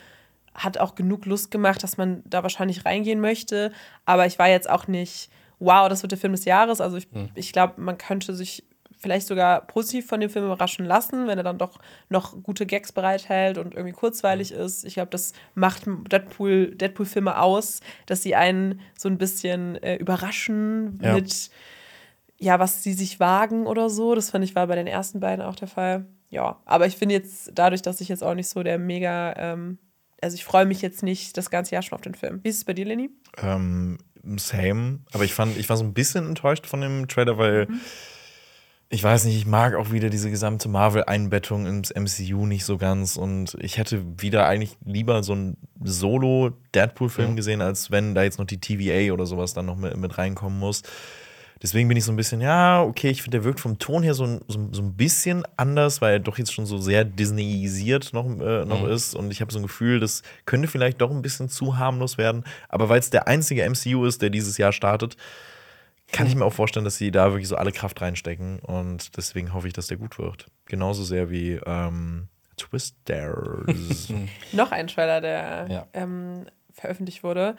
hat 0.57 0.77
auch 0.79 0.95
genug 0.95 1.25
Lust 1.25 1.51
gemacht, 1.51 1.81
dass 1.83 1.97
man 1.97 2.21
da 2.25 2.43
wahrscheinlich 2.43 2.83
reingehen 2.83 3.21
möchte. 3.21 3.71
Aber 4.05 4.25
ich 4.25 4.37
war 4.39 4.49
jetzt 4.49 4.69
auch 4.69 4.87
nicht, 4.87 5.29
wow, 5.59 5.87
das 5.87 6.01
wird 6.01 6.11
der 6.11 6.19
Film 6.19 6.33
des 6.33 6.43
Jahres. 6.45 6.81
Also 6.81 6.97
ich, 6.97 7.07
ich 7.35 7.53
glaube, 7.53 7.79
man 7.79 7.97
könnte 7.97 8.33
sich 8.33 8.63
vielleicht 8.99 9.27
sogar 9.27 9.61
positiv 9.67 10.07
von 10.07 10.19
dem 10.19 10.31
Film 10.31 10.45
überraschen 10.45 10.83
lassen, 10.83 11.27
wenn 11.27 11.37
er 11.37 11.43
dann 11.43 11.59
doch 11.59 11.77
noch 12.09 12.41
gute 12.41 12.65
Gags 12.65 12.91
bereithält 12.91 13.59
und 13.59 13.75
irgendwie 13.75 13.93
kurzweilig 13.93 14.51
ist. 14.51 14.83
Ich 14.85 14.95
glaube, 14.95 15.11
das 15.11 15.33
macht 15.53 15.83
Deadpool, 16.11 16.73
Deadpool-Filme 16.75 17.39
aus, 17.39 17.81
dass 18.07 18.23
sie 18.23 18.33
einen 18.35 18.81
so 18.97 19.07
ein 19.07 19.19
bisschen 19.19 19.75
äh, 19.83 19.97
überraschen 19.97 20.99
Ja. 21.03 21.13
mit, 21.13 21.51
ja, 22.39 22.57
was 22.57 22.81
sie 22.81 22.93
sich 22.93 23.19
wagen 23.19 23.67
oder 23.67 23.91
so. 23.91 24.15
Das 24.15 24.31
fand 24.31 24.43
ich 24.43 24.55
war 24.55 24.65
bei 24.65 24.75
den 24.75 24.87
ersten 24.87 25.19
beiden 25.19 25.45
auch 25.45 25.55
der 25.55 25.67
Fall. 25.67 26.07
Ja, 26.29 26.59
aber 26.65 26.87
ich 26.87 26.97
finde 26.97 27.13
jetzt, 27.13 27.51
dadurch, 27.53 27.83
dass 27.83 28.01
ich 28.01 28.09
jetzt 28.09 28.23
auch 28.23 28.33
nicht 28.33 28.49
so 28.49 28.63
der 28.63 28.79
mega, 28.79 29.33
ähm, 29.37 29.77
also 30.21 30.35
ich 30.35 30.43
freue 30.43 30.65
mich 30.65 30.81
jetzt 30.81 31.03
nicht 31.03 31.37
das 31.37 31.49
ganze 31.49 31.75
Jahr 31.75 31.81
schon 31.81 31.95
auf 31.95 32.01
den 32.01 32.15
Film. 32.15 32.39
Wie 32.43 32.49
ist 32.49 32.57
es 32.57 32.65
bei 32.65 32.73
dir, 32.73 32.85
Lenny? 32.85 33.09
Ähm, 33.37 33.97
same. 34.37 34.99
Aber 35.13 35.23
ich 35.23 35.33
fand, 35.33 35.57
ich 35.57 35.69
war 35.69 35.77
so 35.77 35.83
ein 35.83 35.93
bisschen 35.93 36.27
enttäuscht 36.27 36.65
von 36.65 36.81
dem 36.81 37.07
Trailer, 37.07 37.37
weil 37.37 37.67
ich 38.89 39.03
weiß 39.03 39.25
nicht, 39.25 39.35
ich 39.35 39.45
mag 39.45 39.75
auch 39.75 39.91
wieder 39.91 40.09
diese 40.09 40.29
gesamte 40.29 40.69
Marvel-Einbettung 40.69 41.65
ins 41.65 41.93
MCU 41.93 42.45
nicht 42.45 42.63
so 42.63 42.77
ganz. 42.77 43.17
Und 43.17 43.57
ich 43.59 43.77
hätte 43.77 44.01
wieder 44.21 44.47
eigentlich 44.47 44.77
lieber 44.85 45.23
so 45.23 45.33
einen 45.33 45.57
Solo-Deadpool-Film 45.83 47.35
gesehen, 47.35 47.61
als 47.61 47.91
wenn 47.91 48.15
da 48.15 48.23
jetzt 48.23 48.39
noch 48.39 48.45
die 48.45 48.61
TVA 48.61 49.13
oder 49.13 49.25
sowas 49.25 49.53
dann 49.53 49.65
noch 49.65 49.75
mit, 49.75 49.97
mit 49.97 50.17
reinkommen 50.17 50.57
muss. 50.57 50.83
Deswegen 51.61 51.87
bin 51.87 51.97
ich 51.97 52.03
so 52.05 52.11
ein 52.11 52.15
bisschen, 52.15 52.39
ja, 52.41 52.81
okay, 52.83 53.09
ich 53.09 53.21
finde, 53.23 53.37
der 53.37 53.43
wirkt 53.45 53.59
vom 53.59 53.79
Ton 53.79 54.03
her 54.03 54.13
so 54.13 54.25
ein, 54.25 54.41
so, 54.47 54.69
so 54.71 54.81
ein 54.81 54.93
bisschen 54.93 55.43
anders, 55.57 56.01
weil 56.01 56.13
er 56.13 56.19
doch 56.19 56.37
jetzt 56.37 56.53
schon 56.53 56.65
so 56.65 56.77
sehr 56.77 57.03
Disneyisiert 57.03 58.13
noch, 58.13 58.25
äh, 58.25 58.65
noch 58.65 58.85
ist. 58.87 59.15
Und 59.15 59.31
ich 59.31 59.41
habe 59.41 59.51
so 59.51 59.59
ein 59.59 59.63
Gefühl, 59.63 59.99
das 59.99 60.21
könnte 60.45 60.67
vielleicht 60.67 61.01
doch 61.01 61.09
ein 61.11 61.21
bisschen 61.21 61.49
zu 61.49 61.77
harmlos 61.77 62.17
werden. 62.17 62.43
Aber 62.69 62.89
weil 62.89 62.99
es 62.99 63.09
der 63.09 63.27
einzige 63.27 63.63
MCU 63.67 64.05
ist, 64.05 64.21
der 64.21 64.29
dieses 64.29 64.57
Jahr 64.57 64.71
startet, 64.71 65.17
kann 66.11 66.25
ich 66.27 66.35
mir 66.35 66.45
auch 66.45 66.53
vorstellen, 66.53 66.85
dass 66.85 66.95
sie 66.97 67.11
da 67.11 67.31
wirklich 67.31 67.49
so 67.49 67.57
alle 67.57 67.71
Kraft 67.71 68.01
reinstecken. 68.01 68.59
Und 68.59 69.17
deswegen 69.17 69.53
hoffe 69.53 69.67
ich, 69.67 69.73
dass 69.73 69.87
der 69.87 69.97
gut 69.97 70.17
wird. 70.19 70.45
Genauso 70.65 71.03
sehr 71.03 71.29
wie 71.29 71.59
ähm, 71.65 72.27
Twisters. 72.55 74.07
Noch 74.53 74.71
ein 74.71 74.87
Trailer, 74.87 75.21
der 75.21 75.67
Ja. 75.69 75.87
ähm, 75.93 76.45
veröffentlicht 76.71 77.23
wurde. 77.23 77.55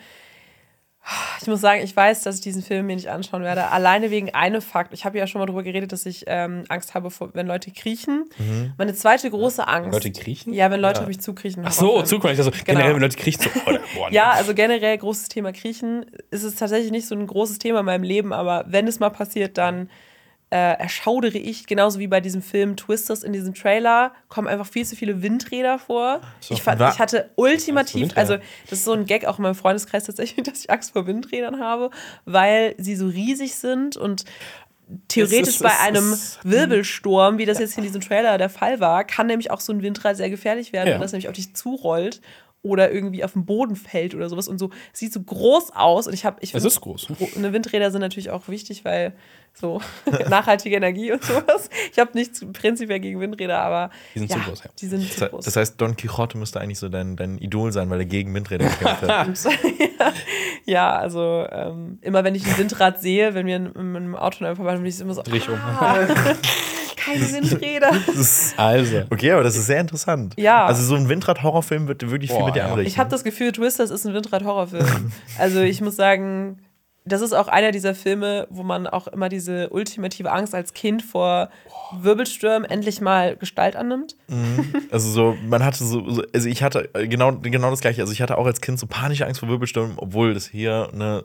Ich 1.40 1.46
muss 1.46 1.60
sagen, 1.60 1.82
ich 1.82 1.96
weiß, 1.96 2.22
dass 2.22 2.36
ich 2.36 2.40
diesen 2.42 2.62
Film 2.62 2.86
mir 2.86 2.96
nicht 2.96 3.08
anschauen 3.08 3.42
werde. 3.42 3.68
Alleine 3.68 4.10
wegen 4.10 4.34
einem 4.34 4.60
Fakt. 4.60 4.92
Ich 4.92 5.04
habe 5.04 5.16
ja 5.16 5.26
schon 5.26 5.38
mal 5.38 5.46
darüber 5.46 5.62
geredet, 5.62 5.92
dass 5.92 6.04
ich 6.04 6.24
ähm, 6.26 6.64
Angst 6.68 6.94
habe, 6.94 7.10
vor, 7.10 7.30
wenn 7.32 7.46
Leute 7.46 7.70
kriechen. 7.70 8.28
Meine 8.76 8.94
zweite 8.94 9.30
große 9.30 9.66
Angst. 9.66 9.92
Leute 9.92 10.12
kriechen? 10.12 10.52
Ja, 10.52 10.70
wenn 10.70 10.80
Leute 10.80 11.06
mich 11.06 11.20
zukriechen. 11.20 11.62
Ach 11.66 11.72
so. 11.72 12.02
Zukunft. 12.02 12.38
Also 12.38 12.50
generell, 12.64 12.94
wenn 12.94 13.00
Leute 13.00 13.16
kriechen, 13.16 13.42
so, 13.42 13.50
oh, 13.66 13.78
boah, 13.94 14.08
Ja, 14.12 14.32
also 14.32 14.52
generell 14.54 14.98
großes 14.98 15.28
Thema 15.28 15.52
Kriechen 15.52 16.04
ist 16.30 16.42
es 16.42 16.56
tatsächlich 16.56 16.90
nicht 16.90 17.06
so 17.06 17.14
ein 17.14 17.26
großes 17.26 17.58
Thema 17.58 17.80
in 17.80 17.86
meinem 17.86 18.04
Leben, 18.04 18.32
aber 18.32 18.64
wenn 18.68 18.86
es 18.86 19.00
mal 19.00 19.10
passiert, 19.10 19.56
dann 19.56 19.88
äh, 20.50 20.56
erschaudere 20.78 21.36
ich, 21.38 21.66
genauso 21.66 21.98
wie 21.98 22.06
bei 22.06 22.20
diesem 22.20 22.40
Film 22.40 22.76
Twisters 22.76 23.22
in 23.22 23.32
diesem 23.34 23.52
Trailer, 23.54 24.12
kommen 24.28 24.48
einfach 24.48 24.66
viel 24.66 24.86
zu 24.86 24.96
viele 24.96 25.20
Windräder 25.22 25.78
vor. 25.78 26.22
ich, 26.48 26.62
fand, 26.62 26.80
wa- 26.80 26.90
ich 26.90 26.98
hatte 26.98 27.28
ultimativ, 27.36 28.16
also 28.16 28.36
das 28.70 28.78
ist 28.78 28.84
so 28.84 28.92
ein 28.92 29.04
Gag 29.04 29.26
auch 29.26 29.38
in 29.38 29.42
meinem 29.42 29.54
Freundeskreis 29.54 30.04
tatsächlich, 30.04 30.46
dass 30.48 30.60
ich 30.60 30.70
Angst 30.70 30.92
vor 30.92 31.06
Windrädern 31.06 31.60
habe, 31.60 31.90
weil 32.24 32.74
sie 32.78 32.96
so 32.96 33.06
riesig 33.08 33.56
sind 33.56 33.96
und 33.98 34.24
theoretisch 35.08 35.56
ist- 35.56 35.62
bei 35.62 35.78
einem 35.80 36.12
ist- 36.14 36.38
Wirbelsturm, 36.44 37.36
wie 37.38 37.44
das 37.46 37.58
jetzt 37.58 37.76
in 37.76 37.82
diesem 37.84 38.00
Trailer 38.00 38.38
der 38.38 38.48
Fall 38.48 38.80
war, 38.80 39.04
kann 39.04 39.26
nämlich 39.26 39.50
auch 39.50 39.60
so 39.60 39.72
ein 39.72 39.82
Windrad 39.82 40.16
sehr 40.16 40.30
gefährlich 40.30 40.72
werden, 40.72 40.88
Ja. 40.88 40.94
wenn 40.94 41.02
das 41.02 41.12
nämlich 41.12 41.28
auf 41.28 41.34
dich 41.34 41.54
zurollt 41.54 42.20
oder 42.62 42.90
irgendwie 42.90 43.22
auf 43.22 43.32
den 43.34 43.46
Boden 43.46 43.76
fällt 43.76 44.14
oder 44.14 44.28
sowas 44.28 44.48
und 44.48 44.58
so 44.58 44.70
sieht 44.92 45.12
so 45.12 45.20
groß 45.22 45.70
aus 45.74 46.06
und 46.06 46.12
ich 46.12 46.24
habe 46.24 46.38
ich 46.40 46.54
Es 46.54 46.64
ist 46.64 46.80
groß. 46.80 47.08
eine 47.36 47.52
Windräder 47.52 47.90
sind 47.90 48.00
natürlich 48.00 48.30
auch 48.30 48.48
wichtig, 48.48 48.84
weil 48.84 49.14
so 49.54 49.80
nachhaltige 50.28 50.76
Energie 50.76 51.12
und 51.12 51.22
sowas. 51.22 51.70
Ich 51.92 51.98
habe 51.98 52.10
nichts 52.14 52.44
prinzipiell 52.52 53.00
gegen 53.00 53.20
Windräder, 53.20 53.60
aber 53.60 53.90
Die 54.14 54.20
sind 54.20 54.30
ja, 54.30 54.36
zu 54.36 54.42
groß, 54.42 54.64
ja. 54.64 54.70
Die 54.78 54.86
sind 54.86 55.12
zu 55.12 55.28
groß. 55.28 55.44
das 55.44 55.56
heißt, 55.56 55.80
Don 55.80 55.96
Quixote 55.96 56.36
müsste 56.36 56.60
eigentlich 56.60 56.78
so 56.78 56.88
dein, 56.88 57.16
dein 57.16 57.38
Idol 57.38 57.72
sein, 57.72 57.90
weil 57.90 58.00
er 58.00 58.06
gegen 58.06 58.34
Windräder 58.34 58.66
gekämpft 58.66 59.02
hat. 59.02 59.28
ja, 59.98 60.12
ja, 60.64 60.96
also 60.96 61.46
ähm, 61.50 61.98
immer 62.02 62.24
wenn 62.24 62.34
ich 62.34 62.46
ein 62.46 62.58
Windrad 62.58 63.00
sehe, 63.00 63.34
wenn 63.34 63.46
wir 63.46 63.56
in, 63.56 63.66
in 63.66 63.96
einem 63.96 64.16
Auto 64.16 64.44
vorbei 64.54 64.76
bin 64.76 64.86
ich 64.86 65.00
immer 65.00 65.14
so, 65.14 65.22
um. 65.22 65.58
Keine 67.08 67.32
Windräder. 67.32 67.92
Also. 68.56 69.02
okay, 69.10 69.32
aber 69.32 69.42
das 69.42 69.56
ist 69.56 69.66
sehr 69.66 69.80
interessant. 69.80 70.34
Ja. 70.36 70.66
Also 70.66 70.82
so 70.82 70.94
ein 70.94 71.08
Windrad-Horrorfilm 71.08 71.88
wird 71.88 72.08
wirklich 72.10 72.30
viel 72.30 72.40
Boah, 72.40 72.46
mit 72.46 72.56
dir 72.56 72.60
ja. 72.60 72.66
anrichten. 72.66 72.86
Ich 72.86 72.98
habe 72.98 73.10
das 73.10 73.24
Gefühl, 73.24 73.52
Twisters 73.52 73.90
ist 73.90 74.06
ein 74.06 74.14
Windrad-Horrorfilm. 74.14 75.12
also 75.38 75.60
ich 75.60 75.80
muss 75.80 75.96
sagen, 75.96 76.58
das 77.04 77.20
ist 77.22 77.32
auch 77.32 77.48
einer 77.48 77.70
dieser 77.72 77.94
Filme, 77.94 78.46
wo 78.50 78.62
man 78.62 78.86
auch 78.86 79.06
immer 79.08 79.28
diese 79.30 79.70
ultimative 79.70 80.30
Angst 80.30 80.54
als 80.54 80.74
Kind 80.74 81.02
vor 81.02 81.48
Wirbelstürmen 82.02 82.68
endlich 82.68 83.00
mal 83.00 83.34
Gestalt 83.36 83.76
annimmt. 83.76 84.14
Also 84.90 85.08
so, 85.10 85.36
man 85.48 85.64
hatte 85.64 85.84
so, 85.84 86.08
so 86.10 86.22
also 86.34 86.48
ich 86.48 86.62
hatte 86.62 86.90
äh, 86.92 87.08
genau, 87.08 87.32
genau 87.32 87.70
das 87.70 87.80
gleiche. 87.80 88.02
Also 88.02 88.12
ich 88.12 88.20
hatte 88.20 88.36
auch 88.36 88.44
als 88.44 88.60
Kind 88.60 88.78
so 88.78 88.86
panische 88.86 89.26
Angst 89.26 89.40
vor 89.40 89.48
Wirbelstürmen, 89.48 89.94
obwohl 89.96 90.34
das 90.34 90.46
hier 90.48 90.90
ne, 90.92 91.24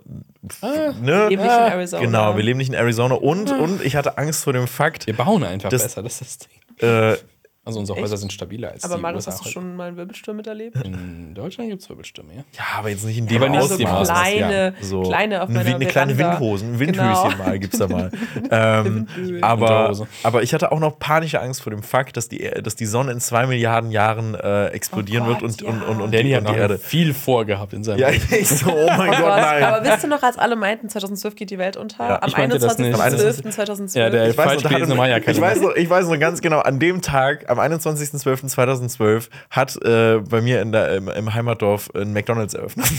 ne 0.62 1.00
Wir 1.02 1.30
leben 1.30 1.42
nicht 1.44 1.52
in 1.52 1.60
Arizona. 1.60 2.02
Genau, 2.06 2.38
wir 2.38 2.44
leben 2.44 2.58
nicht 2.60 2.70
in 2.70 2.76
Arizona 2.76 3.16
und 3.16 3.52
und 3.52 3.84
ich 3.84 3.96
hatte 3.98 4.18
Angst 4.18 4.44
vor 4.46 4.54
dem 4.54 4.68
Fakt, 4.68 5.06
Wir 5.08 5.16
bauen 5.18 5.44
einfach 5.44 5.70
Das- 5.70 5.84
besser, 5.84 6.02
das 6.02 6.22
ist 6.22 6.22
das 6.22 6.48
Ding. 6.80 6.90
äh, 6.90 7.18
Also 7.66 7.80
unsere 7.80 7.98
Häuser 8.02 8.18
sind 8.18 8.34
stabiler 8.34 8.72
als 8.72 8.84
Aber 8.84 8.96
die 8.98 9.02
Marius, 9.02 9.26
USA 9.26 9.32
hast 9.40 9.46
du 9.46 9.50
schon 9.50 9.78
mal 9.78 9.88
einen 9.88 9.96
Wirbelsturm 9.96 10.36
miterlebt? 10.36 10.76
In 10.84 11.34
Deutschland 11.34 11.70
gibt 11.70 11.82
es 11.82 11.88
Wirbelstürme, 11.90 12.34
ja. 12.34 12.44
ja, 12.58 12.64
aber 12.80 12.90
jetzt 12.90 13.06
nicht 13.06 13.18
in 13.18 13.26
dem 13.28 13.38
Aber 13.42 13.50
nicht 13.50 13.62
Also 13.62 13.78
die 13.78 13.86
Maus, 13.86 14.10
kleine, 14.10 14.74
so 14.82 15.02
kleine 15.04 15.42
auf 15.42 15.48
eine, 15.50 15.60
meiner 15.60 15.76
eine 15.76 15.86
kleine 15.86 16.16
Veranda. 16.16 16.40
Windhosen, 16.42 16.74
ein 16.74 16.78
Genau. 16.80 17.04
Windhöschen 17.04 17.38
mal 17.38 17.60
gibt's 17.60 17.78
da 17.80 17.88
mal. 17.88 18.12
ähm, 18.52 19.08
aber, 19.42 19.96
aber 20.24 20.44
ich 20.44 20.54
hatte 20.54 20.74
auch 20.74 20.80
noch 20.82 21.00
panische 21.00 21.40
Angst 21.40 21.62
vor 21.62 21.72
dem 21.72 21.84
Fakt, 21.84 22.18
dass 22.18 22.28
die, 22.28 22.40
dass 22.62 22.76
die 22.76 22.86
Sonne 22.86 23.14
in 23.14 23.22
zwei 23.22 23.46
Milliarden 23.48 23.92
Jahren 23.92 24.36
äh, 24.36 24.68
explodieren 24.68 25.24
Oh 25.26 25.30
wird 25.30 25.40
Gott, 25.40 25.50
und, 25.50 25.62
ja. 25.62 25.70
und, 25.70 25.82
und, 25.84 26.02
und, 26.02 26.14
Danny 26.14 26.24
die, 26.26 26.36
hat 26.36 26.46
und 26.46 26.54
die 26.54 26.60
Erde. 26.60 26.78
viel 26.80 27.14
vorgehabt 27.14 27.72
in 27.72 27.86
seinem 27.86 28.00
Ja, 28.00 28.10
Leben. 28.10 28.24
ich 28.30 28.50
so, 28.50 28.72
oh 28.72 28.88
mein 28.98 29.10
Oh 29.14 29.22
Gott, 29.22 29.38
nein. 29.38 29.64
aber 29.64 29.86
wisst 29.86 30.04
ihr 30.04 30.10
noch, 30.10 30.22
als 30.22 30.38
alle 30.38 30.58
meinten, 30.58 30.90
2012 30.90 31.36
geht 31.36 31.50
die 31.50 31.58
Welt 31.60 31.78
unter? 31.78 32.04
Ja. 32.10 32.22
Am 32.22 32.28
Ich 32.28 32.36
meinte 32.38 32.60
das 32.60 32.78
nicht. 32.78 32.94
21.12.2012. 32.94 33.98
Ja, 33.98 34.10
der- 34.10 34.30
Ich 34.30 34.38
weiß, 34.38 34.46
Falsch 34.46 34.64
noch, 34.64 34.70
da 34.72 34.76
gelesen, 34.78 34.90
hatte- 34.92 35.00
war 35.00 35.08
ja 35.10 35.20
keine 35.22 35.32
ich, 35.38 35.42
weiß 35.42 35.62
noch, 35.62 35.76
ich 35.76 35.90
weiß 35.90 36.08
noch 36.08 36.20
ganz 36.20 36.42
genau, 36.42 36.60
an 36.60 36.80
dem 36.80 37.02
Tag, 37.02 37.50
am 37.54 37.60
21.12.2012, 37.60 39.30
hat 39.50 39.76
äh, 39.84 40.20
bei 40.20 40.42
mir 40.42 40.62
in 40.62 40.72
der, 40.72 40.96
im, 40.96 41.08
im 41.08 41.34
Heimatdorf 41.34 41.90
ein 41.96 42.14
McDonalds 42.14 42.54
eröffnet. 42.54 42.88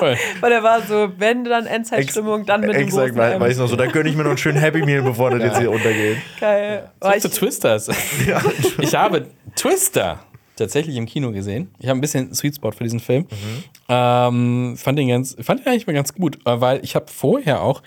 Weil 0.00 0.52
er 0.52 0.62
war 0.62 0.82
so, 0.82 1.10
wenn 1.16 1.44
dann 1.44 1.66
Endzeitstimmung, 1.66 2.44
dann 2.44 2.60
mit 2.60 2.74
dem 2.74 2.82
Exakt, 2.82 3.16
weil, 3.16 3.40
weil 3.40 3.50
ich 3.50 3.56
noch 3.56 3.66
so, 3.66 3.76
da 3.76 3.86
gönne 3.86 4.10
ich 4.10 4.14
mir 4.14 4.24
noch 4.24 4.30
einen 4.30 4.38
schönen 4.38 4.58
Happy 4.58 4.84
Meal, 4.84 5.00
bevor 5.00 5.30
das 5.30 5.42
jetzt 5.42 5.58
hier 5.58 5.70
untergeht. 5.70 6.18
Geil. 6.38 6.90
Zurück 7.00 7.14
ich, 7.16 7.22
zu 7.22 7.30
Twisters. 7.30 7.88
Ich 8.78 8.94
habe 8.94 9.26
Twister 9.54 10.20
tatsächlich 10.56 10.96
im 10.96 11.06
Kino 11.06 11.30
gesehen. 11.32 11.70
Ich 11.78 11.88
habe 11.88 11.98
ein 11.98 12.00
bisschen 12.00 12.34
Sweet 12.34 12.56
Spot 12.56 12.72
für 12.72 12.84
diesen 12.84 13.00
Film. 13.00 13.26
Ähm, 13.88 14.76
fand 14.76 14.98
ihn 14.98 15.08
ganz, 15.08 15.36
fand 15.40 15.60
ihn 15.60 15.68
eigentlich 15.68 15.86
mal 15.86 15.92
ganz 15.92 16.14
gut, 16.14 16.38
äh, 16.46 16.60
weil 16.60 16.82
ich 16.82 16.96
habe 16.96 17.06
vorher 17.08 17.62
auch 17.62 17.82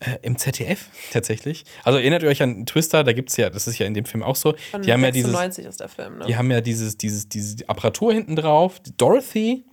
äh, 0.00 0.18
im 0.22 0.38
ZDF 0.38 0.86
tatsächlich, 1.12 1.64
also 1.84 1.98
erinnert 1.98 2.22
ihr 2.22 2.28
euch 2.28 2.42
an 2.42 2.64
Twister, 2.64 3.04
da 3.04 3.12
gibt 3.12 3.30
es 3.30 3.36
ja, 3.36 3.50
das 3.50 3.66
ist 3.66 3.78
ja 3.78 3.86
in 3.86 3.94
dem 3.94 4.04
Film 4.04 4.22
auch 4.22 4.36
so, 4.36 4.54
von 4.70 4.82
die 4.82 4.92
haben 4.92 5.02
ja 5.02 5.10
dieses, 5.10 5.30
96 5.32 5.66
ist 5.66 5.80
der 5.80 5.88
Film, 5.88 6.18
ne? 6.18 6.24
die 6.26 6.36
haben 6.36 6.50
ja 6.50 6.60
dieses, 6.60 6.96
dieses, 6.96 7.28
diese 7.28 7.68
Apparatur 7.68 8.12
hinten 8.12 8.36
drauf, 8.36 8.80
Dorothy, 8.96 9.64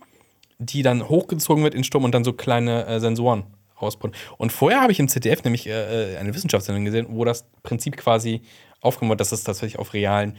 die 0.58 0.82
dann 0.82 1.08
hochgezogen 1.08 1.64
wird 1.64 1.74
in 1.74 1.84
Sturm 1.84 2.04
und 2.04 2.14
dann 2.14 2.24
so 2.24 2.32
kleine 2.32 2.86
äh, 2.86 3.00
Sensoren 3.00 3.44
rausputzt. 3.80 4.14
Und 4.36 4.52
vorher 4.52 4.82
habe 4.82 4.92
ich 4.92 5.00
im 5.00 5.08
ZDF 5.08 5.42
nämlich 5.44 5.66
äh, 5.66 6.14
äh, 6.14 6.16
eine 6.18 6.34
Wissenschaftssendung 6.34 6.84
gesehen, 6.84 7.06
wo 7.10 7.24
das 7.24 7.46
Prinzip 7.62 7.96
quasi 7.96 8.42
aufgenommen 8.80 9.10
wird, 9.10 9.20
dass 9.20 9.32
es 9.32 9.44
tatsächlich 9.44 9.78
auf 9.78 9.94
realen 9.94 10.36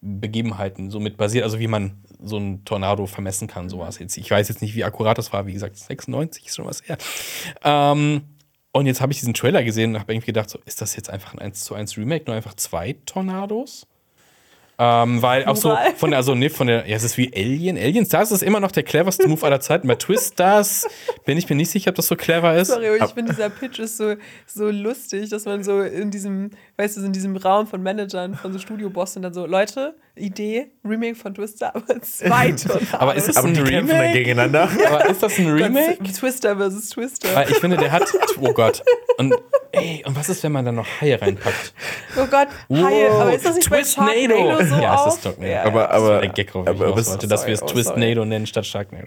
Begebenheiten 0.00 0.90
so 0.90 1.00
mit 1.00 1.16
basiert, 1.16 1.44
also 1.44 1.58
wie 1.58 1.66
man 1.66 2.02
so 2.22 2.36
einen 2.36 2.64
Tornado 2.64 3.06
vermessen 3.06 3.48
kann, 3.48 3.68
sowas. 3.68 3.98
Jetzt, 3.98 4.16
ich 4.16 4.30
weiß 4.30 4.48
jetzt 4.48 4.62
nicht, 4.62 4.74
wie 4.74 4.84
akkurat 4.84 5.18
das 5.18 5.32
war, 5.32 5.46
wie 5.46 5.52
gesagt, 5.52 5.76
96 5.76 6.46
ist 6.46 6.56
schon 6.56 6.66
was 6.66 6.82
her. 6.88 6.98
Ähm, 7.64 8.22
und 8.72 8.86
jetzt 8.86 9.00
habe 9.00 9.12
ich 9.12 9.18
diesen 9.18 9.34
Trailer 9.34 9.64
gesehen 9.64 9.94
und 9.94 10.00
habe 10.00 10.12
irgendwie 10.12 10.26
gedacht, 10.26 10.50
so, 10.50 10.58
ist 10.66 10.80
das 10.80 10.94
jetzt 10.94 11.10
einfach 11.10 11.32
ein 11.34 11.40
1 11.40 11.64
zu 11.64 11.74
1 11.74 11.96
Remake, 11.96 12.26
nur 12.26 12.36
einfach 12.36 12.54
zwei 12.54 12.94
Tornados? 13.06 13.86
Ähm, 14.80 15.20
weil 15.22 15.44
auch 15.46 15.56
so 15.56 15.76
von 15.96 16.10
der, 16.10 16.18
also 16.18 16.36
nee, 16.36 16.48
von 16.48 16.68
der, 16.68 16.88
ja, 16.88 16.94
es 16.94 17.02
ist 17.02 17.18
wie 17.18 17.32
Alien. 17.34 17.76
Aliens, 17.76 18.10
da 18.10 18.22
ist 18.22 18.30
es 18.30 18.42
immer 18.42 18.60
noch 18.60 18.70
der 18.70 18.84
cleverste 18.84 19.26
Move 19.26 19.44
aller 19.44 19.58
Zeiten. 19.58 19.88
Bei 19.88 19.96
Twisters 19.96 20.86
bin 21.24 21.36
ich 21.36 21.50
mir 21.50 21.56
nicht 21.56 21.70
sicher, 21.70 21.90
ob 21.90 21.96
das 21.96 22.06
so 22.06 22.14
clever 22.14 22.56
ist. 22.56 22.68
Sorry, 22.68 22.86
aber 22.86 23.04
ich 23.04 23.12
finde, 23.12 23.32
dieser 23.32 23.50
Pitch 23.50 23.80
ist 23.80 23.96
so, 23.96 24.14
so 24.46 24.70
lustig, 24.70 25.30
dass 25.30 25.46
man 25.46 25.64
so 25.64 25.82
in 25.82 26.12
diesem, 26.12 26.50
weißt 26.76 26.96
du, 26.96 27.00
in 27.04 27.12
diesem 27.12 27.36
Raum 27.36 27.66
von 27.66 27.82
Managern, 27.82 28.36
von 28.36 28.52
so 28.52 28.60
Studioboss 28.60 29.16
und 29.16 29.22
dann 29.22 29.34
so, 29.34 29.46
Leute, 29.46 29.96
Idee, 30.18 30.70
Remake 30.84 31.14
von 31.14 31.34
Twister, 31.34 31.74
aber 31.74 32.00
zwei. 32.02 32.54
Aber 32.92 33.14
ist 33.14 33.28
das 33.28 33.36
Aber 33.36 33.48
ein 33.48 33.56
Remake? 33.56 34.12
gegeneinander. 34.12 34.68
Aber 34.88 35.08
ist 35.08 35.22
das 35.22 35.38
ein 35.38 35.50
Remake? 35.50 35.98
Twister 36.12 36.56
versus 36.56 36.90
Twister. 36.90 37.34
Weil 37.34 37.50
ich 37.50 37.56
finde, 37.58 37.76
der 37.76 37.92
hat, 37.92 38.04
oh 38.40 38.52
Gott. 38.52 38.82
Und, 39.18 39.34
ey, 39.72 40.02
und 40.06 40.14
was 40.16 40.28
ist, 40.28 40.42
wenn 40.42 40.52
man 40.52 40.64
da 40.64 40.72
noch 40.72 40.86
Haie 41.00 41.20
reinpackt? 41.20 41.72
Oh 42.16 42.26
Gott, 42.26 42.48
Haie, 42.70 43.10
aber 43.10 43.34
ist 43.34 43.44
das 43.44 43.56
nicht 43.56 43.70
bei 43.70 43.78
Twistnado. 43.78 44.10
Sharknado 44.12 44.64
so 44.64 44.82
ja, 44.82 45.06
es 45.08 45.14
ist 45.14 45.22
Sharknado. 45.24 45.50
Ja, 45.52 45.64
Aber- 45.64 45.90
aber- 45.90 45.92
Das 45.92 46.02
war 46.02 46.20
der 46.20 46.30
Gag, 46.30 46.54
aber 46.54 46.72
hinaus 46.72 46.96
was- 46.98 47.10
wollte, 47.10 47.28
dass 47.28 47.46
wir 47.46 47.54
es 47.54 47.62
oh, 47.62 47.66
Twistnado 47.66 48.24
nennen 48.24 48.46
statt 48.46 48.66
Sharknado. 48.66 49.06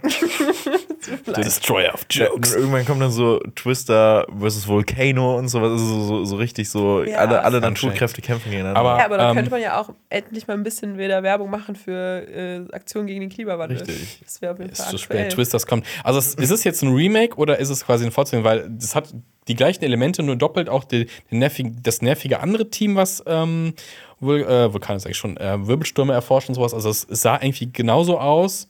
The 1.25 1.33
Destroyer 1.41 1.93
of 1.93 2.05
Jokes. 2.09 2.55
irgendwann 2.55 2.85
kommt 2.85 3.01
dann 3.01 3.11
so 3.11 3.39
Twister 3.55 4.25
versus 4.39 4.67
Volcano 4.67 5.37
und 5.37 5.47
sowas. 5.49 5.71
Also 5.71 5.85
so, 5.85 6.03
so, 6.03 6.25
so 6.25 6.35
richtig 6.37 6.69
so, 6.69 7.03
Ja. 7.03 7.17
alle, 7.19 7.43
alle. 7.43 7.59
Naturkräfte 7.61 8.21
kämpfen 8.21 8.49
gegeneinander. 8.51 8.79
Aber- 8.79 8.97
Ja, 8.99 9.05
aber 9.05 9.17
da 9.17 9.29
Ähm, 9.29 9.35
könnte 9.35 9.51
man 9.51 9.61
ja 9.61 9.79
auch 9.79 9.89
endlich 10.09 10.47
mal 10.47 10.53
ein 10.53 10.63
bisschen 10.63 10.97
wieder 10.97 11.23
Werbung 11.23 11.49
machen 11.49 11.75
für 11.75 12.27
äh, 12.27 12.61
Aktionen 12.73 13.07
gegen 13.07 13.21
den 13.21 13.29
Klimawandel. 13.29 13.77
Richtig. 13.79 14.19
Das 14.23 14.41
wäre 14.41 14.53
auf 14.53 14.59
jeden 14.59 14.71
ist 14.71 14.81
Fall 14.81 14.89
zu 14.91 14.95
aktuell. 15.03 15.19
spät. 15.25 15.33
Twisters 15.33 15.65
kommt. 15.67 15.85
Also 16.03 16.19
es, 16.19 16.35
ist 16.35 16.51
es 16.51 16.63
jetzt 16.63 16.81
ein 16.81 16.93
Remake 16.93 17.35
oder 17.37 17.57
ist 17.59 17.69
es 17.69 17.85
quasi 17.85 18.05
ein 18.05 18.11
Fortsetzung? 18.11 18.43
Weil 18.43 18.69
das 18.69 18.95
hat 18.95 19.13
die 19.47 19.55
gleichen 19.55 19.83
Elemente, 19.83 20.21
nur 20.23 20.35
doppelt 20.35 20.69
auch 20.69 20.83
die, 20.83 21.07
die 21.31 21.35
nervige, 21.35 21.71
das 21.81 22.01
nervige 22.01 22.39
andere 22.41 22.69
Team, 22.69 22.95
was 22.95 23.23
ähm, 23.25 23.73
Vul 24.19 24.41
äh, 24.43 24.71
Vulkan 24.71 24.95
ist 24.97 25.05
eigentlich 25.05 25.17
schon, 25.17 25.35
äh, 25.37 25.67
Wirbelstürme 25.67 26.13
erforscht 26.13 26.47
und 26.49 26.55
sowas. 26.55 26.73
Also 26.75 26.89
es, 26.89 27.07
es 27.09 27.21
sah 27.23 27.39
irgendwie 27.41 27.71
genauso 27.71 28.19
aus. 28.19 28.67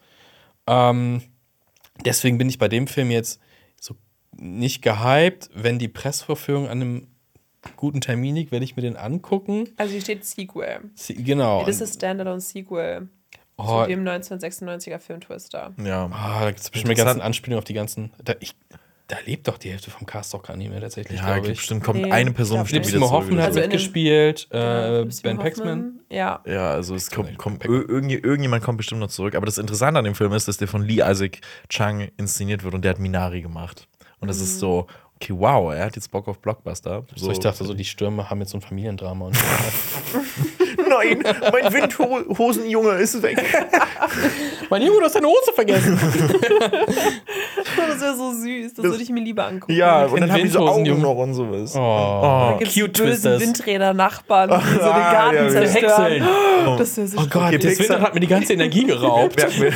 Ähm, 0.68 1.22
deswegen 2.06 2.38
bin 2.38 2.50
ich 2.50 2.58
bei 2.58 2.68
dem 2.68 2.88
Film 2.88 3.12
jetzt 3.12 3.40
so 3.80 3.96
nicht 4.38 4.82
gehypt. 4.82 5.50
Wenn 5.54 5.80
die 5.80 5.88
Pressvorführung 5.88 6.66
an 6.68 6.82
einem 6.82 7.08
guten 7.76 8.02
Termin 8.02 8.36
liegt, 8.36 8.52
werde 8.52 8.66
ich 8.66 8.76
mir 8.76 8.82
den 8.82 8.98
angucken. 8.98 9.70
Also 9.78 9.92
hier 9.94 10.02
steht 10.02 10.26
Sequel. 10.26 10.92
Sie, 10.96 11.16
genau. 11.16 11.66
Das 11.66 11.82
ist 11.82 11.96
Standalone 11.96 12.42
Sequel 12.42 13.10
oh, 13.58 13.84
zu 13.84 13.90
dem 13.90 14.04
1996er 14.04 15.00
Film 15.00 15.22
Twister. 15.22 15.74
ja. 15.84 16.10
Ah, 16.12 16.42
da 16.42 16.48
gibt 16.48 16.60
es 16.60 16.70
bestimmt 16.70 16.86
eine 16.86 16.94
Interessant. 16.94 17.08
ganzen 17.08 17.22
Anspielungen 17.22 17.60
auf 17.60 17.66
die 17.66 17.74
ganzen. 17.74 18.12
Da, 18.24 18.34
ich, 18.40 18.56
da 19.12 19.18
lebt 19.26 19.46
doch 19.50 19.58
die 19.58 19.70
Hälfte 19.70 19.92
vom 19.92 20.06
Cast 20.06 20.34
auch 20.36 20.42
gar 20.42 20.56
nicht 20.56 20.70
mehr 20.70 20.80
tatsächlich, 20.80 21.20
Ja, 21.20 21.36
ich. 21.38 21.44
bestimmt 21.44 21.84
kommt 21.84 22.02
Nee, 22.02 22.12
eine 22.12 22.32
Person 22.32 22.62
bestimmt 22.62 22.88
wieder 22.88 23.00
zurück. 23.00 23.12
Hoffmann 23.12 23.42
hat 23.42 23.54
mitgespielt, 23.56 24.48
äh, 24.52 25.06
Ben 25.22 25.38
Paxman. 25.38 25.68
Hoffman. 25.68 26.00
Ja. 26.10 26.42
Ja, 26.46 26.72
also 26.72 26.96
es 26.96 27.12
kommt, 27.12 27.38
kommt 27.38 27.64
ir- 27.66 27.90
irgendwie, 27.90 28.16
irgendjemand 28.16 28.64
kommt 28.64 28.78
bestimmt 28.78 29.02
noch 29.02 29.10
zurück. 29.10 29.36
Aber 29.36 29.46
das 29.46 29.58
Interessante 29.58 30.00
an 30.00 30.06
dem 30.06 30.16
Film 30.16 30.32
ist, 30.32 30.48
dass 30.48 30.56
der 30.58 30.68
von 30.70 30.82
Lee 30.84 31.02
Isaac 31.06 31.40
Chung 31.70 32.08
inszeniert 32.18 32.64
wird 32.64 32.74
und 32.74 32.84
der 32.86 32.92
hat 32.92 33.00
Minari 33.00 33.42
gemacht. 33.42 33.88
Und 34.22 34.30
das 34.30 34.38
Mhm. 34.38 34.44
ist 34.44 34.60
so, 34.60 34.88
okay, 35.16 35.34
wow, 35.36 35.74
er 35.74 35.86
hat 35.86 35.96
jetzt 35.98 36.10
Bock 36.10 36.28
auf 36.30 36.40
Blockbuster. 36.40 37.06
So, 37.16 37.32
ich 37.32 37.40
dachte 37.40 37.64
so, 37.66 37.74
die 37.74 37.86
Stürme 37.86 38.30
haben 38.30 38.40
jetzt 38.40 38.52
so 38.52 38.58
ein 38.58 38.62
Familiendrama. 38.62 39.26
Und 39.26 39.38
nein, 40.98 41.24
mein 41.52 41.74
Windhosenjunge 41.74 42.92
ist 42.94 43.22
weg. 43.22 43.44
Mein 44.70 44.82
Junge, 44.82 45.00
du 45.00 45.06
hast 45.06 45.16
deine 45.16 45.28
Hose 45.28 45.52
vergessen. 45.54 46.00
Das 47.88 48.00
wäre 48.02 48.16
so 48.16 48.32
süß, 48.34 48.74
das, 48.74 48.86
würde 48.86 49.04
ich 49.04 49.10
mir 49.10 49.22
lieber 49.24 49.46
angucken. 49.48 49.74
Ja, 49.74 50.06
und 50.06 50.20
dann 50.22 50.32
haben 50.32 50.42
die 50.44 50.48
so 50.48 50.60
Augen 50.68 51.02
noch 51.02 51.16
und 51.16 51.34
sowas. 51.34 51.76
Oh, 51.76 52.58
Gibt's 52.58 52.74
cute 52.74 52.94
böse. 53.04 53.40
Windräder-Nachbarn, 53.40 54.50
die 54.50 54.56
so 54.74 54.80
den 54.80 54.88
Ah, 54.88 55.12
Garten 55.12 55.36
ja, 55.36 55.44
ja. 55.44 55.50
zerstören. 55.52 56.24
Häckseln. 56.24 56.78
Das 56.78 56.96
so 56.96 57.18
Oh 57.18 57.26
Gott, 57.30 57.36
Okay, 57.48 57.58
das 57.58 57.66
Pixar- 57.74 57.80
Winter 57.90 58.02
hat 58.02 58.14
mir 58.14 58.20
die 58.20 58.28
ganze 58.28 58.54
Energie 58.54 58.86
geraubt. 58.86 59.38
Wir, 59.60 59.72
wir, 59.72 59.74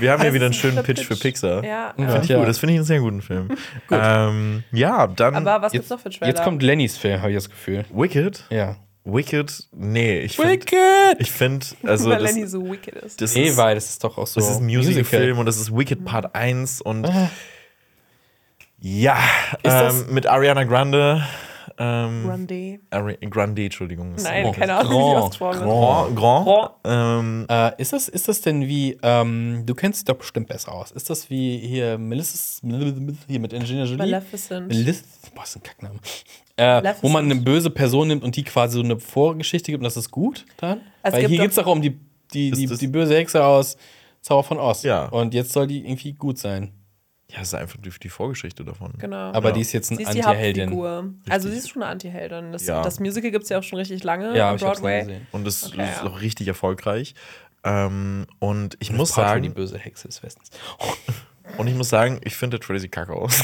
wir 0.00 0.10
haben 0.12 0.22
hier 0.22 0.34
wieder 0.34 0.46
einen 0.46 0.54
schönen 0.54 0.82
Pitch 0.82 1.04
für. 1.04 1.16
Pixar. 1.16 1.64
Ja. 1.64 1.92
Finde 1.96 2.20
ich 2.22 2.28
Ja. 2.28 2.38
gut, 2.38 2.48
das 2.48 2.58
finde 2.58 2.74
ich 2.74 2.78
einen 2.80 2.86
sehr 2.86 3.00
guten 3.00 3.22
Film. 3.22 3.48
Ähm, 3.90 4.64
ja, 4.72 5.06
dann 5.06 5.34
Aber 5.36 5.62
was 5.62 5.72
Jetzt, 5.72 5.82
gibt's 5.82 5.90
noch 5.90 6.00
für 6.00 6.10
Trailer? 6.10 6.28
jetzt 6.28 6.42
kommt 6.42 6.62
Lennys 6.62 6.96
Film, 6.96 7.20
habe 7.20 7.30
ich 7.30 7.36
das 7.36 7.48
Gefühl. 7.50 7.84
Wicked. 7.92 8.44
Ja. 8.50 8.76
Wicked, 9.04 9.66
nee, 9.72 10.20
ich 10.20 10.36
finde, 10.36 10.50
Wicked! 10.52 11.20
ich 11.20 11.30
finde, 11.30 11.66
also 11.84 12.10
weil 12.10 12.18
das, 12.22 12.34
Lenny 12.34 12.46
so 12.46 12.62
wicked 12.70 12.94
ist. 12.96 13.20
das 13.20 13.34
Nee, 13.34 13.44
ist, 13.48 13.56
weil 13.56 13.74
das 13.74 13.88
ist 13.90 14.04
doch 14.04 14.18
auch 14.18 14.26
so. 14.26 14.40
das 14.40 14.50
ist 14.50 14.56
ein 14.58 14.66
Musical-Film 14.66 15.38
und 15.38 15.46
das 15.46 15.56
ist 15.56 15.74
Wicked 15.74 16.04
Part 16.04 16.34
1 16.34 16.82
und 16.82 17.08
ja, 18.78 19.18
das- 19.62 20.02
ähm, 20.02 20.14
mit 20.14 20.26
Ariana 20.26 20.64
Grande. 20.64 21.24
Ähm, 21.82 22.24
Grande. 22.26 22.78
Ari 22.90 23.16
Grande, 23.30 23.64
Entschuldigung. 23.64 24.14
ist- 24.14 24.24
Nein, 24.24 24.44
Oh. 24.46 24.52
keine 24.52 24.74
Ahnung, 24.74 24.92
wie 24.92 24.96
die 24.96 25.00
Grand. 25.02 25.16
ausgesprochen 25.24 25.60
wird. 25.60 25.68
Grand. 25.68 26.16
Grand. 26.16 26.44
Grand. 26.46 26.70
Ähm, 26.84 27.46
Äh, 27.48 27.80
ist, 27.80 27.92
das, 27.94 28.08
ist 28.08 28.28
das 28.28 28.40
denn 28.42 28.68
wie, 28.68 28.98
ähm, 29.02 29.62
du 29.64 29.74
kennst 29.74 30.00
dich 30.00 30.04
doch 30.04 30.16
bestimmt 30.18 30.48
besser 30.48 30.72
aus. 30.72 30.90
Ist 30.92 31.08
das 31.08 31.30
wie 31.30 31.56
hier 31.58 31.96
Melissa, 31.96 32.60
hier 33.26 33.40
mit 33.40 33.54
Angelina 33.54 33.84
Jolie? 33.84 33.96
Maleficent. 33.96 34.68
Melissa, 34.68 35.04
boah, 35.34 35.42
ist 35.44 35.56
ein 35.56 35.62
Kackname. 35.62 35.98
Äh, 36.56 36.92
wo 37.00 37.08
man 37.08 37.24
eine 37.24 37.36
böse 37.36 37.70
Person 37.70 38.08
nimmt 38.08 38.22
und 38.22 38.36
die 38.36 38.44
quasi 38.44 38.74
so 38.76 38.84
eine 38.84 39.00
Vorgeschichte 39.00 39.72
gibt 39.72 39.80
und 39.80 39.84
das 39.84 39.96
ist 39.96 40.10
gut 40.10 40.44
dann? 40.58 40.82
Es 41.02 41.14
Weil 41.14 41.20
gibt 41.20 41.30
hier 41.30 41.40
geht 41.40 41.50
es 41.50 41.56
doch 41.56 41.66
um 41.66 41.80
die, 41.80 41.98
die, 42.34 42.50
die, 42.50 42.66
die 42.66 42.86
böse 42.88 43.14
Hexe 43.16 43.42
aus 43.42 43.78
Zauber 44.20 44.42
von 44.42 44.58
Oz. 44.58 44.82
Ja. 44.82 45.06
Und 45.06 45.32
jetzt 45.32 45.52
soll 45.54 45.66
die 45.66 45.78
irgendwie 45.86 46.12
gut 46.12 46.36
sein. 46.36 46.72
Ja, 47.32 47.40
es 47.42 47.48
ist 47.48 47.54
einfach 47.54 47.78
die, 47.80 47.90
die 47.90 48.08
Vorgeschichte 48.08 48.64
davon. 48.64 48.92
Genau. 48.98 49.32
Aber 49.32 49.48
Ja. 49.48 49.54
die 49.54 49.60
ist 49.60 49.72
jetzt 49.72 49.90
eine 49.92 50.06
Anti-Heldin. 50.06 51.20
Also 51.28 51.48
sie 51.48 51.56
ist 51.56 51.70
schon 51.70 51.82
eine 51.82 51.90
Anti-Heldin. 51.92 52.52
Das, 52.52 52.66
Ja. 52.66 52.82
das 52.82 53.00
Musical 53.00 53.30
gibt 53.30 53.44
es 53.44 53.50
ja 53.50 53.58
auch 53.58 53.62
schon 53.62 53.78
richtig 53.78 54.02
lange 54.04 54.36
Ja, 54.36 54.52
nie 54.52 54.58
Broadway. 54.58 55.00
gesehen. 55.00 55.26
Und 55.32 55.46
das 55.46 55.64
Okay, 55.64 55.82
ist 55.82 56.02
ja. 56.02 56.06
auch 56.06 56.20
richtig 56.20 56.48
erfolgreich. 56.48 57.14
Ähm, 57.62 58.26
und 58.38 58.76
ich 58.80 58.90
muss 58.92 59.12
Prato, 59.12 59.28
sagen, 59.28 59.42
die 59.42 59.48
böse 59.50 59.78
Hexe 59.78 60.08
des 60.08 60.22
Westens. 60.22 60.50
und 61.58 61.66
ich 61.66 61.74
muss 61.74 61.88
sagen, 61.88 62.20
ich 62.24 62.34
finde 62.36 62.58
sieht 62.78 62.92
kacke 62.92 63.12
aus. 63.12 63.34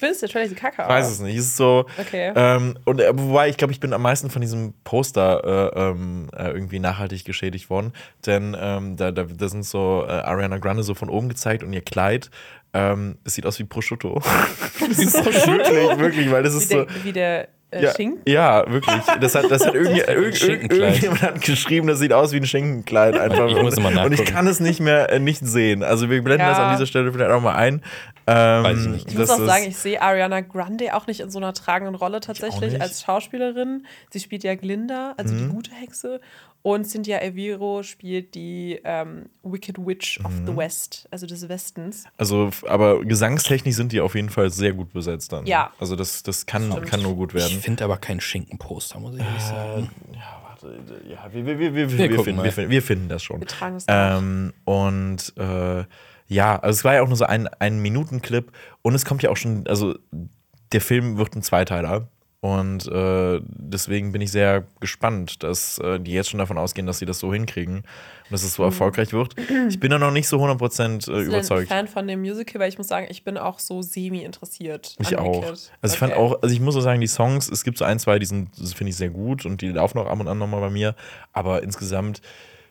Findest 0.00 0.22
du 0.22 0.26
sieht 0.48 0.56
kacke 0.56 0.82
Ich 0.82 0.88
weiß 0.88 1.10
es 1.10 1.20
nicht. 1.20 1.36
Es 1.36 1.44
ist 1.46 1.56
so. 1.58 1.84
Okay. 1.98 2.32
Ähm, 2.34 2.78
und 2.86 3.00
äh, 3.00 3.10
wobei, 3.16 3.48
ich 3.50 3.56
glaube, 3.58 3.72
ich 3.72 3.80
bin 3.80 3.92
am 3.92 4.00
meisten 4.02 4.30
von 4.30 4.40
diesem 4.40 4.72
Poster 4.82 5.44
äh, 5.76 5.80
ähm, 5.90 6.30
äh, 6.34 6.48
irgendwie 6.50 6.78
nachhaltig 6.78 7.24
geschädigt 7.26 7.68
worden. 7.70 7.92
Denn 8.26 8.56
ähm, 8.58 8.96
da, 8.96 9.12
da, 9.12 9.24
da 9.24 9.48
sind 9.48 9.64
so 9.64 10.04
äh, 10.08 10.10
Ariana 10.10 10.56
Grande 10.58 10.82
so 10.82 10.94
von 10.94 11.10
oben 11.10 11.28
gezeigt 11.28 11.62
und 11.62 11.72
ihr 11.74 11.82
Kleid. 11.82 12.30
Ähm, 12.72 13.18
es 13.24 13.34
sieht 13.34 13.46
aus 13.46 13.58
wie 13.58 13.64
Prosciutto. 13.64 14.20
das 14.80 14.98
ist 14.98 15.12
so 15.12 15.24
wirklich, 15.24 15.98
wirklich, 15.98 16.30
weil 16.30 16.42
das 16.42 16.54
Wie 16.54 16.58
ist 16.58 16.72
der, 16.72 16.80
so. 16.88 17.04
wie 17.04 17.12
der 17.12 17.48
äh, 17.72 17.82
Ja, 17.84 17.94
Schinken. 17.94 18.20
ja, 18.26 18.64
wirklich. 18.70 18.96
Das 19.20 19.34
hat, 19.34 19.50
das 19.50 19.66
hat 19.66 19.74
irgendwie, 19.74 20.00
irgend, 20.08 20.36
Schinkenkleid. 20.36 20.80
irgendjemand 20.80 21.22
hat 21.22 21.40
geschrieben, 21.40 21.86
das 21.88 21.98
sieht 21.98 22.12
aus 22.12 22.32
wie 22.32 22.36
ein 22.36 22.46
Schinkenkleid 22.46 23.18
einfach. 23.18 23.48
Ich 23.48 23.60
muss 23.60 23.76
immer 23.76 24.04
Und 24.04 24.12
ich 24.12 24.24
kann 24.24 24.46
es 24.46 24.60
nicht 24.60 24.78
mehr 24.80 25.10
äh, 25.10 25.18
nicht 25.18 25.44
sehen. 25.44 25.82
Also 25.82 26.08
wir 26.10 26.22
blenden 26.22 26.42
Ja. 26.46 26.50
das 26.50 26.58
an 26.58 26.72
dieser 26.74 26.86
Stelle 26.86 27.12
vielleicht 27.12 27.30
auch 27.32 27.40
mal 27.42 27.54
ein. 27.56 27.82
Ähm, 28.28 28.62
Weiß 28.64 28.78
ich 28.82 28.86
nicht. 28.88 29.08
Ich 29.10 29.18
muss 29.18 29.30
auch 29.30 29.38
sagen, 29.44 29.64
ich 29.66 29.76
sehe 29.76 30.00
Ariana 30.00 30.40
Grande 30.40 30.94
auch 30.94 31.08
nicht 31.08 31.18
in 31.20 31.30
so 31.30 31.38
einer 31.40 31.52
tragenden 31.52 31.96
Rolle 31.96 32.20
tatsächlich 32.20 32.80
als 32.80 33.02
Schauspielerin. 33.02 33.84
Sie 34.10 34.20
spielt 34.20 34.44
ja 34.44 34.54
Glinda, 34.54 35.14
also 35.16 35.34
Mhm. 35.34 35.38
die 35.38 35.48
gute 35.48 35.70
Hexe. 35.72 36.20
Und 36.62 36.84
Cynthia 36.84 37.20
Eviro 37.22 37.82
spielt 37.82 38.34
die 38.34 38.78
ähm, 38.84 39.30
Wicked 39.42 39.78
Witch 39.78 40.20
of 40.24 40.30
Mhm. 40.32 40.46
the 40.46 40.56
West, 40.56 41.08
also 41.10 41.26
des 41.26 41.48
Westens. 41.48 42.04
Also, 42.18 42.50
aber 42.68 43.02
gesangstechnisch 43.04 43.76
sind 43.76 43.92
die 43.92 44.00
auf 44.02 44.14
jeden 44.14 44.28
Fall 44.28 44.50
sehr 44.50 44.74
gut 44.74 44.92
besetzt 44.92 45.32
dann. 45.32 45.46
Ja. 45.46 45.72
Also 45.80 45.96
das, 45.96 46.22
das 46.22 46.44
kann, 46.44 46.70
Stimmt. 46.70 46.86
kann 46.86 47.00
nur 47.02 47.16
gut 47.16 47.34
Ich 47.34 47.40
werden. 47.42 47.60
finde 47.60 47.84
aber 47.84 47.96
kein 47.96 48.20
Schinkenposter, 48.20 49.00
muss 49.00 49.14
ich 49.16 49.22
ehrlich 49.22 49.42
sagen. 49.42 49.90
Ja, 50.12 50.42
warte, 50.46 50.78
ja, 51.08 51.32
wir, 51.32 51.46
wir, 51.46 51.58
wir, 51.58 51.74
wir, 51.74 51.98
Wir 51.98 52.10
wir, 52.10 52.22
finden, 52.24 52.42
wir, 52.42 52.52
finden, 52.52 52.70
wir 52.70 52.82
finden 52.82 53.08
das 53.08 53.22
schon. 53.22 53.40
Wir 53.40 53.46
tragen 53.46 53.76
es. 53.76 53.86
Ähm, 53.88 54.52
und 54.64 55.32
äh, 55.38 55.84
ja, 56.28 56.58
also 56.58 56.78
es 56.78 56.84
war 56.84 56.94
ja 56.94 57.02
auch 57.02 57.08
nur 57.08 57.16
so 57.16 57.24
ein, 57.24 57.48
ein 57.58 57.80
Minuten-Clip 57.80 58.52
und 58.82 58.94
es 58.94 59.06
kommt 59.06 59.22
ja 59.22 59.30
auch 59.30 59.36
schon, 59.38 59.66
also 59.66 59.94
der 60.72 60.82
Film 60.82 61.16
wird 61.16 61.34
ein 61.34 61.42
Zweiteiler. 61.42 62.08
Und 62.42 62.88
äh, 62.88 63.40
deswegen 63.44 64.12
bin 64.12 64.22
ich 64.22 64.32
sehr 64.32 64.64
gespannt, 64.80 65.42
dass 65.42 65.76
äh, 65.78 66.00
die 66.00 66.12
jetzt 66.12 66.30
schon 66.30 66.38
davon 66.38 66.56
ausgehen, 66.56 66.86
dass 66.86 66.98
sie 66.98 67.04
das 67.04 67.18
so 67.18 67.34
hinkriegen 67.34 67.76
und 67.76 67.84
dass 68.30 68.42
es 68.44 68.54
so 68.54 68.62
erfolgreich 68.62 69.12
wird. 69.12 69.34
Ich 69.68 69.78
bin 69.78 69.90
da 69.90 69.98
noch 69.98 70.10
nicht 70.10 70.26
so 70.26 70.42
100% 70.42 70.52
äh, 70.52 70.96
Bist 70.96 71.08
du 71.08 71.12
denn 71.12 71.26
überzeugt. 71.26 71.68
Fan 71.68 71.86
von 71.86 72.08
dem 72.08 72.20
Musical? 72.20 72.58
Weil 72.58 72.70
ich 72.70 72.78
muss 72.78 72.88
sagen, 72.88 73.08
ich 73.10 73.24
bin 73.24 73.36
auch 73.36 73.58
so 73.58 73.82
semi 73.82 74.22
interessiert. 74.22 74.96
Ich 75.00 75.18
auch. 75.18 75.44
Also 75.44 75.70
ich 75.84 75.98
fand 75.98 76.14
auch, 76.14 76.40
also 76.40 76.54
ich 76.54 76.60
muss 76.60 76.72
so 76.72 76.80
sagen, 76.80 77.02
die 77.02 77.08
Songs, 77.08 77.46
es 77.50 77.62
gibt 77.62 77.76
so 77.76 77.84
ein, 77.84 77.98
zwei, 77.98 78.18
die 78.18 78.24
sind, 78.24 78.48
das 78.58 78.72
finde 78.72 78.90
ich 78.90 78.96
sehr 78.96 79.10
gut 79.10 79.44
und 79.44 79.60
die 79.60 79.68
laufen 79.68 79.98
auch 79.98 80.06
ab 80.06 80.18
und 80.18 80.26
an 80.26 80.38
nochmal 80.38 80.60
bei 80.60 80.70
mir. 80.70 80.94
Aber 81.34 81.62
insgesamt 81.62 82.22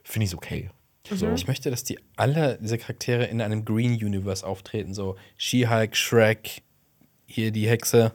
finde 0.04 0.24
ich 0.24 0.32
es 0.32 0.36
okay. 0.36 0.72
So. 1.12 1.28
Mhm. 1.28 1.36
Ich 1.36 1.48
möchte, 1.48 1.70
dass 1.70 1.84
die 1.84 2.00
alle 2.16 2.58
diese 2.60 2.80
Charaktere 2.80 3.26
in 3.26 3.40
einem 3.40 3.66
Green 3.66 3.94
Universe 3.94 4.46
auftreten. 4.46 4.96
So 4.96 5.16
She-Hulk, 5.38 5.96
Shrek, 5.96 6.64
hier 7.28 7.52
die 7.52 7.68
Hexe. 7.68 8.14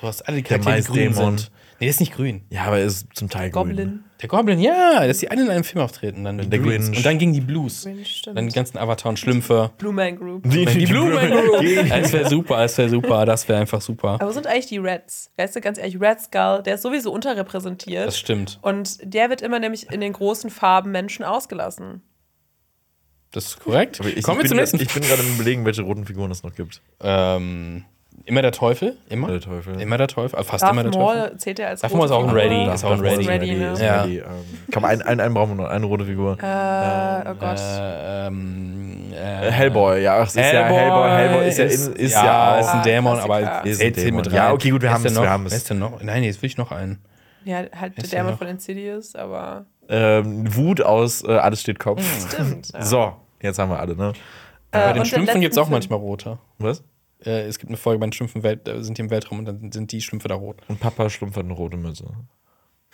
Sowas. 0.00 0.22
Alle 0.22 0.38
die 0.38 0.42
Charaktere, 0.42 0.80
die 0.80 0.84
grün 0.84 1.14
sind. 1.14 1.50
Nee, 1.78 1.86
der 1.86 1.90
ist 1.90 2.00
nicht 2.00 2.14
grün. 2.14 2.42
Ja, 2.50 2.64
aber 2.64 2.78
er 2.78 2.86
ist 2.86 3.06
zum 3.14 3.28
Teil 3.28 3.50
grün. 3.50 3.68
Goblin. 3.68 4.04
Der 4.22 4.28
Goblin, 4.30 4.58
ja, 4.60 5.06
dass 5.06 5.18
die 5.18 5.30
alle 5.30 5.42
in 5.42 5.50
einem 5.50 5.64
Film 5.64 5.84
auftreten. 5.84 6.24
Dann 6.24 6.38
die 6.38 6.48
Der. 6.48 6.58
Grinch. 6.58 6.96
Und 6.96 7.04
dann 7.04 7.18
gegen 7.18 7.34
die 7.34 7.42
Blues. 7.42 7.82
Grinch, 7.84 8.16
stimmt. 8.18 8.38
Dann 8.38 8.48
die 8.48 8.54
ganzen 8.54 8.78
Avatar 8.78 9.10
und 9.10 9.18
Schlümpfe. 9.18 9.70
Blue 9.76 9.92
Man 9.92 10.16
Group. 10.16 10.42
Die, 10.48 10.64
Die 10.64 10.86
Blue 10.86 11.10
Man 11.10 11.30
Group. 11.30 11.62
Das 11.90 12.12
wäre 12.14 12.28
super, 12.30 12.56
das 12.58 12.78
wäre 12.78 12.88
super, 12.88 13.26
das 13.26 13.46
wäre 13.48 13.60
einfach 13.60 13.80
super. 13.82 14.12
Aber 14.12 14.28
wo 14.28 14.32
sind 14.32 14.46
eigentlich 14.46 14.66
die 14.66 14.78
Reds? 14.78 15.30
Weißt 15.36 15.54
du, 15.56 15.60
ganz 15.60 15.76
ehrlich, 15.78 16.00
Red 16.00 16.20
Skull, 16.20 16.62
der 16.64 16.76
ist 16.76 16.82
sowieso 16.82 17.12
unterrepräsentiert. 17.12 18.06
Das 18.06 18.18
stimmt. 18.18 18.58
Und 18.62 18.98
der 19.02 19.28
wird 19.28 19.42
immer 19.42 19.58
nämlich 19.58 19.90
in 19.92 20.00
den 20.00 20.14
großen 20.14 20.48
Farben 20.48 20.92
Menschen 20.92 21.24
ausgelassen. 21.26 22.00
Das 23.32 23.46
ist 23.48 23.60
korrekt. 23.60 24.00
Ich, 24.00 24.22
Kommen 24.22 24.40
wir 24.40 24.48
zum 24.48 24.56
nächsten. 24.56 24.80
ich 24.80 24.92
bin 24.94 25.02
gerade 25.02 25.20
im 25.22 25.34
Überlegen, 25.34 25.64
welche 25.66 25.82
roten 25.82 26.06
Figuren 26.06 26.30
es 26.30 26.42
noch 26.42 26.54
gibt. 26.54 26.80
ähm, 27.00 27.84
immer 28.26 28.42
der 28.42 28.52
Teufel. 28.52 28.96
Immer. 29.08 29.28
Der 29.28 29.40
Teufel. 29.40 29.80
Immer 29.80 29.96
der 29.98 30.08
Teufel. 30.08 30.44
Fast 30.44 30.62
Darth 30.62 30.72
immer 30.72 30.82
der 30.82 30.92
Teufel. 30.92 31.18
Maul 31.28 31.36
zählt 31.38 31.58
er 31.58 31.68
als 31.70 31.80
Darth 31.80 31.94
Maul 31.94 32.04
ist 32.04 32.10
auch 32.12 32.24
ein 32.28 32.30
Ready. 32.34 32.72
Ist 32.74 32.84
auch 32.84 32.90
ein 32.92 33.00
Ready. 33.00 33.26
Ready, 33.26 33.50
ist 33.52 33.78
ne? 33.80 33.86
Ja. 33.86 34.02
Ready, 34.02 34.18
ähm, 34.18 34.24
Komm, 34.72 34.84
einen, 34.84 35.02
einen, 35.02 35.20
einen 35.20 35.32
brauchen 35.34 35.56
wir 35.56 35.64
noch, 35.64 35.70
eine 35.70 35.86
rote 35.86 36.04
Figur. 36.04 36.32
Äh, 36.42 37.30
oh 37.30 37.34
Gott. 37.34 37.58
Äh, 37.58 38.26
ähm, 38.26 39.12
äh, 39.12 39.50
Hellboy, 39.50 40.02
ja, 40.02 40.18
ach, 40.18 40.26
es 40.26 40.36
ist 40.36 40.36
ja 40.52 40.64
Hellboy, 40.64 41.08
Hellboy 41.10 41.48
ist 41.48 41.58
ja, 41.58 41.64
in, 41.64 41.70
ist 41.96 42.12
ja, 42.14 42.54
auch. 42.56 42.60
ist 42.60 42.68
ein 42.68 42.82
Dämon, 42.82 43.12
Klassiker. 43.14 43.34
aber 43.34 43.66
Ist 43.66 43.80
ein 43.80 43.94
zählt 43.94 43.96
Dämon. 43.96 44.16
mit 44.16 44.26
rein. 44.26 44.34
Ja, 44.34 44.52
okay, 44.52 44.70
gut, 44.70 44.82
wir 44.82 44.90
haben 44.92 45.04
ist 45.04 45.12
es, 45.12 45.16
wir 45.18 45.22
noch? 45.24 45.30
haben 45.30 45.46
es. 45.46 45.52
Wer 45.52 45.56
ist 45.56 45.70
denn 45.70 45.78
noch? 45.78 46.02
Nein, 46.02 46.22
jetzt 46.24 46.42
will 46.42 46.46
ich 46.48 46.56
noch 46.58 46.72
einen. 46.72 46.98
ja, 47.44 47.56
halt 47.58 47.96
der 47.96 48.04
ist 48.04 48.12
der 48.12 48.22
Dämon 48.24 48.36
von 48.38 48.46
Insidious, 48.48 49.14
aber 49.14 49.64
Ähm, 49.88 50.54
Wut 50.54 50.82
aus 50.82 51.22
äh, 51.24 51.30
Alles 51.36 51.60
steht 51.60 51.78
Kopf. 51.78 52.02
stimmt. 52.28 52.72
Ja. 52.74 52.82
So, 52.82 53.12
jetzt 53.40 53.58
haben 53.58 53.70
wir 53.70 53.78
alle, 53.78 53.96
ne? 53.96 54.12
Äh, 54.72 54.78
Bei 54.88 54.92
den 54.92 55.04
Schlümpfen 55.06 55.40
gibt 55.40 55.52
es 55.52 55.58
auch 55.58 55.68
manchmal 55.68 55.98
rote. 56.00 56.38
Was? 56.58 56.82
Äh, 57.26 57.42
es 57.46 57.58
gibt 57.58 57.70
eine 57.70 57.76
Folge 57.76 57.98
bei 57.98 58.06
den 58.06 58.12
Schlümpfen, 58.12 58.42
Welt, 58.42 58.66
da 58.68 58.82
sind 58.82 58.98
die 58.98 59.02
im 59.02 59.10
Weltraum 59.10 59.40
und 59.40 59.44
dann 59.46 59.72
sind 59.72 59.92
die 59.92 60.00
Schlümpfe 60.00 60.28
da 60.28 60.34
rot. 60.36 60.58
Und 60.68 60.80
Papa 60.80 61.10
Schlumpf 61.10 61.36
hat 61.36 61.44
eine 61.44 61.52
rote 61.54 61.76
Mütze. 61.76 62.04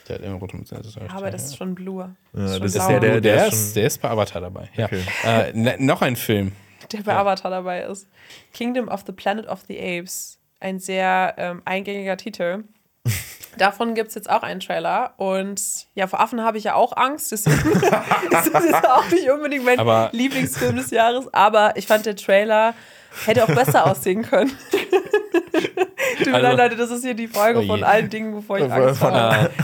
Der 0.08 0.16
hat 0.16 0.22
immer 0.24 0.36
rote 0.38 0.56
Mütze. 0.56 0.74
Das 0.76 0.86
ist 0.88 0.96
Ja, 0.96 1.02
aber 1.12 1.30
das 1.30 1.44
ist 1.44 1.56
schon. 1.56 1.76
Ja, 1.86 2.14
das 2.58 2.60
ist 2.60 2.74
blau. 2.74 2.88
der, 2.88 3.00
der, 3.00 3.10
der, 3.10 3.20
der, 3.20 3.46
ist, 3.48 3.54
ist 3.54 3.76
der 3.76 3.86
ist 3.86 4.00
bei 4.02 4.10
Avatar 4.10 4.40
dabei. 4.40 4.68
Ja. 4.74 4.86
Okay. 4.86 5.02
Äh, 5.24 5.52
ne, 5.52 5.76
noch 5.78 6.02
ein 6.02 6.16
Film. 6.16 6.52
der 6.90 7.02
bei 7.02 7.14
Avatar 7.14 7.50
dabei 7.50 7.82
ist. 7.84 8.08
Kingdom 8.52 8.88
of 8.88 9.04
the 9.06 9.12
Planet 9.12 9.46
of 9.46 9.60
the 9.68 9.78
Apes. 9.78 10.38
Ein 10.60 10.78
sehr 10.80 11.34
ähm, 11.38 11.62
eingängiger 11.64 12.16
Titel. 12.16 12.64
Davon 13.58 13.94
gibt 13.94 14.08
es 14.08 14.14
jetzt 14.14 14.30
auch 14.30 14.42
einen 14.42 14.60
Trailer. 14.60 15.14
Und 15.18 15.86
ja, 15.94 16.06
vor 16.06 16.20
Affen 16.20 16.40
habe 16.42 16.56
ich 16.58 16.64
ja 16.64 16.74
auch 16.74 16.96
Angst. 16.96 17.30
Deswegen 17.32 17.72
ist 17.72 17.92
das 18.32 18.64
jetzt 18.64 18.88
auch 18.88 19.08
nicht 19.10 19.30
unbedingt 19.30 19.64
mein 19.64 19.78
Aber- 19.78 20.08
Lieblingsfilm 20.12 20.76
des 20.76 20.90
Jahres. 20.90 21.32
Aber 21.32 21.76
ich 21.76 21.86
fand, 21.86 22.06
der 22.06 22.16
Trailer 22.16 22.74
hätte 23.26 23.44
auch 23.44 23.54
besser 23.54 23.86
aussehen 23.86 24.22
können. 24.22 24.52
Tut 26.18 26.26
mir 26.28 26.34
Also- 26.34 26.46
leid, 26.48 26.58
Leute, 26.58 26.76
das 26.76 26.90
ist 26.90 27.04
hier 27.04 27.14
die 27.14 27.28
Folge 27.28 27.60
Oh 27.60 27.66
von 27.66 27.82
allen 27.84 28.08
Dingen, 28.10 28.34
bevor 28.34 28.58
ich 28.58 28.70
Angst 28.70 28.98
von- 29.00 29.12
habe. 29.12 29.50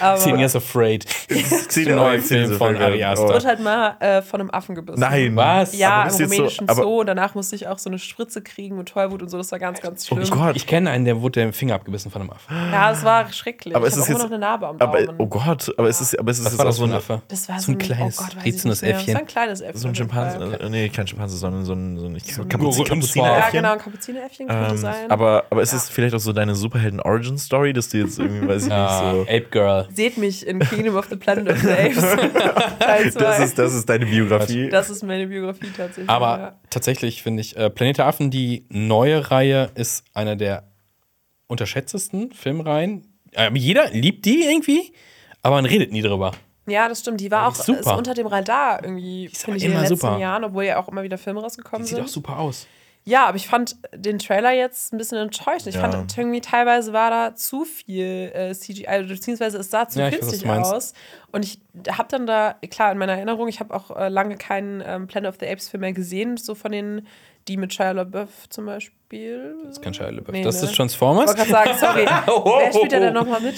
Aber 0.00 0.20
Teen 0.22 0.38
Years 0.38 0.54
Afraid. 0.54 1.06
Euch 1.30 1.86
neue 1.86 2.20
Film 2.20 2.52
von. 2.58 2.76
Ari 2.76 3.02
Aster. 3.02 3.24
Oh. 3.24 3.28
wird 3.32 3.46
halt 3.46 3.60
mal 3.60 3.96
äh, 4.00 4.20
von 4.20 4.40
einem 4.40 4.50
Affen 4.50 4.74
gebissen. 4.74 5.00
Nein. 5.00 5.34
Was? 5.36 5.76
Ja, 5.76 6.02
Aber 6.02 6.10
im 6.10 6.16
so- 6.16 6.22
rumänischen 6.24 6.68
aber- 6.68 6.82
Zoo 6.82 7.00
und 7.00 7.06
danach 7.06 7.34
musste 7.34 7.56
ich 7.56 7.66
auch 7.66 7.78
so 7.78 7.88
eine 7.88 7.98
Spritze 7.98 8.42
kriegen 8.42 8.76
mit 8.76 8.88
Tollwut 8.88 9.22
und 9.22 9.30
so. 9.30 9.38
Das 9.38 9.50
war 9.52 9.58
ganz, 9.58 9.80
ganz 9.80 10.06
schlimm. 10.06 10.22
Oh 10.26 10.36
Gott. 10.36 10.56
Ich 10.56 10.66
kenne 10.66 10.90
einen, 10.90 11.06
der 11.06 11.22
wurde 11.22 11.40
der 11.40 11.52
Finger 11.54 11.76
abgebissen 11.76 12.10
von 12.10 12.22
einem 12.22 12.30
Affen. 12.30 12.54
Ja, 12.72 12.90
es 12.92 13.04
war 13.04 13.32
schrecklich. 13.32 13.74
Aber 13.74 13.86
ich 13.86 13.94
es 13.94 14.00
habe 14.00 14.02
ist 14.02 14.08
immer 14.10 14.18
jetzt- 14.18 14.24
noch 14.24 14.30
eine 14.32 14.38
Narbe 14.38 14.66
am 14.68 14.76
Aber, 14.80 15.02
Daumen. 15.02 15.18
oh 15.18 15.26
Gott, 15.28 15.72
aber 15.78 15.88
es 15.88 16.00
ist, 16.00 16.18
aber 16.18 16.30
es 16.30 16.38
ist 16.40 16.44
Was 16.44 16.52
jetzt 16.52 16.58
war 16.58 16.66
auch 16.66 16.68
das 16.70 16.76
so 16.76 16.84
ein 16.84 16.92
Affe? 16.92 17.22
das 17.28 17.48
war 17.48 17.58
so 17.60 17.72
ein 17.72 17.78
kleines, 17.78 18.18
oh 18.20 18.24
ich 18.38 18.44
rätselndes 18.44 18.82
nicht 18.82 18.90
mehr. 18.90 18.96
Äffchen. 18.98 19.06
Das 19.06 19.14
war 19.14 19.20
ein 19.22 19.26
kleines 19.26 19.60
Äffchen. 19.62 19.80
so 19.80 19.88
ein. 19.88 19.94
Schimpanse, 19.94 20.58
äh, 20.60 20.68
nee, 20.68 20.88
kein 20.90 21.06
Schimpanse, 21.06 21.36
sondern 21.38 21.64
so 21.64 21.72
ein, 21.72 21.98
so 21.98 22.06
ein 22.06 22.16
ich, 22.16 22.26
Kapuzineräffchen. 22.48 23.24
Ja, 23.24 23.48
genau, 23.50 23.72
ein 23.72 23.78
Kapuzineräffchen 23.78 24.46
könnte 24.48 24.76
sein. 24.92 25.10
aber, 25.10 25.44
aber 25.50 25.62
ist 25.62 25.72
es 25.72 25.88
vielleicht 25.88 26.14
auch 26.14 26.18
so 26.20 26.32
deine 26.32 26.54
Superhelden-Origin-Story, 26.54 27.72
dass 27.72 27.88
du 27.90 27.98
jetzt 27.98 28.18
irgendwie, 28.18 28.46
weiß 28.48 28.66
ich 28.66 28.72
Ah, 28.72 29.12
nicht, 29.12 29.28
so. 29.28 29.34
Ape 29.34 29.46
Girl. 29.50 29.88
Seht 29.94 30.16
mich 30.18 30.46
in 30.46 30.58
Kingdom 30.60 30.96
of 30.96 31.06
the 31.10 31.16
Planet 31.16 31.50
of 31.52 31.58
the 31.60 31.70
Apes. 31.70 32.04
Das 33.16 33.38
ist, 33.40 33.58
das 33.58 33.74
ist 33.74 33.88
deine 33.88 34.06
Biografie. 34.06 34.68
Das 34.68 34.90
ist 34.90 35.02
meine 35.02 35.26
Biografie 35.26 35.68
tatsächlich. 35.76 36.08
Aber 36.08 36.38
ja. 36.38 36.60
tatsächlich 36.70 37.22
finde 37.22 37.40
ich, 37.42 37.56
äh, 37.56 37.70
Planet 37.70 37.98
der 37.98 38.06
Affen, 38.06 38.30
die 38.30 38.66
neue 38.68 39.30
Reihe, 39.30 39.70
ist 39.74 40.04
einer 40.14 40.36
der 40.36 40.64
unterschätztesten 41.46 42.32
Filmreihen. 42.32 43.06
Äh, 43.32 43.50
jeder 43.54 43.90
liebt 43.90 44.24
die 44.24 44.42
irgendwie, 44.44 44.92
aber 45.42 45.56
man 45.56 45.66
redet 45.66 45.92
nie 45.92 46.02
drüber. 46.02 46.32
Ja, 46.66 46.88
das 46.88 47.00
stimmt. 47.00 47.20
Die 47.20 47.30
war 47.30 47.42
Die 47.42 47.54
auch 47.54 47.58
ist 47.60 47.66
super. 47.66 47.80
ist 47.80 47.86
unter 47.86 48.14
dem 48.14 48.26
Radar 48.26 48.82
irgendwie, 48.82 49.28
finde 49.32 49.58
ich, 49.58 49.64
in 49.64 49.70
den 49.70 49.78
immer 49.78 49.88
letzten 49.88 49.96
super. 50.06 50.18
Jahren, 50.18 50.42
obwohl 50.44 50.64
ja 50.64 50.78
auch 50.78 50.88
immer 50.88 51.02
wieder 51.04 51.16
Filme 51.18 51.40
rausgekommen 51.40 51.84
Die 51.84 51.88
sieht 51.88 51.96
sind. 51.96 52.04
auch 52.06 52.10
super 52.10 52.38
aus. 52.38 52.66
Ja, 53.08 53.26
aber 53.26 53.36
ich 53.36 53.46
fand 53.46 53.76
den 53.94 54.18
Trailer 54.18 54.50
jetzt 54.52 54.92
ein 54.92 54.98
bisschen 54.98 55.18
enttäuschend. 55.18 55.68
Ich 55.68 55.76
Ja. 55.76 55.80
fand 55.88 56.18
irgendwie 56.18 56.40
teilweise 56.40 56.92
war 56.92 57.10
da 57.10 57.36
zu 57.36 57.64
viel 57.64 58.32
äh, 58.34 58.52
CGI, 58.52 58.88
also 58.88 59.14
beziehungsweise 59.14 59.58
es 59.58 59.70
sah 59.70 59.88
zu 59.88 60.00
Ja, 60.00 60.06
weiß, 60.06 60.18
künstlich 60.18 60.44
meinst. 60.44 60.72
aus. 60.72 60.92
Und 61.30 61.44
ich 61.44 61.60
habe 61.88 62.08
dann 62.10 62.26
da, 62.26 62.56
klar, 62.68 62.90
in 62.90 62.98
meiner 62.98 63.12
Erinnerung, 63.12 63.46
ich 63.46 63.60
habe 63.60 63.72
auch 63.72 63.96
äh, 63.96 64.08
lange 64.08 64.36
keinen 64.36 64.82
ähm, 64.84 65.06
Planet 65.06 65.28
of 65.28 65.36
the 65.38 65.46
Apes 65.46 65.68
Film 65.68 65.82
mehr 65.82 65.92
gesehen, 65.92 66.36
so 66.36 66.56
von 66.56 66.72
den, 66.72 67.06
die 67.46 67.56
mit 67.56 67.72
Shia 67.72 67.92
LaBeouf 67.92 68.48
zum 68.48 68.66
Beispiel. 68.66 69.54
Das 69.62 69.72
ist 69.76 69.82
kein 69.82 69.94
Shia 69.94 70.08
LaBeouf. 70.10 70.32
Nee, 70.32 70.42
das 70.42 70.60
ne? 70.60 70.68
ist 70.68 70.74
Transformers. 70.74 71.30
Ich 71.32 71.38
wollte 71.38 71.52
gerade 71.52 71.78
sagen, 71.78 71.78
sorry. 71.78 72.06
Wer 72.60 72.72
spielt 72.72 72.90
da 72.92 72.98
denn 72.98 73.14
nochmal 73.14 73.40
mit? 73.40 73.54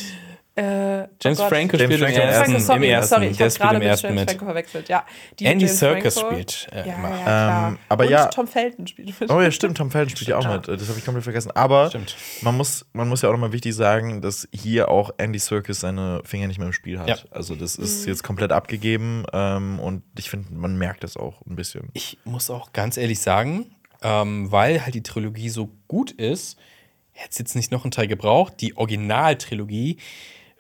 Äh, 0.59 1.09
James 1.23 1.39
oh. 1.41 1.49
Franco 1.49 1.77
James 1.77 1.95
spielt 1.95 2.01
im 2.01 2.01
Franco. 2.01 2.21
ersten. 2.21 2.45
Franco, 2.53 2.61
sorry, 2.61 2.77
Im 2.79 2.83
ersten. 2.93 3.15
sorry, 3.15 3.27
ich 3.29 3.41
habe 3.41 3.51
gerade 3.53 3.75
im 3.75 3.79
mit 3.79 3.89
ersten 3.89 4.07
James 4.09 4.21
mit. 4.21 4.31
Franco 4.31 4.45
verwechselt. 4.47 4.89
Ja, 4.89 5.07
die 5.39 5.45
Andy 5.47 5.65
James 5.67 5.79
Serkis 5.79 6.15
Franco. 6.19 6.31
spielt 6.33 6.69
äh, 6.73 6.89
Ja, 6.89 6.95
immer. 6.97 7.11
ja, 7.11 7.23
klar. 7.23 7.69
Ähm, 7.69 7.79
aber 7.89 8.05
Und 8.05 8.11
ja. 8.11 8.27
Tom 8.27 8.47
Felton 8.49 8.87
spielt 8.87 9.21
mit. 9.21 9.31
Oh 9.31 9.41
ja, 9.41 9.51
stimmt, 9.53 9.77
Tom 9.77 9.91
Felton 9.91 10.11
spielt 10.11 10.29
ja 10.29 10.39
auch 10.39 10.49
mit. 10.53 10.67
Das 10.69 10.89
habe 10.89 10.99
ich 10.99 11.05
komplett 11.05 11.25
vergessen. 11.25 11.51
Aber 11.53 11.89
Stimmt. 11.91 12.17
man 12.43 12.57
muss, 12.57 12.85
man 12.93 13.09
muss 13.09 13.23
ja 13.23 13.29
auch 13.29 13.33
nochmal 13.33 13.53
wichtig 13.53 13.75
sagen, 13.75 14.21
dass 14.21 14.49
hier 14.53 14.89
auch 14.89 15.11
Andy 15.19 15.39
Serkis 15.39 15.81
seine 15.81 16.23
Finger 16.25 16.49
nicht 16.49 16.59
mehr 16.59 16.67
im 16.67 16.73
Spiel 16.73 16.99
hat. 16.99 17.09
Ja. 17.09 17.17
Also 17.31 17.55
das 17.55 17.79
Mhm. 17.79 17.85
ist 17.85 18.07
jetzt 18.07 18.25
komplett 18.25 18.51
abgegeben 18.53 19.25
ähm, 19.33 19.79
und 19.79 20.03
ich 20.19 20.29
finde, 20.31 20.53
man 20.53 20.77
merkt 20.77 21.05
das 21.05 21.17
auch 21.17 21.41
ein 21.47 21.55
bisschen. 21.57 21.91
Ich 21.93 22.19
muss 22.25 22.51
auch 22.51 22.73
ganz 22.73 22.97
ehrlich 22.97 23.21
sagen, 23.21 23.67
ähm, 24.03 24.51
weil 24.51 24.85
halt 24.85 24.95
die 24.95 25.03
Trilogie 25.03 25.49
so 25.51 25.71
gut 25.87 26.11
ist, 26.11 26.59
hätte 27.13 27.31
es 27.33 27.39
jetzt 27.39 27.57
nicht 27.57 27.73
noch 27.73 27.85
einen 27.85 27.91
Teil 27.91 28.07
gebraucht. 28.07 28.55
Die 28.61 28.77
Originaltrilogie 28.77 29.99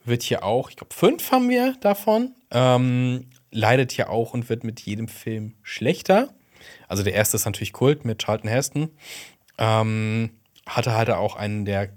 wird 0.04 0.22
hier 0.22 0.44
auch, 0.44 0.70
ich 0.70 0.76
glaube, 0.76 0.94
fünf 0.94 1.30
haben 1.32 1.48
wir 1.48 1.74
davon, 1.80 2.34
ähm, 2.50 3.26
leidet 3.50 3.92
hier 3.92 4.10
auch 4.10 4.34
und 4.34 4.48
wird 4.48 4.64
mit 4.64 4.80
jedem 4.80 5.08
Film 5.08 5.54
schlechter. 5.62 6.34
Also 6.86 7.02
der 7.02 7.14
erste 7.14 7.36
ist 7.36 7.44
natürlich 7.44 7.72
Kult 7.72 8.04
mit 8.04 8.22
Charlton 8.22 8.50
Heston. 8.50 8.90
Ähm, 9.58 10.30
hatte 10.66 10.94
halt 10.94 11.10
auch 11.10 11.36
einen 11.36 11.64
der 11.64 11.90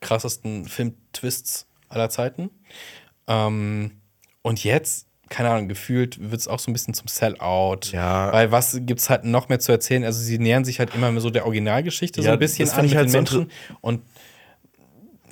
krassesten 0.00 0.66
Filmtwists 0.66 1.66
aller 1.88 2.10
Zeiten. 2.10 2.50
Ähm, 3.26 3.92
und 4.42 4.62
jetzt, 4.62 5.06
keine 5.30 5.50
Ahnung, 5.50 5.68
gefühlt 5.68 6.30
wird 6.30 6.40
es 6.40 6.48
auch 6.48 6.58
so 6.58 6.70
ein 6.70 6.74
bisschen 6.74 6.94
zum 6.94 7.08
Sellout. 7.08 7.92
Ja. 7.92 8.32
Weil 8.32 8.52
was 8.52 8.78
gibt 8.80 9.00
es 9.00 9.10
halt 9.10 9.24
noch 9.24 9.48
mehr 9.48 9.58
zu 9.58 9.72
erzählen? 9.72 10.04
Also 10.04 10.20
sie 10.20 10.38
nähern 10.38 10.64
sich 10.64 10.78
halt 10.78 10.94
immer 10.94 11.10
mehr 11.10 11.20
so 11.22 11.30
der 11.30 11.44
Originalgeschichte 11.46 12.20
so 12.20 12.26
Ja, 12.26 12.34
ein 12.34 12.38
bisschen 12.38 12.68
an 12.70 12.76
mit 12.76 12.84
ich 12.86 12.90
den 12.92 12.98
halt 12.98 13.10
so 13.10 13.18
Menschen. 13.18 13.50
Und 13.80 14.02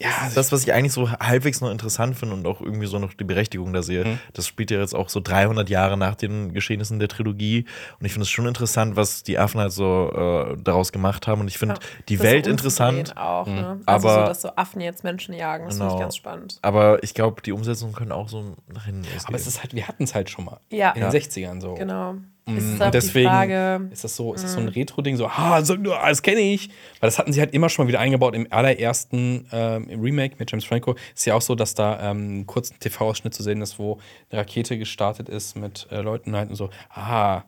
ja, 0.02 0.30
Das, 0.34 0.52
was 0.52 0.62
ich 0.64 0.72
eigentlich 0.72 0.92
so 0.92 1.10
halbwegs 1.10 1.60
noch 1.60 1.70
interessant 1.70 2.16
finde 2.16 2.34
und 2.34 2.46
auch 2.46 2.60
irgendwie 2.60 2.86
so 2.86 2.98
noch 2.98 3.14
die 3.14 3.24
Berechtigung 3.24 3.72
da 3.72 3.82
sehe, 3.82 4.04
Mhm. 4.04 4.18
das 4.34 4.46
spielt 4.46 4.70
ja 4.70 4.78
jetzt 4.80 4.94
auch 4.94 5.08
so 5.08 5.20
300 5.20 5.68
Jahre 5.70 5.96
nach 5.96 6.14
den 6.14 6.52
Geschehnissen 6.52 6.98
der 6.98 7.08
Trilogie. 7.08 7.66
Und 8.00 8.06
ich 8.06 8.12
finde 8.12 8.24
es 8.24 8.30
schon 8.30 8.46
interessant, 8.46 8.96
was 8.96 9.22
die 9.22 9.38
Affen 9.38 9.60
halt 9.60 9.72
so 9.72 10.10
äh, 10.12 10.56
daraus 10.62 10.92
gemacht 10.92 11.26
haben. 11.26 11.40
Und 11.42 11.48
ich 11.48 11.58
finde 11.58 11.74
Ja, 11.74 11.80
die 12.08 12.20
Welt 12.20 12.44
so 12.46 12.50
interessant. 12.50 13.16
Auch, 13.16 13.46
ne? 13.46 13.80
Also 13.86 14.08
Aber- 14.08 14.20
so, 14.22 14.28
dass 14.28 14.42
so 14.42 14.48
Affen 14.56 14.80
jetzt 14.80 15.04
Menschen 15.04 15.34
jagen, 15.34 15.66
das 15.66 15.74
finde 15.74 15.86
Genau. 15.88 15.96
ich 15.98 16.02
ganz 16.02 16.16
spannend. 16.16 16.58
Aber 16.62 17.02
ich 17.02 17.14
glaube, 17.14 17.42
die 17.42 17.52
Umsetzungen 17.52 17.94
können 17.94 18.12
auch 18.12 18.28
so 18.28 18.56
nach 18.72 18.84
hinten 18.86 19.02
losgehen. 19.04 19.24
aber 19.26 19.36
es 19.36 19.46
ist 19.46 19.60
halt, 19.62 19.74
wir 19.74 19.86
hatten 19.88 20.04
es 20.04 20.14
halt 20.14 20.30
schon 20.30 20.44
mal. 20.44 20.58
Ja. 20.70 20.90
In 20.90 20.94
den 21.00 21.02
Ja. 21.04 21.10
60ern 21.10 21.60
so. 21.60 21.74
Genau. 21.74 22.14
Mm, 22.54 22.58
ist 22.58 22.72
und 22.74 22.82
auch 22.82 22.90
deswegen 22.90 23.28
Frage, 23.28 23.88
ist 23.90 24.04
das 24.04 24.16
so, 24.16 24.34
ist 24.34 24.44
das 24.44 24.54
so 24.54 24.60
ein 24.60 24.68
Retro-Ding, 24.68 25.16
so, 25.16 25.26
ah, 25.26 25.62
so, 25.62 25.76
das 25.76 26.22
kenne 26.22 26.40
ich. 26.40 26.68
Weil 27.00 27.08
das 27.08 27.18
hatten 27.18 27.32
sie 27.32 27.40
halt 27.40 27.54
immer 27.54 27.68
schon 27.68 27.84
mal 27.84 27.88
wieder 27.88 28.00
eingebaut 28.00 28.34
im 28.34 28.46
allerersten 28.50 29.46
ähm, 29.52 29.88
im 29.88 30.00
Remake 30.00 30.36
mit 30.38 30.50
James 30.50 30.64
Franco. 30.64 30.96
Ist 31.14 31.26
ja 31.26 31.34
auch 31.34 31.42
so, 31.42 31.54
dass 31.54 31.74
da 31.74 32.10
ähm, 32.10 32.16
einen 32.16 32.46
kurzen 32.46 32.78
TV-Ausschnitt 32.78 33.34
zu 33.34 33.42
sehen 33.42 33.60
ist, 33.62 33.78
wo 33.78 33.98
eine 34.30 34.40
Rakete 34.40 34.78
gestartet 34.78 35.28
ist 35.28 35.56
mit 35.56 35.88
äh, 35.90 36.00
Leuten 36.00 36.36
halt 36.36 36.50
und 36.50 36.56
so, 36.56 36.70
ah, 36.90 37.42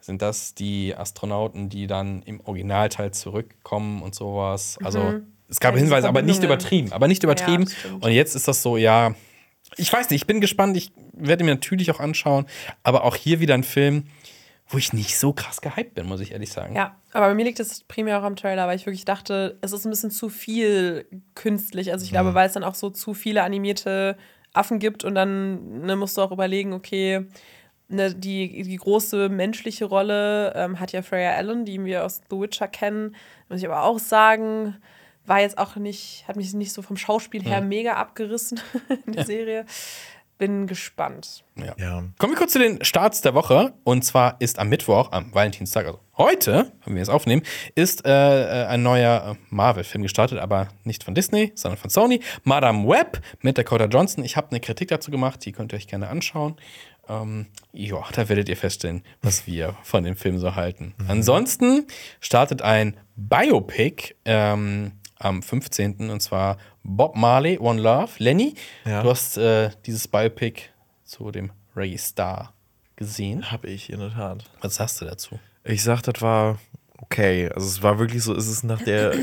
sind 0.00 0.22
das 0.22 0.54
die 0.54 0.94
Astronauten, 0.96 1.68
die 1.68 1.86
dann 1.86 2.22
im 2.22 2.40
Originalteil 2.40 3.12
zurückkommen 3.12 4.02
und 4.02 4.14
sowas. 4.14 4.78
Also 4.82 5.20
es 5.48 5.60
gab 5.60 5.74
Mhm. 5.74 5.78
Ja, 5.78 5.84
Hinweise, 5.84 6.08
aber 6.08 6.22
nicht 6.22 6.42
übertrieben. 6.42 6.92
Aber 6.92 7.08
nicht 7.08 7.22
übertrieben. 7.22 7.66
stimmt. 7.68 8.04
und 8.04 8.12
jetzt 8.12 8.34
ist 8.34 8.48
das 8.48 8.62
so, 8.62 8.76
ja, 8.76 9.14
ich 9.76 9.92
weiß 9.92 10.10
nicht, 10.10 10.22
ich 10.22 10.26
bin 10.26 10.40
gespannt. 10.40 10.76
Ich 10.76 10.92
werde 11.12 11.44
mir 11.44 11.50
natürlich 11.50 11.90
auch 11.90 12.00
anschauen. 12.00 12.46
Aber 12.82 13.04
auch 13.04 13.16
hier 13.16 13.40
wieder 13.40 13.54
ein 13.54 13.64
Film, 13.64 14.04
wo 14.70 14.78
ich 14.78 14.92
nicht 14.92 15.18
so 15.18 15.32
krass 15.32 15.60
gehypt 15.60 15.94
bin, 15.94 16.06
muss 16.06 16.20
ich 16.20 16.30
ehrlich 16.30 16.52
sagen. 16.52 16.76
ja, 16.76 16.96
aber 17.12 17.26
bei 17.26 17.34
mir 17.34 17.44
liegt 17.44 17.58
es 17.58 17.82
primär 17.82 18.20
auch 18.20 18.22
am 18.22 18.36
Trailer, 18.36 18.68
weil 18.68 18.76
ich 18.76 18.86
wirklich 18.86 19.04
dachte, 19.04 19.58
es 19.60 19.72
ist 19.72 19.84
ein 19.84 19.90
bisschen 19.90 20.12
zu 20.12 20.28
viel 20.28 21.06
künstlich. 21.34 21.92
Also 21.92 22.04
ich 22.04 22.12
glaube, 22.12 22.34
weil 22.34 22.46
es 22.46 22.52
dann 22.52 22.64
auch 22.64 22.76
so 22.76 22.88
zu 22.88 23.12
viele 23.12 23.42
animierte 23.42 24.16
Affen 24.52 24.78
gibt 24.78 25.04
und 25.04 25.16
dann 25.16 25.80
ne, 25.80 25.96
musst 25.96 26.16
du 26.16 26.22
auch 26.22 26.30
überlegen, 26.30 26.72
okay, 26.72 27.26
ne, 27.88 28.14
die, 28.14 28.62
die 28.62 28.76
große 28.76 29.28
menschliche 29.28 29.86
Rolle 29.86 30.52
ähm, 30.54 30.78
hat 30.78 30.92
ja 30.92 31.02
Freya 31.02 31.34
Allen, 31.34 31.64
die 31.64 31.84
wir 31.84 32.04
aus 32.04 32.22
The 32.30 32.38
Witcher 32.38 32.68
kennen. 32.68 33.16
Muss 33.48 33.58
ich 33.58 33.66
aber 33.66 33.82
auch 33.82 33.98
sagen, 33.98 34.76
war 35.26 35.40
jetzt 35.40 35.58
auch 35.58 35.76
nicht, 35.76 36.24
hat 36.28 36.36
mich 36.36 36.52
nicht 36.54 36.72
so 36.72 36.82
vom 36.82 36.96
Schauspiel 36.96 37.42
her 37.42 37.60
mega 37.60 37.94
abgerissen 37.94 38.60
in 39.06 39.12
der 39.14 39.26
Serie. 39.26 39.66
Bin 40.40 40.66
gespannt. 40.66 41.44
Ja. 41.54 41.74
Ja. 41.76 42.04
Kommen 42.16 42.32
wir 42.32 42.38
kurz 42.38 42.52
zu 42.52 42.58
den 42.58 42.82
Starts 42.82 43.20
der 43.20 43.34
Woche. 43.34 43.74
Und 43.84 44.06
zwar 44.06 44.40
ist 44.40 44.58
am 44.58 44.70
Mittwoch, 44.70 45.12
am 45.12 45.34
Valentinstag, 45.34 45.84
also 45.84 46.00
heute, 46.16 46.72
wenn 46.86 46.94
wir 46.94 47.02
es 47.02 47.10
aufnehmen, 47.10 47.42
ist 47.74 48.06
äh, 48.06 48.10
äh, 48.62 48.66
ein 48.66 48.82
neuer 48.82 49.36
äh, 49.36 49.44
Marvel-Film 49.50 50.02
gestartet, 50.02 50.38
aber 50.38 50.68
nicht 50.82 51.04
von 51.04 51.14
Disney, 51.14 51.52
sondern 51.56 51.76
von 51.76 51.90
Sony. 51.90 52.20
Madame 52.42 52.88
Web 52.88 53.20
mit 53.42 53.58
Dakota 53.58 53.84
Johnson. 53.84 54.24
Ich 54.24 54.38
habe 54.38 54.48
eine 54.50 54.60
Kritik 54.60 54.88
dazu 54.88 55.10
gemacht, 55.10 55.44
die 55.44 55.52
könnt 55.52 55.74
ihr 55.74 55.76
euch 55.76 55.88
gerne 55.88 56.08
anschauen. 56.08 56.56
Ähm, 57.06 57.48
ja, 57.74 58.02
da 58.14 58.30
werdet 58.30 58.48
ihr 58.48 58.56
feststellen, 58.56 59.02
was 59.20 59.46
wir 59.46 59.76
von 59.82 60.04
dem 60.04 60.16
Film 60.16 60.38
so 60.38 60.54
halten. 60.54 60.94
Ansonsten 61.06 61.86
startet 62.20 62.62
ein 62.62 62.96
Biopic 63.16 64.14
ähm, 64.24 64.92
am 65.20 65.42
15. 65.42 66.10
und 66.10 66.20
zwar 66.20 66.56
Bob 66.82 67.14
Marley, 67.14 67.58
One 67.58 67.80
Love. 67.80 68.10
Lenny, 68.18 68.54
Ja. 68.84 69.02
du 69.02 69.10
hast 69.10 69.36
äh, 69.36 69.70
dieses 69.86 70.08
Biopic 70.08 70.62
zu 71.04 71.30
dem 71.30 71.52
Reggae 71.76 71.98
Star 71.98 72.52
gesehen. 72.96 73.50
Habe 73.52 73.68
ich 73.68 73.90
in 73.90 74.00
der 74.00 74.10
Tat. 74.10 74.44
Was 74.60 74.74
sagst 74.76 75.00
du 75.00 75.04
dazu? 75.04 75.38
Ich 75.64 75.82
sag, 75.82 76.02
das 76.02 76.20
war 76.22 76.58
okay. 76.98 77.48
Also 77.54 77.66
es 77.68 77.82
war 77.82 77.98
wirklich 77.98 78.22
so, 78.22 78.34
es 78.34 78.48
ist 78.48 78.64
nach 78.64 78.82
der 78.82 79.14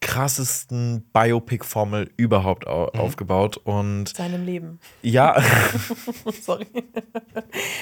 krassesten 0.00 1.04
Biopic-Formel 1.12 2.10
überhaupt 2.16 2.66
au 2.66 2.86
aufgebaut. 2.86 3.56
Und 3.56 4.16
Seinem 4.16 4.44
Leben. 4.44 4.78
ja, 5.02 5.42
Sorry. 6.42 6.66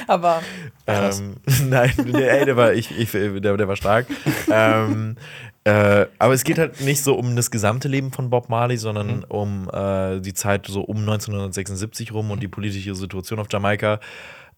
aber 0.07 0.43
ähm, 0.87 1.37
nein, 1.69 1.93
ey, 2.15 2.45
der 2.45 2.57
war, 2.57 2.73
ich, 2.73 2.97
ich, 2.97 3.11
der, 3.11 3.57
der 3.57 3.69
war 3.69 3.77
stark. 3.77 4.07
ähm, 4.51 5.17
äh, 5.65 6.07
aber 6.19 6.35
es 6.35 6.45
geht 6.45 6.59
halt 6.59 6.81
nicht 6.83 7.03
so 7.03 7.15
um 7.15 7.37
das 7.37 7.51
gesamte 7.51 7.89
Leben 7.89 8.13
von 8.13 8.31
Bob 8.31 8.49
Marley, 8.49 8.77
sondern 8.77 9.25
um 9.25 9.69
äh, 9.73 10.21
die 10.21 10.35
Zeit 10.35 10.67
so 10.67 10.83
um 10.83 10.99
1976 10.99 12.13
rum 12.13 12.31
und 12.31 12.43
die 12.43 12.49
politische 12.49 12.95
Situation 12.95 13.39
auf 13.39 13.47
Jamaika. 13.51 13.99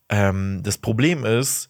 Ähm, 0.08 0.60
das 0.62 0.78
Problem 0.78 1.24
ist, 1.24 1.68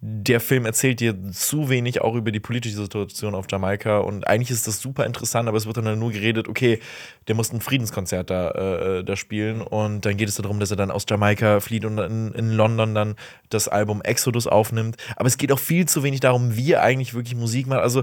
der 0.00 0.40
Film 0.40 0.66
erzählt 0.66 1.00
dir 1.00 1.16
zu 1.32 1.68
wenig 1.68 2.00
auch 2.00 2.14
über 2.14 2.32
die 2.32 2.40
politische 2.40 2.76
Situation 2.76 3.34
auf 3.34 3.46
Jamaika 3.50 3.98
und 3.98 4.26
eigentlich 4.26 4.50
ist 4.50 4.66
das 4.66 4.80
super 4.80 5.06
interessant, 5.06 5.48
aber 5.48 5.56
es 5.56 5.66
wird 5.66 5.76
dann 5.76 5.98
nur 5.98 6.10
geredet, 6.10 6.48
okay, 6.48 6.80
der 7.28 7.34
muss 7.34 7.52
ein 7.52 7.60
Friedenskonzert 7.60 8.30
da, 8.30 8.50
äh, 8.50 9.04
da 9.04 9.16
spielen 9.16 9.60
und 9.60 10.04
dann 10.04 10.16
geht 10.16 10.28
es 10.28 10.36
darum, 10.36 10.58
dass 10.58 10.70
er 10.70 10.76
dann 10.76 10.90
aus 10.90 11.04
Jamaika 11.08 11.60
flieht 11.60 11.84
und 11.84 11.98
in, 11.98 12.32
in 12.32 12.50
London 12.50 12.94
dann 12.94 13.16
das 13.48 13.68
Album 13.68 14.02
Exodus 14.02 14.46
aufnimmt. 14.46 14.96
Aber 15.16 15.26
es 15.26 15.38
geht 15.38 15.52
auch 15.52 15.58
viel 15.58 15.86
zu 15.86 16.02
wenig 16.02 16.20
darum, 16.20 16.56
wie 16.56 16.72
er 16.72 16.82
eigentlich 16.82 17.14
wirklich 17.14 17.36
Musik 17.36 17.66
macht. 17.66 17.80
Also 17.80 18.02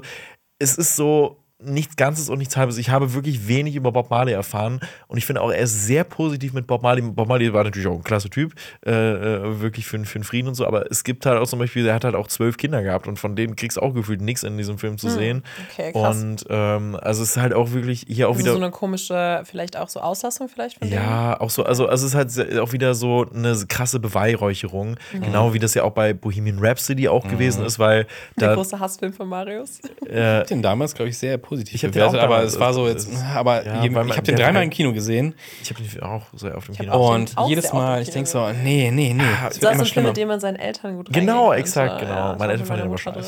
es 0.60 0.78
ist 0.78 0.96
so 0.96 1.44
nichts 1.62 1.96
Ganzes 1.98 2.30
und 2.30 2.38
nichts 2.38 2.56
Halbes. 2.56 2.78
Ich 2.78 2.90
habe 2.90 3.14
wirklich 3.14 3.48
wenig 3.48 3.76
über 3.76 3.92
Bob 3.92 4.10
Marley 4.10 4.32
erfahren 4.34 4.80
und 5.08 5.18
ich 5.18 5.26
finde 5.26 5.42
auch, 5.42 5.52
er 5.52 5.60
ist 5.60 5.86
sehr 5.86 6.04
positiv 6.06 6.54
mit 6.54 6.68
Bob 6.68 6.82
Marley. 6.84 7.02
Bob 7.02 7.28
Marley 7.28 7.52
war 7.54 7.64
natürlich 7.66 7.88
auch 7.88 7.96
ein 7.96 8.04
klasse 8.04 8.30
Typ, 8.30 8.54
äh, 8.86 8.92
äh, 8.92 9.60
wirklich 9.62 9.86
für, 9.86 10.00
für 10.06 10.20
den 10.20 10.24
Frieden 10.24 10.48
und 10.48 10.56
so, 10.56 10.66
aber 10.66 10.90
es 10.90 11.04
gibt 11.04 11.26
halt 11.26 11.38
auch 11.38 11.48
zum 11.48 11.60
Beispiel, 11.60 11.86
er 11.86 11.96
hat 11.96 12.06
halt 12.06 12.16
auch 12.16 12.28
zwölf 12.28 12.56
Kinder 12.58 12.82
gehabt 12.82 13.08
und 13.08 13.20
von 13.20 13.36
denen 13.36 13.58
kriegst 13.58 13.76
du 13.78 13.82
auch 13.82 13.94
gefühlt 13.94 14.22
nichts 14.22 14.44
in 14.44 14.58
diesem 14.58 14.78
Film 14.78 14.98
zu 14.98 15.10
sehen. 15.10 15.44
okay, 15.72 15.92
krass. 15.92 16.22
Und 16.24 16.46
ähm, 16.50 16.98
also 17.02 17.24
es 17.24 17.32
ist 17.32 17.38
halt 17.38 17.54
auch 17.54 17.72
wirklich 17.74 18.06
hier 18.08 18.28
auch 18.30 18.34
also 18.36 18.44
wieder. 18.46 18.52
so 18.54 18.58
eine 18.62 18.72
komische, 18.72 19.42
vielleicht 19.44 19.76
auch 19.78 19.90
so 19.90 20.00
Auslassung 20.00 20.48
vielleicht 20.48 20.80
von 20.80 20.90
denen. 20.90 21.02
Ja, 21.04 21.40
auch 21.42 21.50
so, 21.50 21.64
also, 21.64 21.88
also 21.88 22.06
es 22.06 22.14
ist 22.14 22.40
halt 22.40 22.58
auch 22.60 22.72
wieder 22.72 22.94
so 22.94 23.26
eine 23.36 23.54
krasse 23.68 24.00
Beweihräucherung, 24.00 24.96
Mhm. 25.12 25.22
genau 25.22 25.54
wie 25.54 25.60
das 25.60 25.74
ja 25.74 25.84
auch 25.84 25.92
bei 25.92 26.14
Bohemian 26.14 26.60
Rhapsody 26.60 27.08
auch 27.10 27.28
gewesen 27.28 27.66
ist, 27.66 27.80
weil 27.80 28.06
Der 28.40 28.50
da 28.50 28.56
große 28.56 28.80
Hassfilm 28.80 29.12
von 29.12 29.28
Marius. 29.28 29.80
äh, 30.08 30.46
Den 30.46 30.62
damals, 30.62 30.94
glaube 30.94 31.10
ich, 31.10 31.18
sehr 31.18 31.38
positiv 31.50 31.74
Ich 31.76 31.82
bewertet, 31.82 32.20
auch 32.20 32.24
aber 32.24 32.44
es 32.44 32.60
war 32.60 32.74
so 32.74 32.88
jetzt, 32.88 33.10
aber 33.36 33.66
ja, 33.66 33.84
je- 33.84 33.90
ich 33.90 33.96
habe 33.96 34.22
den 34.22 34.36
dreimal 34.36 34.64
im 34.64 34.70
Kino 34.70 34.94
gesehen 34.94 35.34
Ich 35.62 35.70
habe 35.72 35.82
den 35.84 36.04
auch 36.04 36.24
sehr 36.36 36.56
auf 36.56 36.66
dem 36.66 36.76
hab 36.76 36.80
Kino. 36.82 36.92
auch 36.94 37.16
und 37.16 37.36
jedes 37.48 37.66
oft 37.66 37.74
Mal, 37.74 37.98
im 37.98 38.04
ich 38.04 38.10
denke 38.12 38.30
so, 38.30 38.48
nee, 38.64 38.92
nee, 38.92 39.14
nee, 39.14 39.24
es 39.24 39.40
Das 39.42 39.42
wird 39.42 39.54
ist 39.56 39.60
so 39.62 39.68
immer 39.70 39.82
ein 39.82 39.86
Film, 39.86 40.06
mit 40.06 40.18
dem 40.18 40.28
man 40.28 40.40
seinen 40.40 40.56
Eltern 40.58 40.96
gut 40.98 41.12
Genau, 41.12 41.52
exakt, 41.54 42.00
genau. 42.00 42.14
Ja, 42.14 42.36
Meine 42.38 42.54
Eltern 42.54 42.68
fanden 42.68 42.84
den 42.84 42.92
aber 42.94 43.12
drin. 43.12 43.26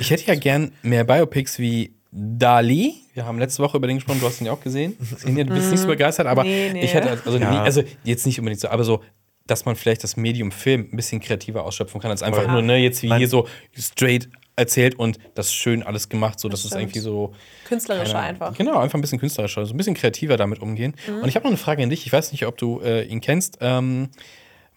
Ich 0.00 0.10
hätte 0.10 0.24
ja 0.26 0.34
gern 0.34 0.72
mehr 0.82 1.04
Biopics 1.04 1.58
wie 1.58 1.94
Dali. 2.10 2.94
Wir 3.14 3.24
haben 3.26 3.38
letzte 3.38 3.62
Woche 3.62 3.76
über 3.76 3.86
den 3.86 3.96
gesprochen, 3.96 4.20
du 4.20 4.26
hast 4.26 4.40
ihn 4.40 4.46
ja 4.46 4.52
auch 4.52 4.60
gesehen. 4.60 4.96
Xenia, 5.16 5.44
Du 5.44 5.54
bist 5.54 5.70
nicht 5.70 5.80
so 5.80 5.86
begeistert, 5.86 6.26
aber 6.26 6.44
Nee, 6.44 6.70
nee. 6.72 6.80
ich 6.84 6.94
hätte, 6.94 7.10
also, 7.24 7.38
Ja. 7.38 7.50
nie, 7.50 7.58
also 7.58 7.82
jetzt 8.04 8.26
nicht 8.26 8.38
unbedingt 8.38 8.60
so, 8.60 8.68
aber 8.68 8.84
so, 8.84 9.02
dass 9.46 9.64
man 9.64 9.76
vielleicht 9.76 10.02
das 10.02 10.16
Medium 10.16 10.50
Film 10.50 10.88
ein 10.92 10.96
bisschen 10.96 11.20
kreativer 11.20 11.64
ausschöpfen 11.64 12.00
kann, 12.00 12.10
als 12.10 12.22
einfach 12.22 12.42
Ja. 12.46 12.52
nur, 12.52 12.62
ne, 12.62 12.78
jetzt 12.78 13.02
wie 13.02 13.08
Mein- 13.08 13.18
hier 13.18 13.28
so 13.28 13.46
straight 13.78 14.28
erzählt 14.56 14.98
und 14.98 15.18
das 15.34 15.52
schön 15.52 15.82
alles 15.82 16.08
gemacht, 16.08 16.40
so 16.40 16.48
dass 16.48 16.64
es 16.64 16.72
irgendwie 16.72 16.98
so 17.00 17.34
Künstlerischer 17.68 18.14
keine- 18.14 18.24
einfach. 18.26 18.50
Mhm. 18.52 18.56
Genau, 18.56 18.78
einfach 18.78 18.98
ein 18.98 19.02
bisschen 19.02 19.18
künstlerischer, 19.20 19.66
so 19.66 19.74
ein 19.74 19.76
bisschen 19.76 19.94
kreativer 19.94 20.36
damit 20.36 20.60
umgehen. 20.60 20.94
Und 21.22 21.28
ich 21.28 21.36
habe 21.36 21.44
noch 21.44 21.50
eine 21.50 21.58
Frage 21.58 21.82
an 21.82 21.90
dich. 21.90 22.06
Ich 22.06 22.12
weiß 22.12 22.32
nicht, 22.32 22.46
ob 22.46 22.56
du 22.56 22.80
äh, 22.80 23.04
ihn 23.04 23.20
kennst. 23.20 23.58
Ähm, 23.60 24.08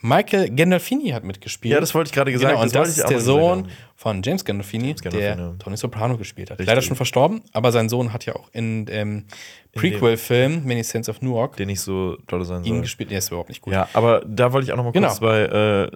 Michael 0.01 0.49
Gandolfini 0.56 1.10
hat 1.10 1.23
mitgespielt. 1.23 1.73
Ja, 1.73 1.80
das 1.81 1.93
wollte 1.93 2.10
ich 2.10 2.14
gerade 2.14 2.31
gesagt. 2.31 2.51
Genau, 2.53 2.64
und 2.64 2.73
das 2.73 2.89
ich 2.91 2.97
ist 2.99 3.10
der 3.10 3.19
Sohn 3.19 3.64
haben. 3.64 3.69
Von 4.01 4.21
James 4.23 4.45
Gandolfini, 4.45 4.93
Gandolfini. 4.93 5.35
der 5.35 5.57
Tony 5.59 5.76
Soprano 5.76 6.15
gespielt 6.17 6.49
hat. 6.51 6.57
Richtig. 6.59 6.67
Leider 6.67 6.81
schon 6.81 6.95
verstorben, 6.95 7.41
aber 7.51 7.73
sein 7.73 7.89
Sohn 7.89 8.13
hat 8.13 8.26
ja 8.26 8.34
auch 8.34 8.47
in 8.53 8.85
dem 8.85 9.26
Prequel-Film 9.73 10.63
Many 10.65 10.84
Saints 10.84 11.09
of 11.09 11.21
Newark 11.21 11.55
Der 11.57 11.65
nicht 11.65 11.81
so 11.81 12.17
doll 12.27 12.43
sein 12.43 12.63
ihn 12.63 12.76
soll. 12.76 12.81
gespielt. 12.81 13.11
Der 13.11 13.19
ist 13.19 13.27
überhaupt 13.30 13.49
nicht 13.49 13.61
gut. 13.61 13.73
Ja, 13.73 13.88
aber 13.93 14.21
da 14.26 14.51
wollte 14.51 14.65
ich 14.65 14.71
auch 14.73 14.77
noch 14.77 14.84
mal 14.84 14.91
Genau. 14.91 15.07
kurz, 15.09 15.21
weil 15.21 15.91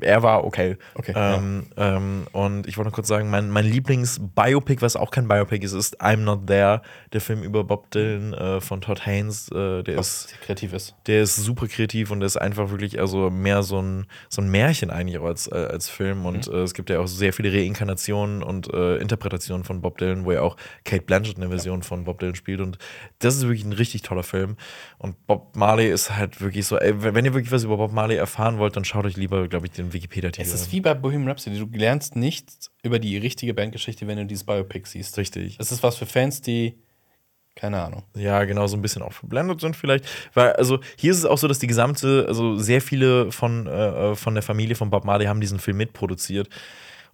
äh, 0.00 0.06
er 0.06 0.22
war 0.22 0.44
okay. 0.44 0.76
Okay, 0.94 1.12
Ähm, 1.16 1.66
ähm, 1.76 2.26
und 2.32 2.66
ich 2.68 2.76
wollte 2.76 2.90
noch 2.90 2.94
kurz 2.94 3.08
sagen, 3.08 3.28
mein, 3.30 3.50
mein 3.50 3.64
Lieblings-Biopic, 3.64 4.82
was 4.82 4.94
auch 4.96 5.10
kein 5.10 5.26
Biopic 5.26 5.64
ist, 5.64 5.72
ist 5.72 6.00
I'm 6.00 6.18
Not 6.18 6.46
There, 6.46 6.82
der 7.12 7.20
Film 7.20 7.42
über 7.42 7.64
Bob 7.64 7.90
Dylan 7.90 8.34
äh, 8.34 8.60
von 8.60 8.80
Todd 8.80 9.04
Haynes. 9.04 9.48
Äh, 9.50 9.82
der 9.82 9.96
Was 9.96 10.26
ist 10.26 10.40
kreativ 10.42 10.72
ist. 10.72 10.94
der 11.06 11.22
ist 11.22 11.36
super 11.36 11.66
kreativ 11.66 12.10
und 12.10 12.20
der 12.20 12.26
ist 12.28 12.36
einfach 12.36 12.70
wirklich 12.70 13.00
also 13.00 13.30
mehr 13.30 13.62
so 13.62 13.80
ein, 13.82 14.06
so 14.28 14.42
ein 14.42 14.48
Märchen 14.50 14.90
eigentlich 14.90 15.18
auch 15.18 15.24
als, 15.26 15.50
äh, 15.50 15.54
als 15.56 15.88
Film. 15.88 16.24
Und 16.26 16.46
Mhm. 16.46 16.54
äh, 16.54 16.58
es 16.62 16.74
gibt 16.74 16.88
ja 16.90 17.00
auch 17.00 17.08
sehr 17.08 17.32
viele 17.38 17.52
Reinkarnationen 17.52 18.42
und 18.42 18.72
äh, 18.74 18.96
Interpretationen 18.96 19.62
von 19.62 19.80
Bob 19.80 19.98
Dylan, 19.98 20.24
wo 20.24 20.32
ja 20.32 20.42
auch 20.42 20.56
Kate 20.84 21.02
Blanchett 21.02 21.36
eine 21.36 21.48
Version 21.48 21.84
von 21.84 22.02
Bob 22.02 22.18
Dylan 22.18 22.34
spielt. 22.34 22.60
Und 22.60 22.78
das 23.20 23.36
ist 23.36 23.42
wirklich 23.42 23.64
ein 23.64 23.72
richtig 23.72 24.02
toller 24.02 24.24
Film. 24.24 24.56
Und 24.98 25.24
Bob 25.28 25.54
Marley 25.54 25.88
ist 25.88 26.16
halt 26.16 26.40
wirklich 26.40 26.66
so, 26.66 26.76
ey, 26.78 27.00
wenn 27.00 27.24
ihr 27.24 27.34
wirklich 27.34 27.52
was 27.52 27.62
über 27.62 27.76
Bob 27.76 27.92
Marley 27.92 28.16
erfahren 28.16 28.58
wollt, 28.58 28.74
dann 28.74 28.84
schaut 28.84 29.04
euch 29.04 29.16
lieber, 29.16 29.46
glaube 29.46 29.66
ich, 29.66 29.72
den 29.72 29.92
Wikipedia-Titel 29.92 30.48
Es 30.48 30.52
ist 30.52 30.66
an. 30.66 30.72
wie 30.72 30.80
bei 30.80 30.94
Bohemian 30.94 31.28
Rhapsody. 31.28 31.58
Du 31.58 31.78
lernst 31.78 32.16
nichts 32.16 32.72
über 32.82 32.98
die 32.98 33.16
richtige 33.16 33.54
Bandgeschichte, 33.54 34.08
wenn 34.08 34.18
du 34.18 34.26
dieses 34.26 34.42
Biopic 34.42 34.88
siehst. 34.88 35.16
Richtig. 35.16 35.56
Es 35.60 35.70
ist 35.70 35.84
was 35.84 35.96
für 35.96 36.06
Fans, 36.06 36.40
die 36.40 36.74
keine 37.58 37.82
Ahnung. 37.82 38.04
Ja, 38.14 38.44
genau, 38.44 38.68
so 38.68 38.76
ein 38.76 38.82
bisschen 38.82 39.02
auch 39.02 39.12
verblendet 39.12 39.60
sind 39.60 39.74
vielleicht. 39.74 40.04
Weil, 40.32 40.52
also 40.52 40.78
hier 40.96 41.10
ist 41.10 41.18
es 41.18 41.24
auch 41.24 41.38
so, 41.38 41.48
dass 41.48 41.58
die 41.58 41.66
gesamte, 41.66 42.24
also 42.28 42.56
sehr 42.56 42.80
viele 42.80 43.32
von, 43.32 43.66
äh, 43.66 44.14
von 44.14 44.34
der 44.34 44.44
Familie 44.44 44.76
von 44.76 44.90
Bob 44.90 45.04
Marley 45.04 45.26
haben 45.26 45.40
diesen 45.40 45.58
Film 45.58 45.76
mitproduziert. 45.78 46.48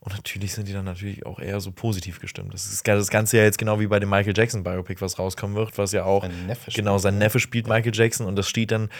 Und 0.04 0.14
natürlich 0.14 0.52
sind 0.52 0.68
die 0.68 0.74
dann 0.74 0.84
natürlich 0.84 1.24
auch 1.24 1.40
eher 1.40 1.60
so 1.60 1.72
positiv 1.72 2.20
gestimmt. 2.20 2.52
Das 2.52 2.66
ist 2.66 2.86
das 2.86 3.08
Ganze 3.08 3.38
ja 3.38 3.42
jetzt 3.42 3.56
genau 3.56 3.80
wie 3.80 3.86
bei 3.86 3.98
dem 3.98 4.10
Michael 4.10 4.34
Jackson 4.36 4.62
Biopic, 4.62 5.00
was 5.00 5.18
rauskommen 5.18 5.56
wird, 5.56 5.76
was 5.78 5.92
ja 5.92 6.04
auch. 6.04 6.22
Sein 6.22 6.46
Neffe 6.46 6.70
spielt, 6.70 6.76
genau, 6.76 6.98
sein 6.98 7.18
Neffe 7.18 7.40
spielt 7.40 7.66
Michael 7.66 7.94
Jackson 7.94 8.26
und 8.26 8.36
das 8.36 8.46
steht 8.46 8.70
dann 8.70 8.90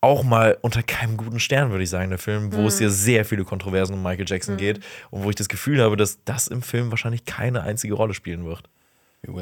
auch 0.00 0.22
mal 0.22 0.56
unter 0.62 0.82
keinem 0.82 1.18
guten 1.18 1.38
Stern, 1.38 1.70
würde 1.70 1.84
ich 1.84 1.90
sagen, 1.90 2.08
der 2.08 2.18
Film, 2.18 2.52
wo 2.54 2.66
es 2.66 2.80
ja 2.80 2.88
sehr 2.88 3.24
viele 3.24 3.44
Kontroversen 3.44 3.94
um 3.94 4.02
Michael 4.02 4.24
Jackson 4.26 4.56
geht 4.56 4.80
und 5.10 5.24
wo 5.24 5.30
ich 5.30 5.36
das 5.36 5.48
Gefühl 5.48 5.82
habe, 5.82 5.96
dass 5.96 6.24
das 6.24 6.48
im 6.48 6.62
Film 6.62 6.90
wahrscheinlich 6.90 7.26
keine 7.26 7.62
einzige 7.62 7.94
Rolle 7.94 8.14
spielen 8.14 8.44
wird. 8.44 8.68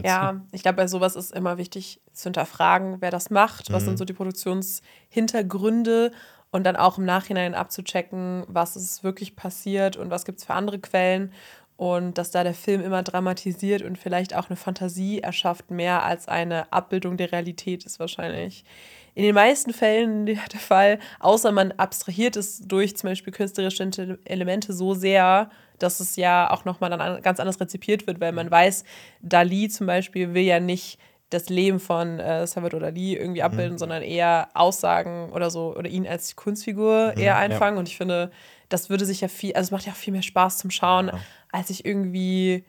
Ja, 0.05 0.41
ich 0.53 0.63
glaube, 0.63 0.77
bei 0.77 0.87
sowas 0.87 1.17
ist 1.17 1.33
immer 1.33 1.59
wichtig 1.59 2.01
zu 2.13 2.25
hinterfragen, 2.25 2.99
wer 3.01 3.11
das 3.11 3.31
macht, 3.31 3.73
was 3.73 3.83
Mhm. 3.83 3.87
sind 3.87 3.99
so 3.99 4.05
die 4.05 4.13
Produktionshintergründe 4.13 6.13
und 6.53 6.65
dann 6.65 6.77
auch 6.77 6.99
im 6.99 7.05
Nachhinein 7.05 7.55
abzuchecken, 7.55 8.45
was 8.47 8.77
ist 8.77 9.03
wirklich 9.03 9.35
passiert 9.35 9.97
und 9.97 10.11
was 10.11 10.25
gibt 10.25 10.39
es 10.39 10.45
für 10.45 10.55
andere 10.55 10.79
Quellen. 10.79 11.33
Und 11.77 12.17
dass 12.19 12.31
da 12.31 12.45
der 12.45 12.55
Film 12.55 12.81
immer 12.83 13.03
dramatisiert 13.03 13.83
und 13.83 13.99
vielleicht 13.99 14.37
auch 14.37 14.49
eine 14.49 14.57
Fantasie 14.57 15.21
erschafft, 15.21 15.71
mehr 15.73 16.05
als 16.05 16.29
eine 16.29 16.73
Abbildung 16.73 17.17
der 17.17 17.33
Realität 17.33 17.85
ist 17.85 17.99
wahrscheinlich 17.99 18.65
in 19.15 19.25
den 19.25 19.35
meisten 19.35 19.73
Fällen 19.73 20.27
der 20.27 20.39
Fall, 20.61 20.99
außer 21.21 21.51
man 21.53 21.73
abstrahiert 21.73 22.37
es 22.37 22.61
durch 22.61 22.97
zum 22.97 23.11
Beispiel 23.11 23.33
künstlerische 23.33 24.19
Elemente 24.25 24.73
so 24.73 24.95
sehr, 24.95 25.51
dass 25.79 26.01
es 26.01 26.17
ja 26.17 26.51
auch 26.51 26.65
nochmal 26.65 26.91
dann 26.91 27.01
an- 27.01 27.23
ganz 27.23 27.41
anders 27.41 27.61
rezipiert 27.61 28.07
wird, 28.07 28.21
weil 28.21 28.33
man 28.33 28.51
weiß, 28.51 28.85
Dali 29.21 29.69
zum 29.69 29.87
Beispiel 29.87 30.35
will 30.35 30.45
ja 30.45 30.61
nicht 30.61 30.99
das 31.33 31.49
Leben 31.49 31.81
von 31.81 32.19
äh, 32.19 32.47
Salvador 32.47 32.81
Dali 32.81 33.17
irgendwie 33.17 33.43
abbilden, 33.43 33.79
sondern 33.79 34.03
eher 34.03 34.49
Aussagen 34.55 35.31
oder 35.33 35.51
so 35.51 35.75
oder 35.77 35.89
ihn 35.89 36.07
als 36.07 36.37
Kunstfigur 36.37 37.15
eher 37.17 37.37
einfangen. 37.37 37.79
Und 37.79 37.89
ich 37.89 37.97
finde, 37.97 38.31
das 38.69 38.91
würde 38.91 39.05
sich 39.05 39.21
ja 39.21 39.29
viel, 39.29 39.55
also 39.55 39.69
es 39.69 39.71
macht 39.71 39.87
ja 39.87 39.93
auch 39.93 39.97
viel 39.97 40.13
mehr 40.13 40.23
Spaß 40.23 40.59
zum 40.59 40.71
Schauen, 40.71 41.11
als 41.51 41.69
sich 41.69 41.85
irgendwie 41.85 42.65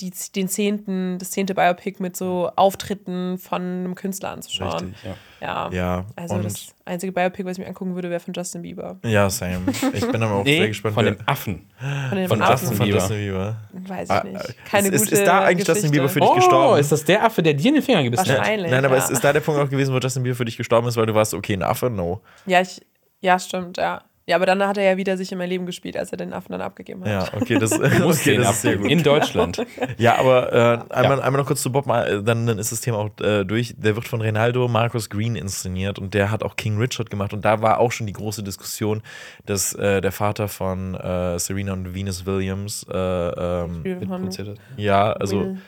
die, 0.00 0.12
den 0.34 0.46
zehnten, 0.48 1.18
das 1.18 1.30
zehnte 1.30 1.54
Biopic 1.54 2.02
mit 2.02 2.16
so 2.16 2.50
Auftritten 2.54 3.38
von 3.38 3.62
einem 3.62 3.94
Künstler 3.94 4.30
anzuschauen. 4.30 4.94
Richtig, 4.94 5.04
ja. 5.04 5.14
Ja. 5.40 5.70
Ja, 5.72 6.04
Also 6.16 6.34
und- 6.34 6.44
das 6.44 6.74
einzige 6.84 7.12
Biopic, 7.12 7.44
was 7.46 7.52
ich 7.52 7.58
mir 7.64 7.66
angucken 7.68 7.94
würde, 7.94 8.10
wäre 8.10 8.20
von 8.20 8.34
Justin 8.34 8.60
Bieber. 8.62 8.96
Ja, 9.04 9.30
same. 9.30 9.60
Ich 9.94 10.06
bin 10.06 10.22
aber 10.22 10.34
auch 10.36 10.44
sehr 10.44 10.60
Nee, 10.60 10.68
gespannt. 10.68 10.94
von 10.94 11.04
dem 11.06 11.16
Affen. 11.24 11.66
Von 12.08 12.18
dem 12.18 12.28
Von 12.28 12.42
Affen. 12.42 12.52
Justin 12.52 12.76
von 12.76 12.86
Bieber. 12.86 12.98
Justin 12.98 13.16
Bieber. 13.16 13.56
Weiß 13.72 14.10
Ah, 14.10 14.22
ich 14.26 14.32
nicht. 14.32 14.44
äh, 14.50 14.52
Keine 14.68 14.88
ist- 14.88 15.04
gute 15.04 15.14
ist 15.16 15.26
da 15.26 15.40
eigentlich 15.40 15.56
Geschichte. 15.66 15.72
Justin 15.72 15.90
Bieber 15.92 16.08
für 16.10 16.20
dich 16.20 16.34
gestorben? 16.34 16.72
Oh, 16.74 16.76
ist 16.76 16.92
das 16.92 17.04
der 17.04 17.24
Affe, 17.24 17.42
der 17.42 17.54
dir 17.54 17.68
in 17.68 17.74
den 17.74 17.82
Finger 17.82 18.02
gebissen 18.02 18.28
hat? 18.28 18.38
Wahrscheinlich. 18.38 18.70
Nein, 18.70 18.84
aber 18.84 18.96
ja. 18.96 19.02
ist, 19.04 19.10
ist 19.10 19.24
da 19.24 19.32
der 19.32 19.40
Punkt 19.40 19.60
auch 19.60 19.68
gewesen, 19.70 19.94
wo 19.94 19.98
Justin 19.98 20.22
Bieber 20.24 20.36
für 20.36 20.44
dich 20.44 20.56
gestorben 20.58 20.88
ist, 20.88 20.96
weil 20.96 21.06
du 21.06 21.14
warst, 21.14 21.32
okay, 21.32 21.54
ein 21.54 21.62
Affe? 21.62 21.88
No. 21.88 22.20
Ja, 22.44 22.60
ich, 22.60 22.80
ja, 23.20 23.38
stimmt, 23.38 23.78
ja. 23.78 24.02
Ja, 24.28 24.34
aber 24.34 24.46
dann 24.46 24.60
hat 24.66 24.76
er 24.76 24.82
ja 24.82 24.96
wieder 24.96 25.16
sich 25.16 25.30
in 25.30 25.38
mein 25.38 25.48
Leben 25.48 25.66
gespielt, 25.66 25.96
als 25.96 26.10
er 26.10 26.16
den 26.16 26.32
Affen 26.32 26.50
dann 26.50 26.60
abgegeben 26.60 27.04
hat. 27.04 27.08
Ja, 27.32 27.40
okay, 27.40 27.58
das, 27.60 27.70
okay, 27.78 28.32
den 28.32 28.40
das 28.42 28.56
ist 28.56 28.62
sehr 28.62 28.76
gut. 28.76 28.90
In 28.90 29.02
Deutschland. 29.04 29.64
Ja, 29.98 30.16
aber 30.18 30.52
äh, 30.52 30.92
einmal, 30.92 31.22
einmal 31.22 31.40
noch 31.40 31.46
kurz 31.46 31.62
zu 31.62 31.70
Bob, 31.70 31.86
äh, 31.88 32.22
dann, 32.22 32.44
dann 32.46 32.58
ist 32.58 32.72
das 32.72 32.80
Thema 32.80 32.98
auch 32.98 33.10
äh, 33.20 33.44
durch. 33.44 33.74
Der 33.78 33.94
wird 33.94 34.08
von 34.08 34.20
Reynaldo 34.20 34.66
Marcus 34.68 35.08
Green 35.10 35.36
inszeniert 35.36 35.98
und 36.00 36.12
der 36.12 36.30
hat 36.32 36.42
auch 36.42 36.56
King 36.56 36.76
Richard 36.76 37.08
gemacht 37.08 37.32
und 37.32 37.44
da 37.44 37.62
war 37.62 37.78
auch 37.78 37.92
schon 37.92 38.06
die 38.08 38.12
große 38.12 38.42
Diskussion, 38.42 39.02
dass 39.46 39.72
äh, 39.74 40.00
der 40.00 40.10
Vater 40.12 40.48
von 40.48 40.94
äh, 40.96 41.38
Serena 41.38 41.72
und 41.72 41.94
Venus 41.94 42.26
Williams, 42.26 42.84
äh, 42.90 42.96
ähm, 42.96 43.82
Mitproduziert 43.82 44.48
hat. 44.48 44.56
ja, 44.76 45.12
also 45.12 45.42
Will. 45.42 45.58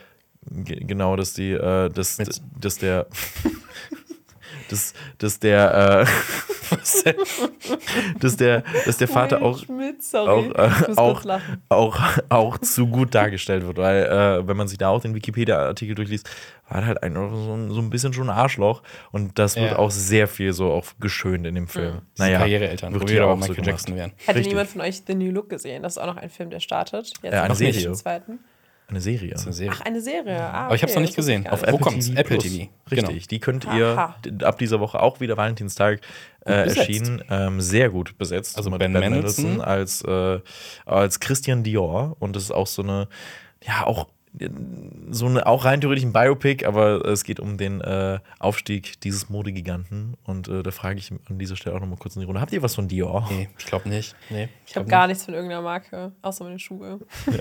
genau, 0.65 1.15
dass 1.15 1.33
die, 1.33 1.51
äh, 1.51 1.89
dass, 1.89 2.17
Mit- 2.17 2.41
dass 2.59 2.77
der, 2.77 3.07
dass, 4.69 4.93
dass 5.17 5.39
der, 5.39 6.05
äh, 6.71 6.75
dass 8.19 8.37
der, 8.37 8.63
dass 8.85 8.97
der 8.97 9.07
Vater 9.07 9.39
Will 9.41 9.47
auch 9.47 9.59
Schmidt, 9.59 10.03
sorry. 10.03 10.51
auch, 10.51 10.55
äh, 10.55 10.93
auch, 10.97 11.25
auch, 11.69 11.99
auch 12.29 12.57
zu 12.59 12.87
gut 12.87 13.15
dargestellt 13.15 13.65
wird, 13.65 13.77
weil 13.77 14.03
äh, 14.05 14.47
wenn 14.47 14.57
man 14.57 14.67
sich 14.67 14.77
da 14.77 14.89
auch 14.89 15.01
den 15.01 15.13
Wikipedia-Artikel 15.15 15.95
durchliest, 15.95 16.29
war 16.67 16.81
er 16.81 16.85
halt 16.87 17.03
ein, 17.03 17.13
so, 17.15 17.53
ein, 17.55 17.71
so 17.71 17.79
ein 17.81 17.89
bisschen 17.89 18.13
schon 18.13 18.29
ein 18.29 18.35
Arschloch 18.37 18.83
und 19.11 19.39
das 19.39 19.55
wird 19.55 19.71
Ja. 19.71 19.79
auch 19.79 19.91
sehr 19.91 20.27
viel 20.27 20.53
so 20.53 20.71
auch 20.71 20.85
geschönt 20.99 21.45
in 21.47 21.55
dem 21.55 21.67
Film. 21.67 21.95
Mhm. 21.95 22.01
Naja, 22.17 22.37
Karriereltern, 22.39 22.93
wo 22.93 22.99
wird 22.99 23.09
wir 23.09 23.15
hier 23.15 23.27
auch 23.27 23.31
so 23.41 23.47
Michael 23.49 23.55
gemacht. 23.65 23.87
Jackson. 23.89 23.97
Hätte 23.97 24.27
Richtig. 24.27 24.47
niemand 24.47 24.69
von 24.69 24.81
euch 24.81 25.03
The 25.07 25.15
New 25.15 25.31
Look 25.31 25.49
gesehen? 25.49 25.83
Das 25.83 25.93
ist 25.93 25.97
auch 25.97 26.05
noch 26.07 26.17
ein 26.17 26.29
Film, 26.29 26.49
der 26.49 26.59
startet. 26.59 27.07
Jetzt 27.21 27.33
Äh, 27.33 27.37
eine 27.37 27.49
am 27.49 27.55
Serie. 27.55 27.91
zweiten. 27.93 28.39
Eine 28.89 29.01
Serie. 29.01 29.35
Eine 29.41 29.53
Serie. 29.53 29.71
Ach, 29.73 29.81
eine 29.85 30.01
Serie. 30.01 30.39
Ah, 30.41 30.65
Aber 30.65 30.75
ich 30.75 30.81
habe 30.81 30.89
es 30.89 30.95
noch 30.95 31.01
okay, 31.01 31.05
nicht 31.07 31.15
gesehen. 31.15 31.47
Auf 31.47 31.61
nicht. 31.61 31.71
Wo 31.71 31.77
kommt's? 31.77 32.09
Apple 32.09 32.23
Plus. 32.23 32.43
TV. 32.43 32.55
Richtig, 32.55 32.69
Genau. 32.89 33.11
die 33.29 33.39
könnt 33.39 33.65
ihr 33.65 34.15
d- 34.25 34.43
ab 34.45 34.57
dieser 34.57 34.79
Woche 34.79 34.99
auch 35.01 35.19
wieder 35.19 35.37
Valentinstag 35.37 36.01
äh, 36.45 36.51
erschienen. 36.67 37.23
Ähm, 37.29 37.61
sehr 37.61 37.89
gut 37.89 38.17
besetzt. 38.17 38.57
Also 38.57 38.69
mit 38.69 38.79
Ben 38.79 38.91
Mendelsohn. 38.91 39.61
als, 39.61 40.01
äh, 40.03 40.39
als 40.85 41.19
Christian 41.19 41.63
Dior. 41.63 42.15
Und 42.19 42.35
das 42.35 42.43
ist 42.43 42.51
auch 42.51 42.67
so 42.67 42.81
eine, 42.81 43.07
ja, 43.63 43.85
auch 43.85 44.07
so 45.09 45.25
eine, 45.25 45.45
auch 45.47 45.65
rein 45.65 45.81
theoretisch 45.81 46.05
ein 46.05 46.13
Biopic, 46.13 46.65
aber 46.65 47.03
es 47.05 47.23
geht 47.23 47.39
um 47.39 47.57
den 47.57 47.81
äh, 47.81 48.19
Aufstieg 48.39 49.01
dieses 49.01 49.29
Modegiganten. 49.29 50.15
Und 50.23 50.47
äh, 50.47 50.61
da 50.63 50.71
frage 50.71 50.99
ich 50.99 51.11
an 51.11 51.39
dieser 51.39 51.55
Stelle 51.55 51.75
auch 51.75 51.79
nochmal 51.79 51.97
kurz 51.97 52.15
in 52.15 52.21
die 52.21 52.25
Runde. 52.25 52.39
Habt 52.39 52.53
ihr 52.53 52.61
was 52.61 52.75
von 52.75 52.87
Dior? 52.87 53.27
Nee, 53.31 53.49
ich 53.57 53.65
glaube 53.65 53.89
nicht. 53.89 54.15
Nee, 54.29 54.49
Ich 54.65 54.75
habe 54.75 54.85
glaub 54.85 54.89
gar 54.89 55.07
nicht. 55.07 55.15
nichts 55.15 55.25
von 55.25 55.33
irgendeiner 55.33 55.61
Marke, 55.63 56.11
außer 56.21 56.43
meine 56.43 56.59
Schuhe. 56.59 56.99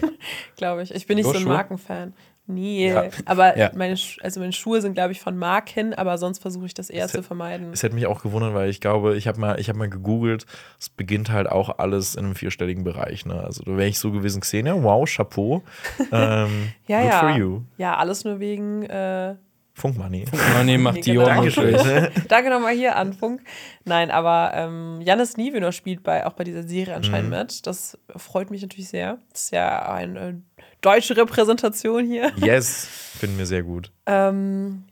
glaube 0.56 0.82
ich. 0.82 0.94
Ich 0.94 1.06
bin 1.06 1.16
nicht 1.16 1.24
Nur 1.24 1.34
so 1.34 1.38
ein 1.40 1.44
Schuhe? 1.44 1.52
Markenfan. 1.52 2.14
Nee, 2.50 2.88
Ja. 2.88 3.04
aber 3.26 3.58
Ja. 3.58 3.70
meine, 3.76 3.94
Sch- 3.94 4.20
also 4.22 4.40
meine 4.40 4.52
Schuhe 4.54 4.80
sind, 4.80 4.94
glaube 4.94 5.12
ich, 5.12 5.20
von 5.20 5.36
Marken, 5.36 5.92
aber 5.94 6.16
sonst 6.16 6.38
versuche 6.40 6.64
ich 6.66 6.72
das 6.74 6.88
eher 6.88 7.04
Es 7.04 7.12
zu 7.12 7.22
vermeiden. 7.22 7.72
Es 7.74 7.82
hätte 7.82 7.94
mich 7.94 8.06
auch 8.06 8.22
gewundert, 8.22 8.54
weil 8.54 8.70
ich 8.70 8.80
glaube, 8.80 9.16
ich 9.16 9.28
habe 9.28 9.38
mal, 9.38 9.60
ich 9.60 9.68
hab 9.68 9.76
mal 9.76 9.90
gegoogelt, 9.90 10.46
es 10.80 10.88
beginnt 10.88 11.30
halt 11.30 11.46
auch 11.48 11.78
alles 11.78 12.14
in 12.14 12.24
einem 12.24 12.34
vierstelligen 12.34 12.84
Bereich. 12.84 13.26
Ne? 13.26 13.38
Also 13.44 13.62
da 13.64 13.72
wäre 13.76 13.86
ich 13.88 13.98
so 13.98 14.10
gewesen, 14.12 14.40
Xenia, 14.40 14.82
wow, 14.82 15.06
Chapeau. 15.08 15.62
Ähm, 16.10 16.72
Ja, 16.86 17.02
good 17.02 17.10
ja. 17.10 17.20
for 17.20 17.30
you. 17.36 17.60
Ja, 17.76 17.96
alles 17.96 18.24
nur 18.24 18.40
wegen 18.40 18.82
äh, 18.84 19.34
Funkmoney. 19.74 20.24
Money 20.56 20.78
macht 20.78 21.04
Dior 21.06 21.26
genau. 21.28 21.42
möglich. 21.42 22.24
Danke 22.28 22.50
nochmal 22.50 22.74
hier 22.74 22.96
an 22.96 23.12
Funk. 23.12 23.42
Nein, 23.84 24.10
aber 24.10 24.50
ähm, 24.54 25.00
Janis 25.02 25.36
Niewöhner 25.36 25.70
spielt 25.70 26.02
bei, 26.02 26.26
auch 26.26 26.32
bei 26.32 26.42
dieser 26.44 26.64
Serie 26.64 26.96
anscheinend 26.96 27.30
Mhm. 27.30 27.38
mit. 27.38 27.66
Das 27.66 27.96
freut 28.16 28.50
mich 28.50 28.62
natürlich 28.62 28.88
sehr. 28.88 29.18
Das 29.32 29.42
ist 29.44 29.52
ja 29.52 29.88
eine 29.92 30.42
deutsche 30.80 31.16
Repräsentation 31.16 32.06
hier. 32.06 32.32
Yes, 32.36 32.86
finden 33.18 33.38
wir 33.38 33.46
sehr 33.46 33.62
gut. 33.62 33.90
Ähm, 34.06 34.84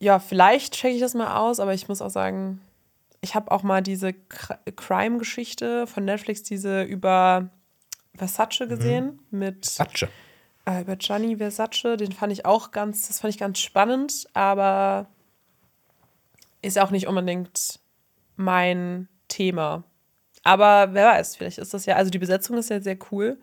ja, 0.00 0.18
vielleicht 0.18 0.74
checke 0.74 0.94
ich 0.94 1.00
das 1.00 1.14
mal 1.14 1.36
aus, 1.36 1.60
aber 1.60 1.74
ich 1.74 1.88
muss 1.88 2.02
auch 2.02 2.10
sagen, 2.10 2.60
ich 3.20 3.34
habe 3.34 3.50
auch 3.50 3.62
mal 3.62 3.82
diese 3.82 4.08
Cr- 4.08 4.58
Crime-Geschichte 4.76 5.86
von 5.86 6.04
Netflix, 6.04 6.42
diese 6.42 6.82
über 6.82 7.50
Versace 8.14 8.66
gesehen 8.68 9.20
mit 9.30 9.64
Satsche. 9.64 10.08
äh, 10.66 10.82
über 10.82 10.96
Gianni 10.96 11.36
Versace. 11.36 11.96
Den 11.96 12.12
fand 12.12 12.32
ich 12.32 12.44
auch 12.44 12.70
ganz, 12.70 13.08
das 13.08 13.20
fand 13.20 13.34
ich 13.34 13.38
ganz 13.40 13.58
spannend, 13.58 14.26
aber 14.34 15.06
ist 16.62 16.78
auch 16.78 16.90
nicht 16.90 17.06
unbedingt 17.06 17.80
mein 18.36 19.08
Thema. 19.28 19.84
Aber 20.44 20.94
wer 20.94 21.06
weiß, 21.06 21.36
vielleicht 21.36 21.58
ist 21.58 21.74
das 21.74 21.86
ja, 21.86 21.96
also 21.96 22.10
die 22.10 22.18
Besetzung 22.18 22.56
ist 22.56 22.70
ja 22.70 22.80
sehr 22.80 22.98
cool. 23.10 23.38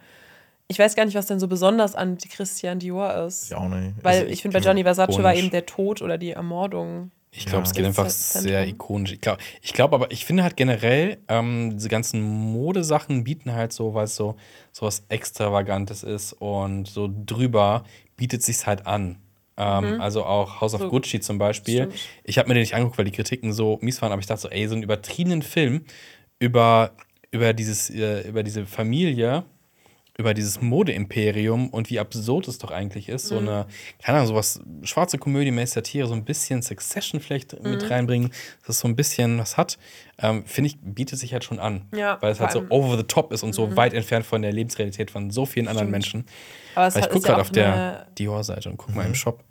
Ich 0.67 0.79
weiß 0.79 0.95
gar 0.95 1.05
nicht, 1.05 1.15
was 1.15 1.27
denn 1.27 1.39
so 1.39 1.47
besonders 1.47 1.93
an 1.95 2.17
Christian 2.17 2.79
Dior 2.79 3.13
ist. 3.25 3.45
Ich 3.51 3.55
auch 3.55 3.67
nicht. 3.69 3.93
Weil 4.03 4.19
Also, 4.21 4.31
ich 4.31 4.41
finde, 4.41 4.57
bei 4.57 4.61
Gianni 4.61 4.83
Versace 4.83 5.21
war 5.21 5.35
eben 5.35 5.51
der 5.51 5.65
Tod 5.65 6.01
oder 6.01 6.17
die 6.17 6.31
Ermordung. 6.31 7.11
Ich 7.37 7.45
glaube, 7.45 7.59
Ja. 7.59 7.63
es 7.69 7.73
geht 7.73 7.85
einfach 7.85 8.05
das 8.05 8.33
sehr 8.33 8.65
ikonisch. 8.65 9.11
Ich 9.11 9.21
glaube 9.21 9.41
ich 9.61 9.73
glaub 9.73 9.93
aber, 9.93 10.09
ich 10.11 10.23
finde 10.25 10.41
halt 10.43 10.55
generell, 10.55 11.17
ähm, 11.27 11.71
diese 11.73 11.89
ganzen 11.89 12.21
Modesachen 12.21 13.23
bieten 13.25 13.53
halt 13.53 13.73
so, 13.73 13.93
weil 13.93 14.05
es 14.05 14.15
so, 14.15 14.37
so 14.71 14.85
was 14.85 15.03
Extravagantes 15.09 16.01
ist 16.03 16.33
und 16.33 16.87
so 16.87 17.09
drüber 17.25 17.83
bietet 18.15 18.41
sich's 18.41 18.65
halt 18.65 18.87
an. 18.87 19.17
Ähm, 19.57 19.99
Also 20.01 20.23
auch 20.25 20.61
House 20.61 20.73
of 20.73 20.81
So. 20.81 20.89
Gucci 20.89 21.19
zum 21.19 21.37
Beispiel. 21.37 21.83
Stimmt. 21.83 21.93
Ich 22.23 22.37
habe 22.37 22.47
mir 22.47 22.53
den 22.55 22.61
nicht 22.61 22.73
angeguckt, 22.73 22.97
weil 22.97 23.05
die 23.05 23.11
Kritiken 23.11 23.51
so 23.53 23.77
mies 23.81 24.01
waren, 24.01 24.11
aber 24.13 24.21
ich 24.21 24.27
dachte 24.27 24.41
so, 24.43 24.49
ey, 24.49 24.65
so 24.67 24.73
einen 24.73 24.83
übertriebenen 24.83 25.41
Film 25.41 25.83
über, 26.39 26.91
über, 27.31 27.53
dieses, 27.53 27.89
äh, 27.89 28.27
über 28.27 28.43
diese 28.43 28.65
Familie, 28.65 29.43
über 30.17 30.33
dieses 30.33 30.61
Modeimperium 30.61 31.69
und 31.69 31.89
wie 31.89 31.99
absurd 31.99 32.47
es 32.47 32.57
doch 32.57 32.71
eigentlich 32.71 33.09
ist. 33.09 33.27
So 33.27 33.37
eine, 33.37 33.65
keine 34.01 34.19
Ahnung, 34.19 34.27
sowas, 34.29 34.61
schwarze 34.83 35.17
Komödie, 35.17 35.51
mehr 35.51 35.67
Satire, 35.67 36.07
so 36.07 36.13
ein 36.13 36.23
bisschen 36.23 36.61
Succession 36.61 37.19
vielleicht 37.19 37.61
mit 37.63 37.89
reinbringen, 37.89 38.29
dass 38.61 38.77
es 38.77 38.79
so 38.79 38.87
ein 38.87 38.95
bisschen 38.95 39.39
was 39.39 39.57
hat, 39.57 39.77
ähm, 40.19 40.45
finde 40.45 40.69
ich, 40.69 40.77
bietet 40.81 41.19
sich 41.19 41.33
halt 41.33 41.43
schon 41.43 41.59
an. 41.59 41.85
Ja, 41.93 42.17
weil 42.21 42.31
es 42.31 42.39
halt 42.39 42.51
so 42.51 42.63
over 42.69 42.95
the 42.95 43.03
top 43.03 43.33
ist 43.33 43.43
und 43.43 43.53
so 43.53 43.75
weit 43.75 43.93
entfernt 43.93 44.25
von 44.25 44.41
der 44.41 44.53
Lebensrealität 44.53 45.11
von 45.11 45.31
so 45.31 45.45
vielen 45.45 45.67
anderen 45.67 45.91
Menschen. 45.91 46.25
Aber 46.75 46.87
es 46.87 46.95
Weil 46.95 47.03
ich 47.03 47.09
gucke 47.09 47.27
ja 47.27 47.33
gerade 47.33 47.41
auf 47.41 47.51
der 47.51 48.07
Dior-Seite 48.17 48.69
und 48.69 48.77
guck 48.77 48.95
mal 48.95 49.05
im 49.05 49.15
Shop. 49.15 49.43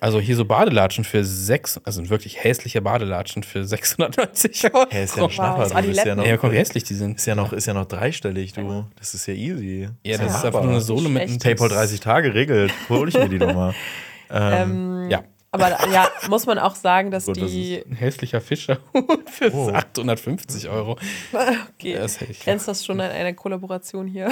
Also 0.00 0.20
hier 0.20 0.36
so 0.36 0.44
Badelatschen 0.44 1.02
für 1.04 1.24
sechs, 1.24 1.80
also 1.84 2.10
wirklich 2.10 2.44
hässliche 2.44 2.82
Badelatschen 2.82 3.42
für 3.42 3.64
690 3.64 4.74
Euro. 4.74 4.86
Hey, 4.90 5.04
ist 5.04 5.16
ja 5.16 5.22
ein 5.22 5.28
Wow, 5.28 5.32
Schnapper. 5.32 5.62
das 5.62 5.72
du 5.72 5.82
bist 5.88 6.04
ja 6.04 6.14
noch, 6.14 6.26
Ja, 6.26 6.36
guck, 6.36 6.52
wie 6.52 6.56
hässlich 6.58 6.84
die 6.84 6.94
sind. 6.94 7.16
ist 7.16 7.24
ja 7.26 7.34
noch, 7.34 7.54
ist 7.54 7.66
ja 7.66 7.72
noch 7.72 7.86
dreistellig, 7.86 8.52
du. 8.52 8.84
Das 8.98 9.14
ist 9.14 9.26
ja 9.26 9.32
easy. 9.34 9.88
Ja, 10.04 10.18
das 10.18 10.26
Ja. 10.32 10.38
ist 10.38 10.44
einfach 10.44 10.62
nur 10.62 10.72
eine 10.72 10.80
Sohle 10.82 11.08
mit 11.08 11.22
einem. 11.22 11.38
PayPal 11.38 11.68
30 11.70 12.00
Tage 12.00 12.34
regelt. 12.34 12.70
Hol 12.90 13.08
ich 13.08 13.14
mir 13.14 13.28
die 13.28 13.38
nochmal. 13.38 13.74
Ähm, 14.30 15.08
Ja, 15.10 15.22
aber 15.54 15.68
ja, 15.92 16.08
muss 16.28 16.46
man 16.46 16.58
auch 16.58 16.74
sagen, 16.74 17.12
dass 17.12 17.26
Gut, 17.26 17.40
das 17.40 17.48
die. 17.50 17.80
ein 17.88 17.94
hässlicher 17.94 18.40
Fischerhut 18.40 18.82
für 19.30 19.52
Oh. 19.54 19.70
850 19.70 20.68
Euro. 20.68 20.98
Okay, 21.74 21.94
Das 21.94 22.18
grenzt 22.42 22.66
das 22.66 22.84
schon 22.84 23.00
an 23.00 23.10
eine 23.10 23.34
Kollaboration 23.34 24.06
hier, 24.08 24.30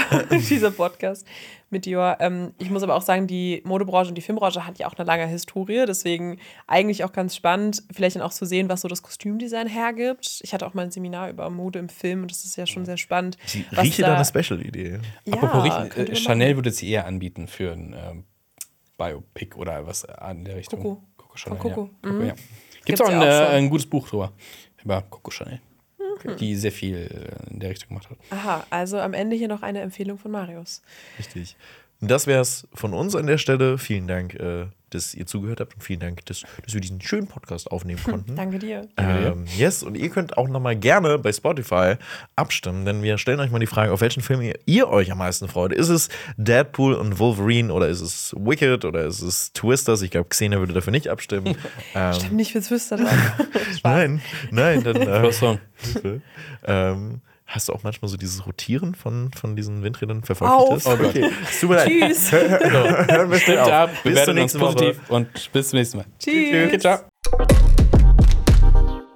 dieser 0.51 0.71
Podcast 0.73 1.27
mit 1.71 1.85
Dior. 1.87 2.17
Ähm, 2.21 2.55
ich 2.59 2.71
muss 2.71 2.83
aber 2.83 2.95
auch 2.97 3.03
sagen, 3.03 3.27
die 3.27 3.63
Modebranche 3.65 4.09
und 4.09 4.15
die 4.17 4.23
Filmbranche 4.23 4.67
hat 4.67 4.79
ja 4.79 4.89
auch 4.89 4.95
eine 4.95 5.07
lange 5.07 5.27
Historie, 5.27 5.85
deswegen 5.87 6.39
eigentlich 6.67 7.05
auch 7.05 7.13
ganz 7.13 7.37
spannend, 7.37 7.83
vielleicht 7.93 8.17
dann 8.17 8.23
auch 8.23 8.33
zu 8.33 8.45
sehen, 8.45 8.69
was 8.69 8.81
so 8.81 8.89
das 8.89 9.03
Kostümdesign 9.03 9.67
hergibt. 9.69 10.41
Ich 10.43 10.53
hatte 10.53 10.67
auch 10.67 10.75
mal 10.75 10.83
ein 10.83 10.91
Seminar 10.91 11.31
über 11.31 11.49
Mode 11.51 11.79
im 11.79 11.89
Film 11.89 12.23
und 12.23 12.31
das 12.31 12.45
ist 12.45 12.57
ja 12.57 12.67
schon 12.67 12.85
sehr 12.85 12.97
spannend. 12.97 13.37
Ich 13.47 13.65
was 13.71 13.85
rieche 13.85 14.03
da 14.03 14.17
eine 14.17 14.25
Special-Idee. 14.25 14.99
Ja, 15.25 15.35
Apropos 15.35 15.63
könnte 15.63 15.83
Riechen, 15.93 16.07
äh, 16.07 16.13
man 16.13 16.17
Chanel 16.17 16.57
würde 16.57 16.71
sie 16.73 16.91
eher 16.91 17.07
anbieten 17.07 17.47
für 17.47 17.73
ein 17.73 17.95
ähm, 17.97 18.25
Biopic 18.99 19.57
oder 19.57 19.87
was 19.87 20.05
an 20.05 20.45
der 20.45 20.57
Richtung. 20.57 20.81
Coco. 20.81 21.03
Coco 21.33 21.39
Chanel. 21.39 21.59
Von 21.59 21.71
Coco. 21.71 21.83
Ja. 21.83 21.89
Coco, 22.11 22.15
Mhm. 22.15 22.27
ja. 22.27 22.35
Gibt 22.35 22.85
Gibt's 22.87 23.01
es 23.01 23.07
auch 23.07 23.13
ein, 23.13 23.19
auch 23.21 23.25
äh, 23.25 23.47
ein 23.57 23.71
gutes 23.71 23.87
Buch 23.87 24.09
drüber 24.09 24.33
über 24.83 25.03
Coco 25.03 25.31
Chanel, 25.31 25.61
Mhm. 26.25 26.37
die 26.37 26.57
sehr 26.57 26.73
viel 26.73 26.97
äh, 26.97 27.51
in 27.53 27.61
der 27.61 27.71
Richtung 27.71 27.89
gemacht 27.91 28.11
hat. 28.11 28.19
Aha, 28.31 28.67
also 28.71 28.99
am 29.01 29.15
Ende 29.15 29.37
hier 29.37 29.49
noch 29.49 29.63
eine 29.63 29.81
Empfehlung 29.81 30.19
von 30.19 30.31
Marius. 30.31 30.83
Richtig. 31.19 31.57
Und 32.01 32.11
das 32.11 32.27
wäre 32.27 32.41
es 32.43 32.67
von 32.75 32.93
uns 32.95 33.15
an 33.15 33.27
der 33.27 33.39
Stelle. 33.39 33.79
Vielen 33.79 34.09
Dank, 34.09 34.35
äh, 34.35 34.67
dass 34.95 35.15
ihr 35.15 35.27
zugehört 35.27 35.61
habt 35.61 35.75
und 35.75 35.83
vielen 35.83 36.01
Dank, 36.01 36.25
dass, 36.27 36.43
dass 36.65 36.75
wir 36.75 36.81
diesen 36.81 37.01
schönen 37.01 37.27
Podcast 37.27 37.71
aufnehmen 37.71 38.03
konnten. 38.03 38.37
Danke 38.37 38.59
dir. 38.59 38.89
Ähm, 38.97 39.45
yes, 39.57 39.83
und 39.83 39.97
ihr 39.97 40.09
könnt 40.09 40.37
auch 40.37 40.49
nochmal 40.49 40.77
gerne 40.77 41.19
bei 41.19 41.33
Spotify 41.33 41.95
abstimmen, 42.37 42.85
denn 42.85 43.03
wir 43.03 43.19
stellen 43.19 43.41
euch 43.41 43.51
mal 43.51 43.59
die 43.59 43.67
Frage, 43.67 43.93
auf 43.93 44.01
welchen 44.01 44.23
Film 44.23 44.43
ihr, 44.43 44.59
ihr 44.67 44.89
euch 44.89 45.11
am 45.11 45.19
meisten 45.19 45.49
freut. 45.49 45.73
Ist 45.73 45.89
es 45.89 46.09
Deadpool 46.37 46.95
und 46.95 47.19
Wolverine 47.19 47.73
oder 47.73 47.89
ist 47.89 48.01
es 48.01 48.35
Wicked 48.39 48.85
oder 48.85 49.05
ist 49.05 49.23
es 49.23 49.53
Twisters? 49.53 50.03
Ich 50.03 50.11
glaube, 50.11 50.29
Xena 50.29 50.59
würde 50.59 50.73
dafür 50.73 50.93
nicht 50.93 51.09
abstimmen. 51.09 51.57
ähm, 51.95 52.13
Stimmt 52.13 52.33
nicht 52.35 52.53
fürs 52.53 52.69
Flüstern. 52.69 53.07
nein, 53.85 54.21
nein, 54.51 54.83
dann 54.83 54.97
äh, 55.03 56.21
ähm, 56.65 57.21
hast 57.53 57.69
du 57.69 57.73
auch 57.73 57.83
manchmal 57.83 58.09
so 58.09 58.17
dieses 58.17 58.47
Rotieren 58.47 58.95
von, 58.95 59.31
von 59.33 59.55
diesen 59.57 59.83
Windrädern? 59.83 60.23
Verfolgt 60.23 60.53
Auf. 60.53 60.87
Oh 60.87 60.97
Gott. 60.97 61.09
Okay, 61.11 61.31
tut 61.61 61.71
mir 61.71 61.77
leid. 61.77 61.89
Tschüss. 61.89 62.33
Hören 62.33 63.31
wir 63.31 63.39
Stimmt 63.39 63.59
auf. 63.59 63.69
ab, 63.73 63.91
Bis 63.91 64.03
zur 64.03 64.11
bewertet 64.11 64.29
uns 64.29 64.37
nächsten 64.41 64.61
Woche. 64.61 64.73
positiv 64.75 65.11
und 65.11 65.53
bis 65.53 65.69
zum 65.69 65.79
nächsten 65.79 65.97
Mal. 65.99 66.07
Tschüss. 66.19 66.67
Okay, 66.67 66.79
ciao. 66.79 66.99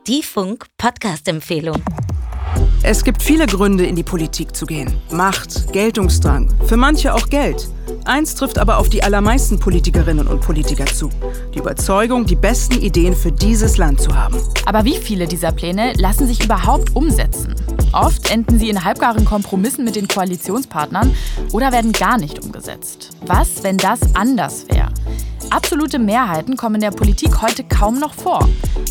Die 0.06 0.22
Funk-Podcast-Empfehlung. 0.22 1.82
Es 2.88 3.02
gibt 3.02 3.20
viele 3.20 3.46
Gründe, 3.46 3.84
in 3.84 3.96
die 3.96 4.04
Politik 4.04 4.54
zu 4.54 4.64
gehen. 4.64 4.94
Macht, 5.10 5.72
Geltungsdrang, 5.72 6.48
für 6.66 6.76
manche 6.76 7.12
auch 7.14 7.28
Geld. 7.28 7.66
Eins 8.04 8.36
trifft 8.36 8.58
aber 8.58 8.78
auf 8.78 8.88
die 8.88 9.02
allermeisten 9.02 9.58
Politikerinnen 9.58 10.28
und 10.28 10.40
Politiker 10.40 10.86
zu. 10.86 11.10
Die 11.52 11.58
Überzeugung, 11.58 12.26
die 12.26 12.36
besten 12.36 12.80
Ideen 12.80 13.16
für 13.16 13.32
dieses 13.32 13.76
Land 13.76 14.00
zu 14.00 14.14
haben. 14.14 14.40
Aber 14.66 14.84
wie 14.84 14.98
viele 14.98 15.26
dieser 15.26 15.50
Pläne 15.50 15.94
lassen 15.94 16.28
sich 16.28 16.44
überhaupt 16.44 16.94
umsetzen? 16.94 17.56
Oft 17.90 18.30
enden 18.30 18.60
sie 18.60 18.68
in 18.68 18.84
halbgaren 18.84 19.24
Kompromissen 19.24 19.84
mit 19.84 19.96
den 19.96 20.06
Koalitionspartnern 20.06 21.12
oder 21.50 21.72
werden 21.72 21.90
gar 21.90 22.18
nicht 22.18 22.44
umgesetzt. 22.44 23.10
Was, 23.26 23.64
wenn 23.64 23.78
das 23.78 23.98
anders 24.14 24.64
wäre? 24.68 24.92
Absolute 25.50 25.98
Mehrheiten 25.98 26.56
kommen 26.56 26.76
in 26.76 26.80
der 26.80 26.90
Politik 26.90 27.40
heute 27.40 27.62
kaum 27.62 27.98
noch 28.00 28.14
vor. 28.14 28.48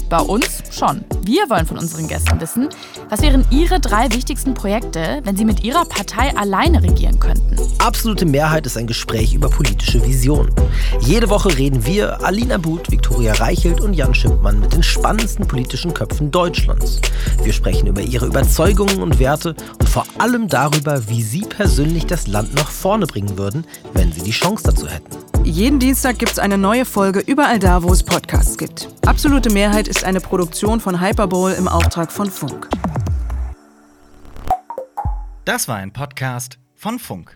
Bei 0.10 0.20
uns 0.20 0.64
schon. 0.72 1.04
Wir 1.22 1.50
wollen 1.50 1.66
von 1.66 1.78
unseren 1.78 2.08
Gästen 2.08 2.40
wissen, 2.40 2.70
was 3.10 3.22
wären 3.22 3.46
ihre 3.52 3.80
drei 3.80 4.12
wichtigsten 4.12 4.54
Projekte, 4.54 5.22
wenn 5.24 5.36
sie 5.36 5.46
mit 5.46 5.64
ihrer 5.64 5.84
Partei 5.86 6.36
alleine 6.38 6.82
regieren 6.82 7.20
könnten. 7.20 7.58
Absolute 7.80 8.26
Mehrheit 8.26 8.66
ist 8.66 8.78
ein 8.78 8.88
Gespräch 8.88 9.34
über 9.34 9.50
politische 9.50 10.04
Visionen. 10.06 10.54
Jede 11.02 11.30
Woche 11.30 11.58
reden 11.58 11.86
wir, 11.86 12.24
Alina 12.24 12.58
But, 12.58 12.90
Viktoria 12.90 13.34
Reichelt 13.34 13.82
und 13.82 13.94
Jan 13.94 14.16
Schimpmann, 14.16 14.60
mit 14.60 14.74
den 14.74 14.84
spannendsten 14.84 15.48
politischen 15.48 15.94
Köpfen 15.94 16.32
Deutschlands. 16.32 17.02
Wir 17.44 17.54
sprechen 17.54 17.88
über 17.88 18.02
ihre 18.02 18.28
Überzeugungen 18.28 19.02
und 19.02 19.20
Werte 19.20 19.56
und 19.80 19.90
vor 19.90 20.06
allem 20.20 20.48
darüber, 20.48 21.10
wie 21.10 21.22
sie 21.22 21.42
persönlich 21.42 22.06
das 22.06 22.28
Land 22.28 22.56
nach 22.56 22.70
vorne 22.70 23.08
bringen 23.08 23.38
würden, 23.38 23.66
wenn 23.94 24.12
sie 24.14 24.22
die 24.22 24.32
Chance 24.32 24.64
dazu 24.66 24.88
hätten. 24.88 25.26
Jeden 25.46 25.78
Dienstag 25.78 26.18
gibt 26.18 26.32
es 26.32 26.40
eine 26.46 26.60
neue 26.60 26.86
Folge 26.86 27.22
überall 27.22 27.58
da, 27.58 27.82
wo 27.82 27.92
es 27.92 28.04
Podcasts 28.04 28.56
gibt. 28.56 28.88
Absolute 29.04 29.50
Mehrheit 29.50 29.88
ist 29.88 30.04
eine 30.04 30.22
Produktion 30.22 30.80
von 30.80 31.02
Hyperbowl 31.02 31.54
im 31.54 31.68
Auftrag 31.68 32.12
von 32.12 32.30
Funk. 32.30 32.70
Das 35.44 35.68
war 35.68 35.78
ein 35.78 35.92
Podcast 35.92 36.60
von 36.76 37.00
Funk. 37.00 37.36